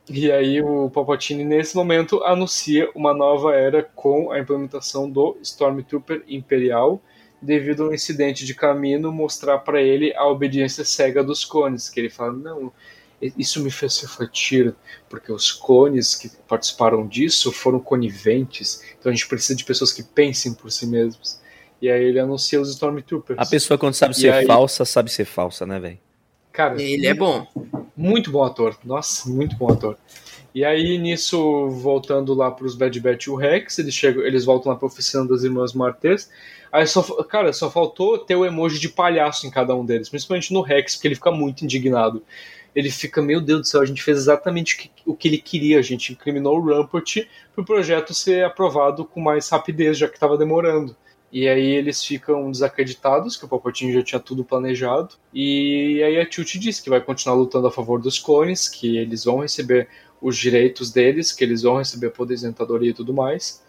e 0.10 0.32
aí 0.32 0.62
o 0.62 0.90
Palpatine, 0.90 1.44
nesse 1.44 1.76
momento, 1.76 2.24
anuncia 2.24 2.90
uma 2.96 3.14
nova 3.14 3.54
era 3.54 3.84
com 3.84 4.32
a 4.32 4.40
implementação 4.40 5.08
do 5.08 5.38
Stormtrooper 5.44 6.24
Imperial, 6.30 7.02
devido 7.42 7.84
a 7.84 7.90
um 7.90 7.94
incidente 7.94 8.46
de 8.46 8.56
caminho 8.56 9.12
mostrar 9.12 9.60
para 9.60 9.82
ele 9.82 10.14
a 10.16 10.26
obediência 10.26 10.86
cega 10.86 11.24
dos 11.24 11.44
clones, 11.44 11.90
que 11.90 12.00
ele 12.00 12.10
fala, 12.10 12.32
não, 12.32 12.72
isso 13.22 13.62
me 13.62 13.70
fez 13.72 14.00
refletir, 14.00 14.74
porque 15.10 15.32
os 15.32 15.52
clones 15.52 16.16
que 16.16 16.30
participaram 16.48 17.08
disso 17.08 17.52
foram 17.52 17.80
coniventes, 17.80 18.82
então 19.00 19.12
a 19.12 19.16
gente 19.16 19.28
precisa 19.28 19.56
de 19.56 19.64
pessoas 19.66 19.91
que 19.91 20.04
pensem 20.04 20.54
por 20.54 20.72
si 20.72 20.86
mesmos. 20.88 21.40
E 21.82 21.90
aí 21.90 22.04
ele 22.04 22.20
anuncia 22.20 22.60
os 22.60 22.70
Stormtroopers. 22.70 23.40
A 23.40 23.46
pessoa 23.46 23.78
quando 23.78 23.94
sabe 23.94 24.14
E 24.14 24.18
ser 24.20 24.34
aí- 24.34 24.46
falsa, 24.46 24.84
sabe 24.86 25.10
ser 25.12 25.26
falsa, 25.26 25.66
né, 25.66 25.80
velho? 25.80 25.98
Cara, 26.52 26.82
Ele 26.82 27.08
é 27.08 27.14
bom. 27.14 27.48
Muito 27.96 28.32
bom 28.32 28.44
ator. 28.44 28.78
Nossa, 28.84 29.30
muito 29.30 29.56
bom 29.56 29.72
ator. 29.72 29.98
E 30.54 30.66
aí, 30.66 30.98
nisso, 30.98 31.70
voltando 31.70 32.34
lá 32.34 32.52
pros 32.52 32.76
Bad 32.76 33.00
Batch 33.00 33.28
e 33.28 33.30
o 33.30 33.36
Rex, 33.36 33.80
eles, 33.80 33.94
chegam, 33.94 34.24
eles 34.26 34.44
voltam 34.44 34.72
lá 34.72 34.78
pra 34.78 34.88
oficina 34.88 35.26
das 35.26 35.44
irmãs 35.44 35.72
Martês. 35.74 36.30
Aí 36.72 36.86
só, 36.86 37.02
cara, 37.24 37.54
só 37.54 37.70
faltou 37.72 38.18
ter 38.18 38.36
o 38.36 38.46
emoji 38.46 38.78
de 38.80 38.90
palhaço 38.90 39.48
em 39.48 39.52
cada 39.52 39.74
um 39.76 39.86
deles, 39.86 40.10
principalmente 40.10 40.52
no 40.52 40.62
Rex, 40.62 40.96
porque 40.96 41.08
ele 41.08 41.16
fica 41.16 41.32
muito 41.32 41.64
indignado. 41.64 42.22
Ele 42.76 42.90
fica, 42.90 43.22
meu 43.22 43.41
Deus 43.41 43.62
do 43.62 43.68
céu, 43.68 43.82
a 43.82 43.86
gente 43.86 44.04
fez 44.04 44.18
exatamente 44.18 44.76
o 45.06 45.16
que, 45.18 45.28
o 45.28 45.28
ele 45.28 45.38
queria, 45.38 45.80
a 45.80 45.82
gente 45.82 46.14
incriminou 46.14 46.60
o 46.60 46.66
Rampart 46.66 47.18
pro 47.54 47.66
projeto 47.66 48.14
ser 48.14 48.44
aprovado 48.44 49.04
com 49.06 49.20
mais 49.20 49.50
rapidez, 49.50 49.98
já 49.98 50.08
que 50.08 50.16
estava 50.16 50.38
demorando. 50.38 50.96
E 51.32 51.48
aí 51.48 51.76
eles 51.76 52.04
ficam 52.04 52.50
desacreditados, 52.50 53.38
que 53.38 53.46
o 53.46 53.48
Palpatine 53.48 53.94
já 53.94 54.02
tinha 54.02 54.20
tudo 54.20 54.44
planejado. 54.44 55.16
E 55.34 56.02
aí 56.04 56.20
a 56.20 56.30
Chute 56.30 56.58
diz 56.58 56.80
que 56.80 56.90
vai 56.90 57.02
continuar 57.02 57.36
lutando 57.36 57.68
a 57.68 57.72
favor 57.72 58.02
dos 58.02 58.18
clones, 58.18 58.68
que 58.68 58.98
eles 58.98 59.24
vão 59.24 59.40
receber 59.40 59.88
os 60.22 60.38
direitos 60.38 60.91
deles, 60.91 61.32
que 61.32 61.44
eles 61.44 61.62
vão 61.62 61.78
receber 61.78 62.08
a 62.08 62.10
aposentadoria 62.10 62.90
e 62.90 62.94
tudo 62.94 63.14
mais. 63.14 63.64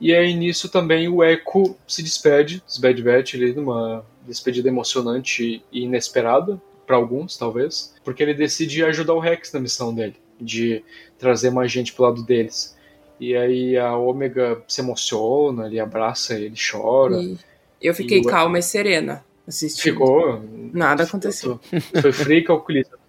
E 0.00 0.14
aí 0.14 0.34
nisso 0.34 0.68
também 0.68 1.08
o 1.08 1.24
Echo 1.24 1.74
se 1.88 2.02
despede 2.02 2.62
dos 2.64 2.78
Bad 2.78 3.02
Batch, 3.02 3.34
ele 3.34 3.52
numa 3.52 4.04
despedida 4.26 4.68
emocionante 4.68 5.62
e 5.72 5.82
inesperada, 5.82 6.60
para 6.86 6.96
alguns 6.96 7.36
talvez, 7.36 7.94
porque 8.04 8.22
ele 8.22 8.34
decide 8.34 8.84
ajudar 8.84 9.14
o 9.14 9.18
Rex 9.18 9.52
na 9.52 9.60
missão 9.60 9.94
dele, 9.94 10.16
de 10.40 10.84
trazer 11.18 11.50
mais 11.50 11.70
gente 11.70 11.92
pro 11.92 12.04
lado 12.04 12.22
deles. 12.22 12.76
E 13.18 13.34
aí 13.34 13.76
a 13.76 13.96
Ômega 13.96 14.62
se 14.68 14.80
emociona, 14.80 15.66
ele 15.66 15.80
abraça 15.80 16.34
ele, 16.34 16.54
chora. 16.56 17.16
E 17.20 17.38
eu 17.80 17.94
fiquei 17.94 18.18
E 18.18 18.24
calma 18.24 18.58
e 18.58 18.62
serena 18.62 19.24
assistindo. 19.46 19.82
Ficou. 19.82 20.42
Nada 20.72 21.04
aconteceu. 21.04 21.58
Tu, 21.70 22.02
foi 22.02 22.12
free 22.12 22.44
calculista. 22.44 22.98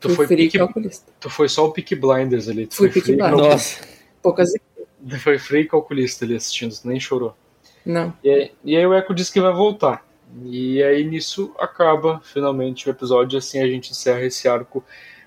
Tu, 0.00 0.08
foi 0.08 0.26
frio 0.26 0.38
pique, 0.38 0.56
calculista. 0.56 1.12
tu 1.20 1.28
foi 1.28 1.46
só 1.46 1.66
o 1.66 1.72
Pick 1.72 1.94
Blinders 1.94 2.48
ali. 2.48 2.66
Tu 2.66 2.74
Fui 2.74 2.90
foi 2.90 3.02
free 3.02 3.16
Blinders. 3.16 3.38
Nossa. 3.38 3.88
Poucas. 4.22 4.50
Foi 5.22 5.38
free 5.38 5.68
calculista 5.68 6.24
ali 6.24 6.36
assistindo, 6.36 6.74
tu 6.74 6.88
nem 6.88 6.98
chorou. 6.98 7.36
Não. 7.84 8.10
E 8.24 8.30
aí, 8.30 8.52
e 8.64 8.76
aí 8.78 8.86
o 8.86 8.94
Echo 8.94 9.12
diz 9.12 9.28
que 9.28 9.38
vai 9.38 9.52
voltar. 9.52 10.02
E 10.44 10.82
aí 10.82 11.04
nisso 11.04 11.54
acaba 11.58 12.20
finalmente 12.24 12.88
o 12.88 12.90
episódio. 12.90 13.38
Assim 13.38 13.60
a 13.60 13.66
gente 13.66 13.90
encerra 13.90 14.22
esse 14.22 14.48
arco 14.48 14.84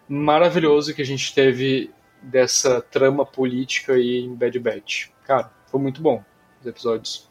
maravilhoso 0.08 0.94
que 0.94 1.02
a 1.02 1.06
gente 1.06 1.34
teve 1.34 1.92
dessa 2.22 2.82
trama 2.82 3.26
política 3.26 3.94
aí 3.94 4.20
em 4.20 4.34
Bad 4.34 4.58
Batch. 4.60 5.08
Cara, 5.26 5.52
foi 5.68 5.80
muito 5.80 6.02
bom 6.02 6.24
os 6.62 6.68
episódios. 6.68 7.30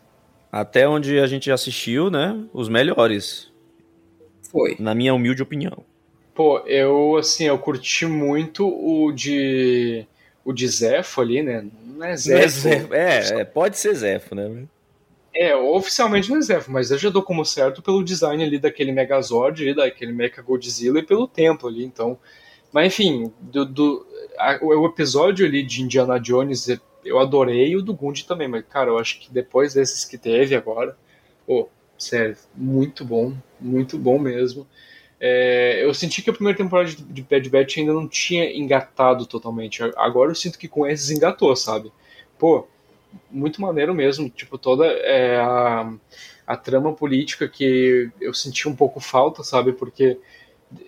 Até 0.51 0.87
onde 0.87 1.19
a 1.19 1.27
gente 1.27 1.51
assistiu, 1.51 2.11
né? 2.11 2.45
Os 2.53 2.69
melhores, 2.69 3.51
Foi. 4.51 4.77
na 4.79 4.95
minha 4.95 5.15
humilde 5.15 5.43
opinião. 5.43 5.85
Pô, 6.35 6.59
eu 6.61 7.17
assim, 7.17 7.45
eu 7.45 7.59
curti 7.59 8.07
muito 8.07 8.67
o 8.67 9.13
de. 9.13 10.07
O 10.45 10.53
de 10.53 10.67
Zefo 10.67 11.21
ali, 11.21 11.41
né? 11.41 11.65
Não 11.85 12.05
é 12.05 12.17
Zefo. 12.17 12.49
Zefo. 12.49 12.95
É, 12.95 13.41
é, 13.41 13.45
pode 13.45 13.79
ser 13.79 13.95
Zefo, 13.95 14.35
né? 14.35 14.67
É, 15.35 15.57
oficialmente 15.57 16.31
não 16.31 16.43
Zefo, 16.43 16.71
mas 16.71 16.91
eu 16.91 16.99
já 16.99 17.09
dou 17.09 17.23
como 17.23 17.45
certo 17.45 17.81
pelo 17.81 18.05
design 18.05 18.43
ali 18.45 18.59
daquele 18.59 18.93
Megazord, 18.93 19.73
daquele 19.75 20.13
Mecha 20.13 20.43
Godzilla 20.43 20.99
e 20.99 21.03
pelo 21.03 21.27
tempo 21.27 21.67
ali, 21.67 21.85
então. 21.85 22.19
Mas 22.73 22.89
enfim, 22.95 23.33
do, 23.41 23.65
do- 23.67 24.07
a- 24.39 24.59
o 24.63 24.87
episódio 24.87 25.47
ali 25.47 25.63
de 25.63 25.83
Indiana 25.83 26.19
Jones 26.21 26.69
eu 27.05 27.19
adorei, 27.19 27.69
e 27.71 27.77
o 27.77 27.83
do 27.83 27.95
Gundam 27.95 28.25
também, 28.27 28.49
mas 28.49 28.65
cara, 28.69 28.91
eu 28.91 28.99
acho 28.99 29.21
que 29.21 29.33
depois 29.33 29.75
desses 29.75 30.05
que 30.05 30.19
teve 30.19 30.55
agora, 30.55 30.97
pô, 31.47 31.69
sério, 31.99 32.37
muito 32.55 33.05
bom, 33.05 33.35
muito 33.61 33.99
bom 33.99 34.19
mesmo. 34.19 34.67
É, 35.21 35.85
eu 35.85 35.95
senti 35.95 36.23
que 36.23 36.31
a 36.31 36.33
primeira 36.33 36.57
temporada 36.59 36.91
de 36.91 37.23
Bad 37.23 37.49
Batch 37.51 37.79
ainda 37.79 37.93
não 37.93 38.09
tinha 38.09 38.53
engatado 38.57 39.27
totalmente. 39.27 39.83
Agora 39.97 40.31
eu 40.33 40.35
sinto 40.35 40.59
que 40.59 40.69
com 40.69 40.87
esses 40.87 41.11
engatou, 41.11 41.55
sabe? 41.57 41.93
Pô, 42.39 42.67
muito 43.31 43.61
maneiro 43.61 43.95
mesmo. 43.95 44.29
Tipo, 44.31 44.59
toda 44.59 44.87
é, 44.87 45.37
a, 45.37 45.93
a 46.47 46.57
trama 46.57 46.93
política 46.93 47.49
que 47.49 48.11
eu 48.21 48.35
senti 48.35 48.69
um 48.69 48.75
pouco 48.75 49.01
falta, 49.01 49.43
sabe? 49.43 49.73
Porque 49.73 50.19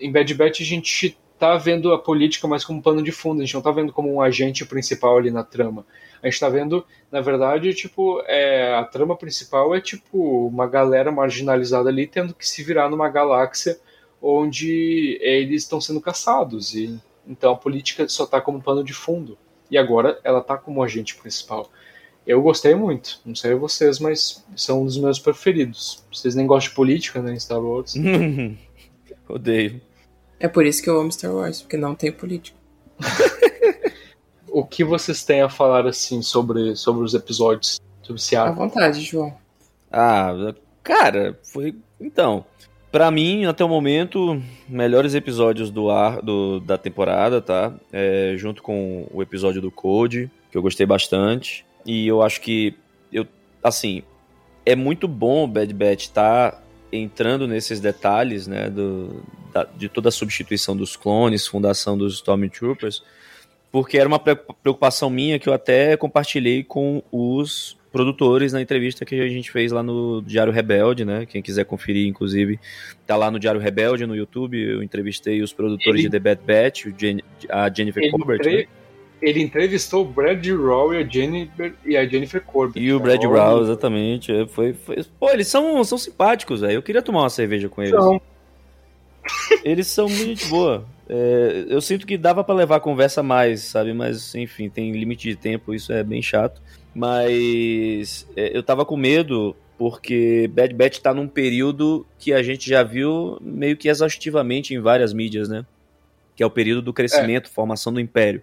em 0.01 0.11
Bad 0.11 0.33
Batch 0.35 0.61
a 0.61 0.65
gente 0.65 1.19
tá 1.39 1.57
vendo 1.57 1.93
a 1.93 1.99
política 1.99 2.47
mais 2.47 2.65
como 2.65 2.83
pano 2.83 3.03
de 3.03 3.13
fundo, 3.13 3.43
a 3.43 3.45
gente 3.45 3.55
não 3.55 3.63
tá 3.63 3.71
vendo 3.71 3.93
como 3.93 4.13
um 4.13 4.23
agente 4.23 4.65
principal 4.65 5.19
ali 5.19 5.31
na 5.31 5.43
trama. 5.43 5.85
A 6.23 6.27
gente 6.29 6.41
tá 6.41 6.49
vendo, 6.49 6.87
na 7.11 7.21
verdade, 7.21 7.75
tipo, 7.75 8.23
é, 8.27 8.75
a 8.75 8.85
trama 8.85 9.17
principal 9.17 9.75
é 9.75 9.81
tipo 9.81 10.47
uma 10.47 10.67
galera 10.67 11.13
marginalizada 11.13 11.89
ali 11.89 12.07
tendo 12.07 12.33
que 12.33 12.49
se 12.49 12.63
virar 12.63 12.89
numa 12.89 13.09
galáxia 13.09 13.79
onde 14.23 15.19
eles 15.21 15.65
estão 15.65 15.81
sendo 15.81 16.01
caçados 16.01 16.75
e 16.75 16.99
então 17.27 17.53
a 17.53 17.57
política 17.57 18.09
só 18.09 18.25
tá 18.25 18.41
como 18.41 18.63
pano 18.63 18.83
de 18.83 18.95
fundo 18.95 19.37
e 19.71 19.77
agora 19.77 20.19
ela 20.25 20.41
tá 20.41 20.57
como 20.57 20.83
agente 20.83 21.15
principal. 21.15 21.71
Eu 22.27 22.41
gostei 22.41 22.75
muito, 22.75 23.21
não 23.25 23.35
sei 23.35 23.55
vocês, 23.55 23.99
mas 23.99 24.43
são 24.57 24.83
um 24.83 24.87
dos 24.87 24.97
meus 24.97 25.19
preferidos. 25.19 26.03
Vocês 26.13 26.35
nem 26.35 26.47
gostam 26.47 26.71
de 26.71 26.77
política, 26.77 27.21
né, 27.21 27.35
em 27.35 27.39
Star 27.39 27.61
Wars? 27.61 27.95
Odeio. 29.29 29.81
É 30.41 30.49
por 30.49 30.65
isso 30.65 30.83
que 30.83 30.89
eu 30.89 30.99
amo 30.99 31.13
Star 31.13 31.33
Wars, 31.35 31.61
porque 31.61 31.77
não 31.77 31.95
tem 31.95 32.11
política. 32.13 32.57
O 34.55 34.65
que 34.65 34.85
vocês 34.85 35.25
têm 35.25 35.43
a 35.43 35.49
falar 35.49 35.85
assim 35.85 36.23
sobre, 36.23 36.77
sobre 36.77 37.03
os 37.03 37.13
episódios, 37.13 37.81
sobre 38.01 38.23
esse 38.23 38.37
À 38.37 38.53
vontade, 38.53 39.01
João. 39.01 39.35
Ah, 39.91 40.55
cara, 40.81 41.37
foi. 41.43 41.75
Então, 42.01 42.45
pra 42.93 43.11
mim, 43.11 43.47
até 43.47 43.65
o 43.65 43.69
momento, 43.69 44.41
melhores 44.69 45.13
episódios 45.17 45.73
do 45.73 45.91
ar 45.91 46.23
do, 46.23 46.61
da 46.61 46.79
temporada, 46.79 47.43
tá? 47.43 47.75
É, 47.93 48.35
junto 48.37 48.63
com 48.63 49.09
o 49.13 49.21
episódio 49.21 49.61
do 49.61 49.73
Code, 49.73 50.31
que 50.53 50.57
eu 50.57 50.63
gostei 50.63 50.87
bastante. 50.87 51.67
E 51.85 52.07
eu 52.07 52.23
acho 52.23 52.41
que 52.41 52.75
eu, 53.13 53.27
assim, 53.63 54.03
é 54.65 54.75
muito 54.75 55.07
bom 55.07 55.45
o 55.45 55.49
Bad 55.49 55.73
Batch 55.75 56.09
tá 56.09 56.61
entrando 56.93 57.47
nesses 57.47 57.81
detalhes, 57.81 58.47
né, 58.47 58.71
do, 58.71 59.23
da- 59.53 59.65
de 59.77 59.89
toda 59.89 60.09
a 60.09 60.13
substituição 60.13 60.77
dos 60.77 60.97
clones, 60.97 61.47
fundação 61.47 61.99
dos 61.99 62.15
Stormtroopers, 62.15 63.03
porque 63.73 63.99
era 63.99 64.09
uma 64.09 64.19
preocupação 64.19 65.11
minha 65.11 65.39
que 65.39 65.49
eu 65.49 65.53
até 65.53 65.97
compartilhei 65.97 66.63
com 66.63 67.03
os 67.11 67.77
produtores 67.91 68.53
na 68.53 68.61
entrevista 68.61 69.05
que 69.05 69.21
a 69.21 69.29
gente 69.29 69.51
fez 69.51 69.71
lá 69.71 69.83
no 69.83 70.21
Diário 70.23 70.53
Rebelde, 70.53 71.05
né? 71.05 71.27
Quem 71.27 71.41
quiser 71.43 71.65
conferir, 71.65 72.09
inclusive, 72.09 72.59
tá 73.07 73.17
lá 73.17 73.31
no 73.31 73.39
Diário 73.39 73.61
Rebelde 73.61 74.05
no 74.07 74.17
YouTube. 74.17 74.61
Eu 74.61 74.83
entrevistei 74.83 75.43
os 75.43 75.53
produtores 75.53 76.01
ele, 76.01 76.09
de 76.09 76.11
The 76.11 76.19
Bad 76.19 76.41
Batch, 76.45 76.87
a 77.49 77.73
Jennifer 77.73 78.11
Colbert. 78.11 78.45
Né? 78.45 78.67
Ele 79.23 79.41
entrevistou 79.41 80.03
o 80.03 80.05
Brad 80.05 80.47
Raw 80.47 80.93
e 80.95 80.99
a 80.99 81.07
Jennifer, 81.07 81.75
e 81.85 81.97
a 81.97 82.07
Jennifer 82.07 82.43
Corbett. 82.43 82.85
E 82.85 82.93
o 82.93 83.01
Brad 83.01 83.23
Raw, 83.23 83.63
exatamente. 83.63 84.33
É, 84.33 84.47
foi, 84.47 84.75
foi, 84.75 85.05
Pô, 85.19 85.31
eles 85.31 85.49
são, 85.49 85.83
são 85.85 85.97
simpáticos, 85.97 86.61
velho. 86.61 86.75
Eu 86.75 86.83
queria 86.83 87.01
tomar 87.03 87.23
uma 87.23 87.31
cerveja 87.31 87.69
com 87.69 87.83
eles. 87.83 87.95
São. 87.95 88.21
Eles 89.65 89.87
são 89.87 90.07
muito 90.07 90.47
boa. 90.49 90.85
É, 91.09 91.65
eu 91.69 91.81
sinto 91.81 92.07
que 92.07 92.19
dava 92.19 92.45
para 92.45 92.55
levar 92.55 92.77
a 92.77 92.81
conversa 92.81 93.23
mais, 93.23 93.63
sabe? 93.63 93.95
Mas, 93.95 94.35
enfim, 94.35 94.69
tem 94.69 94.93
limite 94.93 95.29
de 95.29 95.37
tempo, 95.37 95.73
isso 95.75 95.93
é 95.93 96.03
bem 96.03 96.21
chato. 96.21 96.61
Mas 96.95 98.27
é, 98.37 98.57
eu 98.57 98.63
tava 98.63 98.85
com 98.85 98.97
medo 98.97 99.57
porque 99.77 100.49
Bad 100.53 100.75
Batch 100.75 100.99
tá 100.99 101.13
num 101.13 101.27
período 101.27 102.07
que 102.19 102.33
a 102.33 102.43
gente 102.43 102.69
já 102.69 102.83
viu 102.83 103.39
meio 103.41 103.77
que 103.77 103.89
exaustivamente 103.89 104.73
em 104.73 104.81
várias 104.81 105.13
mídias, 105.13 105.49
né? 105.49 105.67
Que 106.37 106.43
é 106.43 106.47
o 106.47 106.51
período 106.51 106.83
do 106.83 106.93
crescimento, 106.93 107.49
é. 107.49 107.53
formação 107.53 107.93
do 107.93 108.01
império. 108.01 108.43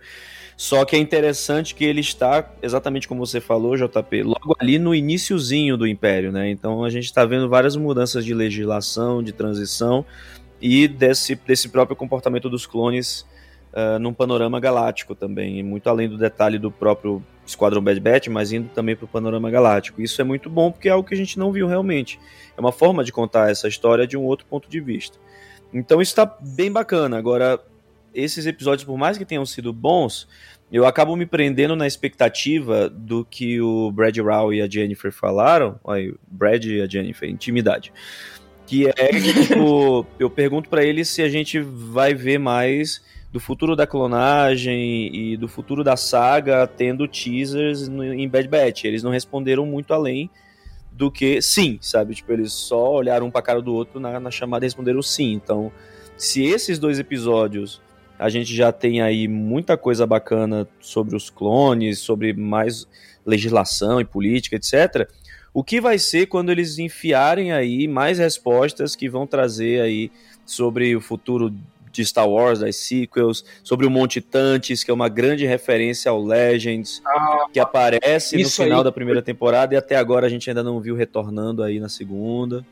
Só 0.61 0.85
que 0.85 0.95
é 0.95 0.99
interessante 0.99 1.73
que 1.73 1.83
ele 1.83 2.01
está, 2.01 2.47
exatamente 2.61 3.07
como 3.07 3.25
você 3.25 3.41
falou, 3.41 3.75
JP, 3.75 4.21
logo 4.21 4.55
ali 4.59 4.77
no 4.77 4.93
iníciozinho 4.93 5.75
do 5.75 5.87
império, 5.87 6.31
né? 6.31 6.51
Então 6.51 6.83
a 6.83 6.89
gente 6.91 7.05
está 7.05 7.25
vendo 7.25 7.49
várias 7.49 7.75
mudanças 7.75 8.23
de 8.23 8.31
legislação, 8.31 9.23
de 9.23 9.31
transição 9.31 10.05
e 10.61 10.87
desse, 10.87 11.33
desse 11.33 11.67
próprio 11.67 11.95
comportamento 11.95 12.47
dos 12.47 12.67
clones 12.67 13.25
uh, 13.73 13.97
num 13.97 14.13
panorama 14.13 14.59
galáctico 14.59 15.15
também, 15.15 15.63
muito 15.63 15.89
além 15.89 16.07
do 16.07 16.15
detalhe 16.15 16.59
do 16.59 16.69
próprio 16.69 17.23
Esquadrão 17.43 17.81
Bad 17.81 17.99
Batch, 17.99 18.27
mas 18.27 18.51
indo 18.51 18.69
também 18.69 18.95
para 18.95 19.05
o 19.05 19.07
panorama 19.07 19.49
galáctico. 19.49 19.99
Isso 19.99 20.21
é 20.21 20.23
muito 20.23 20.47
bom 20.47 20.71
porque 20.71 20.89
é 20.89 20.91
algo 20.91 21.07
que 21.07 21.15
a 21.15 21.17
gente 21.17 21.39
não 21.39 21.51
viu 21.51 21.65
realmente. 21.65 22.19
É 22.55 22.61
uma 22.61 22.71
forma 22.71 23.03
de 23.03 23.11
contar 23.11 23.49
essa 23.49 23.67
história 23.67 24.05
de 24.05 24.15
um 24.15 24.21
outro 24.21 24.45
ponto 24.45 24.69
de 24.69 24.79
vista. 24.79 25.17
Então 25.73 25.99
isso 25.99 26.11
está 26.11 26.37
bem 26.39 26.71
bacana. 26.71 27.17
Agora, 27.17 27.59
esses 28.13 28.45
episódios, 28.45 28.83
por 28.83 28.97
mais 28.97 29.17
que 29.17 29.25
tenham 29.25 29.45
sido 29.45 29.71
bons, 29.71 30.27
eu 30.71 30.85
acabo 30.85 31.15
me 31.15 31.25
prendendo 31.25 31.75
na 31.75 31.85
expectativa 31.85 32.89
do 32.89 33.25
que 33.25 33.59
o 33.61 33.91
Brad 33.91 34.17
Rao 34.17 34.53
e 34.53 34.61
a 34.61 34.69
Jennifer 34.69 35.11
falaram. 35.11 35.79
Olha, 35.83 36.13
Brad 36.29 36.63
e 36.63 36.81
a 36.81 36.87
Jennifer, 36.87 37.29
intimidade. 37.29 37.91
Que 38.65 38.87
é 38.87 38.93
que, 38.93 39.33
tipo, 39.47 40.05
eu 40.17 40.29
pergunto 40.29 40.69
para 40.69 40.83
eles 40.83 41.09
se 41.09 41.21
a 41.21 41.29
gente 41.29 41.59
vai 41.59 42.13
ver 42.13 42.37
mais 42.37 43.03
do 43.31 43.39
futuro 43.39 43.75
da 43.75 43.87
clonagem 43.87 45.13
e 45.13 45.37
do 45.37 45.47
futuro 45.47 45.83
da 45.83 45.95
saga 45.95 46.67
tendo 46.67 47.07
teasers 47.07 47.87
no, 47.87 48.03
em 48.03 48.27
Bad 48.27 48.47
Batch. 48.47 48.85
Eles 48.85 49.03
não 49.03 49.11
responderam 49.11 49.65
muito 49.65 49.93
além 49.93 50.29
do 50.91 51.09
que 51.09 51.41
sim, 51.41 51.79
sabe? 51.81 52.13
Tipo, 52.15 52.33
eles 52.33 52.51
só 52.51 52.93
olharam 52.93 53.27
um 53.27 53.31
pra 53.31 53.41
cara 53.41 53.61
do 53.61 53.73
outro 53.73 53.99
na, 53.99 54.19
na 54.19 54.31
chamada 54.31 54.65
e 54.65 54.67
responderam 54.67 55.01
sim. 55.01 55.33
Então, 55.33 55.71
se 56.17 56.43
esses 56.43 56.77
dois 56.77 56.99
episódios 56.99 57.81
a 58.21 58.29
gente 58.29 58.55
já 58.55 58.71
tem 58.71 59.01
aí 59.01 59.27
muita 59.27 59.75
coisa 59.75 60.05
bacana 60.05 60.67
sobre 60.79 61.15
os 61.15 61.31
clones, 61.31 61.97
sobre 61.97 62.33
mais 62.33 62.87
legislação 63.25 63.99
e 63.99 64.05
política, 64.05 64.55
etc. 64.55 65.09
O 65.51 65.63
que 65.63 65.81
vai 65.81 65.97
ser 65.97 66.27
quando 66.27 66.51
eles 66.51 66.77
enfiarem 66.77 67.51
aí 67.51 67.87
mais 67.87 68.19
respostas 68.19 68.95
que 68.95 69.09
vão 69.09 69.25
trazer 69.25 69.81
aí 69.81 70.11
sobre 70.45 70.95
o 70.95 71.01
futuro 71.01 71.51
de 71.91 72.05
Star 72.05 72.29
Wars, 72.29 72.59
das 72.59 72.75
sequels, 72.75 73.43
sobre 73.63 73.87
o 73.87 73.89
Monte 73.89 74.21
Tantes, 74.21 74.83
que 74.83 74.91
é 74.91 74.93
uma 74.93 75.09
grande 75.09 75.47
referência 75.47 76.11
ao 76.11 76.23
Legends, 76.23 77.01
ah, 77.03 77.47
que 77.51 77.59
aparece 77.59 78.37
no 78.37 78.49
final 78.49 78.79
aí... 78.79 78.83
da 78.83 78.91
primeira 78.91 79.23
temporada 79.23 79.73
e 79.73 79.77
até 79.77 79.95
agora 79.95 80.27
a 80.27 80.29
gente 80.29 80.47
ainda 80.47 80.61
não 80.61 80.79
viu 80.79 80.95
retornando 80.95 81.63
aí 81.63 81.79
na 81.79 81.89
segunda. 81.89 82.63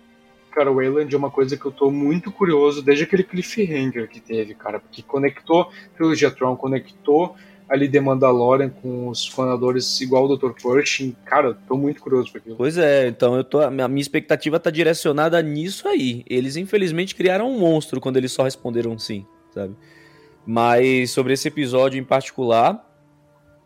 Cara, 0.51 0.71
o 0.71 0.75
Wayland 0.75 1.13
é 1.13 1.17
uma 1.17 1.29
coisa 1.29 1.55
que 1.55 1.65
eu 1.65 1.71
tô 1.71 1.91
muito 1.91 2.31
curioso 2.31 2.81
desde 2.81 3.03
aquele 3.03 3.23
cliffhanger 3.23 4.09
que 4.09 4.19
teve, 4.19 4.53
cara, 4.53 4.79
porque 4.79 5.01
conectou 5.01 5.69
Trilogia 5.95 6.31
Tron, 6.31 6.55
conectou 6.55 7.35
ali 7.69 7.87
The 7.87 7.99
Mandalorian 7.99 8.69
com 8.69 9.09
os 9.09 9.27
fanadores 9.27 10.01
igual 10.01 10.25
o 10.25 10.35
Dr. 10.35 10.51
Pershing. 10.61 11.15
Cara, 11.23 11.53
tô 11.67 11.77
muito 11.77 12.01
curioso 12.01 12.31
pra 12.31 12.41
aquilo. 12.41 12.55
Pois 12.55 12.77
é, 12.77 13.07
então 13.07 13.35
eu 13.35 13.43
tô, 13.43 13.61
a 13.61 13.69
minha 13.69 14.01
expectativa 14.01 14.59
tá 14.59 14.71
direcionada 14.71 15.39
nisso 15.41 15.87
aí. 15.87 16.23
Eles 16.27 16.57
infelizmente 16.57 17.13
criaram 17.13 17.49
um 17.49 17.59
monstro 17.59 18.01
quando 18.01 18.17
eles 18.17 18.31
só 18.31 18.43
responderam 18.43 18.97
sim, 18.97 19.25
sabe? 19.53 19.75
Mas 20.45 21.11
sobre 21.11 21.33
esse 21.33 21.47
episódio 21.47 21.99
em 21.99 22.03
particular, 22.03 22.88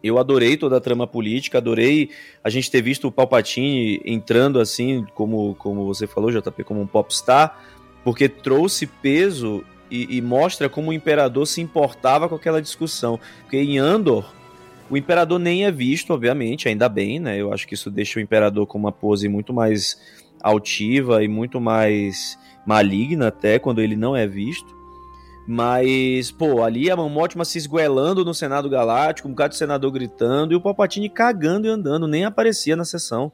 eu 0.03 0.19
adorei 0.19 0.57
toda 0.57 0.77
a 0.77 0.81
trama 0.81 1.07
política, 1.07 1.57
adorei 1.57 2.09
a 2.43 2.49
gente 2.49 2.69
ter 2.69 2.81
visto 2.81 3.07
o 3.07 3.11
Palpatine 3.11 4.01
entrando 4.03 4.59
assim, 4.59 5.05
como, 5.15 5.55
como 5.55 5.85
você 5.85 6.05
falou, 6.05 6.29
JP, 6.29 6.63
como 6.65 6.81
um 6.81 6.87
popstar, 6.87 7.57
porque 8.03 8.27
trouxe 8.27 8.85
peso 8.85 9.63
e, 9.89 10.17
e, 10.17 10.21
mostra 10.21 10.67
como 10.67 10.89
o 10.89 10.93
imperador 10.93 11.47
se 11.47 11.61
importava 11.61 12.27
com 12.27 12.35
aquela 12.35 12.61
discussão. 12.61 13.19
Porque 13.41 13.57
em 13.57 13.77
Andor, 13.77 14.29
o 14.89 14.97
imperador 14.97 15.39
nem 15.39 15.65
é 15.65 15.71
visto, 15.71 16.13
obviamente, 16.13 16.67
ainda 16.67 16.89
bem, 16.89 17.19
né? 17.19 17.39
Eu 17.39 17.53
acho 17.53 17.65
que 17.67 17.75
isso 17.75 17.89
deixa 17.89 18.19
o 18.19 18.21
imperador 18.21 18.67
com 18.67 18.77
uma 18.77 18.91
pose 18.91 19.29
muito 19.29 19.53
mais 19.53 19.97
altiva 20.41 21.23
e 21.23 21.27
muito 21.27 21.61
mais 21.61 22.37
maligna 22.65 23.27
até 23.27 23.57
quando 23.57 23.79
ele 23.79 23.95
não 23.95 24.15
é 24.15 24.27
visto. 24.27 24.82
Mas, 25.45 26.31
pô, 26.31 26.63
ali 26.63 26.89
a 26.89 26.95
Mamótima 26.95 27.43
se 27.43 27.57
esguelando 27.57 28.23
no 28.23 28.33
Senado 28.33 28.69
Galáctico, 28.69 29.27
um 29.27 29.31
bocado 29.31 29.51
de 29.51 29.57
senador 29.57 29.91
gritando 29.91 30.53
e 30.53 30.55
o 30.55 30.61
Palpatine 30.61 31.09
cagando 31.09 31.67
e 31.67 31.69
andando, 31.69 32.07
nem 32.07 32.23
aparecia 32.23 32.75
na 32.75 32.85
sessão. 32.85 33.31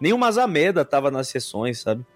Nem 0.00 0.12
o 0.12 0.18
Mazameda 0.18 0.84
tava 0.84 1.10
nas 1.10 1.28
sessões, 1.28 1.80
sabe? 1.80 2.06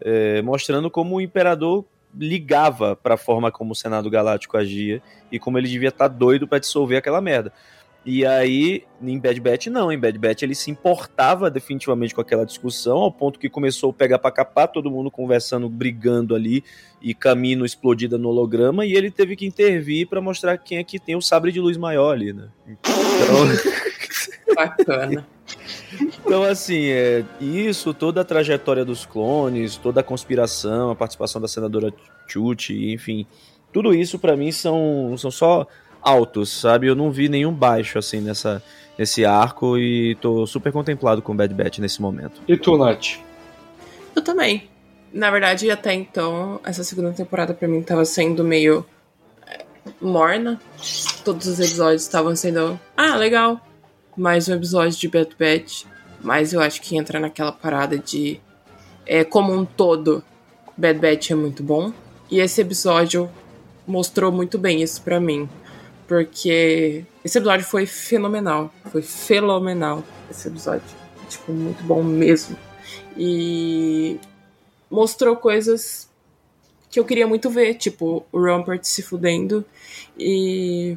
É, 0.00 0.42
mostrando 0.42 0.90
como 0.90 1.16
o 1.16 1.20
imperador 1.20 1.84
ligava 2.16 2.96
para 2.96 3.14
a 3.14 3.18
forma 3.18 3.50
como 3.50 3.72
o 3.72 3.76
Senado 3.76 4.10
Galáctico 4.10 4.56
agia 4.56 5.00
e 5.30 5.38
como 5.38 5.56
ele 5.56 5.68
devia 5.68 5.88
estar 5.88 6.08
tá 6.08 6.14
doido 6.14 6.46
para 6.46 6.58
dissolver 6.58 6.98
aquela 6.98 7.20
merda. 7.20 7.52
E 8.06 8.26
aí, 8.26 8.84
em 9.02 9.18
Bad 9.18 9.40
Batch, 9.40 9.66
não. 9.68 9.90
Em 9.90 9.98
Bad 9.98 10.18
Batch, 10.18 10.42
ele 10.42 10.54
se 10.54 10.70
importava 10.70 11.50
definitivamente 11.50 12.14
com 12.14 12.20
aquela 12.20 12.44
discussão, 12.44 12.98
ao 12.98 13.10
ponto 13.10 13.38
que 13.38 13.48
começou 13.48 13.90
a 13.90 13.92
pegar 13.94 14.18
pra 14.18 14.30
capar, 14.30 14.68
todo 14.68 14.90
mundo 14.90 15.10
conversando, 15.10 15.68
brigando 15.68 16.34
ali, 16.34 16.62
e 17.00 17.14
caminho 17.14 17.64
explodida 17.64 18.18
no 18.18 18.28
holograma, 18.28 18.84
e 18.84 18.92
ele 18.92 19.10
teve 19.10 19.36
que 19.36 19.46
intervir 19.46 20.06
para 20.06 20.20
mostrar 20.20 20.58
quem 20.58 20.78
é 20.78 20.84
que 20.84 20.98
tem 20.98 21.16
o 21.16 21.22
sabre 21.22 21.50
de 21.50 21.60
luz 21.60 21.76
maior 21.76 22.12
ali, 22.12 22.32
né? 22.32 22.48
Então... 22.66 22.94
Bacana. 24.54 25.26
Então, 26.00 26.42
assim, 26.42 26.86
é, 26.86 27.24
isso, 27.40 27.92
toda 27.92 28.20
a 28.20 28.24
trajetória 28.24 28.84
dos 28.84 29.04
clones, 29.04 29.76
toda 29.76 30.00
a 30.00 30.02
conspiração, 30.02 30.90
a 30.90 30.94
participação 30.94 31.40
da 31.40 31.48
senadora 31.48 31.92
Chuchi, 32.26 32.92
enfim, 32.92 33.26
tudo 33.72 33.92
isso 33.92 34.18
para 34.18 34.36
mim 34.36 34.52
são, 34.52 35.14
são 35.18 35.30
só 35.30 35.66
altos, 36.04 36.50
sabe? 36.50 36.86
Eu 36.86 36.94
não 36.94 37.10
vi 37.10 37.28
nenhum 37.28 37.52
baixo, 37.52 37.98
assim, 37.98 38.20
nessa, 38.20 38.62
nesse 38.98 39.24
arco 39.24 39.78
e 39.78 40.14
tô 40.16 40.46
super 40.46 40.70
contemplado 40.72 41.22
com 41.22 41.34
Bad 41.34 41.52
Batch 41.54 41.78
nesse 41.78 42.00
momento. 42.00 42.42
E 42.46 42.56
tu, 42.56 42.76
Nath? 42.76 43.18
Eu 44.14 44.22
também. 44.22 44.68
Na 45.12 45.30
verdade, 45.30 45.70
até 45.70 45.94
então, 45.94 46.60
essa 46.64 46.84
segunda 46.84 47.12
temporada 47.12 47.54
para 47.54 47.68
mim 47.68 47.82
tava 47.82 48.04
sendo 48.04 48.44
meio 48.44 48.84
é, 49.46 49.64
morna. 50.00 50.60
Todos 51.24 51.46
os 51.46 51.58
episódios 51.58 52.02
estavam 52.02 52.36
sendo, 52.36 52.78
ah, 52.96 53.16
legal, 53.16 53.60
mais 54.16 54.48
um 54.48 54.54
episódio 54.54 54.98
de 54.98 55.08
Bad 55.08 55.36
Batch, 55.38 55.84
mas 56.20 56.52
eu 56.52 56.60
acho 56.60 56.82
que 56.82 56.96
entra 56.96 57.18
naquela 57.18 57.52
parada 57.52 57.98
de 57.98 58.40
é, 59.06 59.24
como 59.24 59.52
um 59.52 59.64
todo, 59.64 60.22
Bad 60.76 60.98
Batch 60.98 61.30
é 61.30 61.34
muito 61.34 61.62
bom. 61.62 61.92
E 62.30 62.40
esse 62.40 62.60
episódio 62.60 63.30
mostrou 63.86 64.32
muito 64.32 64.58
bem 64.58 64.82
isso 64.82 65.02
para 65.02 65.20
mim, 65.20 65.48
porque 66.06 67.04
esse 67.24 67.38
episódio 67.38 67.64
foi 67.64 67.86
fenomenal, 67.86 68.72
foi 68.90 69.02
fenomenal 69.02 70.02
esse 70.30 70.48
episódio, 70.48 70.86
tipo 71.28 71.52
muito 71.52 71.82
bom 71.84 72.02
mesmo. 72.02 72.56
E 73.16 74.18
mostrou 74.90 75.36
coisas 75.36 76.10
que 76.90 77.00
eu 77.00 77.04
queria 77.04 77.26
muito 77.26 77.50
ver, 77.50 77.74
tipo 77.74 78.24
o 78.30 78.40
Rampart 78.40 78.84
se 78.84 79.02
fudendo 79.02 79.64
e 80.18 80.96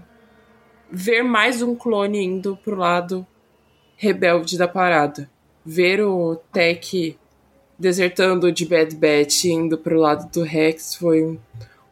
ver 0.92 1.24
mais 1.24 1.62
um 1.62 1.76
clone 1.76 2.24
indo 2.24 2.58
pro 2.58 2.76
lado 2.76 3.26
rebelde 3.96 4.58
da 4.58 4.68
parada. 4.68 5.30
Ver 5.66 6.02
o 6.02 6.36
Tech 6.54 7.18
desertando 7.78 8.52
de 8.52 8.66
Bad 8.66 8.96
Batch 8.96 9.46
indo 9.46 9.78
pro 9.78 10.00
lado 10.00 10.32
do 10.32 10.44
Rex 10.44 10.96
foi 10.96 11.40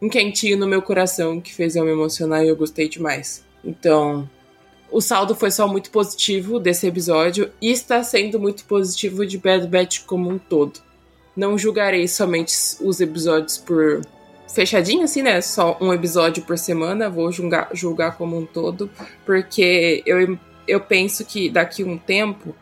um, 0.05 0.09
quentinho 0.09 0.57
no 0.57 0.67
meu 0.67 0.81
coração 0.81 1.39
que 1.39 1.53
fez 1.53 1.75
eu 1.75 1.85
me 1.85 1.91
emocionar 1.91 2.43
e 2.43 2.49
eu 2.49 2.55
gostei 2.55 2.87
demais. 2.87 3.43
Então, 3.63 4.29
o 4.91 5.01
saldo 5.01 5.35
foi 5.35 5.51
só 5.51 5.67
muito 5.67 5.89
positivo 5.89 6.59
desse 6.59 6.87
episódio 6.87 7.51
e 7.61 7.71
está 7.71 8.03
sendo 8.03 8.39
muito 8.39 8.65
positivo 8.65 9.25
de 9.25 9.37
Bad 9.37 9.67
Batch 9.67 10.03
como 10.05 10.29
um 10.29 10.37
todo. 10.37 10.79
Não 11.35 11.57
julgarei 11.57 12.07
somente 12.07 12.55
os 12.79 13.01
episódios 13.01 13.57
por 13.57 14.01
fechadinho, 14.53 15.03
assim, 15.03 15.21
né? 15.21 15.41
Só 15.41 15.77
um 15.81 15.93
episódio 15.93 16.43
por 16.43 16.57
semana, 16.57 17.09
vou 17.09 17.31
julgar, 17.31 17.69
julgar 17.73 18.17
como 18.17 18.37
um 18.37 18.45
todo, 18.45 18.89
porque 19.25 20.01
eu, 20.05 20.37
eu 20.67 20.79
penso 20.79 21.25
que 21.25 21.49
daqui 21.49 21.83
a 21.83 21.85
um 21.85 21.97
tempo 21.97 22.55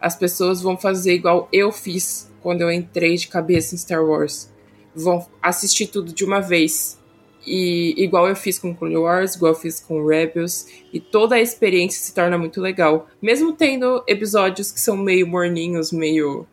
as 0.00 0.14
pessoas 0.14 0.62
vão 0.62 0.78
fazer 0.78 1.14
igual 1.14 1.48
eu 1.52 1.72
fiz 1.72 2.30
quando 2.40 2.62
eu 2.62 2.70
entrei 2.70 3.16
de 3.16 3.28
cabeça 3.28 3.74
em 3.74 3.78
Star 3.78 4.04
Wars. 4.04 4.50
Vão 4.94 5.26
assistir 5.42 5.86
tudo 5.86 6.12
de 6.12 6.24
uma 6.24 6.40
vez. 6.40 7.00
E 7.46 7.94
igual 7.96 8.28
eu 8.28 8.36
fiz 8.36 8.58
com 8.58 8.74
Clone 8.74 8.96
Wars, 8.96 9.34
igual 9.34 9.52
eu 9.52 9.58
fiz 9.58 9.80
com 9.80 10.06
Rebels, 10.06 10.66
e 10.92 11.00
toda 11.00 11.36
a 11.36 11.40
experiência 11.40 12.02
se 12.02 12.14
torna 12.14 12.36
muito 12.36 12.60
legal. 12.60 13.08
Mesmo 13.20 13.52
tendo 13.52 14.04
episódios 14.06 14.70
que 14.70 14.80
são 14.80 14.96
meio 14.96 15.26
morninhos, 15.26 15.90
meio. 15.90 16.46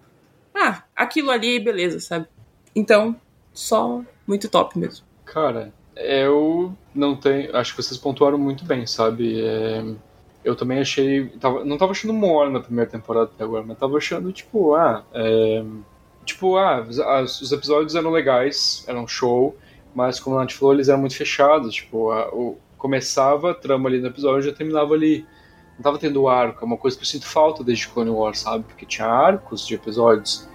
Ah, 0.56 0.84
aquilo 0.96 1.30
ali, 1.30 1.60
beleza, 1.60 2.00
sabe? 2.00 2.28
Então, 2.76 3.16
só 3.54 4.02
muito 4.26 4.50
top 4.50 4.80
mesmo. 4.80 5.06
Cara, 5.26 5.74
eu 5.96 6.74
não 6.96 7.16
tenho. 7.16 7.56
Acho 7.56 7.76
que 7.76 7.84
vocês 7.84 8.00
pontuaram 8.00 8.38
muito 8.38 8.64
bem, 8.64 8.86
sabe? 8.86 9.42
É, 9.42 9.84
eu 10.44 10.56
também 10.56 10.80
achei. 10.80 11.28
Tava, 11.40 11.66
não 11.66 11.78
tava 11.78 11.92
achando 11.92 12.14
morno 12.14 12.54
na 12.54 12.60
primeira 12.62 12.90
temporada 12.90 13.32
até 13.34 13.44
agora, 13.44 13.64
mas 13.68 13.78
tava 13.78 13.98
achando, 13.98 14.32
tipo, 14.32 14.74
ah. 14.74 15.04
É, 15.14 15.64
tipo, 16.28 16.58
ah, 16.58 16.82
os 16.82 17.52
episódios 17.52 17.96
eram 17.96 18.12
legais, 18.12 18.84
eram 18.88 19.08
show, 19.08 19.56
mas 19.96 20.20
como 20.20 20.38
a 20.38 20.42
gente 20.42 20.56
falou, 20.56 20.76
eles 20.76 20.90
eram 20.90 21.00
muito 21.00 21.16
fechados. 21.16 21.74
Tipo, 21.74 22.12
a, 22.12 22.30
o, 22.30 22.58
começava 22.78 23.52
a 23.52 23.54
trama 23.56 23.90
ali 23.90 24.00
no 24.00 24.08
episódio 24.08 24.42
e 24.42 24.52
já 24.52 24.56
terminava 24.56 24.94
ali. 24.94 25.26
Não 25.76 25.84
tava 25.84 25.98
tendo 25.98 26.28
arco, 26.28 26.64
é 26.64 26.66
uma 26.66 26.78
coisa 26.78 26.98
que 26.98 27.04
eu 27.04 27.08
sinto 27.08 27.28
falta 27.28 27.64
desde 27.64 27.88
Clone 27.88 28.10
Wars, 28.10 28.40
sabe? 28.40 28.64
Porque 28.64 28.86
tinha 28.86 29.08
arcos 29.08 29.66
de 29.66 29.76
episódios. 29.76 30.48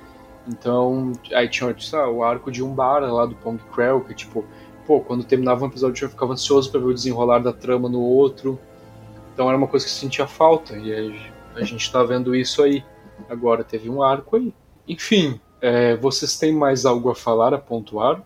Então, 0.49 1.12
aí 1.32 1.49
tinha 1.49 1.74
sabe, 1.78 2.11
o 2.11 2.24
arco 2.24 2.51
de 2.51 2.62
Umbara 2.62 3.12
lá 3.12 3.24
do 3.24 3.36
Pong 3.36 3.62
Krell, 3.73 4.01
que 4.01 4.15
tipo, 4.15 4.44
pô, 4.85 5.01
quando 5.01 5.23
terminava 5.23 5.65
um 5.65 5.69
episódio 5.69 6.05
eu 6.05 6.11
ficava 6.11 6.32
ansioso 6.32 6.70
para 6.73 6.81
ver 6.81 6.86
o 6.86 6.94
desenrolar 6.94 7.39
da 7.39 7.53
trama 7.53 7.89
no 7.89 8.01
outro. 8.01 8.59
Então 9.32 9.49
era 9.49 9.57
uma 9.57 9.69
coisa 9.69 9.86
que 9.86 9.93
eu 9.93 9.97
sentia 9.97 10.27
falta, 10.27 10.77
e 10.77 11.16
a 11.55 11.62
gente 11.62 11.90
tá 11.90 12.03
vendo 12.03 12.35
isso 12.35 12.62
aí. 12.62 12.85
Agora 13.28 13.62
teve 13.62 13.89
um 13.89 14.03
arco 14.03 14.36
aí. 14.36 14.53
Enfim, 14.89 15.40
é, 15.62 15.94
vocês 15.97 16.36
têm 16.36 16.52
mais 16.52 16.84
algo 16.84 17.09
a 17.09 17.14
falar, 17.14 17.55
a 17.55 17.59
pontuar? 17.59 18.20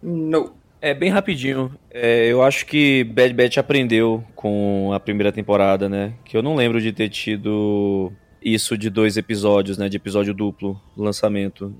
Não. 0.00 0.52
É 0.80 0.94
bem 0.94 1.10
rapidinho. 1.10 1.74
É, 1.90 2.26
eu 2.26 2.42
acho 2.42 2.64
que 2.66 3.02
Bad 3.04 3.34
Batch 3.34 3.58
aprendeu 3.58 4.24
com 4.36 4.92
a 4.92 5.00
primeira 5.00 5.32
temporada, 5.32 5.88
né? 5.88 6.14
Que 6.24 6.36
eu 6.36 6.42
não 6.42 6.54
lembro 6.54 6.80
de 6.80 6.92
ter 6.92 7.08
tido 7.08 8.12
isso 8.40 8.78
de 8.78 8.88
dois 8.88 9.16
episódios, 9.16 9.76
né? 9.76 9.88
De 9.88 9.96
episódio 9.96 10.32
duplo, 10.32 10.80
lançamento. 10.96 11.74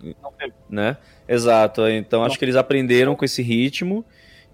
Né? 0.69 0.97
Exato. 1.29 1.89
Então 1.89 2.25
acho 2.25 2.39
que 2.39 2.45
eles 2.45 2.57
aprenderam 2.57 3.15
com 3.15 3.25
esse 3.25 3.43
ritmo 3.43 4.05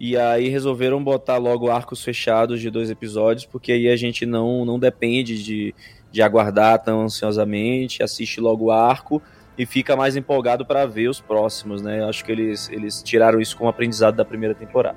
e 0.00 0.16
aí 0.16 0.48
resolveram 0.48 1.02
botar 1.02 1.38
logo 1.38 1.70
arcos 1.70 2.02
fechados 2.02 2.60
de 2.60 2.70
dois 2.70 2.90
episódios, 2.90 3.44
porque 3.46 3.72
aí 3.72 3.88
a 3.88 3.96
gente 3.96 4.24
não, 4.24 4.64
não 4.64 4.78
depende 4.78 5.42
de, 5.42 5.74
de 6.12 6.22
aguardar 6.22 6.82
tão 6.82 7.02
ansiosamente, 7.02 8.02
assiste 8.02 8.40
logo 8.40 8.66
o 8.66 8.70
arco 8.70 9.22
e 9.58 9.66
fica 9.66 9.96
mais 9.96 10.16
empolgado 10.16 10.64
para 10.64 10.86
ver 10.86 11.08
os 11.08 11.20
próximos, 11.20 11.82
né? 11.82 12.04
Acho 12.04 12.24
que 12.24 12.30
eles, 12.30 12.70
eles 12.70 13.02
tiraram 13.02 13.40
isso 13.40 13.56
como 13.56 13.68
aprendizado 13.68 14.14
da 14.14 14.24
primeira 14.24 14.54
temporada. 14.54 14.96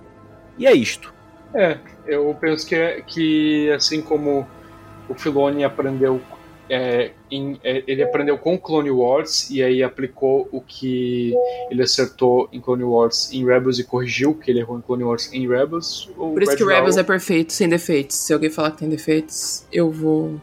E 0.58 0.68
é 0.68 0.74
isto. 0.74 1.14
É, 1.54 1.80
eu 2.06 2.36
penso 2.40 2.66
que, 2.68 2.76
é, 2.76 3.02
que 3.02 3.72
assim 3.72 4.02
como 4.02 4.48
o 5.10 5.16
Filoni 5.16 5.64
aprendeu 5.64 6.22
é, 6.70 7.12
em, 7.30 7.60
é, 7.66 7.84
ele 7.86 8.02
aprendeu 8.02 8.38
com 8.38 8.58
Clone 8.58 8.90
Wars 8.90 9.50
e 9.50 9.62
aí 9.62 9.84
aplicou 9.84 10.48
o 10.54 10.62
que 10.62 11.34
ele 11.70 11.84
acertou 11.84 12.48
em 12.54 12.62
Clone 12.62 12.84
Wars 12.84 13.34
em 13.34 13.46
Rebels 13.46 13.78
e 13.78 13.84
corrigiu 13.84 14.30
o 14.30 14.36
que 14.36 14.50
ele 14.50 14.62
errou 14.62 14.78
em 14.78 14.82
Clone 14.82 15.04
Wars 15.04 15.34
em 15.34 15.46
Rebels. 15.46 16.10
Por 16.16 16.42
isso 16.42 16.52
Red 16.52 16.58
que 16.58 16.64
Rebels 16.64 16.96
é 16.96 17.04
perfeito, 17.04 17.52
sem 17.52 17.68
defeitos. 17.68 18.16
Se 18.16 18.32
alguém 18.32 18.50
falar 18.50 18.72
que 18.72 18.78
tem 18.78 18.90
defeitos, 18.90 19.66
eu 19.70 19.92
vou 19.92 20.40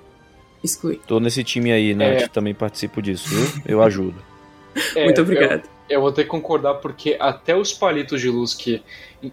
excluir. 0.62 1.00
Tô 1.06 1.20
nesse 1.20 1.42
time 1.44 1.72
aí, 1.72 1.94
né? 1.94 2.22
É. 2.22 2.28
também 2.28 2.54
participo 2.54 3.00
disso, 3.00 3.28
viu? 3.28 3.62
Eu 3.66 3.82
ajudo. 3.82 4.16
É, 4.94 5.04
Muito 5.04 5.20
obrigado. 5.22 5.62
Eu, 5.88 5.96
eu 5.96 6.00
vou 6.00 6.12
ter 6.12 6.22
que 6.22 6.28
concordar 6.28 6.74
porque 6.74 7.16
até 7.18 7.56
os 7.56 7.72
palitos 7.72 8.20
de 8.20 8.28
luz 8.28 8.54
que 8.54 8.80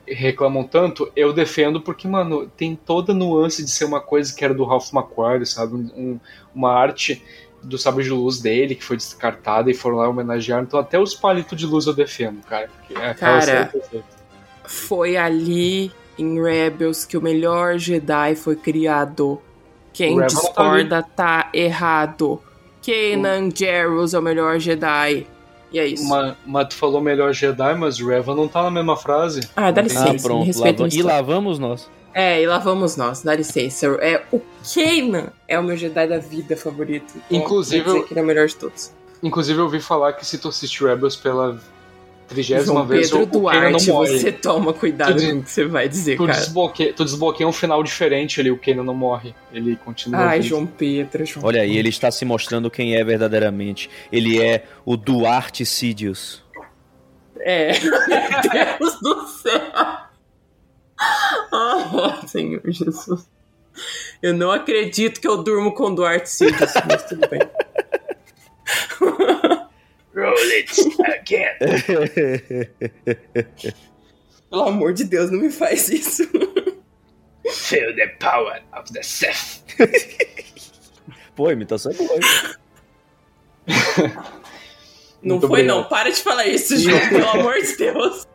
reclamam 0.07 0.63
tanto, 0.63 1.11
eu 1.15 1.31
defendo 1.31 1.79
porque, 1.79 2.07
mano, 2.07 2.47
tem 2.57 2.75
toda 2.75 3.13
nuance 3.13 3.63
de 3.63 3.69
ser 3.69 3.85
uma 3.85 4.01
coisa 4.01 4.33
que 4.33 4.43
era 4.43 4.55
do 4.55 4.63
Ralph 4.63 4.91
McQuarrie, 4.91 5.45
sabe? 5.45 5.75
Um, 5.75 6.19
uma 6.55 6.71
arte 6.71 7.21
do 7.61 7.77
sabre 7.77 8.03
de 8.03 8.11
luz 8.11 8.39
dele 8.39 8.75
que 8.75 8.83
foi 8.83 8.95
descartada 8.95 9.69
e 9.69 9.73
foram 9.73 9.97
lá 9.97 10.09
homenagear. 10.09 10.61
Então 10.61 10.79
até 10.79 10.99
os 10.99 11.13
palitos 11.13 11.57
de 11.57 11.65
luz 11.65 11.85
eu 11.85 11.93
defendo, 11.93 12.41
cara. 12.45 12.69
É 12.89 13.13
cara, 13.13 13.71
foi 14.63 15.17
ali 15.17 15.91
em 16.17 16.41
Rebels 16.41 17.05
que 17.05 17.17
o 17.17 17.21
melhor 17.21 17.77
Jedi 17.77 18.35
foi 18.35 18.55
criado. 18.55 19.41
Quem 19.95 20.19
tá 20.19 20.25
discorda 20.25 21.01
tá 21.01 21.49
errado. 21.53 22.41
Kanan 22.85 23.49
Jarrus 23.55 24.13
é 24.13 24.19
o 24.19 24.21
melhor 24.21 24.59
Jedi. 24.59 25.25
E 25.71 25.79
é 25.79 25.87
isso. 25.87 26.05
Mas, 26.09 26.35
mas 26.45 26.67
tu 26.67 26.75
falou 26.75 26.99
melhor 26.99 27.33
Jedi, 27.33 27.73
mas 27.75 27.97
Reva 27.97 28.35
não 28.35 28.45
tá 28.45 28.61
na 28.61 28.69
mesma 28.69 28.97
frase. 28.97 29.49
Ah, 29.55 29.71
dá 29.71 29.81
licença. 29.81 30.09
Ah, 30.09 30.21
pronto. 30.21 30.59
Lava... 30.59 30.89
E 30.91 31.01
lá 31.01 31.21
vamos 31.21 31.57
nós. 31.57 31.89
É, 32.13 32.41
e 32.41 32.45
lá 32.45 32.57
vamos 32.57 32.97
nós, 32.97 33.23
dá 33.23 33.33
licença. 33.35 33.87
É, 34.01 34.21
o 34.33 34.41
Kanan 34.73 35.29
é 35.47 35.57
o 35.57 35.63
meu 35.63 35.77
Jedi 35.77 36.07
da 36.07 36.19
vida 36.19 36.57
favorito. 36.57 37.13
Então, 37.15 37.37
Inclusive. 37.39 37.89
Eu... 37.89 38.03
que 38.03 38.13
ele 38.13 38.19
é 38.19 38.23
o 38.23 38.25
melhor 38.25 38.47
de 38.47 38.55
todos. 38.57 38.93
Inclusive, 39.23 39.57
eu 39.57 39.63
ouvi 39.63 39.79
falar 39.79 40.11
que 40.11 40.25
se 40.25 40.37
tu 40.37 40.49
assistir 40.49 40.83
Rebels 40.83 41.15
pela 41.15 41.57
trigésima 42.27 42.85
vez, 42.85 43.09
Pedro 43.09 43.23
o, 43.23 43.25
Duarte, 43.25 43.87
não 43.87 43.95
morre. 43.95 44.19
você 44.19 44.31
toma 44.31 44.73
cuidado 44.73 45.15
tu, 45.15 45.25
com 45.25 45.39
o 45.39 45.43
que 45.43 45.51
você 45.51 45.65
vai 45.65 45.87
dizer, 45.87 46.17
tu 46.17 46.25
cara. 46.25 46.39
Desbloqueia, 46.39 46.93
tu 46.93 47.03
desbloqueia 47.03 47.47
um 47.47 47.53
final 47.53 47.83
diferente 47.83 48.39
ali, 48.39 48.51
o 48.51 48.57
Kanan 48.57 48.83
não 48.83 48.93
morre. 48.93 49.35
Ele 49.53 49.75
continua. 49.75 50.19
Ai, 50.21 50.37
vivo. 50.39 50.49
João 50.49 50.65
Pedro, 50.65 51.25
João 51.25 51.45
Olha 51.45 51.61
aí, 51.61 51.77
ele 51.77 51.89
está 51.89 52.11
se 52.11 52.25
mostrando 52.25 52.69
quem 52.69 52.95
é 52.95 53.03
verdadeiramente. 53.03 53.89
Ele 54.11 54.41
é 54.41 54.65
o 54.85 54.97
Duarte 54.97 55.65
Sidious. 55.65 56.43
É. 57.39 57.73
Deus 58.79 58.99
do 59.01 59.27
céu. 59.27 59.61
Oh, 61.51 62.27
Senhor 62.27 62.61
Jesus. 62.65 63.27
Eu 64.21 64.33
não 64.33 64.51
acredito 64.51 65.19
que 65.19 65.27
eu 65.27 65.43
durmo 65.43 65.73
com 65.73 65.93
Duarte 65.93 66.29
Sidious, 66.29 66.73
mas 66.87 67.03
tudo 67.03 67.27
bem. 67.29 67.41
Roll 70.15 70.33
it 70.53 70.71
again. 71.19 71.57
Pelo 74.49 74.63
amor 74.63 74.93
de 74.93 75.03
Deus, 75.03 75.29
não 75.29 75.39
me 75.39 75.51
faz 75.51 75.89
isso. 75.89 76.23
Feel 77.51 77.93
the 77.95 78.07
power 78.19 78.61
of 78.73 78.91
the 78.93 79.03
Sith. 79.03 79.61
Pô, 81.35 81.51
imitação 81.51 81.91
é 81.91 81.95
boa. 81.95 82.17
Não 85.21 85.35
Muito 85.37 85.47
foi, 85.47 85.61
obrigado. 85.61 85.77
não. 85.77 85.83
Para 85.89 86.11
de 86.11 86.21
falar 86.21 86.45
isso, 86.45 86.77
João. 86.77 86.99
Pelo 87.09 87.29
amor 87.29 87.55
de 87.55 87.75
Deus. 87.77 88.27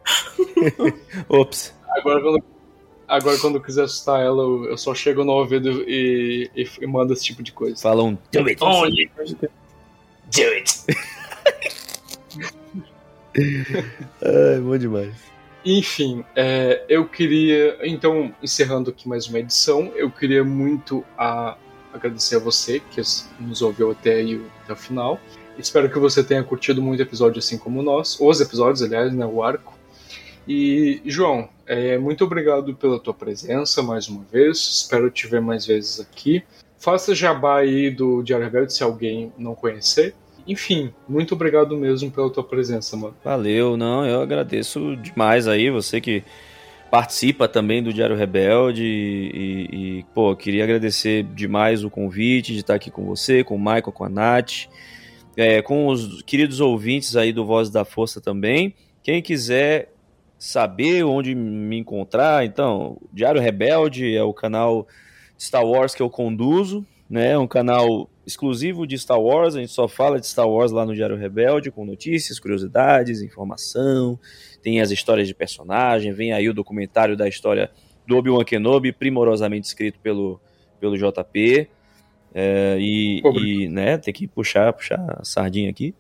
Ops. 1.31 1.73
Agora, 1.97 2.21
quando, 2.21 2.45
agora, 3.09 3.39
quando 3.39 3.55
eu 3.55 3.63
quiser 3.63 3.85
assustar 3.85 4.21
ela, 4.21 4.43
eu, 4.43 4.77
só 4.77 4.95
chego 4.95 5.25
no 5.25 5.33
ouvido 5.33 5.83
e, 5.89 6.51
e, 6.55 6.69
e 6.81 6.87
mando 6.87 7.13
esse 7.13 7.25
tipo 7.25 7.43
de 7.43 7.53
coisa. 7.53 7.81
Fala 7.81 8.03
um 8.03 8.19
do 8.33 8.47
it. 8.47 8.63
Only. 8.63 9.11
Do 9.17 10.43
it. 10.43 10.85
Ai, 14.23 14.61
bom 14.61 14.77
demais. 14.77 15.15
Enfim, 15.65 16.25
é, 16.35 16.85
eu 16.89 17.07
queria. 17.07 17.79
Então, 17.83 18.35
encerrando 18.43 18.91
aqui 18.91 19.09
mais 19.09 19.27
uma 19.29 19.39
edição, 19.39 19.93
eu 19.95 20.11
queria 20.11 20.43
muito 20.43 21.05
a, 21.19 21.57
agradecer 21.93 22.37
a 22.37 22.39
você 22.39 22.81
que 22.81 23.01
nos 23.39 23.61
ouviu 23.61 23.91
até, 23.91 24.15
aí, 24.15 24.41
até 24.65 24.73
o 24.73 24.77
final. 24.77 25.21
Espero 25.59 25.91
que 25.91 25.99
você 25.99 26.25
tenha 26.25 26.43
curtido 26.43 26.81
muito 26.81 27.01
o 27.01 27.03
episódio 27.03 27.39
assim 27.39 27.59
como 27.59 27.83
nós, 27.83 28.19
os 28.19 28.41
episódios, 28.41 28.83
aliás, 28.83 29.13
né, 29.13 29.27
o 29.27 29.43
arco. 29.43 29.79
E, 30.49 31.03
João, 31.05 31.49
é, 31.67 31.99
muito 31.99 32.25
obrigado 32.25 32.75
pela 32.75 32.99
tua 32.99 33.13
presença 33.13 33.83
mais 33.83 34.09
uma 34.09 34.25
vez. 34.25 34.59
Espero 34.59 35.11
te 35.11 35.27
ver 35.27 35.41
mais 35.41 35.67
vezes 35.67 36.01
aqui. 36.01 36.43
Faça 36.79 37.15
jabá 37.15 37.59
aí 37.59 37.91
do 37.91 38.23
Diário 38.23 38.47
Rebelde 38.47 38.73
se 38.73 38.83
alguém 38.83 39.33
não 39.37 39.55
conhecer. 39.55 40.15
Enfim, 40.47 40.93
muito 41.09 41.35
obrigado 41.35 41.77
mesmo 41.77 42.11
pela 42.11 42.31
tua 42.31 42.45
presença, 42.45 42.97
mano. 42.97 43.15
Valeu, 43.25 43.77
não, 43.77 44.07
eu 44.07 44.21
agradeço 44.21 44.97
demais 44.97 45.47
aí, 45.47 45.71
você 45.71 46.01
que 46.01 46.23
participa 46.91 47.47
também 47.47 47.83
do 47.83 47.93
Diário 47.93 48.17
Rebelde 48.17 48.83
e, 48.85 49.99
e, 50.01 50.05
pô, 50.13 50.35
queria 50.35 50.65
agradecer 50.65 51.23
demais 51.23 51.85
o 51.85 51.91
convite 51.91 52.53
de 52.53 52.61
estar 52.61 52.75
aqui 52.75 52.91
com 52.91 53.05
você, 53.05 53.45
com 53.45 53.55
o 53.55 53.59
Michael, 53.59 53.93
com 53.93 54.05
a 54.05 54.09
Nath, 54.09 54.67
é, 55.37 55.63
com 55.63 55.87
os 55.87 56.21
queridos 56.23 56.61
ouvintes 56.61 57.15
aí 57.15 57.33
do 57.33 57.47
Voz 57.47 57.71
da 57.71 57.85
Força 57.85 58.21
também. 58.21 58.75
Quem 59.03 59.23
quiser 59.23 59.93
saber 60.37 61.05
onde 61.05 61.35
me 61.35 61.79
encontrar, 61.79 62.45
então, 62.45 62.99
Diário 63.13 63.41
Rebelde 63.41 64.17
é 64.17 64.23
o 64.23 64.35
canal 64.35 64.89
Star 65.39 65.65
Wars 65.65 65.95
que 65.95 66.03
eu 66.03 66.11
conduzo, 66.11 66.85
né? 67.09 67.39
Um 67.39 67.47
canal 67.47 68.10
exclusivo 68.27 68.87
de 68.87 68.99
Star 68.99 69.21
Wars. 69.21 69.55
A 69.55 69.61
gente 69.61 69.73
só 69.73 69.89
fala 69.89 70.21
de 70.21 70.27
Star 70.27 70.49
Wars 70.49 70.73
lá 70.73 70.85
no 70.85 70.95
Diário 70.95 71.17
Rebelde, 71.17 71.71
com 71.71 71.85
notícias, 71.85 72.39
curiosidades, 72.39 73.23
informação. 73.23 74.19
Tem 74.63 74.81
as 74.81 74.91
histórias 74.91 75.27
de 75.27 75.35
personagem. 75.35 76.13
Vem 76.13 76.33
aí 76.33 76.49
o 76.49 76.55
documentário 76.55 77.17
da 77.17 77.29
história 77.29 77.71
do 78.07 78.17
Obi-Wan 78.17 78.45
Kenobi, 78.45 78.93
primorosamente 78.93 79.67
escrito 79.67 79.99
pelo, 80.01 80.41
pelo 80.79 80.97
JP. 80.97 81.69
É, 82.33 82.77
e, 82.79 83.21
e, 83.21 83.69
né, 83.69 83.99
tem 83.99 84.15
que 84.15 84.27
puxar, 84.27 84.73
puxar 84.73 85.19
a 85.19 85.25
sardinha 85.25 85.71
aqui. 85.71 85.95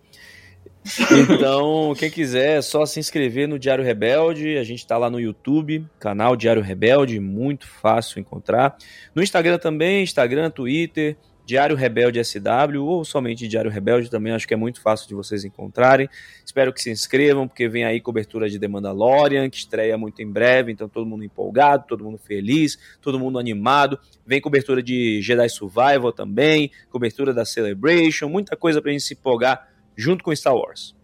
Então, 1.28 1.92
quem 1.96 2.10
quiser, 2.10 2.58
é 2.58 2.62
só 2.62 2.86
se 2.86 2.98
inscrever 2.98 3.46
no 3.46 3.58
Diário 3.58 3.84
Rebelde. 3.84 4.56
A 4.56 4.64
gente 4.64 4.78
está 4.78 4.96
lá 4.96 5.10
no 5.10 5.20
YouTube, 5.20 5.86
canal 5.98 6.36
Diário 6.36 6.62
Rebelde, 6.62 7.20
muito 7.20 7.66
fácil 7.66 8.20
encontrar. 8.20 8.76
No 9.14 9.22
Instagram 9.22 9.58
também, 9.58 10.02
Instagram, 10.02 10.50
Twitter, 10.50 11.16
Diário 11.50 11.74
Rebelde 11.74 12.22
SW 12.24 12.80
ou 12.80 13.04
somente 13.04 13.48
Diário 13.48 13.68
Rebelde 13.68 14.08
também, 14.08 14.32
acho 14.32 14.46
que 14.46 14.54
é 14.54 14.56
muito 14.56 14.80
fácil 14.80 15.08
de 15.08 15.16
vocês 15.16 15.44
encontrarem. 15.44 16.08
Espero 16.46 16.72
que 16.72 16.80
se 16.80 16.92
inscrevam, 16.92 17.48
porque 17.48 17.68
vem 17.68 17.84
aí 17.84 18.00
cobertura 18.00 18.48
de 18.48 18.56
The 18.56 18.68
Mandalorian, 18.68 19.50
que 19.50 19.56
estreia 19.56 19.98
muito 19.98 20.22
em 20.22 20.30
breve, 20.30 20.70
então 20.70 20.88
todo 20.88 21.04
mundo 21.04 21.24
empolgado, 21.24 21.86
todo 21.88 22.04
mundo 22.04 22.18
feliz, 22.18 22.78
todo 23.02 23.18
mundo 23.18 23.36
animado. 23.36 23.98
Vem 24.24 24.40
cobertura 24.40 24.80
de 24.80 25.20
Jedi 25.20 25.48
Survival 25.48 26.12
também, 26.12 26.70
cobertura 26.88 27.34
da 27.34 27.44
Celebration, 27.44 28.28
muita 28.28 28.56
coisa 28.56 28.80
pra 28.80 28.92
gente 28.92 29.02
se 29.02 29.14
empolgar 29.14 29.70
junto 29.96 30.22
com 30.22 30.32
Star 30.36 30.54
Wars. 30.54 30.94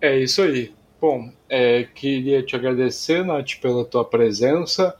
É 0.00 0.16
isso 0.16 0.40
aí. 0.40 0.72
Bom, 1.00 1.32
é, 1.48 1.82
queria 1.82 2.44
te 2.44 2.54
agradecer, 2.54 3.24
Nath, 3.24 3.56
pela 3.60 3.84
tua 3.84 4.04
presença. 4.04 4.94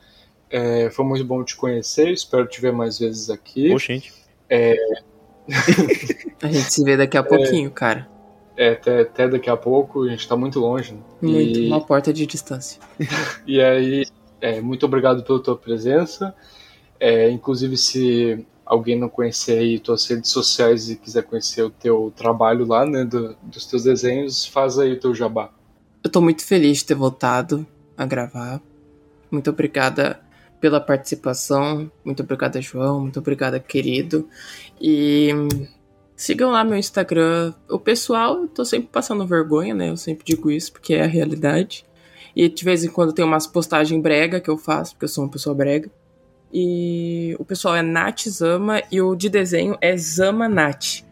É, 0.51 0.91
foi 0.91 1.05
muito 1.05 1.25
bom 1.25 1.45
te 1.45 1.55
conhecer, 1.55 2.11
espero 2.11 2.49
te 2.49 2.61
ver 2.61 2.73
mais 2.73 2.99
vezes 2.99 3.31
aqui. 3.31 3.73
Oxente. 3.73 4.19
É... 4.51 4.77
a 6.43 6.49
gente 6.49 6.73
se 6.73 6.85
vê 6.85 6.97
daqui 6.97 7.17
a 7.17 7.23
pouquinho, 7.23 7.69
é, 7.69 7.71
cara. 7.71 8.09
É, 8.57 8.73
até, 8.73 9.01
até, 9.03 9.29
daqui 9.29 9.49
a 9.49 9.57
pouco, 9.57 10.03
a 10.03 10.11
gente 10.11 10.29
tá 10.29 10.37
muito 10.37 10.59
longe. 10.59 10.93
Né? 10.93 11.01
Muito, 11.23 11.59
e... 11.61 11.67
uma 11.69 11.81
porta 11.81 12.13
de 12.13 12.27
distância. 12.27 12.81
e 13.47 13.61
aí, 13.61 14.05
é, 14.41 14.61
muito 14.61 14.85
obrigado 14.85 15.23
pela 15.23 15.41
tua 15.41 15.57
presença. 15.57 16.35
É, 16.99 17.31
inclusive, 17.31 17.77
se 17.77 18.45
alguém 18.67 18.99
não 18.99 19.09
conhecer 19.09 19.59
aí 19.59 19.79
tuas 19.79 20.07
redes 20.07 20.31
sociais 20.31 20.91
e 20.91 20.97
quiser 20.97 21.23
conhecer 21.23 21.63
o 21.63 21.71
teu 21.71 22.13
trabalho 22.15 22.67
lá, 22.67 22.85
né, 22.85 23.05
do, 23.05 23.37
dos 23.43 23.67
teus 23.67 23.85
desenhos, 23.85 24.45
faz 24.45 24.79
aí 24.79 24.93
o 24.93 25.01
teu 25.01 25.15
jabá. 25.15 25.51
Eu 26.05 26.11
tô 26.11 26.21
muito 26.21 26.45
feliz 26.45 26.79
de 26.79 26.87
ter 26.87 26.95
voltado 26.95 27.67
a 27.97 28.07
gravar. 28.07 28.61
Muito 29.31 29.51
obrigada 29.51 30.21
pela 30.61 30.81
participação. 30.81 31.91
Muito 32.05 32.23
obrigada, 32.23 32.61
João. 32.61 33.01
Muito 33.01 33.19
obrigada, 33.19 33.59
querido. 33.59 34.29
E 34.81 35.31
sigam 36.15 36.51
lá 36.51 36.63
meu 36.63 36.77
Instagram. 36.77 37.55
O 37.69 37.79
pessoal, 37.79 38.43
eu 38.43 38.49
tô 38.49 38.65
sempre 38.65 38.89
passando 38.93 39.27
vergonha, 39.27 39.75
né? 39.75 39.89
Eu 39.89 39.97
sempre 39.97 40.25
digo 40.25 40.51
isso 40.51 40.73
porque 40.73 40.95
é 40.95 41.03
a 41.03 41.07
realidade. 41.07 41.87
E 42.37 42.49
de 42.49 42.65
vez 42.65 42.85
em 42.85 42.89
quando 42.89 43.13
tem 43.13 43.25
umas 43.25 43.47
postagens 43.47 44.01
brega 44.01 44.41
que 44.41 44.51
eu 44.51 44.59
faço, 44.59 44.93
porque 44.93 45.07
eu 45.07 45.09
sou 45.09 45.25
uma 45.25 45.31
pessoa 45.31 45.55
brega. 45.55 45.91
E 46.53 47.35
o 47.39 47.45
pessoal 47.45 47.75
é 47.77 47.83
Nath 47.83 48.29
Zama 48.29 48.83
e 48.91 49.01
o 49.01 49.15
de 49.15 49.29
desenho 49.29 49.77
é 49.81 49.97
Zama 49.97 50.49
Nath. 50.49 51.05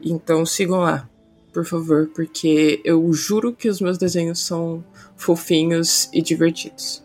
Então 0.00 0.44
sigam 0.44 0.80
lá, 0.80 1.08
por 1.52 1.64
favor, 1.64 2.10
porque 2.14 2.80
eu 2.84 3.10
juro 3.12 3.52
que 3.52 3.68
os 3.68 3.80
meus 3.80 3.96
desenhos 3.98 4.40
são 4.40 4.84
fofinhos 5.16 6.10
e 6.12 6.20
divertidos. 6.20 7.03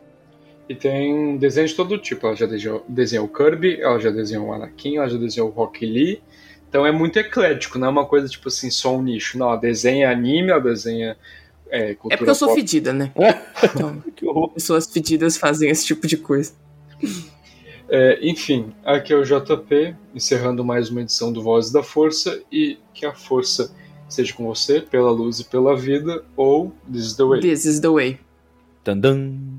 E 0.70 0.76
tem 0.76 1.36
desenho 1.38 1.68
de 1.68 1.74
todo 1.74 1.98
tipo. 1.98 2.28
Ela 2.28 2.36
já 2.36 2.46
desenhou, 2.46 2.86
desenhou 2.88 3.26
o 3.26 3.30
Kirby, 3.30 3.82
ela 3.82 4.00
já 4.00 4.12
desenhou 4.12 4.48
o 4.48 4.54
Anakin, 4.54 4.98
ela 4.98 5.10
já 5.10 5.18
desenhou 5.18 5.50
o 5.50 5.52
Rock 5.52 5.84
Lee. 5.84 6.22
Então 6.70 6.86
é 6.86 6.92
muito 6.92 7.18
eclético, 7.18 7.80
não 7.80 7.88
é 7.88 7.90
uma 7.90 8.06
coisa 8.06 8.28
tipo 8.28 8.48
assim, 8.48 8.70
só 8.70 8.96
um 8.96 9.02
nicho. 9.02 9.38
Não, 9.40 9.48
ela 9.48 9.58
desenha 9.58 10.12
anime, 10.12 10.52
ela 10.52 10.62
desenha 10.62 11.18
é, 11.68 11.96
cultura 11.96 12.14
É 12.14 12.18
porque 12.18 12.30
eu 12.30 12.36
sou 12.36 12.50
pop. 12.50 12.60
fedida, 12.60 12.94
né? 12.94 13.12
Então, 13.64 14.50
pessoas 14.54 14.86
fedidas 14.86 15.36
fazem 15.38 15.72
esse 15.72 15.88
tipo 15.88 16.06
de 16.06 16.18
coisa. 16.18 16.54
É, 17.90 18.20
enfim, 18.22 18.72
aqui 18.86 19.12
é 19.12 19.16
o 19.16 19.24
JP, 19.24 19.96
encerrando 20.14 20.64
mais 20.64 20.92
uma 20.92 21.02
edição 21.02 21.34
do 21.34 21.42
Voz 21.42 21.72
da 21.72 21.82
Força 21.82 22.40
e 22.52 22.78
que 22.94 23.08
a 23.08 23.14
força 23.14 23.74
seja 24.08 24.34
com 24.34 24.46
você, 24.46 24.80
pela 24.80 25.10
luz 25.10 25.40
e 25.40 25.46
pela 25.46 25.76
vida, 25.76 26.24
ou 26.36 26.72
This 26.92 27.06
is 27.06 27.16
the 27.16 27.24
Way. 27.24 27.42
This 27.42 27.66
is 27.66 27.80
the 27.80 27.90
way. 27.90 28.20
Tandam. 28.84 29.59